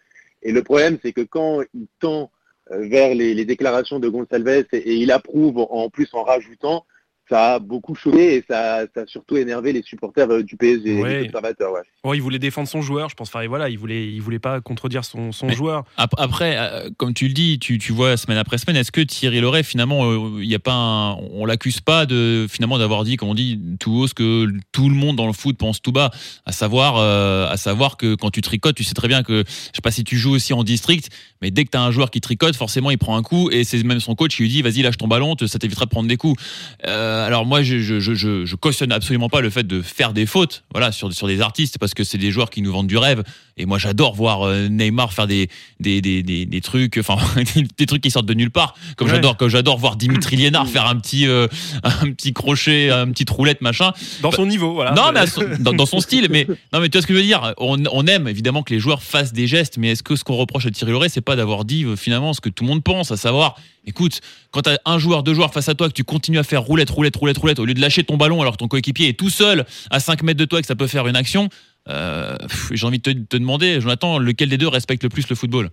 Et 0.44 0.52
le 0.52 0.62
problème, 0.62 0.98
c'est 1.02 1.12
que 1.12 1.22
quand 1.22 1.62
il 1.74 1.88
tend 1.98 2.30
vers 2.70 3.14
les, 3.14 3.44
déclarations 3.44 3.98
de 3.98 4.08
Gonçalves 4.08 4.66
et, 4.72 4.76
et 4.76 4.94
il 4.94 5.10
approuve 5.10 5.66
en 5.70 5.88
plus 5.90 6.08
en 6.12 6.22
rajoutant, 6.22 6.84
ça 7.28 7.54
a 7.54 7.58
beaucoup 7.58 7.94
choqué 7.94 8.36
et 8.36 8.44
ça, 8.48 8.80
ça 8.94 9.02
a 9.02 9.06
surtout 9.06 9.36
énervé 9.36 9.72
les 9.72 9.82
supporters 9.82 10.30
euh, 10.30 10.42
du 10.42 10.56
PSG, 10.56 11.00
Ouais. 11.02 11.20
les 11.20 11.24
observateurs. 11.26 11.72
Ouais. 11.72 11.80
Oh, 12.04 12.14
il 12.14 12.22
voulait 12.22 12.38
défendre 12.38 12.68
son 12.68 12.80
joueur, 12.80 13.08
je 13.10 13.14
pense. 13.14 13.28
Enfin, 13.28 13.40
et 13.40 13.46
voilà, 13.46 13.68
il 13.68 13.78
voulait, 13.78 14.06
il 14.06 14.20
voulait 14.20 14.38
pas 14.38 14.60
contredire 14.60 15.04
son, 15.04 15.32
son 15.32 15.48
joueur. 15.50 15.84
Ap- 15.96 16.14
Après, 16.18 16.56
euh, 16.58 16.90
comme 16.96 17.12
tu 17.14 17.28
le 17.28 17.34
dis, 17.34 17.58
tu, 17.58 17.78
tu 17.78 17.92
vois 17.92 18.16
semaine 18.16 18.38
après 18.38 18.56
semaine, 18.58 18.76
est-ce 18.76 18.92
que 18.92 19.00
Thierry 19.00 19.40
Loret, 19.40 19.62
finalement, 19.62 20.10
euh, 20.10 20.42
il 20.42 20.48
y 20.48 20.54
a 20.54 20.58
pas 20.58 20.72
un- 20.74 21.14
on 21.32 21.44
l'accuse 21.44 21.80
pas 21.80 22.06
de 22.06 22.46
finalement 22.48 22.78
d'avoir 22.78 23.04
dit, 23.04 23.16
comme 23.16 23.28
on 23.28 23.34
dit, 23.34 23.60
tout 23.80 23.92
haut 23.92 24.06
ce 24.06 24.14
que 24.14 24.46
tout 24.72 24.88
le 24.88 24.94
monde 24.94 25.16
dans 25.16 25.26
le 25.26 25.32
foot 25.32 25.56
pense 25.58 25.82
tout 25.82 25.92
bas, 25.92 26.10
à 26.46 26.52
savoir, 26.52 26.96
euh, 26.96 27.48
à 27.48 27.56
savoir 27.56 27.96
que 27.96 28.14
quand 28.14 28.30
tu 28.30 28.40
tricotes, 28.40 28.76
tu 28.76 28.84
sais 28.84 28.94
très 28.94 29.08
bien 29.08 29.22
que, 29.22 29.44
je 29.46 29.52
sais 29.74 29.82
pas 29.82 29.90
si 29.90 30.04
tu 30.04 30.16
joues 30.16 30.32
aussi 30.32 30.52
en 30.52 30.64
district, 30.64 31.10
mais 31.42 31.50
dès 31.50 31.64
que 31.64 31.70
tu 31.70 31.76
as 31.76 31.82
un 31.82 31.90
joueur 31.90 32.10
qui 32.10 32.20
tricote, 32.20 32.56
forcément 32.56 32.90
il 32.90 32.98
prend 32.98 33.16
un 33.16 33.22
coup 33.22 33.50
et 33.50 33.64
c'est 33.64 33.82
même 33.82 34.00
son 34.00 34.14
coach 34.14 34.36
qui 34.36 34.42
lui 34.42 34.48
dit, 34.48 34.62
vas-y 34.62 34.82
lâche 34.82 34.96
ton 34.96 35.08
ballon, 35.08 35.34
te- 35.36 35.46
ça 35.46 35.58
t'évitera 35.58 35.84
de 35.84 35.90
prendre 35.90 36.08
des 36.08 36.16
coups. 36.16 36.40
Euh, 36.86 37.17
alors 37.24 37.44
moi, 37.46 37.62
je, 37.62 37.78
je, 37.80 38.00
je, 38.00 38.14
je, 38.14 38.44
je 38.44 38.56
cautionne 38.56 38.92
absolument 38.92 39.28
pas 39.28 39.40
le 39.40 39.50
fait 39.50 39.66
de 39.66 39.82
faire 39.82 40.12
des 40.12 40.26
fautes, 40.26 40.64
voilà, 40.72 40.92
sur, 40.92 41.12
sur 41.12 41.26
des 41.26 41.40
artistes 41.40 41.78
parce 41.78 41.94
que 41.94 42.04
c'est 42.04 42.18
des 42.18 42.30
joueurs 42.30 42.50
qui 42.50 42.62
nous 42.62 42.72
vendent 42.72 42.86
du 42.86 42.96
rêve. 42.98 43.22
Et 43.56 43.66
moi, 43.66 43.78
j'adore 43.78 44.14
voir 44.14 44.42
euh, 44.42 44.68
Neymar 44.68 45.12
faire 45.12 45.26
des 45.26 45.48
des, 45.80 46.00
des, 46.00 46.22
des, 46.22 46.46
des 46.46 46.60
trucs, 46.60 46.96
enfin 46.98 47.16
des 47.78 47.86
trucs 47.86 48.02
qui 48.02 48.10
sortent 48.10 48.26
de 48.26 48.34
nulle 48.34 48.50
part. 48.50 48.74
Comme 48.96 49.08
Ouais. 49.08 49.14
j'adore, 49.14 49.36
comme 49.36 49.48
j'adore 49.48 49.78
voir 49.78 49.96
Dimitri 49.96 50.36
Liénard 50.36 50.68
faire 50.68 50.86
un 50.86 50.96
petit 50.96 51.26
euh, 51.26 51.46
un 51.82 52.10
petit 52.12 52.32
crochet, 52.32 52.90
un 52.90 53.10
petit 53.10 53.24
roulette 53.28 53.60
machin. 53.62 53.92
Dans 54.22 54.30
son 54.30 54.46
niveau, 54.46 54.74
voilà. 54.74 54.92
Non, 54.92 55.10
mais 55.12 55.26
son- 55.26 55.44
dans, 55.60 55.72
dans 55.72 55.86
son 55.86 56.00
style. 56.00 56.28
Mais 56.30 56.46
non, 56.72 56.80
mais 56.80 56.88
tu 56.88 56.98
vois 56.98 57.02
ce 57.02 57.06
que 57.06 57.14
je 57.14 57.18
veux 57.18 57.24
dire. 57.24 57.54
On, 57.58 57.82
on 57.92 58.06
aime 58.06 58.28
évidemment 58.28 58.62
que 58.62 58.72
les 58.74 58.80
joueurs 58.80 59.02
fassent 59.02 59.32
des 59.32 59.46
gestes, 59.46 59.76
mais 59.78 59.90
est-ce 59.90 60.02
que 60.02 60.14
ce 60.16 60.24
qu'on 60.24 60.36
reproche 60.36 60.66
à 60.66 60.70
Thierry 60.70 60.92
Loret, 60.92 61.08
c'est 61.08 61.20
pas 61.20 61.34
d'avoir 61.36 61.64
dit 61.64 61.84
euh, 61.84 61.96
finalement 61.96 62.32
ce 62.32 62.40
que 62.40 62.48
tout 62.48 62.64
le 62.64 62.68
monde 62.68 62.84
pense, 62.84 63.10
à 63.10 63.16
savoir, 63.16 63.56
écoute, 63.88 64.20
quand 64.52 64.62
t'as 64.62 64.76
un 64.84 64.98
joueur, 64.98 65.22
deux 65.22 65.34
joueurs 65.34 65.52
face 65.52 65.68
à 65.68 65.74
toi, 65.74 65.88
que 65.88 65.94
tu 65.94 66.04
continues 66.04 66.38
à 66.38 66.44
faire 66.44 66.62
roulette, 66.62 66.90
roulette, 66.90 67.16
roulette, 67.16 67.38
roulette, 67.38 67.58
au 67.58 67.64
lieu 67.64 67.74
de 67.74 67.80
lâcher 67.80 68.04
ton 68.04 68.16
ballon 68.16 68.40
alors 68.40 68.52
que 68.52 68.58
ton 68.58 68.68
coéquipier 68.68 69.08
est 69.08 69.18
tout 69.18 69.30
seul 69.30 69.64
à 69.90 69.98
5 70.00 70.22
mètres 70.22 70.38
de 70.38 70.44
toi 70.44 70.58
et 70.58 70.62
que 70.62 70.68
ça 70.68 70.76
peut 70.76 70.86
faire 70.86 71.06
une 71.08 71.16
action. 71.16 71.48
euh, 71.88 72.36
J'ai 72.70 72.86
envie 72.86 72.98
de 72.98 73.12
te, 73.12 73.36
demander, 73.36 73.80
Jonathan, 73.80 74.18
lequel 74.18 74.48
des 74.50 74.58
deux 74.58 74.68
respecte 74.68 75.02
le 75.02 75.08
plus 75.08 75.28
le 75.28 75.34
football? 75.36 75.70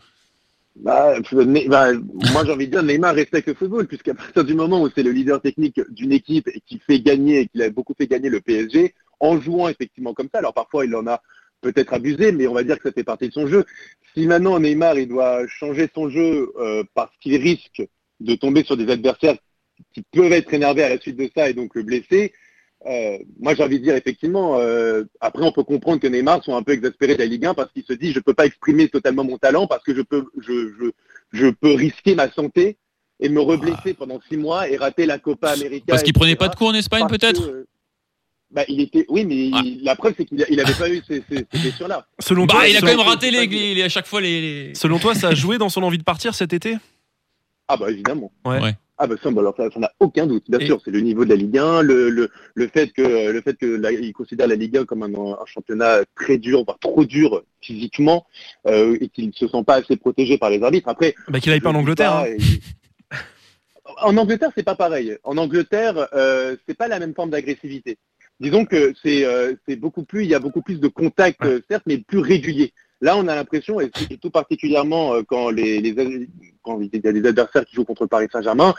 Bah, 0.78 1.16
Ne- 1.32 1.70
bah, 1.70 1.94
moi, 2.34 2.44
j'ai 2.46 2.52
envie 2.52 2.68
de 2.68 2.72
dire, 2.72 2.84
Neymar 2.84 3.16
respecte 3.16 3.48
le 3.48 3.54
football, 3.54 3.88
puisqu'à 3.88 4.14
partir 4.14 4.44
du 4.44 4.54
moment 4.56 4.82
où 4.82 4.90
c'est 4.94 5.04
le 5.04 5.12
leader 5.12 5.42
technique 5.42 5.80
d'une 5.90 6.12
équipe 6.12 6.48
et 6.48 6.62
qui 6.66 6.80
fait 6.80 7.00
gagner, 7.00 7.42
et 7.42 7.48
qu'il 7.48 7.62
a 7.62 7.70
beaucoup 7.70 7.94
fait 7.98 8.08
gagner 8.08 8.30
le 8.30 8.42
PSG, 8.42 8.94
en 9.20 9.40
jouant 9.40 9.70
effectivement 9.70 10.14
comme 10.14 10.28
ça, 10.34 10.40
alors 10.40 10.54
parfois 10.54 10.86
il 10.86 10.94
en 10.96 11.08
a 11.08 11.22
peut-être 11.62 11.94
abusé, 11.94 12.32
mais 12.34 12.48
on 12.48 12.54
va 12.54 12.64
dire 12.64 12.78
que 12.78 12.90
ça 12.90 12.94
fait 12.94 13.06
partie 13.06 13.30
de 13.30 13.34
son 13.34 13.48
jeu. 13.48 13.64
Si 14.14 14.28
maintenant 14.28 14.60
Neymar, 14.60 14.98
il 15.00 15.08
doit 15.08 15.48
changer 15.48 15.90
son 15.96 16.10
jeu 16.10 16.52
euh, 16.60 16.84
parce 16.94 17.12
qu'il 17.22 17.36
risque 17.42 17.82
de 18.20 18.36
tomber 18.36 18.64
sur 18.64 18.78
des 18.78 18.90
adversaires 18.92 19.36
qui 19.94 20.04
peuvent 20.14 20.32
être 20.32 20.54
énervés 20.54 20.84
à 20.84 20.90
la 20.90 21.00
suite 21.00 21.18
de 21.18 21.30
ça 21.36 21.50
et 21.50 21.54
donc 21.54 21.76
le 21.76 21.84
blesser, 21.84 22.34
euh, 22.86 23.18
moi 23.40 23.56
j'ai 23.56 23.64
envie 23.64 23.80
de 23.80 23.84
dire 23.84 23.96
effectivement, 23.96 24.58
euh, 24.60 25.04
après 25.20 25.44
on 25.44 25.52
peut 25.52 25.64
comprendre 25.64 26.00
que 26.00 26.08
Neymar 26.08 26.44
soit 26.44 26.56
un 26.56 26.64
peu 26.64 26.72
exaspéré 26.74 27.16
de 27.16 27.20
la 27.20 27.26
Ligue 27.26 27.46
1 27.46 27.54
parce 27.54 27.72
qu'il 27.74 27.84
se 27.84 27.94
dit 27.94 28.12
je 28.14 28.20
peux 28.20 28.34
pas 28.34 28.46
exprimer 28.46 28.88
totalement 28.90 29.24
mon 29.24 29.38
talent 29.38 29.68
parce 29.68 29.84
que 29.84 29.94
je 29.96 30.02
peux, 30.02 30.26
je, 30.40 30.70
je, 30.80 30.92
je 31.34 31.48
peux 31.48 31.74
risquer 31.74 32.16
ma 32.16 32.32
santé 32.32 32.78
et 33.20 33.30
me 33.30 33.42
reblesser 33.42 33.94
pendant 33.94 34.20
six 34.30 34.38
mois 34.38 34.70
et 34.70 34.78
rater 34.78 35.06
la 35.06 35.20
Copa 35.20 35.50
América. 35.52 35.86
Parce 35.88 36.04
qu'il 36.04 36.14
prenait 36.14 36.36
pas 36.36 36.48
de 36.50 36.56
cours 36.56 36.68
en 36.70 36.74
Espagne, 36.74 37.08
peut-être 37.08 37.46
que, 37.46 37.50
euh, 37.52 37.66
bah, 38.52 38.64
il 38.68 38.80
était, 38.82 39.06
oui, 39.10 39.26
mais 39.26 39.50
Ah. 39.54 39.62
il- 39.64 39.84
la 39.84 39.96
preuve 39.96 40.14
c'est 40.18 40.26
qu'il 40.26 40.42
a- 40.44 40.46
il 40.50 40.60
avait 40.60 40.74
pas 40.74 40.90
eu 40.90 41.02
ces, 41.08 41.24
ces, 41.30 41.46
ces 41.52 41.60
blessures-là. 41.60 42.06
Selon 42.20 42.46
Bah, 42.46 42.56
toi, 42.56 42.68
il 42.68 42.76
a 42.78 42.82
quand 42.82 42.88
même 42.88 43.00
raté 43.00 43.32
les, 43.32 43.40
pas 43.40 43.46
les- 43.54 43.74
les- 43.74 43.84
à 43.84 43.90
chaque 43.90 44.06
fois 44.08 44.22
les. 44.22 44.42
les- 44.68 44.76
selon 44.76 45.00
toi, 45.00 45.16
ça 45.16 45.30
a 45.30 45.34
joué 45.36 45.58
dans 45.58 45.70
son 45.70 45.82
envie 45.84 45.98
de 45.98 46.04
partir 46.04 46.36
cet 46.36 46.54
été? 46.54 46.76
Ah 47.68 47.78
bah 47.78 47.90
évidemment. 47.92 48.32
Ouais. 48.46 48.62
Ouais. 48.62 48.74
Ah 48.98 49.08
bah 49.08 49.16
ça, 49.22 49.30
bah, 49.30 49.42
alors, 49.42 49.56
ça, 49.58 49.70
ça 49.74 49.80
n'a 49.80 49.92
aucun 50.00 50.26
doute. 50.26 50.46
Bien 50.50 50.60
Et- 50.60 50.66
sûr, 50.68 50.80
c'est 50.86 50.92
le 50.92 51.02
niveau 51.02 51.26
de 51.26 51.30
la 51.30 51.36
Ligue 51.36 51.58
1, 51.58 51.82
le, 51.82 52.10
le, 52.10 52.30
le 52.54 52.68
fait 52.70 52.88
que 52.94 53.32
le 53.32 53.42
fait 53.42 53.58
que 53.58 53.66
la- 53.66 53.92
il 53.92 54.14
considère 54.14 54.48
la 54.48 54.56
Ligue 54.56 54.78
1 54.78 54.86
comme 54.86 55.04
un, 55.04 55.14
un 55.14 55.46
championnat 55.46 56.00
très 56.16 56.38
dur, 56.38 56.64
voire 56.64 56.80
trop 56.80 57.04
dur 57.04 57.44
physiquement, 57.60 58.26
euh, 58.68 58.98
et 59.02 59.10
qu'il 59.10 59.28
ne 59.28 59.32
se 59.34 59.48
sent 59.50 59.64
pas 59.68 59.76
assez 59.76 59.98
protégé 59.98 60.38
par 60.38 60.50
les 60.50 60.62
arbitres. 60.64 60.88
Après, 60.88 61.14
bah, 61.28 61.40
Qu'il 61.42 61.52
aille 61.52 61.60
pas 61.60 61.72
en 61.72 61.76
Angleterre. 61.76 62.12
pas, 62.12 62.22
hein. 62.22 62.36
et- 62.38 63.18
En 64.02 64.16
Angleterre, 64.18 64.52
c'est 64.56 64.64
pas 64.64 64.76
pareil. 64.76 65.18
En 65.24 65.38
Angleterre, 65.38 66.08
euh, 66.14 66.56
c'est 66.68 66.74
pas 66.78 66.88
la 66.88 67.00
même 67.00 67.14
forme 67.14 67.30
d'agressivité. 67.30 67.98
Disons 68.40 68.66
que 68.66 68.94
c'est 69.04 69.26
euh, 69.26 69.54
c'est 69.68 69.76
beaucoup 69.78 70.04
plus, 70.04 70.24
il 70.24 70.30
y 70.30 70.36
a 70.36 70.40
beaucoup 70.40 70.62
plus 70.62 70.80
de 70.80 70.88
contacts, 70.88 71.42
Ouais. 71.44 71.50
euh, 71.52 71.62
certes, 71.70 71.84
mais 71.86 71.98
plus 72.00 72.20
réguliers. 72.20 72.74
Là, 73.06 73.16
on 73.18 73.28
a 73.28 73.36
l'impression, 73.36 73.80
et, 73.80 73.92
tout 74.20 74.32
particulièrement 74.32 75.14
euh, 75.14 75.22
quand, 75.22 75.52
les, 75.52 75.80
les, 75.80 76.28
quand 76.64 76.82
il 76.82 76.90
y 76.92 77.08
a 77.08 77.12
des 77.12 77.28
adversaires 77.28 77.64
qui 77.64 77.76
jouent 77.76 77.86
contre 77.86 78.02
le 78.02 78.08
Paris 78.08 78.28
Saint-Germain, 78.32 78.74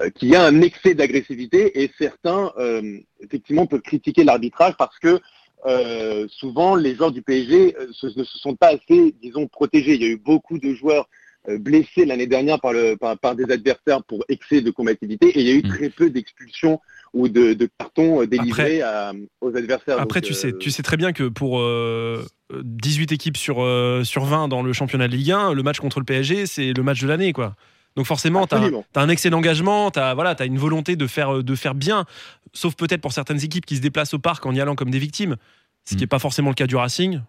euh, 0.00 0.08
qu'il 0.08 0.30
y 0.30 0.34
a 0.34 0.42
un 0.46 0.62
excès 0.62 0.94
d'agressivité 0.94 1.82
et 1.82 1.90
certains, 1.98 2.54
euh, 2.58 2.98
effectivement, 3.20 3.66
peuvent 3.66 3.82
critiquer 3.82 4.24
l'arbitrage 4.24 4.74
parce 4.78 4.98
que 4.98 5.20
euh, 5.66 6.26
souvent, 6.30 6.74
les 6.74 6.94
joueurs 6.94 7.12
du 7.12 7.20
PSG 7.20 7.76
se- 7.92 8.18
ne 8.18 8.24
se 8.24 8.38
sont 8.38 8.54
pas 8.56 8.68
assez, 8.68 9.14
disons, 9.20 9.46
protégés. 9.46 9.94
Il 9.96 10.02
y 10.02 10.06
a 10.06 10.08
eu 10.08 10.16
beaucoup 10.16 10.58
de 10.58 10.72
joueurs 10.72 11.06
blessés 11.46 12.06
l'année 12.06 12.26
dernière 12.26 12.58
par, 12.60 12.72
le, 12.72 12.96
par, 12.96 13.18
par 13.18 13.34
des 13.36 13.44
adversaires 13.52 14.02
pour 14.04 14.24
excès 14.28 14.62
de 14.62 14.70
combativité 14.70 15.26
et 15.28 15.40
il 15.40 15.46
y 15.46 15.50
a 15.50 15.54
eu 15.54 15.62
Mm. 15.62 15.68
très 15.68 15.90
peu 15.90 16.08
d'expulsions 16.10 16.80
ou 17.16 17.28
de, 17.28 17.54
de 17.54 17.68
cartons 17.78 18.22
euh, 18.22 18.26
délivrés 18.26 18.82
à- 18.82 19.12
aux 19.40 19.56
adversaires. 19.56 19.98
Après, 20.00 20.20
Donc, 20.20 20.28
tu, 20.28 20.34
sais, 20.34 20.48
euh, 20.52 20.58
tu 20.58 20.70
sais 20.70 20.82
très 20.82 20.96
bien 20.96 21.12
que 21.12 21.24
pour 21.28 21.58
euh, 21.60 22.24
18 22.62 23.12
équipes 23.12 23.36
sur, 23.36 23.62
euh, 23.62 24.04
sur 24.04 24.24
20 24.24 24.48
dans 24.48 24.62
le 24.62 24.72
championnat 24.72 25.08
de 25.08 25.16
Ligue 25.16 25.32
1, 25.32 25.52
le 25.54 25.62
match 25.62 25.78
contre 25.80 25.98
le 26.00 26.04
PSG, 26.04 26.46
c'est 26.46 26.72
le 26.72 26.82
match 26.82 27.00
de 27.00 27.08
l'année. 27.08 27.32
quoi. 27.32 27.54
Donc 27.96 28.04
forcément, 28.06 28.46
tu 28.46 28.54
as, 28.54 28.70
un 29.00 29.08
excès 29.08 29.30
d'engagement, 29.30 29.90
tu 29.90 29.98
as, 29.98 30.14
voilà, 30.14 30.36
as 30.38 30.44
une 30.44 30.58
volonté 30.58 30.96
de 30.96 31.06
faire, 31.06 31.42
de 31.42 31.54
faire 31.54 31.74
bien, 31.74 32.04
sauf 32.52 32.74
peut-être 32.76 33.00
pour 33.00 33.12
certaines 33.12 33.42
équipes 33.42 33.64
qui 33.64 33.76
se 33.76 33.80
déplacent 33.80 34.12
au 34.14 34.18
parc 34.18 34.44
en 34.44 34.54
y 34.54 34.60
allant 34.60 34.74
comme 34.74 34.90
des 34.90 34.98
victimes, 34.98 35.36
ce 35.84 35.90
qui 35.90 35.96
Mm. 35.96 36.00
n'est 36.00 36.06
pas 36.08 36.18
forcément 36.18 36.50
le 36.50 36.54
cas 36.54 36.66
du 36.66 36.76
Racing. 36.76 37.20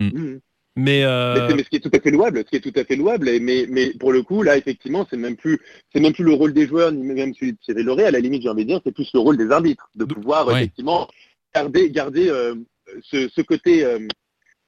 Mhm. 0.00 0.40
Mais, 0.80 1.04
euh, 1.04 1.48
Mais, 1.54 1.62
ce 1.62 1.68
qui 1.68 1.76
est 1.76 1.80
tout 1.80 1.90
à 1.94 2.00
fait 2.00 2.10
louable, 2.10 2.38
ce 2.38 2.50
qui 2.50 2.56
est 2.56 2.60
tout 2.60 2.72
à 2.80 2.84
fait 2.84 2.96
louable, 2.96 3.30
mais, 3.40 3.66
mais 3.68 3.90
pour 4.00 4.12
le 4.12 4.22
coup, 4.22 4.42
là, 4.42 4.56
effectivement, 4.56 5.06
c'est 5.10 5.16
même 5.18 5.36
plus, 5.36 5.58
c'est 5.92 6.00
même 6.00 6.14
plus 6.14 6.24
le 6.24 6.32
rôle 6.32 6.54
des 6.54 6.66
joueurs, 6.66 6.90
ni 6.90 7.02
même 7.02 7.34
celui 7.34 7.52
de 7.52 7.58
Thierry 7.58 7.82
Loret, 7.82 8.04
à 8.04 8.10
la 8.10 8.20
limite, 8.20 8.42
j'ai 8.42 8.48
envie 8.48 8.64
de 8.64 8.70
dire, 8.70 8.80
c'est 8.84 8.92
plus 8.94 9.10
le 9.12 9.20
rôle 9.20 9.36
des 9.36 9.50
arbitres, 9.50 9.90
de 9.94 10.04
pouvoir, 10.04 10.46
Ouais. 10.46 10.54
effectivement, 10.54 11.06
garder, 11.54 11.90
garder 11.90 12.28
euh, 12.30 12.54
ce, 13.02 13.28
ce 13.28 13.40
côté 13.42 13.84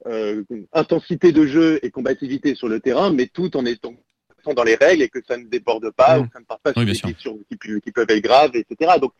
euh, 0.05 0.43
intensité 0.73 1.31
de 1.31 1.47
jeu 1.47 1.79
et 1.81 1.89
combativité 1.89 2.53
sur 2.55 2.67
le 2.67 2.79
terrain, 2.79 3.11
mais 3.11 3.27
tout 3.27 3.55
en 3.57 3.65
étant 3.65 3.95
dans 4.55 4.63
les 4.63 4.75
règles 4.75 5.03
et 5.03 5.09
que 5.09 5.19
ça 5.27 5.37
ne 5.37 5.45
déborde 5.45 5.89
pas, 5.91 6.17
Mm. 6.17 6.21
ou 6.21 6.25
que 6.27 6.33
ça 6.33 6.39
ne 6.41 6.45
part 6.45 6.59
pas 6.59 6.73
Oui, 6.75 6.93
sur 6.95 7.07
des 7.33 7.57
qui, 7.57 7.79
qui 7.81 7.91
peuvent 7.91 8.09
être 8.09 8.23
graves, 8.23 8.51
etc. 8.55 8.91
Donc, 9.01 9.13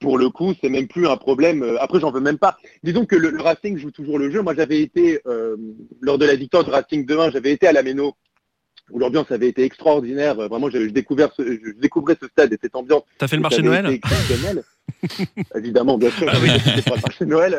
pour 0.00 0.18
le 0.18 0.30
coup, 0.30 0.54
c'est 0.60 0.68
même 0.68 0.86
plus 0.86 1.06
un 1.08 1.16
problème. 1.16 1.62
euh, 1.62 1.76
Après, 1.80 2.00
j'en 2.00 2.10
veux 2.10 2.20
même 2.20 2.38
pas. 2.38 2.56
Disons 2.82 3.04
que 3.04 3.16
le, 3.16 3.30
le 3.30 3.40
Racing 3.42 3.76
joue 3.78 3.90
toujours 3.90 4.18
le 4.18 4.30
jeu. 4.30 4.42
Moi, 4.42 4.54
j'avais 4.54 4.80
été, 4.80 5.20
euh, 5.26 5.56
lors 6.00 6.18
de 6.18 6.24
la 6.26 6.36
victoire 6.36 6.64
de 6.64 6.70
Racing 6.70 7.04
2-1, 7.06 7.32
j'avais 7.32 7.52
été 7.52 7.66
à 7.66 7.72
la 7.72 7.82
Méno, 7.82 8.14
où 8.90 8.98
l'ambiance 8.98 9.30
avait 9.32 9.48
été 9.48 9.64
extraordinaire. 9.64 10.38
Euh, 10.38 10.48
Vraiment, 10.48 10.70
je, 10.70 10.78
je 10.84 10.90
découvert 10.90 11.30
ce, 11.36 11.42
je 11.42 11.72
découvrais 11.78 12.16
ce 12.20 12.28
stade 12.28 12.52
et 12.52 12.58
cette 12.62 12.76
ambiance. 12.76 13.02
tu 13.18 13.24
as 13.24 13.28
fait 13.28 13.36
le 13.36 13.42
marché 13.42 13.60
Noël. 13.62 13.98
Évidemment, 15.54 15.98
bien 15.98 16.10
sûr, 16.10 16.26
Ah 16.32 16.36
oui. 16.42 16.48
pour 16.86 16.96
le 16.96 17.02
marché 17.02 17.24
de 17.24 17.30
Noël. 17.30 17.58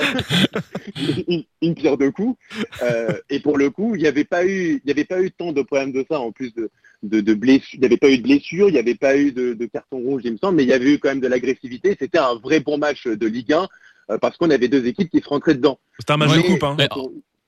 une, 1.28 1.44
une 1.62 1.76
pierre 1.76 1.98
deux 1.98 2.12
coups. 2.12 2.38
Euh, 2.82 3.14
et 3.30 3.40
pour 3.40 3.58
le 3.58 3.70
coup, 3.70 3.96
il 3.96 4.02
n'y 4.02 4.08
avait 4.08 4.24
pas 4.26 4.46
eu, 4.46 4.76
il 4.78 4.82
n'y 4.86 4.92
avait 4.92 5.06
pas 5.06 5.22
eu 5.22 5.32
tant 5.32 5.52
de 5.52 5.62
problèmes 5.62 5.92
de 5.92 6.06
ça, 6.10 6.20
en 6.20 6.32
plus 6.32 6.54
de, 6.54 6.70
de, 7.04 7.22
de 7.22 7.34
blessures. 7.34 7.70
Il 7.76 7.80
n'y 7.82 7.86
avait 7.86 7.98
pas 7.98 8.10
eu 8.10 8.18
de 8.18 8.24
blessures, 8.24 8.68
il 8.70 8.74
n'y 8.74 8.80
avait 8.80 8.96
pas 8.96 9.16
eu 9.18 9.32
de, 9.32 9.54
de 9.54 9.66
carton 9.66 9.98
rouge, 10.00 10.22
il 10.26 10.34
me 10.34 10.38
semble, 10.38 10.58
mais 10.58 10.64
il 10.64 10.70
y 10.70 10.74
avait 10.74 10.94
eu 10.94 11.00
quand 11.00 11.10
même 11.10 11.20
de 11.22 11.28
l'agressivité. 11.28 11.96
C'était 12.00 12.18
un 12.20 12.36
vrai 12.36 12.60
bon 12.60 12.78
match 12.78 13.06
de 13.08 13.28
Ligue 13.28 13.54
1 13.54 13.68
euh, 14.12 14.18
parce 14.20 14.38
qu'on 14.38 14.50
avait 14.50 14.68
deux 14.68 14.86
équipes 14.86 15.10
qui 15.10 15.20
se 15.22 15.30
rentraient 15.30 15.56
dedans. 15.56 15.80
C'était 16.00 16.14
un 16.14 16.18
match 16.18 16.36
de 16.36 16.42
coupe. 16.42 16.64
Hein. 16.64 16.76
Mais- 16.78 16.90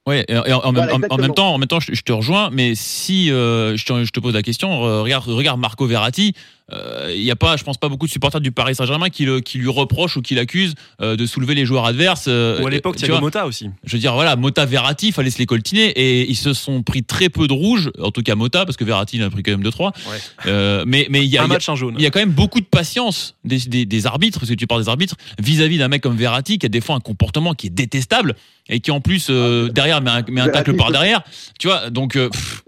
Ouais, 0.08 0.26
et 0.28 0.36
en, 0.36 0.42
même, 0.42 0.50
Voilà, 0.50 0.64
en- 0.64 0.96
en 0.96 0.98
exactement. 0.98 1.18
même 1.20 1.34
temps, 1.36 1.54
en 1.54 1.58
même 1.60 1.68
temps, 1.68 1.80
je, 1.80 1.94
je 1.94 2.02
te 2.02 2.12
rejoins, 2.12 2.50
mais 2.52 2.74
si 2.74 3.30
euh, 3.30 3.78
je, 3.78 3.86
te, 3.86 4.04
je 4.04 4.10
te 4.12 4.20
pose 4.20 4.34
la 4.34 4.42
question, 4.42 4.84
euh, 4.84 5.04
regarde, 5.04 5.28
regarde 5.28 5.60
Marco 5.60 5.86
Verratti, 5.86 6.34
euh, 6.34 6.61
il 7.10 7.22
y 7.24 7.32
a 7.32 7.36
pas, 7.36 7.58
je 7.58 7.64
pense 7.64 7.78
pas 7.78 7.90
beaucoup 7.90 8.06
de 8.08 8.12
supporters 8.12 8.40
du 8.42 8.52
Paris 8.52 8.76
Saint-Germain 8.76 9.10
qui, 9.10 9.26
le- 9.26 9.40
qui 9.42 9.58
lui 9.58 9.68
reprochent 9.70 10.18
ou 10.18 10.22
qui 10.22 10.36
l'accusent 10.36 10.76
euh, 11.02 11.16
de 11.16 11.26
soulever 11.26 11.54
les 11.56 11.66
joueurs 11.66 11.86
adverses. 11.86 12.26
euh, 12.28 12.62
Ou 12.62 12.68
à 12.68 12.70
l'époque, 12.70 12.96
tu 12.96 13.00
Thiago 13.00 13.14
vois, 13.16 13.22
Motta 13.22 13.46
aussi. 13.46 13.70
je 13.84 13.94
veux 13.94 14.00
dire, 14.00 14.14
voilà, 14.14 14.36
Mota 14.36 14.66
Verratti, 14.66 15.08
il 15.08 15.14
fallait 15.14 15.30
se 15.32 15.38
les 15.40 15.46
coltiner 15.46 15.88
et 15.90 16.30
ils 16.30 16.36
se 16.36 16.54
sont 16.54 16.84
pris 16.84 17.04
très 17.04 17.30
peu 17.30 17.48
de 17.48 17.54
rouge, 17.54 17.92
en 18.02 18.12
tout 18.12 18.22
cas 18.24 18.36
Mota, 18.36 18.66
parce 18.66 18.78
que 18.78 18.84
Verratti 18.84 19.18
il 19.18 19.24
en 19.24 19.28
a 19.28 19.30
pris 19.30 19.44
quand 19.44 19.52
même 19.52 19.64
2-3. 19.64 19.88
Ouais. 20.10 20.18
Euh, 20.48 20.84
mais 20.88 21.08
mais 21.10 21.24
il 21.24 21.30
y 21.30 21.38
a, 21.38 21.42
un 21.42 21.46
il 21.46 21.50
y 21.50 21.52
a- 21.52 21.56
match, 21.56 21.70
un 21.70 21.76
jaune. 21.76 21.96
il 21.98 22.04
y 22.04 22.06
a 22.06 22.10
quand 22.12 22.20
même 22.20 22.32
beaucoup 22.32 22.60
de 22.60 22.66
patience 22.66 23.36
des, 23.44 23.58
des, 23.60 23.86
des 23.86 24.06
arbitres, 24.06 24.40
parce 24.40 24.50
que 24.50 24.56
tu 24.56 24.68
parles 24.68 24.82
des 24.84 24.90
arbitres, 24.90 25.16
vis-à-vis 25.40 25.78
d'un 25.78 25.88
mec 25.90 26.02
comme 26.02 26.16
Verratti 26.16 26.58
qui 26.58 26.66
a 26.66 26.70
des 26.70 26.82
fois 26.82 26.96
un 26.96 27.00
comportement 27.00 27.54
qui 27.54 27.68
est 27.68 27.72
détestable 27.72 28.36
et 28.70 28.80
qui 28.80 28.92
en 28.92 29.02
plus 29.02 29.28
euh, 29.30 29.70
derrière 29.70 30.02
met 30.02 30.12
un, 30.12 30.22
met 30.30 30.42
un 30.42 30.46
Verratti, 30.46 30.52
tacle 30.54 30.76
par 30.76 30.92
derrière. 30.92 31.22
Tu 31.60 31.68
vois, 31.68 31.90
donc 31.90 32.16
euh, 32.16 32.30
pff, 32.30 32.64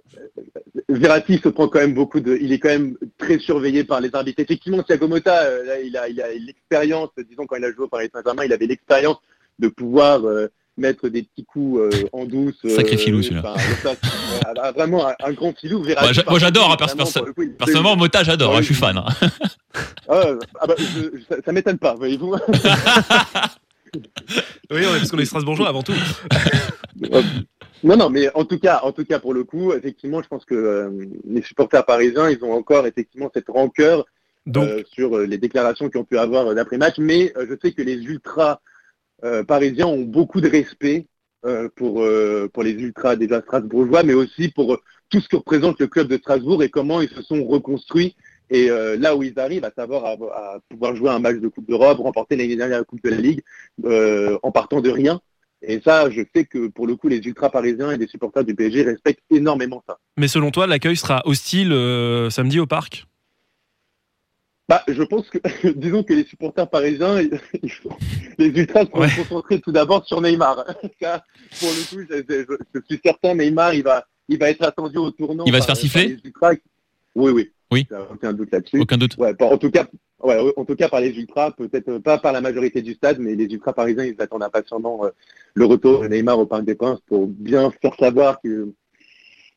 Verratti 0.98 1.40
se 1.44 1.50
prend 1.50 1.68
quand 1.68 1.80
même 1.80 1.94
beaucoup 1.94 2.20
de. 2.20 2.38
Il 2.42 2.52
est 2.52 2.60
quand 2.60 2.70
même 2.70 2.98
très 3.18 3.40
surveillé 3.40 3.84
par 3.84 4.02
les 4.02 4.10
arbitres. 4.14 4.40
Effectivement, 4.42 4.82
Thiago 4.84 5.08
Motta, 5.08 5.44
euh, 5.44 5.64
là, 5.66 5.80
il 5.80 5.96
a, 5.98 6.08
il 6.10 6.22
a 6.22 6.28
l'expérience, 6.34 7.10
disons, 7.30 7.46
quand 7.46 7.56
il 7.58 7.66
a 7.66 7.72
joué 7.72 7.86
au 7.86 7.88
Paris 7.88 8.10
Saint-Germain, 8.14 8.44
il 8.46 8.54
avait 8.54 8.68
l'expérience 8.68 9.18
de 9.60 9.68
pouvoir 9.68 10.26
euh, 10.26 10.48
mettre 10.78 11.08
des 11.10 11.24
petits 11.24 11.46
coups 11.46 11.80
euh, 11.80 11.90
en 12.12 12.26
douce. 12.26 12.56
Sacré 12.68 12.98
filou, 12.98 13.22
celui-là. 13.22 13.54
enfin, 13.56 14.72
vraiment 14.72 15.08
un, 15.08 15.14
un 15.24 15.32
grand 15.34 15.54
filou. 15.58 15.84
Verratti, 15.84 16.22
moi, 16.28 16.40
j'adore, 16.40 16.72
hein, 16.72 16.78
Personnellement, 17.58 17.96
Mota, 17.96 18.24
j'adore, 18.24 18.52
Ouais, 18.52 18.58
hein, 18.58 18.62
je 18.62 18.66
suis 18.66 18.76
fan. 18.76 18.98
hein. 18.98 19.06
Ah, 20.08 20.26
ah 20.60 20.68
bah, 20.68 20.76
je- 20.78 21.20
ça, 21.28 21.38
ça 21.44 21.52
m'étonne 21.52 21.78
pas, 21.80 21.96
voyez-vous. 21.96 22.36
Oui, 24.72 24.82
parce 24.84 25.12
qu'on 25.12 25.20
est 25.20 25.26
Strasbourgeois 25.26 25.70
avant 25.70 25.84
tout. 25.84 25.94
Non, 27.84 27.98
non, 27.98 28.10
mais 28.10 28.30
en 28.34 28.46
tout 28.46 28.60
cas, 28.60 28.80
en 28.84 28.92
tout 28.92 29.06
cas 29.06 29.20
pour 29.20 29.34
le 29.34 29.44
coup, 29.44 29.74
effectivement, 29.74 30.22
je 30.22 30.28
pense 30.28 30.46
que 30.46 30.56
euh, 30.56 30.90
les 31.26 31.42
supporters 31.42 31.86
parisiens, 31.86 32.30
ils 32.30 32.44
ont 32.44 32.54
encore 32.54 32.88
effectivement 32.88 33.30
cette 33.34 33.50
rancœur 33.50 34.06
Donc, 34.46 34.68
euh, 34.68 34.84
sur 34.92 35.18
euh, 35.18 35.26
les 35.26 35.38
déclarations 35.38 35.90
qu'ils 35.90 36.00
ont 36.00 36.06
pu 36.06 36.18
avoir 36.18 36.56
d'après-match, 36.56 36.96
mais 36.98 37.34
je 37.38 37.56
sais 37.62 37.74
que 37.74 37.82
les 37.82 38.02
ultras 38.04 38.60
parisiens 39.48 39.88
ont 39.88 40.02
beaucoup 40.02 40.42
de 40.42 40.50
respect 40.50 41.08
pour 41.76 42.06
pour 42.54 42.64
les 42.64 42.72
ultras 42.72 43.16
déjà 43.16 43.42
strasbourgeois, 43.42 44.04
mais 44.04 44.14
aussi 44.14 44.50
pour 44.50 44.78
tout 45.10 45.22
ce 45.22 45.30
que 45.30 45.36
représente 45.36 45.80
le 45.80 45.88
club 45.88 46.08
de 46.08 46.18
Strasbourg 46.18 46.64
et 46.64 46.70
comment 46.70 47.00
ils 47.00 47.10
se 47.10 47.22
sont 47.22 47.46
reconstruits. 47.46 48.16
Et 48.50 48.70
euh, 48.70 48.98
là 48.98 49.16
où 49.16 49.24
ils 49.24 49.40
arrivent, 49.40 49.64
à 49.64 49.72
savoir 49.72 50.06
à, 50.06 50.12
à 50.14 50.60
pouvoir 50.70 50.96
jouer 50.96 51.10
un 51.12 51.20
match 51.20 51.38
de 51.38 51.48
Coupe 51.48 51.68
d'Europe, 51.68 52.00
remporter 52.00 52.36
l'année 52.36 52.56
dernière 52.56 52.80
la 52.80 52.84
Coupe 52.84 53.04
de 53.04 53.10
la 53.10 53.18
Ligue, 53.18 53.42
euh, 53.86 54.38
en 54.44 54.52
partant 54.52 54.82
de 54.82 54.90
rien. 54.90 55.22
Et 55.66 55.80
ça, 55.82 56.10
je 56.10 56.22
sais 56.36 56.46
que 56.46 56.68
pour 56.68 56.88
le 56.88 56.96
coup, 56.98 57.08
les 57.08 57.18
ultras 57.20 57.50
parisiens 57.50 57.92
et 57.92 57.98
les 57.98 58.08
supporters 58.08 58.44
du 58.44 58.54
PSG 58.54 58.84
respectent 58.84 59.24
énormément 59.32 59.82
ça. 59.88 59.98
mais 60.18 60.28
selon 60.28 60.52
toi, 60.52 60.68
l'accueil 60.68 60.98
sera 60.98 61.22
hostile 61.26 61.72
euh, 61.72 62.30
samedi 62.30 62.60
au 62.60 62.66
parc? 62.68 63.06
Bah, 64.70 64.82
je 64.88 65.04
pense 65.04 65.30
que, 65.30 65.38
disons 65.76 66.04
que 66.04 66.14
les 66.14 66.26
supporters 66.26 66.70
parisiens, 66.70 67.20
ils- 67.22 67.40
les 68.38 68.48
ultras 68.48 68.86
sont 68.86 68.98
Ouais. 69.00 69.10
concentrés 69.16 69.60
tout 69.62 69.72
d'abord 69.72 70.06
sur 70.06 70.22
Neymar. 70.22 70.66
Ça, 71.02 71.24
pour 71.60 71.70
le 71.70 71.90
coup, 71.90 72.08
je, 72.10 72.24
je- 72.28 72.58
je 72.74 72.80
suis 72.90 73.00
certain, 73.04 73.36
Neymar, 73.36 73.74
il 73.74 73.84
va, 73.84 74.06
il 74.30 74.38
va 74.40 74.50
être 74.50 74.64
attendu 74.64 74.98
au 74.98 75.12
tournant. 75.12 75.44
Il 75.46 75.52
va 75.52 75.62
se 75.62 75.66
faire 75.66 75.78
siffler 75.78 76.18
ultras. 76.24 76.54
Oui, 77.16 77.32
oui. 77.32 77.52
Oui. 77.72 77.88
Aucun 78.12 78.34
doute 78.34 78.50
là-dessus. 78.52 78.80
Aucun 78.80 78.98
doute. 78.98 79.18
Ouais, 79.18 79.34
en 79.42 79.58
tout 79.58 79.72
cas, 79.72 79.88
ouais, 80.24 80.54
en 80.56 80.66
tout 80.66 80.76
cas 80.76 80.90
par 80.90 81.02
les 81.02 81.10
ultras, 81.10 81.52
peut-être 81.52 81.98
pas 82.00 82.18
par 82.18 82.34
la 82.34 82.42
majorité 82.42 82.82
du 82.82 82.94
stade, 82.94 83.20
mais 83.20 83.36
les 83.36 83.46
ultras 83.46 83.74
parisiens, 83.74 84.06
ils 84.06 84.22
attendent 84.22 84.44
impatiemment 84.44 85.06
euh, 85.06 85.10
le 85.54 85.66
retour 85.66 86.02
de 86.02 86.08
Neymar 86.08 86.40
au 86.40 86.46
Parc 86.46 86.66
des 86.66 86.76
Princes 86.76 87.00
pour 87.08 87.28
bien 87.28 87.72
faire 87.82 87.96
savoir 88.00 88.42
que, 88.42 88.74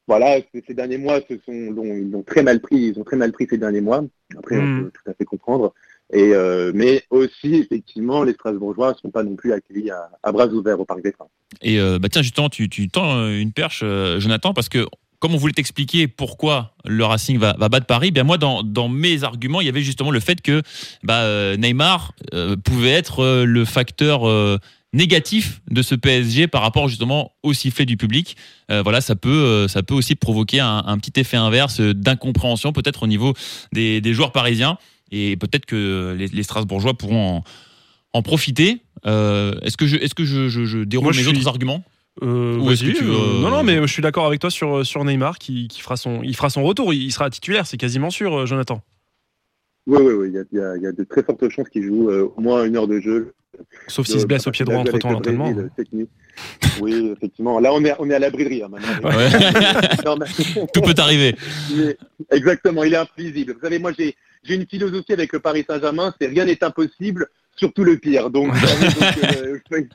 voilà, 0.07 0.39
ces, 0.67 0.75
derniers 0.75 0.99
mois, 0.99 1.21
sont, 1.21 1.39
ils 1.49 2.11
l'ont 2.11 2.23
très 2.23 2.43
mal 2.43 2.61
pris, 2.61 2.77
ils 2.77 2.99
ont 2.99 3.05
très 3.05 3.17
mal 3.17 3.33
pris 3.33 3.47
ces 3.49 3.59
derniers 3.59 3.81
mois. 3.81 4.05
Après, 4.37 4.57
on 4.57 4.85
peut 4.85 4.93
tout 4.93 5.11
à 5.11 5.15
fait 5.15 5.25
comprendre. 5.25 5.75
Et 6.13 6.35
euh, 6.35 6.71
mais 6.73 7.03
aussi, 7.11 7.57
effectivement, 7.57 8.23
les 8.23 8.33
Strasbourgeois 8.33 8.93
ne 8.93 8.97
sont 8.99 9.11
pas 9.11 9.25
non 9.25 9.35
plus 9.35 9.53
accueillis 9.53 9.91
à, 9.91 10.11
à 10.23 10.31
bras 10.31 10.47
ouverts 10.47 10.79
au 10.79 10.85
Parc 10.85 11.03
des 11.03 11.11
Princes. 11.11 11.31
Et 11.63 11.81
euh, 11.81 11.99
bah 11.99 12.09
tiens, 12.09 12.23
justement, 12.23 12.49
tu, 12.49 12.69
tu 12.69 12.89
tends 12.89 13.17
euh, 13.17 13.41
une 13.41 13.53
perche, 13.53 13.81
euh, 13.83 14.21
Jonathan, 14.21 14.53
parce 14.53 14.69
que 14.69 14.87
comme 15.27 15.35
on 15.35 15.39
voulait 15.39 15.53
t'expliquer 15.53 16.07
pourquoi 16.07 16.75
le 16.85 17.05
Racing 17.05 17.37
va, 17.39 17.55
va 17.59 17.69
battre 17.69 17.87
Paris, 17.87 18.13
bien 18.13 18.23
moi, 18.23 18.39
dans, 18.39 18.63
dans 18.63 18.89
mes 18.89 19.25
arguments, 19.25 19.61
il 19.61 19.67
y 19.67 19.69
avait 19.69 19.83
justement 19.83 20.13
le 20.13 20.21
fait 20.21 20.41
que 20.41 20.63
bah, 21.03 21.23
euh, 21.23 21.57
Neymar 21.57 22.13
euh, 22.33 22.57
pouvait 22.57 22.91
être 22.91 23.25
euh, 23.25 23.45
le 23.45 23.65
facteur 23.65 24.29
euh, 24.29 24.59
négatif 24.93 25.61
de 25.69 25.83
ce 25.83 25.97
PSG 25.97 26.47
par 26.47 26.63
rapport 26.63 26.87
justement 26.89 27.33
au 27.43 27.53
sifflet 27.53 27.87
du 27.87 27.97
public. 27.97 28.37
Euh, 28.71 28.83
voilà, 28.83 29.01
ça 29.01 29.17
peut, 29.17 29.67
ça 29.69 29.83
peut 29.83 29.95
aussi 29.95 30.15
provoquer 30.15 30.61
un, 30.61 30.85
un 30.87 30.97
petit 30.99 31.19
effet 31.21 31.37
inverse 31.37 31.81
d'incompréhension 31.81 32.73
peut-être 32.73 33.03
au 33.03 33.07
niveau 33.09 33.35
des, 33.73 34.01
des 34.01 34.15
joueurs 34.15 34.31
parisiens. 34.31 34.79
Et 35.11 35.37
peut-être 35.37 35.67
que 35.67 36.15
les, 36.17 36.29
les 36.29 36.43
Strasbourgeois 36.45 36.95
pourront 36.97 37.39
en, 37.39 37.45
en 38.13 38.23
profiter. 38.23 38.83
Euh, 39.07 39.59
est-ce 39.63 39.77
que 39.77 39.87
je, 39.89 39.97
est-ce 39.97 40.15
que 40.15 40.25
je, 40.25 40.49
je- 40.49 40.65
je 40.67 40.79
déroule 40.79 41.07
Moi, 41.07 41.13
je 41.13 41.19
mes 41.19 41.27
suis- 41.27 41.37
autres 41.37 41.49
arguments? 41.49 41.85
Euh, 42.23 42.57
Ou 42.59 42.71
est-ce 42.71 42.81
que 42.83 42.87
vas-y, 42.87 42.95
tu 42.95 43.05
veux, 43.05 43.13
euh, 43.13 43.41
Non, 43.41 43.49
euh, 43.49 43.51
non, 43.51 43.63
mais 43.63 43.77
je 43.83 43.87
suis 43.93 44.03
d'accord 44.03 44.27
avec 44.27 44.41
toi 44.41 44.51
sur, 44.51 44.85
sur 44.87 45.05
Neymar 45.05 45.39
qui, 45.39 45.69
qui 45.69 45.81
fera 45.83 45.97
son, 45.97 46.23
il 46.23 46.35
fera 46.35 46.49
son 46.51 46.63
retour. 46.63 46.95
Il, 46.95 47.03
il 47.03 47.13
sera 47.13 47.29
titulaire, 47.31 47.67
c'est 47.67 47.77
quasiment 47.77 48.11
sûr, 48.11 48.35
euh, 48.41 48.47
Jonathan. 48.47 48.81
Oui, 49.87 49.99
oui, 50.03 50.13
oui. 50.15 50.29
Il 50.29 50.35
y 50.35 50.39
a, 50.39 50.43
il 50.53 50.59
y 50.59 50.61
a- 50.61 50.77
il 50.77 50.83
y 50.83 50.87
a 50.87 50.93
de 50.93 51.05
très 51.05 51.23
fortes 51.23 51.49
chances 51.51 51.69
qu'il 51.69 51.85
joue 51.87 52.11
euh, 52.11 52.33
au 52.37 52.41
moins 52.41 52.65
une 52.65 52.77
heure 52.77 52.89
de 52.89 53.01
jeu. 53.01 53.35
Sauf 53.89 54.07
s'il 54.07 54.21
se 54.21 54.27
blesse 54.27 54.47
au 54.47 54.51
pied 54.51 54.65
droit 54.65 54.79
entre 54.79 54.99
temps 54.99 55.11
l'entraînement. 55.13 55.51
Oui, 56.81 57.13
effectivement. 57.17 57.59
Là, 57.61 57.73
on 57.73 57.83
est, 57.85 57.95
on 57.99 58.11
est 58.11 58.15
à 58.15 58.19
l'abri 58.19 58.45
de 58.45 58.49
rien 58.51 58.69
maintenant. 58.69 59.09
Ouais. 59.09 59.29
Non, 60.05 60.17
mais- 60.19 60.67
Tout 60.75 60.81
peut 60.83 60.95
arriver. 60.99 61.35
Exactement, 62.31 62.85
il 62.85 62.93
est 62.95 62.99
imprévisible. 62.99 63.55
Vous 63.55 63.61
savez, 63.61 63.79
moi, 63.79 63.93
j'ai 63.99 64.15
j'ai 64.43 64.55
une 64.55 64.67
philosophie 64.67 65.13
avec 65.13 65.33
le 65.33 65.41
Paris 65.41 65.65
Saint-Germain, 65.69 66.15
c'est 66.21 66.29
rien 66.29 66.45
n'est 66.45 66.63
impossible, 66.63 67.27
surtout 67.57 67.83
le 67.83 67.97
pire. 67.97 68.31
Donc, 68.31 68.47
donc, 68.53 68.61
euh, 68.63 69.59
je, 69.59 69.83
peux, 69.83 69.89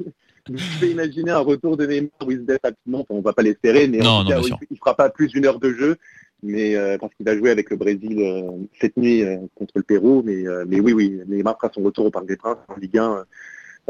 je 0.57 0.79
peux 0.79 0.87
imaginer 0.87 1.31
un 1.31 1.39
retour 1.39 1.77
de 1.77 1.85
Neymar 1.85 2.09
où 2.25 2.31
il 2.31 2.37
se 2.37 2.43
blesse 2.43 2.59
rapidement. 2.63 2.99
Enfin, 3.01 3.13
on 3.15 3.21
va 3.21 3.33
pas 3.33 3.41
l'espérer, 3.43 3.87
mais 3.87 3.99
Non, 3.99 4.09
en 4.09 4.23
tout 4.23 4.29
cas, 4.29 4.41
sûr. 4.43 4.57
il 4.69 4.77
fera 4.77 4.95
pas 4.95 5.09
plus 5.09 5.27
d'une 5.27 5.45
heure 5.45 5.59
de 5.59 5.73
jeu. 5.73 5.97
Mais 6.43 6.75
euh, 6.75 6.97
parce 6.97 7.13
qu'il 7.13 7.25
va 7.25 7.37
jouer 7.37 7.51
avec 7.51 7.69
le 7.69 7.75
Brésil 7.77 8.17
euh, 8.19 8.41
cette 8.79 8.97
nuit 8.97 9.23
euh, 9.23 9.37
contre 9.53 9.73
le 9.75 9.83
Pérou, 9.83 10.23
mais, 10.25 10.47
euh, 10.47 10.65
mais 10.67 10.79
oui, 10.79 10.91
oui, 10.91 11.19
Neymar 11.27 11.55
fera 11.61 11.71
son 11.71 11.83
retour 11.83 12.05
au 12.07 12.09
Parc 12.09 12.25
des 12.25 12.35
Princes 12.35 12.57
en 12.67 12.77
Ligue 12.77 12.97
1 12.97 13.25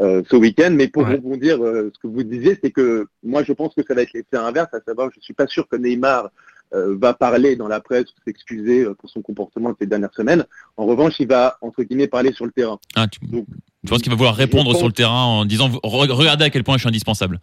euh, 0.00 0.22
ce 0.28 0.36
week-end. 0.36 0.70
Mais 0.72 0.88
pour 0.88 1.04
Ouais. 1.04 1.14
rebondir, 1.14 1.64
euh, 1.64 1.90
ce 1.94 1.98
que 2.00 2.06
vous 2.08 2.22
disiez, 2.22 2.58
c'est 2.62 2.70
que 2.70 3.06
moi, 3.22 3.42
je 3.42 3.54
pense 3.54 3.74
que 3.74 3.80
ça 3.86 3.94
va 3.94 4.02
être 4.02 4.12
l'effet 4.12 4.36
inverse, 4.36 4.68
à 4.74 4.80
savoir, 4.86 5.10
je 5.14 5.20
suis 5.20 5.32
pas 5.32 5.46
sûr 5.46 5.66
que 5.66 5.76
Neymar 5.76 6.26
euh, 6.26 6.28
va 6.72 7.14
parler 7.14 7.56
dans 7.56 7.68
la 7.68 7.80
presse 7.80 8.04
ou 8.04 8.14
s'excuser 8.24 8.84
euh, 8.84 8.94
pour 8.94 9.10
son 9.10 9.22
comportement 9.22 9.70
de 9.70 9.76
ces 9.80 9.86
dernières 9.86 10.14
semaines. 10.14 10.44
En 10.76 10.86
revanche, 10.86 11.14
il 11.20 11.28
va, 11.28 11.58
entre 11.60 11.82
guillemets, 11.82 12.08
parler 12.08 12.32
sur 12.32 12.46
le 12.46 12.52
terrain. 12.52 12.78
Ah, 12.94 13.06
tu, 13.08 13.20
Donc, 13.26 13.46
tu 13.84 13.90
penses 13.90 14.02
qu'il 14.02 14.10
va 14.10 14.16
vouloir 14.16 14.34
répondre 14.34 14.70
pense- 14.70 14.78
sur 14.78 14.86
le 14.86 14.92
terrain 14.92 15.24
en 15.24 15.44
disant 15.44 15.68
Re- 15.68 16.10
regardez 16.10 16.44
à 16.44 16.50
quel 16.50 16.64
point 16.64 16.76
je 16.76 16.80
suis 16.80 16.88
indispensable. 16.88 17.40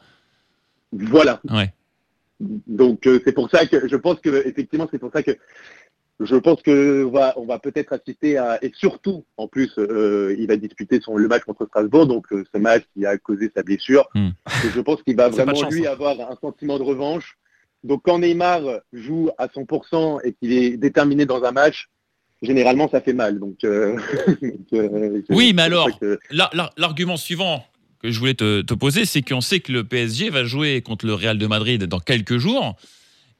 Voilà. 0.92 1.40
Ouais. 1.50 1.74
Donc, 2.40 3.06
euh, 3.06 3.20
c'est 3.26 3.34
pour 3.34 3.50
ça 3.50 3.66
que 3.66 3.88
je 3.88 3.96
pense 3.96 4.20
que, 4.22 4.48
effectivement, 4.48 4.88
c'est 4.92 4.98
pour 5.00 5.12
ça 5.12 5.22
que 5.22 5.38
je 6.22 6.36
pense 6.36 6.62
que 6.62 7.06
on 7.06 7.12
va, 7.12 7.34
on 7.38 7.46
va 7.46 7.60
peut-être 7.60 7.94
assister 7.94 8.38
à, 8.38 8.64
et 8.64 8.72
surtout, 8.76 9.26
en 9.38 9.48
plus, 9.48 9.72
euh, 9.78 10.36
il 10.38 10.48
va 10.48 10.58
disputer 10.58 11.00
son, 11.02 11.16
le 11.16 11.28
match 11.28 11.44
contre 11.44 11.66
Strasbourg, 11.66 12.08
donc 12.08 12.32
euh, 12.34 12.44
ce 12.54 12.60
match 12.60 12.84
qui 12.94 13.06
a 13.06 13.18
causé 13.18 13.52
sa 13.56 13.64
blessure. 13.64 14.08
Hmm. 14.16 14.30
Et 14.66 14.70
je 14.74 14.82
pense 14.82 15.02
qu'il 15.04 15.16
va 15.16 15.30
vraiment, 15.30 15.54
chance, 15.56 15.74
lui, 15.74 15.88
hein. 15.88 15.92
avoir 15.92 16.20
un 16.20 16.38
sentiment 16.42 16.78
de 16.78 16.84
revanche. 16.84 17.38
Donc, 17.84 18.02
quand 18.04 18.20
Neymar 18.20 18.62
joue 18.94 19.30
à 19.38 19.48
100% 19.48 20.20
et 20.24 20.34
qu'il 20.34 20.52
est 20.54 20.78
déterminé 20.78 21.26
dans 21.26 21.44
un 21.44 21.52
match, 21.52 21.88
généralement, 22.42 22.90
ça 22.90 23.02
fait 23.02 23.14
mal. 23.14 23.40
Donc, 23.40 23.58
euh, 23.64 23.96
donc, 24.42 24.74
euh, 24.74 25.22
Oui, 25.30 25.54
mais 25.54 25.64
alors- 25.64 25.88
que- 26.00 26.20
L'argument 26.78 27.18
suivant 27.18 27.66
que 28.02 28.12
je 28.12 28.20
voulais 28.20 28.34
te, 28.34 28.62
te 28.62 28.74
poser, 28.74 29.06
c'est 29.06 29.22
qu'on 29.22 29.42
sait 29.42 29.60
que 29.60 29.72
le 29.72 29.84
PSG 29.84 30.30
va 30.30 30.44
jouer 30.46 30.82
contre 30.82 31.06
le 31.06 31.14
Real 31.14 31.38
de 31.38 31.48
Madrid 31.48 31.84
dans 31.86 32.00
quelques 32.00 32.38
jours. 32.38 32.76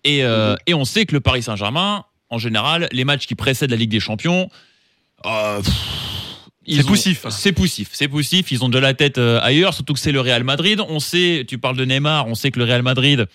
Et, 0.04 0.24
euh, 0.24 0.56
et 0.68 0.74
on 0.74 0.86
sait 0.86 1.06
que 1.06 1.14
le 1.14 1.20
Paris 1.22 1.44
Saint-Germain, 1.44 2.06
en 2.30 2.38
général, 2.38 2.88
les 2.92 3.04
matchs 3.06 3.26
qui 3.28 3.36
précèdent 3.36 3.72
la 3.72 3.78
Ligue 3.78 3.90
des 3.92 4.00
Champions, 4.00 4.50
euh, 5.26 5.58
pff, 5.62 5.74
C'est 6.68 6.86
poussif. 6.86 7.26
C'est 7.30 7.52
poussif, 7.52 7.90
c'est 7.92 8.08
poussif. 8.08 8.52
Ils 8.52 8.64
ont 8.64 8.70
de 8.70 8.78
la 8.80 8.94
tête 8.94 9.18
ailleurs, 9.18 9.74
surtout 9.74 9.94
que 9.94 10.00
c'est 10.00 10.12
le 10.14 10.22
Real 10.22 10.44
Madrid. 10.44 10.80
On 10.88 11.00
sait, 11.00 11.46
tu 11.48 11.58
parles 11.58 11.76
de 11.78 11.84
Neymar, 11.86 12.28
on 12.28 12.36
sait 12.36 12.52
que 12.52 12.60
le 12.60 12.66
Real 12.66 12.84
Madrid, 12.84 13.28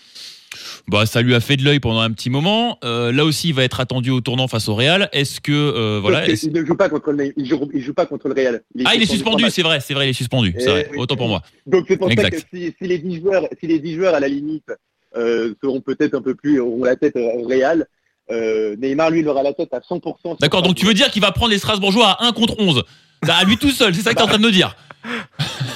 bah, 0.88 1.06
ça 1.06 1.22
lui 1.22 1.34
a 1.34 1.40
fait 1.40 1.56
de 1.56 1.64
l'œil 1.64 1.80
pendant 1.80 2.00
un 2.00 2.10
petit 2.10 2.28
moment. 2.30 2.78
Euh, 2.84 3.10
là 3.12 3.24
aussi, 3.24 3.48
il 3.48 3.54
va 3.54 3.64
être 3.64 3.80
attendu 3.80 4.10
au 4.10 4.20
tournant 4.20 4.48
face 4.48 4.68
au 4.68 4.74
Real. 4.74 5.08
Est-ce 5.12 5.40
que 5.40 5.52
euh, 5.52 5.98
voilà 6.00 6.28
il 6.28 6.52
ne 6.52 6.64
joue 6.64 6.74
pas 6.76 6.88
contre 6.88 7.12
le, 7.12 7.32
il 7.36 7.46
joue, 7.46 7.68
il 7.72 7.80
joue 7.82 7.94
pas 7.94 8.06
contre 8.06 8.28
le 8.28 8.34
Real. 8.34 8.62
Ah, 8.84 8.94
il 8.94 9.02
est 9.02 9.06
suspendu, 9.06 9.44
c'est 9.50 9.62
vrai, 9.62 9.80
c'est 9.80 9.94
vrai, 9.94 10.06
il 10.06 10.10
est 10.10 10.14
suspendu. 10.14 10.54
C'est 10.58 10.64
Eh 10.66 10.70
vrai, 10.70 10.88
oui. 10.92 10.98
autant 10.98 11.16
pour 11.16 11.28
moi. 11.28 11.42
Donc 11.66 11.86
c'est 11.88 11.96
pour 11.96 12.10
Exact. 12.10 12.34
ça 12.34 12.40
que 12.42 12.46
si, 12.58 12.74
si 12.80 12.88
les 12.88 12.98
10 12.98 13.20
joueurs, 13.20 13.48
si 13.60 13.66
les 13.66 13.78
10 13.78 13.94
joueurs 13.94 14.14
à 14.14 14.20
la 14.20 14.28
limite 14.28 14.70
euh, 15.16 15.54
seront 15.62 15.80
peut-être 15.80 16.14
un 16.14 16.22
peu 16.22 16.34
plus 16.34 16.60
auront 16.60 16.84
la 16.84 16.96
tête 16.96 17.16
au 17.16 17.42
Real, 17.48 17.86
Neymar 18.30 19.10
lui 19.10 19.20
il 19.20 19.28
aura 19.28 19.42
la 19.42 19.52
tête 19.52 19.72
à 19.72 19.78
100%. 19.80 20.02
sur 20.20 20.36
D'accord, 20.40 20.62
donc 20.62 20.76
tu 20.76 20.86
veux 20.86 20.94
dire 20.94 21.10
qu'il 21.10 21.22
va 21.22 21.30
prendre 21.32 21.50
les 21.52 21.58
Strasbourgeois 21.58 22.08
à 22.08 22.26
1 22.26 22.32
contre 22.32 22.56
11 22.58 22.82
À 23.28 23.44
lui 23.44 23.56
tout 23.56 23.70
seul, 23.70 23.94
c'est 23.94 24.02
ça 24.02 24.10
que 24.12 24.16
tu 24.16 24.20
es 24.22 24.24
en 24.24 24.28
train 24.28 24.38
de 24.38 24.42
nous 24.42 24.50
dire 24.50 24.76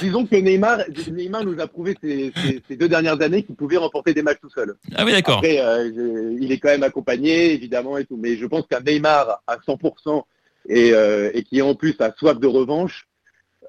Disons 0.01 0.25
que 0.25 0.35
Neymar, 0.35 0.79
Neymar 1.11 1.43
nous 1.43 1.59
a 1.59 1.67
prouvé 1.67 1.95
ces, 2.01 2.31
ces- 2.41 2.61
ces 2.67 2.75
deux 2.77 2.87
dernières 2.89 3.21
années 3.21 3.43
qu'il 3.43 3.55
pouvait 3.55 3.77
remporter 3.77 4.13
des 4.13 4.23
matchs 4.23 4.39
tout 4.41 4.49
seul. 4.49 4.75
Ah 4.95 5.05
oui, 5.05 5.11
d'accord. 5.11 5.37
Après, 5.37 5.59
euh, 5.59 5.91
je- 5.95 6.41
il 6.41 6.51
est 6.51 6.57
quand 6.57 6.69
même 6.69 6.83
accompagné 6.83 7.53
évidemment 7.53 7.97
et 7.97 8.05
tout, 8.05 8.17
mais 8.17 8.37
je 8.37 8.45
pense 8.45 8.65
qu'un 8.67 8.79
Neymar 8.79 9.41
à 9.45 9.57
100% 9.67 10.25
et, 10.67 10.91
euh, 10.93 11.29
et 11.33 11.43
qui 11.43 11.61
en 11.61 11.75
plus 11.75 11.95
a 11.99 12.11
soif 12.17 12.39
de 12.39 12.47
revanche, 12.47 13.07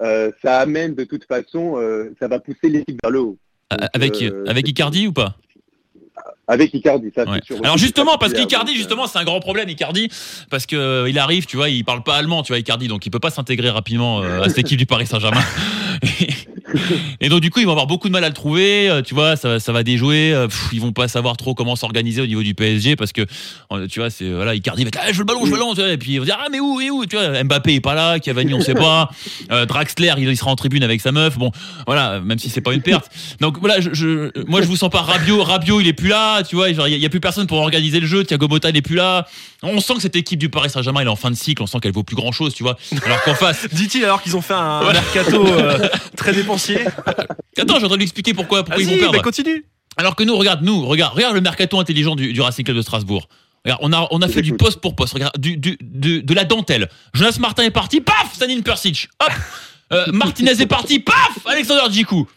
euh, 0.01 0.31
ça 0.41 0.59
amène 0.59 0.95
de 0.95 1.03
toute 1.03 1.25
façon, 1.25 1.77
euh, 1.77 2.11
ça 2.19 2.27
va 2.27 2.39
pousser 2.39 2.69
l'équipe 2.69 2.97
vers 3.03 3.11
le 3.11 3.19
haut. 3.19 3.37
Donc, 3.69 3.89
Avec, 3.93 4.21
avec 4.47 4.67
Icardi 4.67 5.07
ou 5.07 5.13
pas? 5.13 5.35
Avec 6.47 6.73
Icardi, 6.73 7.11
ça 7.15 7.23
Ouais. 7.23 7.39
sûr. 7.45 7.57
Alors 7.63 7.77
justement, 7.77 8.17
parce 8.17 8.33
qu'Icardi, 8.33 8.73
euh, 8.73 8.75
justement, 8.75 9.07
c'est 9.07 9.19
un 9.19 9.23
grand 9.23 9.39
problème, 9.39 9.69
Icardi, 9.69 10.09
parce 10.49 10.65
que 10.65 10.75
euh, 10.75 11.09
il 11.09 11.17
arrive, 11.17 11.45
tu 11.45 11.55
vois, 11.55 11.69
il 11.69 11.85
parle 11.85 12.03
pas 12.03 12.15
allemand, 12.15 12.43
tu 12.43 12.51
vois, 12.51 12.59
Icardi, 12.59 12.87
donc 12.87 13.05
il 13.05 13.09
peut 13.09 13.19
pas 13.19 13.29
s'intégrer 13.29 13.69
rapidement 13.69 14.21
euh, 14.21 14.41
à 14.41 14.49
cette 14.49 14.59
équipe 14.59 14.77
du 14.77 14.85
Paris 14.85 15.07
Saint-Germain. 15.07 15.43
Et 17.19 17.29
donc, 17.29 17.41
du 17.41 17.49
coup, 17.49 17.59
ils 17.59 17.65
vont 17.65 17.71
avoir 17.71 17.87
beaucoup 17.87 18.07
de 18.07 18.13
mal 18.13 18.23
à 18.23 18.27
le 18.27 18.33
trouver. 18.33 18.89
euh, 18.89 19.01
Tu 19.01 19.13
vois, 19.13 19.35
ça, 19.35 19.59
ça 19.59 19.71
va 19.71 19.83
déjouer. 19.83 20.33
euh, 20.33 20.47
pff, 20.47 20.69
Ils 20.73 20.81
vont 20.81 20.91
pas 20.91 21.07
savoir 21.07 21.37
trop 21.37 21.53
comment 21.53 21.75
s'organiser 21.75 22.21
au 22.21 22.27
niveau 22.27 22.43
du 22.43 22.53
PSG 22.53 22.95
parce 22.95 23.11
que, 23.11 23.21
tu 23.89 23.99
vois, 23.99 24.09
c'est 24.09 24.29
voilà, 24.29 24.55
Icardi 24.55 24.83
va 24.83 24.87
être, 24.89 24.99
ah, 25.01 25.07
je 25.07 25.13
veux 25.13 25.19
le 25.19 25.25
ballon, 25.25 25.41
je 25.41 25.51
veux 25.51 25.57
le 25.57 25.57
ballon. 25.59 25.73
Et 25.91 25.97
puis, 25.97 26.13
ils 26.13 26.19
vont 26.19 26.25
dire, 26.25 26.37
ah, 26.39 26.47
mais 26.51 26.59
où, 26.59 26.79
et 26.81 26.89
où 26.89 27.05
Tu 27.05 27.15
vois, 27.17 27.43
Mbappé 27.43 27.75
est 27.75 27.81
pas 27.81 27.93
là, 27.95 28.19
Cavani, 28.19 28.53
on 28.53 28.61
sait 28.61 28.73
pas. 28.73 29.09
Euh, 29.51 29.65
Draxler, 29.65 30.13
il, 30.17 30.29
il 30.29 30.37
sera 30.37 30.51
en 30.51 30.55
tribune 30.55 30.83
avec 30.83 31.01
sa 31.01 31.11
meuf. 31.11 31.37
Bon, 31.37 31.51
voilà, 31.85 32.21
même 32.21 32.39
si 32.39 32.49
c'est 32.49 32.61
pas 32.61 32.73
une 32.73 32.81
perte. 32.81 33.09
Donc, 33.41 33.57
voilà, 33.59 33.81
je, 33.81 33.89
je- 33.93 34.31
moi, 34.47 34.61
je 34.61 34.67
vous 34.67 34.75
sens 34.77 34.89
pas 34.89 35.01
Rabiot. 35.01 35.43
Rabiot, 35.43 35.81
il 35.81 35.87
est 35.87 35.93
plus 35.93 36.07
là. 36.07 36.41
Tu 36.43 36.55
vois, 36.55 36.69
il 36.69 36.77
y, 36.77 36.81
a- 36.81 36.87
il 36.87 36.97
y 37.01 37.05
a 37.05 37.09
plus 37.09 37.19
personne 37.19 37.47
pour 37.47 37.57
organiser 37.57 37.99
le 37.99 38.07
jeu. 38.07 38.23
Thiago 38.23 38.47
Motta 38.47 38.71
n'est 38.71 38.81
plus 38.81 38.95
là. 38.95 39.25
On 39.63 39.79
sent 39.81 39.95
que 39.95 40.01
cette 40.01 40.15
équipe 40.15 40.39
du 40.39 40.49
Paris 40.49 40.69
Saint-Germain, 40.69 41.01
elle 41.01 41.07
est 41.07 41.11
en 41.11 41.15
fin 41.15 41.29
de 41.31 41.35
cycle. 41.35 41.61
On 41.61 41.67
sent 41.67 41.79
qu'elle 41.81 41.91
vaut 41.91 42.03
plus 42.03 42.15
grand 42.15 42.31
chose, 42.31 42.53
tu 42.53 42.63
vois. 42.63 42.77
Alors 43.05 43.21
qu'en 43.23 43.33
face, 43.35 43.67
Dit-il 43.73 44.03
alors 44.05 44.21
qu'ils 44.21 44.35
ont 44.37 44.41
fait 44.41 44.53
un 44.53 44.81
Voilà. 44.81 45.01
mercato 45.01 45.45
euh, 45.45 45.87
très 46.15 46.31
attends, 47.57 47.79
j'ai 47.79 47.85
en 47.85 47.87
train 47.87 47.89
de 47.89 47.95
lui 47.95 48.03
expliquer 48.03 48.33
pourquoi, 48.33 48.63
pourquoi 48.63 48.81
ils 48.81 48.89
vont 48.89 48.97
perdre. 48.97 49.13
bah 49.17 49.19
continue. 49.23 49.65
Alors 49.97 50.15
que 50.15 50.23
nous, 50.23 50.35
regarde, 50.37 50.61
nous, 50.63 50.85
regarde, 50.85 51.13
regarde 51.15 51.35
le 51.35 51.41
mercato 51.41 51.79
intelligent 51.79 52.15
du, 52.15 52.31
du 52.33 52.41
Racing 52.41 52.63
Club 52.65 52.77
de 52.77 52.81
Strasbourg. 52.81 53.27
Regarde, 53.65 53.79
on 53.83 53.93
a, 53.93 54.07
on 54.11 54.21
a 54.21 54.27
fait 54.27 54.41
du 54.41 54.53
poste 54.55 54.79
pour 54.79 54.95
poste. 54.95 55.13
Regarde, 55.13 55.37
du, 55.37 55.57
du- 55.57 55.77
du- 55.81 56.23
de 56.23 56.33
la 56.33 56.45
dentelle. 56.45 56.89
Jonas 57.13 57.37
Martin 57.39 57.63
est 57.63 57.71
parti, 57.71 58.01
paf, 58.01 58.33
Stanin 58.33 58.61
Persic. 58.61 59.09
Hop. 59.21 59.31
Euh, 59.93 60.05
Martinez 60.13 60.59
est 60.61 60.65
parti, 60.67 60.99
paf, 60.99 61.39
Alexander 61.45 61.81
Djikou. 61.91 62.27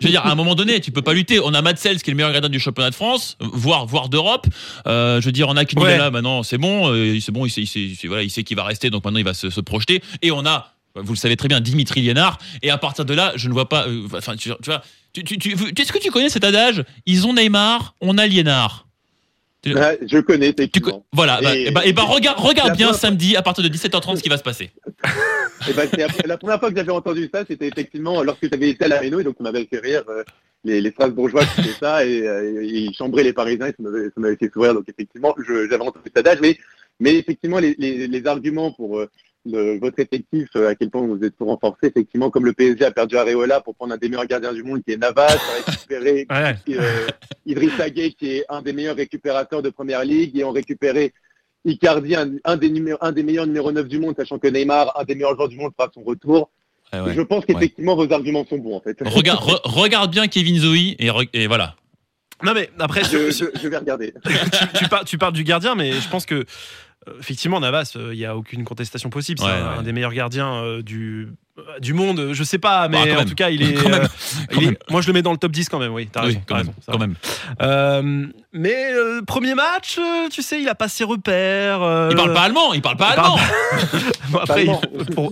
Je 0.00 0.06
veux 0.06 0.10
dire, 0.12 0.20
à 0.26 0.30
un 0.30 0.34
moment 0.34 0.54
donné, 0.54 0.80
tu 0.80 0.90
peux 0.90 1.00
pas 1.00 1.14
lutter. 1.14 1.40
On 1.40 1.54
a 1.54 1.62
Matsels 1.62 2.02
qui 2.02 2.10
est 2.10 2.12
le 2.12 2.16
meilleur 2.18 2.30
gardien 2.30 2.50
du 2.50 2.60
championnat 2.60 2.90
de 2.90 2.94
France, 2.94 3.38
voire, 3.40 3.86
voire 3.86 4.10
d'Europe. 4.10 4.46
Euh, 4.86 5.18
je 5.22 5.24
veux 5.26 5.32
dire, 5.32 5.48
on 5.48 5.56
a 5.56 5.64
Kunigala, 5.64 6.04
Ouais. 6.04 6.10
maintenant, 6.10 6.42
c'est 6.42 6.58
bon, 6.58 6.92
euh, 6.92 7.18
c'est 7.20 7.32
bon, 7.32 7.46
il 7.46 7.50
sait, 7.50 7.62
il 7.62 7.66
sait, 7.66 7.80
il 7.80 7.96
sait- 7.96 8.06
voilà, 8.06 8.22
il 8.22 8.30
sait 8.30 8.44
qu'il 8.44 8.54
va 8.58 8.64
rester, 8.64 8.90
donc 8.90 9.02
maintenant 9.02 9.18
il 9.18 9.24
va 9.24 9.32
se, 9.32 9.48
se 9.48 9.60
projeter. 9.62 10.02
Et 10.20 10.30
on 10.30 10.44
a, 10.44 10.74
vous 11.02 11.12
le 11.12 11.18
savez 11.18 11.36
très 11.36 11.48
bien, 11.48 11.60
Dimitri 11.60 12.00
Liénard. 12.02 12.38
Et 12.62 12.70
à 12.70 12.78
partir 12.78 13.04
de 13.04 13.14
là, 13.14 13.32
je 13.36 13.48
ne 13.48 13.52
vois 13.52 13.68
pas, 13.68 13.86
euh, 13.88 14.06
enfin, 14.14 14.36
tu, 14.36 14.50
tu 14.62 14.70
vois, 14.70 14.82
tu, 15.12 15.22
tu, 15.24 15.38
tu- 15.38 15.52
est-ce 15.52 15.92
que 15.92 15.98
tu 15.98 16.10
connais 16.10 16.28
cet 16.28 16.44
adage 16.44 16.84
Ils 17.06 17.26
ont 17.26 17.32
Neymar, 17.34 17.94
on 18.00 18.18
a 18.18 18.26
Liénard. 18.26 18.86
Ah, 19.76 19.92
je 20.06 20.18
connais, 20.18 20.52
Tu 20.54 20.80
co- 20.80 21.04
voilà, 21.12 21.40
bah, 21.42 21.54
Et- 21.56 21.66
eh 21.68 21.70
bah, 21.70 21.82
eh 21.84 21.92
bah, 21.92 22.02
regarde, 22.02 22.38
regarde 22.38 22.76
bien 22.76 22.92
samedi 22.92 23.36
à 23.36 23.42
partir 23.42 23.64
de 23.64 23.68
17h30 23.68 24.16
ce 24.16 24.22
qui 24.22 24.28
va 24.28 24.38
se 24.38 24.42
passer. 24.42 24.70
C'est 25.60 25.96
la, 26.26 26.38
première 26.38 26.60
fois 26.60 26.70
que 26.70 26.76
j'avais 26.76 26.92
entendu 26.92 27.28
ça, 27.34 27.44
c'était 27.46 27.66
effectivement 27.66 28.22
lorsque 28.22 28.48
j'avais 28.50 28.70
été 28.70 28.84
à 28.84 28.88
la 28.88 29.00
Réno, 29.00 29.18
et 29.18 29.24
donc 29.24 29.34
on 29.40 29.42
m'avait 29.42 29.66
fait 29.66 29.80
rire 29.80 30.04
euh, 30.08 30.22
les, 30.64 30.80
les 30.80 30.90
Strasbourgeois 30.92 31.44
qui 31.44 31.62
faisaient 31.62 31.76
ça, 31.80 32.06
et, 32.06 32.22
euh, 32.26 32.64
ils 32.64 32.94
chambraient 32.94 33.24
les 33.24 33.32
Parisiens, 33.32 33.66
et 33.66 33.70
ça 33.76 33.82
m'avait 33.82 34.04
ça 34.32 34.36
fait 34.38 34.52
sourire. 34.52 34.74
Donc 34.74 34.84
effectivement, 34.88 35.34
j'avais 35.46 35.76
entendu 35.82 36.04
cet 36.06 36.16
adage, 36.16 36.38
mais, 36.40 36.56
mais 37.00 37.16
effectivement, 37.16 37.58
les, 37.58 37.74
les, 37.76 38.06
les 38.06 38.26
arguments 38.26 38.70
pour 38.70 39.00
euh, 39.00 39.10
le- 39.50 39.78
votre 39.80 39.98
effectif, 40.00 40.48
euh, 40.56 40.68
à 40.68 40.74
quel 40.74 40.90
point 40.90 41.06
vous 41.06 41.22
êtes 41.24 41.36
tout 41.36 41.46
renforcé, 41.46 41.86
effectivement, 41.86 42.30
comme 42.30 42.44
le 42.44 42.52
PSG 42.52 42.84
a 42.84 42.90
perdu 42.90 43.16
Areola 43.16 43.60
pour 43.60 43.74
prendre 43.74 43.94
un 43.94 43.96
des 43.96 44.08
meilleurs 44.08 44.26
gardiens 44.26 44.52
du 44.52 44.62
monde, 44.62 44.82
qui 44.84 44.92
est 44.92 44.96
Navas, 44.96 45.26
a 45.26 45.70
récupéré 45.70 46.26
euh, 46.70 47.06
Idriss 47.46 47.72
qui 48.18 48.30
est 48.32 48.44
un 48.48 48.62
des 48.62 48.72
meilleurs 48.72 48.96
récupérateurs 48.96 49.62
de 49.62 49.70
première 49.70 50.04
ligue, 50.04 50.36
et 50.38 50.44
ont 50.44 50.52
récupéré 50.52 51.12
Icardi, 51.64 52.14
un, 52.14 52.32
un 52.44 52.56
des 52.56 52.70
numéros, 52.70 52.98
un 53.00 53.12
des 53.12 53.22
meilleurs 53.22 53.46
numéro 53.46 53.72
9 53.72 53.88
du 53.88 53.98
monde, 53.98 54.14
sachant 54.16 54.38
que 54.38 54.46
Neymar, 54.48 54.98
un 54.98 55.04
des 55.04 55.14
meilleurs 55.14 55.34
joueurs 55.34 55.48
du 55.48 55.56
monde, 55.56 55.72
fera 55.76 55.90
son 55.92 56.02
retour. 56.02 56.50
Ouais. 56.92 57.12
Je 57.14 57.20
pense 57.20 57.44
qu'effectivement, 57.44 57.96
vos 57.96 58.10
arguments 58.12 58.46
sont 58.48 58.56
bons, 58.58 58.76
en 58.76 58.80
fait. 58.80 58.96
Regarde, 59.04 59.40
re- 59.44 59.60
regarde 59.64 60.10
bien 60.10 60.26
Kevin 60.28 60.56
Zoe 60.58 60.94
et, 60.98 61.08
re- 61.08 61.28
et 61.34 61.46
voilà. 61.46 61.74
Non 62.42 62.54
mais 62.54 62.70
après, 62.78 63.02
je, 63.02 63.30
sur- 63.32 63.50
je- 63.52 63.60
je 63.60 63.68
vais 63.68 63.76
regarder. 63.78 64.14
tu, 64.24 64.78
tu, 64.78 64.88
par- 64.88 65.04
tu 65.04 65.18
parles 65.18 65.32
du 65.32 65.42
gardien, 65.42 65.74
mais 65.74 65.90
je 65.92 66.08
pense 66.08 66.24
que 66.24 66.44
effectivement 67.18 67.60
Navas, 67.60 67.92
euh, 67.96 68.10
il 68.12 68.18
y 68.18 68.24
a 68.26 68.36
aucune 68.36 68.64
contestation 68.64 69.10
possible. 69.10 69.38
C'est 69.40 69.46
Ouais, 69.46 69.52
un, 69.52 69.72
ouais. 69.72 69.78
un 69.78 69.82
des 69.82 69.92
meilleurs 69.92 70.12
gardiens 70.12 70.52
euh, 70.62 70.82
du 70.82 71.28
euh, 71.58 71.62
du 71.80 71.92
monde. 71.92 72.30
Je 72.32 72.42
sais 72.44 72.58
pas, 72.58 72.88
mais 72.88 72.98
Bah, 72.98 73.04
quand 73.08 73.14
en 73.14 73.18
même. 73.18 73.28
tout 73.28 73.34
cas, 73.34 73.50
il 73.50 73.62
est. 73.68 73.74
Quand 73.74 73.88
même. 73.88 74.02
euh, 74.02 74.06
Quand 74.50 74.56
il 74.60 74.62
est- 74.62 74.66
même. 74.66 74.76
moi, 74.90 75.00
je 75.00 75.06
le 75.08 75.12
mets 75.12 75.22
dans 75.22 75.32
le 75.32 75.38
top 75.38 75.52
10 75.52 75.68
quand 75.68 75.78
même. 75.78 75.92
Oui, 75.92 76.08
t'as 76.10 76.20
Oui, 76.20 76.26
raison. 76.28 76.40
quand 76.46 76.54
t'as 76.54 76.58
même. 76.58 76.66
raison, 76.68 76.74
ça 76.86 76.92
quand 76.92 76.98
va. 76.98 77.06
même. 77.06 77.16
Euh, 77.62 78.26
mais 78.52 78.92
euh, 78.92 79.22
premier 79.22 79.54
match, 79.54 79.98
euh, 79.98 80.28
tu 80.30 80.42
sais, 80.42 80.60
il 80.60 80.68
a 80.68 80.74
pas 80.74 80.88
ses 80.88 81.04
repères. 81.04 81.82
euh, 81.82 82.08
Il 82.10 82.16
parle 82.16 82.32
pas 82.34 82.42
allemand, 82.42 82.72
il 82.74 82.82
parle 82.82 82.96
pas 82.96 83.10
il 83.10 83.16
parle 83.16 83.38
allemand. 83.40 84.02
Bon, 84.30 84.38
après, 84.38 84.66
il- 84.66 85.04
pour, 85.14 85.30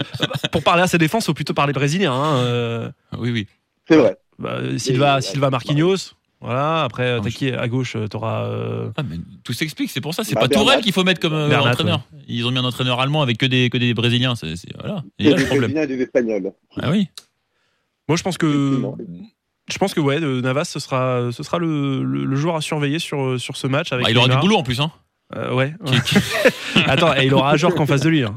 pour 0.51 0.63
parler 0.63 0.83
à 0.83 0.87
sa 0.87 0.99
défense, 0.99 1.27
faut 1.27 1.35
plutôt 1.35 1.55
parler 1.55 1.73
brésilien. 1.73 2.13
hein, 2.13 2.37
euh, 2.39 2.91
Oui, 3.19 3.31
oui. 3.31 3.47
C'est 3.89 3.97
vrai. 3.97 4.17
bah, 4.39 4.59
Silva, 4.79 5.21
Silva 5.21 5.51
Marquinhos. 5.51 6.15
Voilà, 6.41 6.85
après, 6.85 7.19
t'as 7.21 7.31
qui 7.31 7.51
à 7.51 7.67
gauche 7.67 7.97
euh, 7.97 8.09
T'auras. 8.09 8.45
euh, 8.45 8.91
Ah, 8.97 9.03
mais 9.03 9.17
tout 9.43 9.53
s'explique, 9.55 9.91
c'est 9.91 10.01
pour 10.03 10.15
ça. 10.15 10.23
C'est 10.23 10.35
Bah, 10.35 10.43
pas 10.43 10.49
Bernat. 10.49 10.63
Tourelle 10.65 10.81
qu'il 10.83 10.93
faut 10.93 11.03
mettre 11.03 11.21
comme 11.21 11.33
euh, 11.33 11.49
Bernat, 11.49 11.71
entraîneur. 11.71 12.03
Ils 12.29 12.47
ont 12.47 12.51
mis 12.51 12.59
un 12.59 12.65
entraîneur 12.65 13.01
allemand 13.01 13.23
avec 13.23 13.39
que 13.39 13.47
des, 13.47 13.71
que 13.71 13.79
des 13.79 13.95
Brésiliens. 13.95 14.35
C'est, 14.37 14.55
c'est- 14.57 14.69
voilà. 14.79 15.03
Il 15.19 15.27
y 15.27 15.31
Et 15.31 15.33
a 15.33 15.37
des 15.37 15.43
le 15.43 15.47
problème. 15.49 15.73
Brésiliens 15.73 15.83
et 15.95 15.97
des 15.97 16.03
Espagnols. 16.05 16.53
Ah 16.81 16.91
oui. 16.91 17.09
Moi, 18.09 18.17
je 18.17 18.23
pense 18.23 18.37
que. 18.39 18.81
Je 19.69 19.79
pense 19.79 19.95
que 19.95 20.01
ouais, 20.01 20.21
Navas, 20.21 20.65
ce 20.67 20.79
sera, 20.79 21.31
ce 21.33 21.43
sera 21.43 21.59
le, 21.59 22.05
le, 22.05 22.25
le 22.25 22.37
joueur 22.37 22.55
à 22.55 22.61
surveiller 22.61 23.01
sur, 23.01 23.41
sur 23.41 23.57
ce 23.57 23.67
match. 23.67 23.91
Avec 23.93 24.05
Bah, 24.05 24.11
il 24.13 24.19
aura 24.19 24.29
du 24.29 24.37
boulot 24.37 24.57
en 24.59 24.63
plus. 24.63 24.81
Hein. 24.81 24.93
Euh, 25.35 25.53
ouais. 25.55 25.75
Attends, 26.87 27.15
et 27.17 27.27
il 27.27 27.35
aura 27.35 27.51
Ajorc 27.51 27.81
en 27.81 27.87
face 27.87 28.03
de 28.03 28.09
lui. 28.11 28.23
hein. 28.23 28.35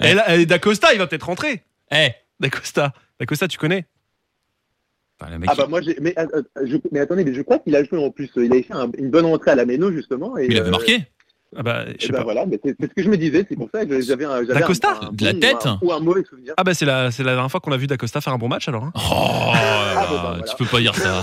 Et, 0.00 0.14
là, 0.14 0.34
et 0.36 0.46
Dacosta, 0.46 0.92
il 0.94 0.98
va 0.98 1.06
peut-être 1.06 1.26
rentrer. 1.26 1.62
Eh. 1.92 2.08
Dacosta. 2.40 2.92
Dacosta, 3.20 3.46
tu 3.46 3.56
connais? 3.58 3.84
Enfin, 5.22 5.30
le 5.32 5.38
mec, 5.38 5.50
Ah 5.52 5.54
bah 5.56 5.66
moi, 5.68 5.80
j'ai- 5.80 5.96
mais, 6.00 6.14
euh, 6.18 6.26
euh, 6.34 6.42
je- 6.64 6.76
mais 6.90 7.00
attendez, 7.00 7.24
mais 7.24 7.32
je 7.34 7.42
crois 7.42 7.58
qu'il 7.58 7.74
a 7.76 7.84
joué 7.84 7.98
en 7.98 8.10
plus. 8.10 8.30
Il 8.36 8.52
avait 8.52 8.62
fait 8.62 8.74
un- 8.74 8.90
une 8.98 9.10
bonne 9.10 9.24
entrée 9.26 9.50
à 9.52 9.54
la 9.54 9.64
Méno, 9.64 9.92
justement. 9.92 10.36
Et, 10.38 10.46
il 10.50 10.56
avait 10.58 10.68
euh, 10.68 10.70
marqué. 10.72 10.98
Ah 11.56 11.62
bah, 11.62 11.84
je 12.00 12.06
sais 12.06 12.12
ben 12.12 12.18
pas. 12.18 12.24
voilà, 12.24 12.46
mais 12.46 12.58
c'est 12.64 12.74
c'est 12.80 12.88
ce 12.88 12.94
que 12.94 13.02
je 13.02 13.08
me 13.10 13.16
disais, 13.18 13.44
c'est 13.46 13.56
pour 13.56 13.68
ça 13.74 13.84
que 13.84 14.00
j'avais 14.00 14.24
un, 14.24 14.38
j'avais 14.44 14.54
Dacosta 14.60 14.88
un, 15.02 15.08
un 15.08 15.12
De 15.12 15.24
la 15.24 15.34
tête 15.34 15.64
ou 15.66 15.68
un, 15.68 15.78
ou 15.82 15.92
un 15.92 16.00
mauvais 16.00 16.24
souvenir. 16.24 16.54
Ah 16.56 16.64
bah 16.64 16.72
c'est 16.72 16.86
la, 16.86 17.10
c'est 17.10 17.22
la 17.22 17.32
dernière 17.34 17.50
fois 17.50 17.60
qu'on 17.60 17.72
a 17.72 17.76
vu 17.76 17.86
Dacosta 17.86 18.22
faire 18.22 18.32
un 18.32 18.38
bon 18.38 18.48
match 18.48 18.68
alors. 18.68 18.84
hein. 18.84 18.92
Oh, 18.96 19.00
bon, 19.00 19.52
bah, 19.52 20.06
voilà. 20.22 20.42
tu 20.44 20.56
peux 20.56 20.64
pas 20.64 20.80
dire 20.80 20.94
ça. 20.94 21.22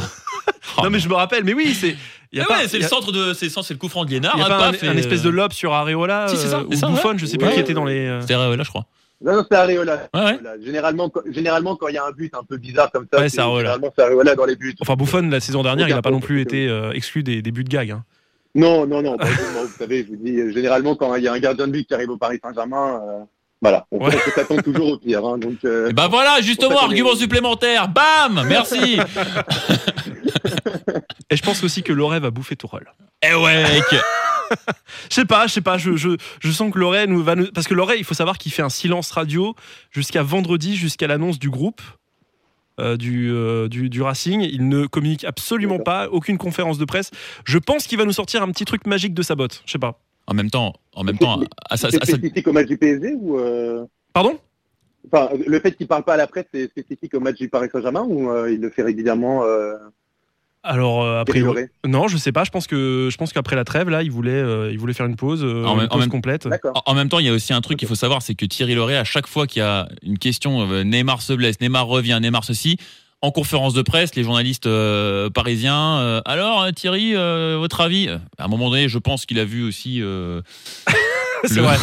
Oh, 0.78 0.82
non 0.84 0.92
mais 0.92 1.00
je 1.00 1.10
me 1.10 1.16
rappelle, 1.16 1.44
mais 1.44 1.54
oui, 1.56 1.74
c'est. 1.74 1.96
il 2.32 2.38
y 2.38 2.42
a 2.42 2.46
Ah 2.48 2.54
pas- 2.54 2.60
ouais, 2.60 2.68
c'est 2.68 2.78
le 2.78 2.84
centre 2.86 3.12
de, 3.12 3.34
c'est 3.34 3.48
le 3.48 3.52
centre, 3.52 3.66
c'est 3.66 3.74
le 3.74 3.80
coup 3.80 3.90
franc 3.90 4.06
de 4.06 4.12
Liénard. 4.12 4.34
Il 4.36 4.40
y 4.40 4.44
a 4.44 4.46
hein, 4.46 4.50
pas 4.50 4.68
un, 4.88 4.94
et, 4.96 5.00
espèce 5.00 5.24
de 5.24 5.30
euh, 5.30 5.32
lob 5.32 5.52
sur 5.52 5.74
Areola 5.74 6.28
Si, 6.28 6.38
c'est 6.38 6.48
ça, 6.48 6.60
euh, 6.60 6.64
c'est 6.70 6.76
ou 6.76 6.96
ça, 6.96 7.08
ouais. 7.08 7.18
Je 7.18 7.26
sais 7.26 7.38
plus 7.40 7.48
Ouais. 7.48 7.54
qui 7.56 7.60
était 7.62 7.74
dans 7.74 7.86
les. 7.86 8.06
euh, 8.06 8.22
C'était 8.22 8.36
Areola, 8.36 8.62
je 8.64 8.70
crois. 8.70 8.86
Non, 9.22 9.36
non, 9.36 9.46
c'est 9.52 9.58
Areola. 9.58 10.08
Ouais, 10.14 10.22
ouais. 10.24 10.40
Voilà. 10.42 10.62
Généralement, 10.64 11.10
quand, 11.10 11.22
généralement, 11.30 11.76
quand 11.76 11.88
il 11.90 11.96
y 11.96 11.98
a 11.98 12.06
un 12.06 12.12
but 12.12 12.34
un 12.36 12.44
peu 12.44 12.56
bizarre 12.58 12.90
comme 12.92 13.06
ça, 13.12 13.20
Ouais, 13.20 13.28
c'est 13.30 13.40
Areola. 13.42 13.60
généralement 13.60 13.94
c'est 13.98 14.04
Areola 14.06 14.36
dans 14.36 14.46
les 14.46 14.56
buts. 14.56 14.76
Enfin, 14.80 14.96
Buffon, 14.96 15.28
la 15.30 15.40
saison 15.42 15.62
dernière, 15.64 15.90
il 15.90 15.96
n'a 15.96 16.02
pas 16.02 16.12
non 16.12 16.22
plus 16.22 16.40
été 16.42 16.68
euh, 16.68 16.92
exclu 16.94 17.22
des, 17.24 17.42
des 17.42 17.52
buts 17.52 17.64
de 17.66 17.70
gag. 17.70 17.92
hein. 17.92 18.04
Non, 18.56 18.86
non, 18.88 19.02
non. 19.02 19.16
vous 19.20 19.68
savez, 19.78 20.04
je 20.04 20.08
vous 20.10 20.16
dis, 20.16 20.54
généralement, 20.54 20.96
quand 20.96 21.14
il 21.16 21.24
y 21.24 21.28
a 21.28 21.34
un 21.34 21.40
gardien 21.40 21.68
de 21.68 21.72
but 21.72 21.88
qui 21.88 21.94
arrive 21.94 22.10
au 22.10 22.18
Paris 22.18 22.40
Saint-Germain, 22.44 23.02
euh, 23.04 23.24
voilà, 23.62 23.86
on, 23.92 24.04
Ouais. 24.06 24.18
s'attendre 24.34 24.64
toujours 24.64 24.94
au 24.94 24.98
pire. 24.98 25.24
Hein, 25.26 25.38
donc, 25.38 25.58
euh, 25.66 25.90
Et 25.90 25.94
bah 25.94 26.08
voilà, 26.10 26.38
justement, 26.42 26.80
argument 26.80 27.14
supplémentaire. 27.16 27.90
Bam 27.90 28.42
Merci 28.48 29.00
Et 31.30 31.36
je 31.36 31.44
pense 31.44 31.64
aussi 31.64 31.84
que 31.84 31.94
Loret 31.94 32.20
va 32.20 32.32
bouffer 32.32 32.56
Tourelle. 32.56 32.88
Eh 33.22 33.36
ouais. 33.36 33.64
Je 35.10 35.16
sais 35.16 35.26
pas, 35.26 35.48
je 35.48 35.54
sais 35.54 35.62
pas, 35.62 35.78
je, 35.78 35.96
je, 35.96 36.10
je 36.40 36.52
sens 36.52 36.72
que 36.72 36.78
Loret 36.80 37.08
nous 37.08 37.24
va 37.24 37.36
nous... 37.36 37.48
Parce 37.52 37.68
que 37.68 37.74
Loret, 37.74 37.98
il 37.98 38.04
faut 38.04 38.14
savoir 38.14 38.38
qu'il 38.38 38.52
fait 38.52 38.62
un 38.62 38.70
silence 38.70 39.12
radio 39.12 39.56
jusqu'à 39.92 40.24
vendredi, 40.24 40.76
jusqu'à 40.76 41.08
l'annonce 41.08 41.40
du 41.40 41.50
groupe. 41.50 41.82
euh, 42.80 42.96
du, 42.98 43.30
euh, 43.32 43.68
du, 43.68 43.90
du 43.90 44.02
Racing, 44.02 44.42
il 44.42 44.70
ne 44.70 44.86
communique 44.88 45.26
absolument 45.26 45.80
pas, 45.80 46.08
aucune 46.10 46.38
conférence 46.38 46.78
de 46.78 46.86
presse. 46.86 47.12
Je 47.46 47.58
pense 47.58 47.86
qu'il 47.88 47.98
va 47.98 48.06
nous 48.06 48.14
sortir 48.14 48.42
un 48.42 48.52
petit 48.52 48.66
truc 48.66 48.86
magique 48.88 49.14
de 49.14 49.22
sa 49.22 49.36
botte. 49.36 49.62
Je 49.66 49.72
sais 49.74 49.80
pas. 49.80 50.00
En 50.28 50.34
même 50.34 50.50
temps, 50.50 50.74
en 50.96 51.04
même 51.04 51.18
temps, 51.18 51.42
à 51.70 51.74
à 51.74 51.78
sa- 51.78 51.90
spécifique 51.92 52.48
au 52.48 52.54
match 52.54 52.68
du 52.68 52.78
PSG 52.78 53.16
ou 53.20 53.38
euh, 53.40 53.84
Pardon? 54.14 54.38
enfin, 55.12 55.30
le 55.46 55.60
fait 55.60 55.72
qu'il 55.74 55.88
parle 55.88 56.04
pas 56.04 56.14
à 56.14 56.18
la 56.18 56.28
presse, 56.28 56.46
c'est 56.54 56.68
spécifique 56.70 57.14
au 57.16 57.20
match 57.20 57.38
du 57.38 57.50
Paris 57.50 57.68
Saint-Germain 57.72 58.06
ou 58.08 58.30
euh, 58.30 58.52
il 58.52 58.62
le 58.62 58.70
fait 58.70 58.84
régulièrement 58.84 59.44
euh, 59.44 59.74
Alors 60.64 61.04
euh, 61.04 61.22
après, 61.22 61.40
non, 61.86 62.08
je 62.10 62.18
sais 62.18 62.32
pas. 62.34 62.44
Je 62.44 62.50
pense 62.52 62.68
que 62.68 63.08
je 63.12 63.18
pense 63.18 63.32
qu'après 63.32 63.56
la 63.56 63.64
trêve 63.64 63.90
là, 63.90 64.04
il 64.04 64.12
voulait, 64.12 64.32
euh, 64.32 64.70
il 64.72 64.78
voulait 64.78 64.94
faire 64.94 65.06
une 65.06 65.16
pause, 65.16 65.42
euh, 65.44 65.64
En 65.66 65.74
une 65.74 65.78
même- 65.78 65.86
en 65.86 65.88
pause 65.90 66.00
même- 66.02 66.10
complète. 66.10 66.48
En- 66.76 66.92
En 66.92 66.94
même 66.96 67.08
temps, 67.10 67.20
il 67.20 67.26
y 67.26 67.30
a 67.30 67.34
aussi 67.34 67.54
un 67.54 67.62
truc 67.62 67.80
qu'il 67.80 67.88
faut 67.88 67.96
savoir, 67.96 68.22
c'est 68.22 68.36
que 68.36 68.46
Thierry 68.46 68.76
Loret, 68.76 68.98
à 68.98 69.04
chaque 69.06 69.28
fois 69.28 69.48
qu'il 69.48 69.62
y 69.62 69.66
a 69.66 69.88
une 70.04 70.18
question, 70.20 70.70
euh, 70.70 70.84
Neymar 70.84 71.22
se 71.22 71.32
blesse, 71.34 71.62
Neymar 71.62 71.88
revient, 71.88 72.20
Neymar 72.22 72.44
ceci, 72.44 72.76
en 73.22 73.32
conférence 73.32 73.74
de 73.74 73.82
presse, 73.82 74.16
les 74.16 74.24
journalistes 74.24 74.66
euh, 74.68 75.30
parisiens, 75.30 75.98
euh, 76.00 76.22
alors 76.26 76.68
Thierry, 76.76 77.16
euh, 77.16 77.56
votre 77.58 77.80
avis? 77.82 78.10
À 78.38 78.46
un 78.46 78.48
moment 78.50 78.70
donné, 78.70 78.90
je 78.90 78.98
pense 78.98 79.26
qu'il 79.26 79.40
a 79.40 79.46
vu 79.46 79.64
aussi. 79.66 80.02
c'est 81.46 81.56
le- 81.56 81.62
vrai. 81.64 81.78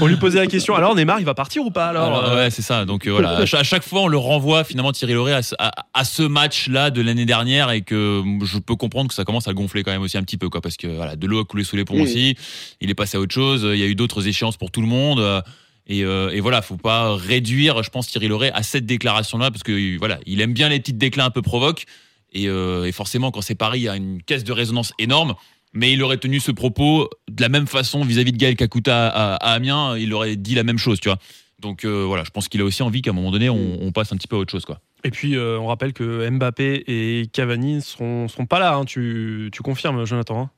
On 0.00 0.06
lui 0.06 0.16
posait 0.16 0.38
la 0.38 0.46
question. 0.46 0.74
Alors 0.74 0.94
Neymar, 0.94 1.18
il 1.20 1.24
va 1.26 1.34
partir 1.34 1.62
ou 1.64 1.70
pas 1.70 1.86
alors, 1.88 2.06
Alors, 2.06 2.24
euh, 2.30 2.36
ouais, 2.36 2.50
c'est 2.50 2.62
ça. 2.62 2.84
Donc 2.84 3.06
euh, 3.06 3.10
voilà, 3.10 3.36
à 3.38 3.46
cha- 3.46 3.58
à 3.58 3.62
chaque 3.62 3.84
fois, 3.84 4.02
on 4.02 4.08
le 4.08 4.16
renvoie 4.18 4.64
finalement 4.64 4.92
Thierry 4.92 5.14
Loret 5.14 5.32
à, 5.32 5.42
ce- 5.42 5.54
à- 5.58 5.72
à 5.94 6.04
ce 6.04 6.22
match-là 6.22 6.90
de 6.90 7.00
l'année 7.02 7.24
dernière 7.26 7.70
et 7.70 7.82
que 7.82 8.22
je 8.44 8.58
peux 8.58 8.76
comprendre 8.76 9.08
que 9.08 9.14
ça 9.14 9.24
commence 9.24 9.48
à 9.48 9.52
gonfler 9.54 9.82
quand 9.82 9.90
même 9.92 10.02
aussi 10.02 10.18
un 10.18 10.22
petit 10.22 10.38
peu, 10.38 10.48
quoi, 10.48 10.60
parce 10.60 10.76
que 10.76 10.86
voilà, 10.86 11.16
de 11.16 11.26
l'eau 11.26 11.40
a 11.40 11.44
coulé 11.44 11.64
sous 11.64 11.76
les 11.76 11.84
ponts 11.84 11.94
Oui. 11.96 12.02
aussi. 12.02 12.36
Il 12.80 12.90
est 12.90 12.94
passé 12.94 13.16
à 13.16 13.20
autre 13.20 13.34
chose. 13.34 13.62
Il 13.72 13.78
y 13.78 13.82
a 13.82 13.86
eu 13.86 13.94
d'autres 13.94 14.26
échéances 14.28 14.56
pour 14.56 14.70
tout 14.70 14.80
le 14.80 14.88
monde. 14.88 15.20
euh, 15.20 15.40
Et, 15.88 16.04
euh, 16.04 16.30
et 16.30 16.40
voilà, 16.40 16.62
faut 16.62 16.76
pas 16.76 17.16
réduire, 17.16 17.82
je 17.82 17.90
pense, 17.90 18.06
Thierry 18.06 18.28
Loret 18.28 18.52
à 18.54 18.62
cette 18.62 18.86
déclaration-là, 18.86 19.50
parce 19.50 19.64
que 19.64 19.98
voilà, 19.98 20.18
il 20.26 20.40
aime 20.40 20.52
bien 20.52 20.68
les 20.68 20.78
petites 20.78 20.96
déclins 20.96 21.24
un 21.24 21.30
peu 21.30 21.42
provoques. 21.42 21.86
Et, 22.32 22.48
euh, 22.48 22.84
et 22.84 22.92
forcément, 22.92 23.30
quand 23.32 23.40
c'est 23.42 23.56
Paris, 23.56 23.80
il 23.80 23.82
y 23.82 23.88
a 23.88 23.96
une 23.96 24.22
caisse 24.22 24.44
de 24.44 24.52
résonance 24.52 24.92
énorme. 25.00 25.34
Mais 25.74 25.92
il 25.92 26.02
aurait 26.02 26.18
tenu 26.18 26.38
ce 26.40 26.50
propos 26.52 27.08
de 27.30 27.40
la 27.42 27.48
même 27.48 27.66
façon 27.66 28.04
vis-à-vis 28.04 28.32
de 28.32 28.36
Gaël 28.36 28.56
Kakuta 28.56 29.08
à, 29.08 29.34
à 29.36 29.52
Amiens. 29.54 29.96
Il 29.96 30.12
aurait 30.12 30.36
dit 30.36 30.54
la 30.54 30.64
même 30.64 30.78
chose, 30.78 31.00
tu 31.00 31.08
vois. 31.08 31.18
Donc 31.60 31.84
euh, 31.84 32.04
voilà, 32.06 32.24
je 32.24 32.30
pense 32.30 32.48
qu'il 32.48 32.60
a 32.60 32.64
aussi 32.64 32.82
envie 32.82 33.02
qu'à 33.02 33.10
un 33.10 33.14
moment 33.14 33.30
donné, 33.30 33.48
on, 33.48 33.78
on 33.80 33.92
passe 33.92 34.12
un 34.12 34.16
petit 34.16 34.26
peu 34.28 34.36
à 34.36 34.38
autre 34.40 34.50
chose. 34.50 34.64
Quoi. 34.64 34.80
Et 35.04 35.10
puis, 35.10 35.36
euh, 35.36 35.58
on 35.58 35.66
rappelle 35.68 35.92
que 35.92 36.28
Mbappé 36.28 36.84
et 36.88 37.26
Cavani 37.32 37.80
seront, 37.80 38.28
seront 38.28 38.46
pas 38.46 38.58
là. 38.58 38.74
hein. 38.74 38.84
Tu, 38.84 39.48
tu 39.52 39.62
confirmes, 39.62 40.04
Jonathan 40.04 40.40
hein? 40.42 40.50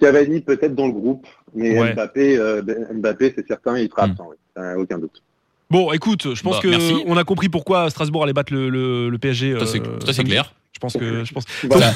Cavani 0.00 0.40
peut-être 0.40 0.74
dans 0.74 0.86
le 0.86 0.92
groupe, 0.92 1.26
mais 1.54 1.78
Ouais. 1.78 1.92
Mbappé, 1.94 2.36
euh, 2.36 2.62
Mbappé 2.92 3.32
c'est 3.36 3.46
certain, 3.46 3.78
il 3.78 3.88
sera 3.88 4.06
Mm. 4.06 4.10
absent, 4.10 4.28
oui. 4.30 4.62
Aucun 4.76 4.98
doute. 4.98 5.22
Bon, 5.70 5.90
écoute, 5.92 6.34
je 6.34 6.42
pense 6.42 6.56
Bah, 6.56 6.62
que 6.62 6.68
merci. 6.68 6.94
on 7.06 7.16
a 7.16 7.24
compris 7.24 7.48
pourquoi 7.48 7.88
Strasbourg 7.88 8.24
allait 8.24 8.32
battre 8.34 8.52
le, 8.52 8.68
le, 8.68 9.08
le 9.08 9.18
PSG. 9.18 9.58
Ça, 9.58 9.66
c'est 9.66 9.78
ça, 9.78 9.84
c'est 10.06 10.12
samedi. 10.12 10.30
clair. 10.32 10.52
Je 10.72 10.78
pense 10.78 10.94
que. 10.94 11.24
Je 11.24 11.32
pense... 11.32 11.44
Voilà. 11.64 11.92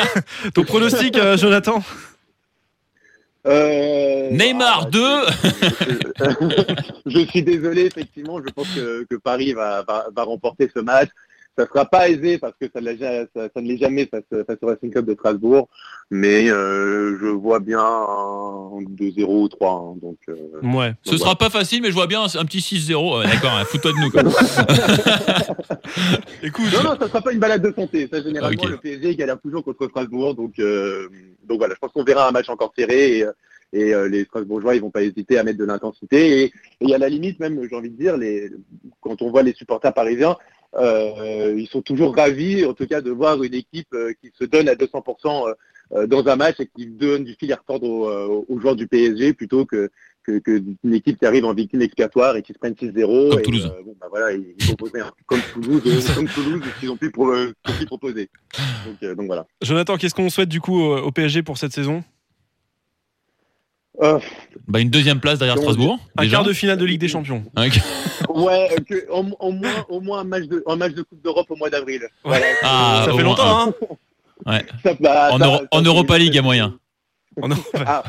Ton 0.54 0.64
pronostic, 0.64 1.16
euh, 1.16 1.36
Jonathan? 1.36 1.82
Euh, 3.46 4.28
Neymar 4.30 4.82
ah, 4.84 4.90
2 4.90 5.00
je 7.06 7.24
suis 7.24 7.42
désolé, 7.42 7.86
effectivement, 7.86 8.38
je 8.46 8.52
pense 8.52 8.68
que, 8.74 9.06
que 9.08 9.16
Paris 9.16 9.54
va, 9.54 9.82
va, 9.82 10.08
va 10.14 10.22
remporter 10.24 10.70
ce 10.74 10.80
match. 10.80 11.08
Ça 11.58 11.66
sera 11.66 11.84
pas 11.84 12.08
aisé 12.08 12.38
parce 12.38 12.54
que 12.58 12.66
ça, 12.72 12.80
ne 12.80 12.86
l'est 12.86 12.96
ja- 12.96 13.26
ça, 13.34 13.48
ça 13.54 13.60
ne 13.60 13.68
l'est 13.68 13.76
jamais 13.76 14.06
face, 14.06 14.22
face 14.46 14.56
au 14.62 14.66
Racing 14.68 14.90
Club 14.90 15.04
de 15.06 15.12
Strasbourg, 15.14 15.68
mais 16.10 16.48
euh, 16.50 17.18
je 17.20 17.26
vois 17.26 17.58
bien 17.60 17.80
un 17.80 18.80
2-0 18.82 19.24
ou 19.42 19.48
3. 19.48 19.70
hein, 19.72 19.96
donc, 20.00 20.16
euh, 20.28 20.34
Ouais. 20.62 20.94
Ce 21.02 21.18
sera 21.18 21.36
pas 21.36 21.50
facile, 21.50 21.82
mais 21.82 21.88
je 21.88 21.94
vois 21.94 22.06
bien 22.06 22.22
un 22.22 22.44
petit 22.46 22.60
6-0. 22.60 23.18
Ouais, 23.18 23.24
D'accord, 23.26 23.50
hein, 23.52 23.64
fous-toi 23.66 23.92
de 23.92 23.98
nous. 23.98 24.10
Quoi. 24.10 24.22
Écoute, 26.42 26.64
Non, 26.72 26.82
non, 26.90 26.96
ça 26.98 27.08
sera 27.08 27.20
pas 27.20 27.32
une 27.32 27.38
balade 27.40 27.62
de 27.62 27.72
santé. 27.74 28.08
Ça, 28.10 28.22
généralement, 28.22 28.64
le 28.66 28.76
PSG 28.78 29.14
galère 29.16 29.38
toujours 29.40 29.64
contre 29.64 29.86
Strasbourg. 29.88 30.34
Donc, 30.34 30.58
euh, 30.58 31.08
donc 31.44 31.58
voilà, 31.58 31.74
je 31.74 31.78
pense 31.80 31.92
qu'on 31.92 32.04
verra 32.04 32.28
un 32.28 32.32
match 32.32 32.48
encore 32.48 32.72
serré 32.76 33.18
et, 33.18 33.24
et 33.72 33.94
euh, 33.94 34.08
les 34.08 34.24
Strasbourgeois, 34.24 34.74
ils 34.76 34.80
vont 34.80 34.90
pas 34.90 35.02
hésiter 35.02 35.38
à 35.38 35.44
mettre 35.44 35.58
de 35.58 35.64
l'intensité. 35.64 36.44
Et, 36.44 36.52
et 36.80 36.94
à 36.94 36.98
la 36.98 37.08
limite, 37.08 37.38
même, 37.40 37.60
j'ai 37.68 37.76
envie 37.76 37.90
de 37.90 37.96
dire, 37.96 38.16
les, 38.16 38.50
quand 39.00 39.20
on 39.22 39.30
voit 39.30 39.42
les 39.42 39.52
supporters 39.52 39.92
parisiens, 39.92 40.36
euh, 40.76 41.54
ils 41.58 41.68
sont 41.68 41.82
toujours 41.82 42.14
ravis, 42.16 42.64
en 42.64 42.74
tout 42.74 42.86
cas, 42.86 43.00
de 43.00 43.10
voir 43.10 43.42
une 43.42 43.54
équipe 43.54 43.92
euh, 43.94 44.12
qui 44.22 44.30
se 44.38 44.44
donne 44.44 44.68
à 44.68 44.74
200% 44.74 45.54
euh, 45.92 46.06
dans 46.06 46.26
un 46.28 46.36
match 46.36 46.60
et 46.60 46.66
qui 46.76 46.86
donne 46.86 47.24
du 47.24 47.34
fil 47.34 47.52
à 47.52 47.56
retordre 47.56 47.88
aux, 47.88 48.44
aux 48.48 48.60
joueurs 48.60 48.76
du 48.76 48.86
PSG 48.86 49.32
plutôt 49.34 49.64
que 49.64 49.90
que, 50.22 50.38
que 50.38 50.62
une 50.84 50.94
équipe 50.94 51.18
qui 51.18 51.24
arrive 51.24 51.46
en 51.46 51.54
victime 51.54 51.80
expiatoire 51.80 52.36
et 52.36 52.42
qui 52.42 52.52
se 52.52 52.58
prenne 52.58 52.74
6-0. 52.74 53.30
Comme 53.30 53.38
et, 53.40 53.42
Toulouse. 53.42 53.66
euh, 53.66 53.82
bon, 53.82 53.96
bah 53.98 54.06
voilà, 54.10 54.32
ils 54.32 54.54
ils 54.58 54.64
proposaient 54.66 55.00
un- 55.00 55.10
comme 55.26 55.40
Toulouse, 55.52 55.82
euh, 55.86 56.14
comme 56.14 56.28
Toulouse, 56.28 56.62
ce 56.66 56.78
qu'ils 56.78 56.90
ont 56.90 56.96
pu, 56.98 57.10
pro- 57.10 57.32
proposer. 57.86 58.28
Donc, 58.86 58.96
euh, 59.02 59.14
donc 59.14 59.26
voilà. 59.26 59.46
Jonathan, 59.62 59.96
qu'est-ce 59.96 60.14
qu'on 60.14 60.28
souhaite 60.28 60.50
du 60.50 60.60
coup 60.60 60.78
au, 60.78 60.98
au 60.98 61.10
PSG 61.10 61.42
pour 61.42 61.56
cette 61.58 61.72
saison? 61.72 62.04
Euh, 64.02 64.18
Bah, 64.66 64.80
une 64.80 64.90
deuxième 64.90 65.20
place 65.20 65.38
derrière 65.38 65.58
Strasbourg. 65.58 65.98
Un 66.16 66.22
déjà. 66.22 66.36
quart 66.38 66.44
de 66.46 66.52
finale 66.52 66.78
de 66.78 66.84
Ligue 66.84 67.00
des 67.00 67.08
Champions. 67.08 67.42
Ouais, 68.28 68.68
que, 68.88 69.08
au, 69.10 69.24
au 69.40 69.50
moins, 69.52 69.84
au 69.88 70.00
moins 70.00 70.20
un 70.20 70.24
match 70.24 70.44
de, 70.44 70.62
un 70.66 70.76
match 70.76 70.92
de 70.94 71.02
Coupe 71.02 71.20
d'Europe 71.22 71.46
au 71.50 71.56
mois 71.56 71.68
d'avril. 71.70 72.02
Voilà. 72.24 72.46
Ah, 72.62 73.02
ça 73.04 73.10
fait 73.10 73.16
moins 73.16 73.22
longtemps, 73.24 73.74
hein 74.46 74.62
Ça, 74.84 74.94
bah, 75.00 75.28
En 75.32 75.38
ça- 75.38 75.46
Euro- 75.46 75.56
ça, 75.58 75.64
en 75.72 75.78
c'est- 75.80 75.86
Europa 75.86 76.18
League, 76.18 76.28
il 76.32 76.36
y 76.36 76.38
a 76.38 76.42
moyen. 76.42 76.78
Ah, 77.86 78.02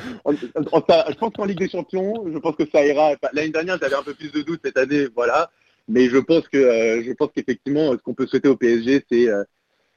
ça- 0.88 1.06
je 1.10 1.16
pense 1.16 1.34
qu'en 1.34 1.46
Ligue 1.46 1.60
des 1.60 1.70
Champions, 1.70 2.14
je 2.32 2.38
pense 2.38 2.56
que 2.56 2.64
ça 2.72 2.86
ira. 2.86 3.12
L'année 3.34 3.50
dernière, 3.50 3.78
j'avais 3.82 3.96
un 3.96 4.04
peu 4.04 4.14
plus 4.14 4.32
de 4.32 4.42
doutes 4.42 4.62
cette 4.64 4.78
année, 4.78 5.08
voilà. 5.16 5.50
Mais 5.88 6.10
je 6.10 6.18
pense 6.18 6.48
que 6.48 6.58
euh, 6.58 7.04
je 7.06 7.12
pense 7.14 7.30
qu'effectivement, 7.36 7.92
ce 7.94 7.98
qu'on 7.98 8.14
peut 8.14 8.28
souhaiter 8.28 8.48
au 8.50 8.56
PSG, 8.56 9.04
c'est 9.12 9.28
euh, 9.30 9.44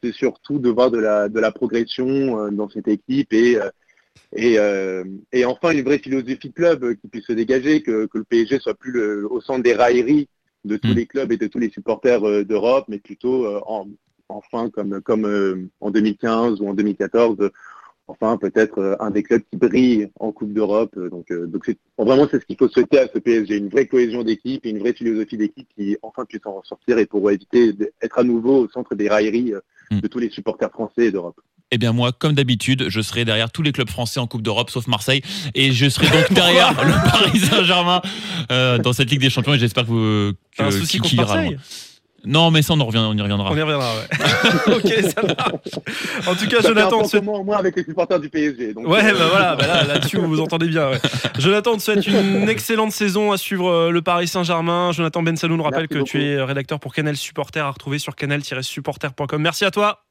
c'est 0.03 0.13
surtout 0.15 0.59
de 0.59 0.71
voir 0.71 0.91
de 0.91 0.99
la 0.99 1.29
de 1.29 1.39
la 1.41 1.53
progression 1.53 2.39
euh, 2.39 2.51
dans 2.51 2.69
cette 2.71 2.89
équipe 2.89 3.33
et 3.33 3.57
euh, 3.57 3.69
et, 4.37 4.59
euh, 4.59 5.05
et 5.33 5.45
enfin 5.45 5.71
une 5.71 5.83
vraie 5.83 5.99
philosophie 5.99 6.49
de 6.49 6.55
club 6.55 6.95
qui 6.97 7.09
puisse 7.09 7.27
se 7.27 7.33
dégager, 7.33 7.83
que, 7.83 8.07
que 8.07 8.19
le 8.19 8.25
PSG 8.25 8.59
soit 8.61 8.75
plus 8.75 8.93
le- 8.93 9.31
au 9.31 9.41
centre 9.41 9.63
des 9.63 9.75
railleries 9.75 10.29
de 10.65 10.77
tous 10.77 10.89
Mm. 10.89 10.95
les 10.95 11.07
clubs 11.07 11.33
et 11.33 11.37
de 11.37 11.47
tous 11.47 11.59
les 11.59 11.71
supporters 11.71 12.25
euh, 12.27 12.45
d'Europe, 12.45 12.87
mais 12.89 12.99
plutôt 12.99 13.45
euh, 13.47 13.61
en, 13.67 13.87
enfin 14.29 14.71
comme 14.71 15.01
comme 15.03 15.69
en 15.81 15.91
2015 15.91 16.61
ou 16.61 16.69
en 16.69 16.75
2014 16.75 17.37
euh, 17.41 17.51
enfin 18.07 18.37
peut-être 18.39 18.97
un 19.01 19.11
des 19.11 19.23
clubs 19.23 19.43
qui 19.51 19.57
brille 19.57 20.09
en 20.21 20.31
Coupe 20.33 20.53
d'Europe. 20.53 20.95
Donc, 21.11 21.27
vraiment 21.99 22.27
c'est 22.31 22.39
ce 22.41 22.45
qu'il 22.47 22.57
faut 22.59 22.69
souhaiter 22.69 22.99
à 22.99 23.09
ce 23.09 23.19
PSG, 23.19 23.57
une 23.57 23.69
vraie 23.69 23.87
cohésion 23.87 24.23
d'équipe 24.23 24.65
et 24.67 24.71
une 24.71 24.79
vraie 24.79 24.93
philosophie 24.93 25.37
d'équipe 25.39 25.69
qui 25.77 25.97
enfin 26.03 26.25
puisse 26.27 26.45
en 26.45 26.63
sortir 26.65 26.99
et 26.99 27.07
pour 27.07 27.31
éviter 27.31 27.73
d'être 27.73 28.19
à 28.19 28.25
nouveau 28.25 28.65
au 28.65 28.69
centre 28.69 28.95
des 28.95 29.09
railleries 29.09 29.55
euh, 29.55 29.61
Mm. 29.91 30.01
de 30.01 30.07
tous 30.09 30.19
les 30.19 30.31
supporters 30.31 30.71
français 30.71 31.07
et 31.09 31.13
d'Europe. 31.13 31.39
Eh 31.75 31.79
bien 31.79 31.91
moi, 31.91 32.13
comme 32.13 32.35
d'habitude, 32.35 32.85
je 32.89 33.01
serai 33.01 33.25
derrière 33.25 33.51
tous 33.51 33.63
les 33.63 33.73
clubs 33.73 33.91
français 33.91 34.21
en 34.21 34.29
Coupe 34.29 34.43
d'Europe, 34.43 34.71
sauf 34.71 34.87
Marseille, 34.87 35.23
et 35.57 35.73
je 35.73 35.89
serai 35.89 36.07
donc 36.07 36.31
derrière 36.33 36.73
le 36.85 36.93
Paris 37.11 37.41
Saint-Germain 37.41 38.01
euh, 38.53 38.79
dans 38.79 38.93
cette 38.93 39.11
Ligue 39.11 39.21
des 39.21 39.29
Champions. 39.29 39.55
Et 39.55 39.59
j'espère 39.59 39.83
que 39.83 39.89
vous 39.89 40.33
un 40.61 40.71
souci 40.71 40.99
contre 40.99 41.15
ira 41.15 41.35
Marseille. 41.35 41.59
Non, 42.27 42.53
mais 42.53 42.63
ça, 42.63 42.75
on, 42.75 42.81
en 42.81 42.85
revient, 42.85 43.01
on 43.01 43.17
y 43.17 43.21
reviendra. 43.21 43.51
On 43.51 43.57
y 43.57 43.61
reviendra, 43.61 43.93
ouais. 43.97 44.75
ok, 44.77 45.11
ça 45.11 45.23
marche. 45.23 46.29
En 46.29 46.37
tout 46.37 46.47
cas, 46.47 46.63
Ça 46.63 46.63
fait 46.63 46.81
un 46.81 46.89
Jonathan, 46.91 47.03
te 47.03 47.17
au 47.17 47.43
moins 47.43 47.59
avec 47.59 47.75
les 47.75 47.83
supporters 47.83 48.21
du 48.21 48.29
PSG. 48.29 48.73
Donc, 48.73 48.87
Ouais, 48.87 49.05
euh, 49.05 49.19
bah 49.19 49.27
voilà, 49.31 49.57
bah 49.59 49.67
là, 49.67 49.83
là-dessus, 49.83 50.19
vous 50.19 50.29
vous 50.29 50.41
entendez 50.41 50.69
bien. 50.69 50.91
ouais. 50.91 51.01
Jonathan, 51.41 51.73
on 51.73 51.77
te 51.77 51.83
souhaite 51.83 52.07
une 52.07 52.49
excellente 52.49 52.93
saison 52.93 53.33
à 53.33 53.37
suivre 53.37 53.69
euh, 53.69 53.91
le 53.91 54.01
Paris 54.01 54.29
Saint-Germain. 54.29 54.93
Jonathan 54.93 55.25
Bensalou 55.25 55.57
nous 55.57 55.65
rappelle 55.65 55.89
Merci 55.91 56.05
que 56.05 56.19
tu 56.19 56.25
es 56.25 56.41
rédacteur 56.41 56.79
pour 56.79 56.95
Canal 56.95 57.17
Supporter 57.17 57.67
à 57.67 57.71
retrouver 57.73 57.99
sur 57.99 58.15
canal-supporter.com. 58.15 59.43
Merci 59.43 59.65
à 59.65 59.73
toi. 59.73 60.05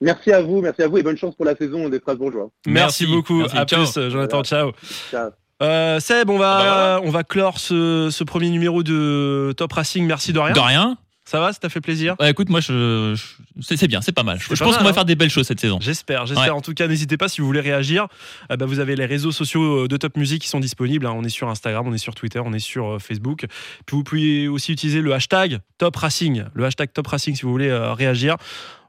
Merci 0.00 0.30
à 0.32 0.42
vous, 0.42 0.60
merci 0.60 0.82
à 0.82 0.88
vous 0.88 0.98
et 0.98 1.02
bonne 1.02 1.16
chance 1.16 1.34
pour 1.34 1.44
la 1.46 1.56
saison 1.56 1.88
des 1.88 1.98
Strasbourgeois. 1.98 2.50
Merci, 2.66 3.04
Merci. 3.04 3.06
beaucoup. 3.06 3.38
Merci. 3.38 3.56
À 3.56 3.64
Ciao. 3.66 3.84
plus, 3.84 4.10
Jonathan. 4.10 4.42
Ciao. 4.44 4.72
Ciao. 5.10 5.30
Euh, 5.62 6.00
Seb, 6.00 6.28
on 6.28 6.36
va, 6.38 6.58
Ah 6.58 6.64
bah 6.98 7.00
on 7.04 7.10
va 7.10 7.24
clore 7.24 7.58
ce, 7.58 8.08
ce 8.10 8.24
premier 8.24 8.50
numéro 8.50 8.82
de 8.82 9.54
Top 9.56 9.72
Racing. 9.72 10.06
Merci 10.06 10.32
de 10.34 10.38
rien. 10.38 10.52
De 10.52 10.60
rien. 10.60 10.98
Ça 11.28 11.40
va, 11.40 11.52
ça 11.52 11.58
t'a 11.58 11.68
fait 11.68 11.80
plaisir? 11.80 12.14
Bah, 12.20 12.30
écoute, 12.30 12.48
moi, 12.50 12.60
je, 12.60 13.14
je- 13.16 13.60
c'est 13.62 13.76
c'est 13.76 13.88
bien, 13.88 14.00
c'est 14.00 14.12
pas 14.12 14.22
mal. 14.22 14.38
Je, 14.38 14.48
pas 14.48 14.64
pense 14.64 14.76
qu'on 14.76 14.84
va 14.84 14.90
hein. 14.90 14.92
faire 14.92 15.04
des 15.04 15.16
belles 15.16 15.30
choses 15.30 15.46
cette 15.48 15.58
saison. 15.58 15.78
J'espère, 15.80 16.24
j'espère. 16.26 16.44
Ouais. 16.52 16.56
En 16.56 16.60
tout 16.60 16.72
cas, 16.72 16.86
n'hésitez 16.86 17.16
pas 17.16 17.26
si 17.28 17.40
vous 17.40 17.48
voulez 17.48 17.58
réagir. 17.62 18.06
euh, 18.52 18.56
bah, 18.56 18.64
vous 18.66 18.78
avez 18.78 18.94
les 18.94 19.06
réseaux 19.06 19.32
sociaux 19.32 19.88
de 19.88 19.96
Top 19.96 20.16
Music 20.16 20.40
qui 20.42 20.48
sont 20.48 20.60
disponibles. 20.60 21.04
hein. 21.04 21.14
On 21.16 21.24
est 21.24 21.28
sur 21.28 21.48
Instagram, 21.48 21.84
on 21.88 21.92
est 21.92 21.98
sur 21.98 22.14
Twitter, 22.14 22.40
on 22.44 22.52
est 22.52 22.60
sur 22.60 22.86
euh, 22.94 22.98
Facebook. 23.00 23.46
Puis 23.86 23.96
vous 23.96 24.04
pouvez 24.04 24.46
aussi 24.46 24.70
utiliser 24.72 25.00
le 25.00 25.12
hashtag 25.14 25.58
Top 25.78 25.96
Racing, 25.96 26.44
le 26.54 26.64
hashtag 26.64 26.92
Top 26.92 27.08
Racing 27.08 27.34
si 27.34 27.42
vous 27.42 27.50
voulez 27.50 27.70
euh, 27.70 27.92
réagir. 27.92 28.36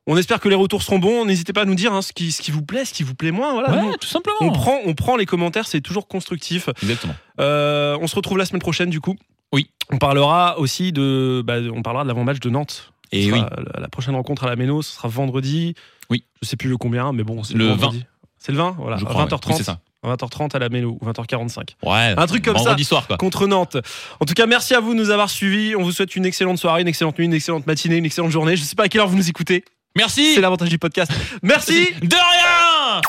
On 0.10 0.18
espère 0.18 0.40
que 0.40 0.48
les 0.50 0.56
retours 0.56 0.82
seront 0.84 1.00
bons. 1.00 1.26
N'hésitez 1.26 1.52
pas 1.54 1.62
à 1.62 1.66
nous 1.66 1.76
dire 1.76 1.94
hein, 1.94 2.02
ce, 2.02 2.14
qui, 2.14 2.32
ce 2.32 2.42
qui 2.42 2.52
vous 2.52 2.62
plaît, 2.64 2.86
ce 2.86 2.94
qui 2.94 3.04
vous 3.04 3.14
plaît 3.14 3.32
moins. 3.32 3.52
Voilà. 3.52 3.70
Ouais, 3.72 3.82
Nous, 3.84 3.98
tout 3.98 4.08
simplement. 4.08 4.38
on 4.40 4.52
prend, 4.52 4.80
on 4.86 4.94
prend 4.96 5.18
les 5.18 5.26
commentaires, 5.26 5.68
c'est 5.68 5.82
toujours 5.82 6.08
constructif. 6.08 6.70
Exactement. 6.82 7.14
Euh, 7.42 7.98
on 8.02 8.08
se 8.08 8.16
retrouve 8.16 8.38
la 8.38 8.46
semaine 8.46 8.62
prochaine 8.62 8.90
du 8.90 9.02
coup. 9.02 9.16
Oui. 9.54 9.70
On 9.92 9.98
parlera 9.98 10.58
aussi 10.60 10.92
de, 10.92 11.44
bah, 11.46 11.56
on 11.74 11.82
parlera 11.82 12.04
de 12.04 12.08
l'avant-match 12.08 12.40
de 12.40 12.50
Nantes. 12.50 12.92
Et 13.12 13.28
Ce 13.28 13.32
oui, 13.32 13.42
La, 13.78 13.88
prochaine 13.90 14.16
rencontre 14.16 14.44
à 14.46 14.48
la 14.48 14.56
Méno, 14.56 14.82
ce 14.82 14.94
sera 14.96 15.08
vendredi. 15.08 15.76
Oui. 16.10 16.24
Je 16.42 16.48
sais 16.48 16.58
plus 16.58 16.70
le 16.70 16.78
combien, 16.78 17.12
mais 17.14 17.24
bon, 17.24 17.44
c'est 17.44 17.54
Le 17.54 17.68
vendredi. 17.68 18.06
C'est 18.38 18.52
le 18.52 18.58
20, 18.58 18.76
voilà. 18.80 18.98
je 18.98 19.06
à 19.06 19.08
crois. 19.08 19.24
ouais. 19.24 19.30
20h30. 19.30 19.48
Oui, 19.48 19.54
c'est 19.58 19.64
ça. 19.64 19.80
à 20.04 20.16
20h30 20.16 20.56
à 20.56 20.60
la 20.60 20.70
Méno, 20.70 20.98
ou 21.02 21.06
20h45. 21.06 21.76
Ouais. 21.84 22.14
Un 22.18 22.28
truc 22.28 22.46
comme 22.46 22.58
ça. 22.58 22.78
Soir, 22.78 23.08
quoi. 23.08 23.18
Contre 23.18 23.48
Nantes. 23.48 23.78
En 24.20 24.26
tout 24.26 24.34
cas, 24.34 24.46
merci 24.46 24.74
à 24.74 24.80
vous 24.80 24.94
de 24.94 25.00
nous 25.00 25.10
avoir 25.10 25.30
suivis. 25.30 25.76
On 25.76 25.84
vous 25.84 25.92
souhaite 25.92 26.16
une 26.16 26.26
excellente 26.26 26.58
soirée, 26.58 26.82
une 26.82 26.88
excellente 26.88 27.18
nuit, 27.18 27.26
une 27.26 27.34
excellente 27.34 27.66
matinée, 27.68 27.98
une 27.98 28.06
excellente 28.06 28.32
journée. 28.32 28.56
Je 28.56 28.64
sais 28.64 28.76
pas 28.76 28.84
à 28.84 28.88
quelle 28.90 29.02
heure 29.02 29.08
vous 29.08 29.18
nous 29.18 29.30
écoutez. 29.30 29.64
Merci. 29.98 30.36
C'est 30.36 30.42
l'avantage 30.42 30.70
du 30.70 30.78
podcast. 30.78 31.12
Merci. 31.42 31.88
De 32.02 32.16
rien. 32.16 33.02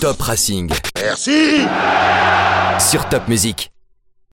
Top 0.00 0.20
Racing. 0.20 0.68
Merci. 0.96 1.60
Sur 2.80 3.08
Top 3.08 3.28
Music. 3.28 3.70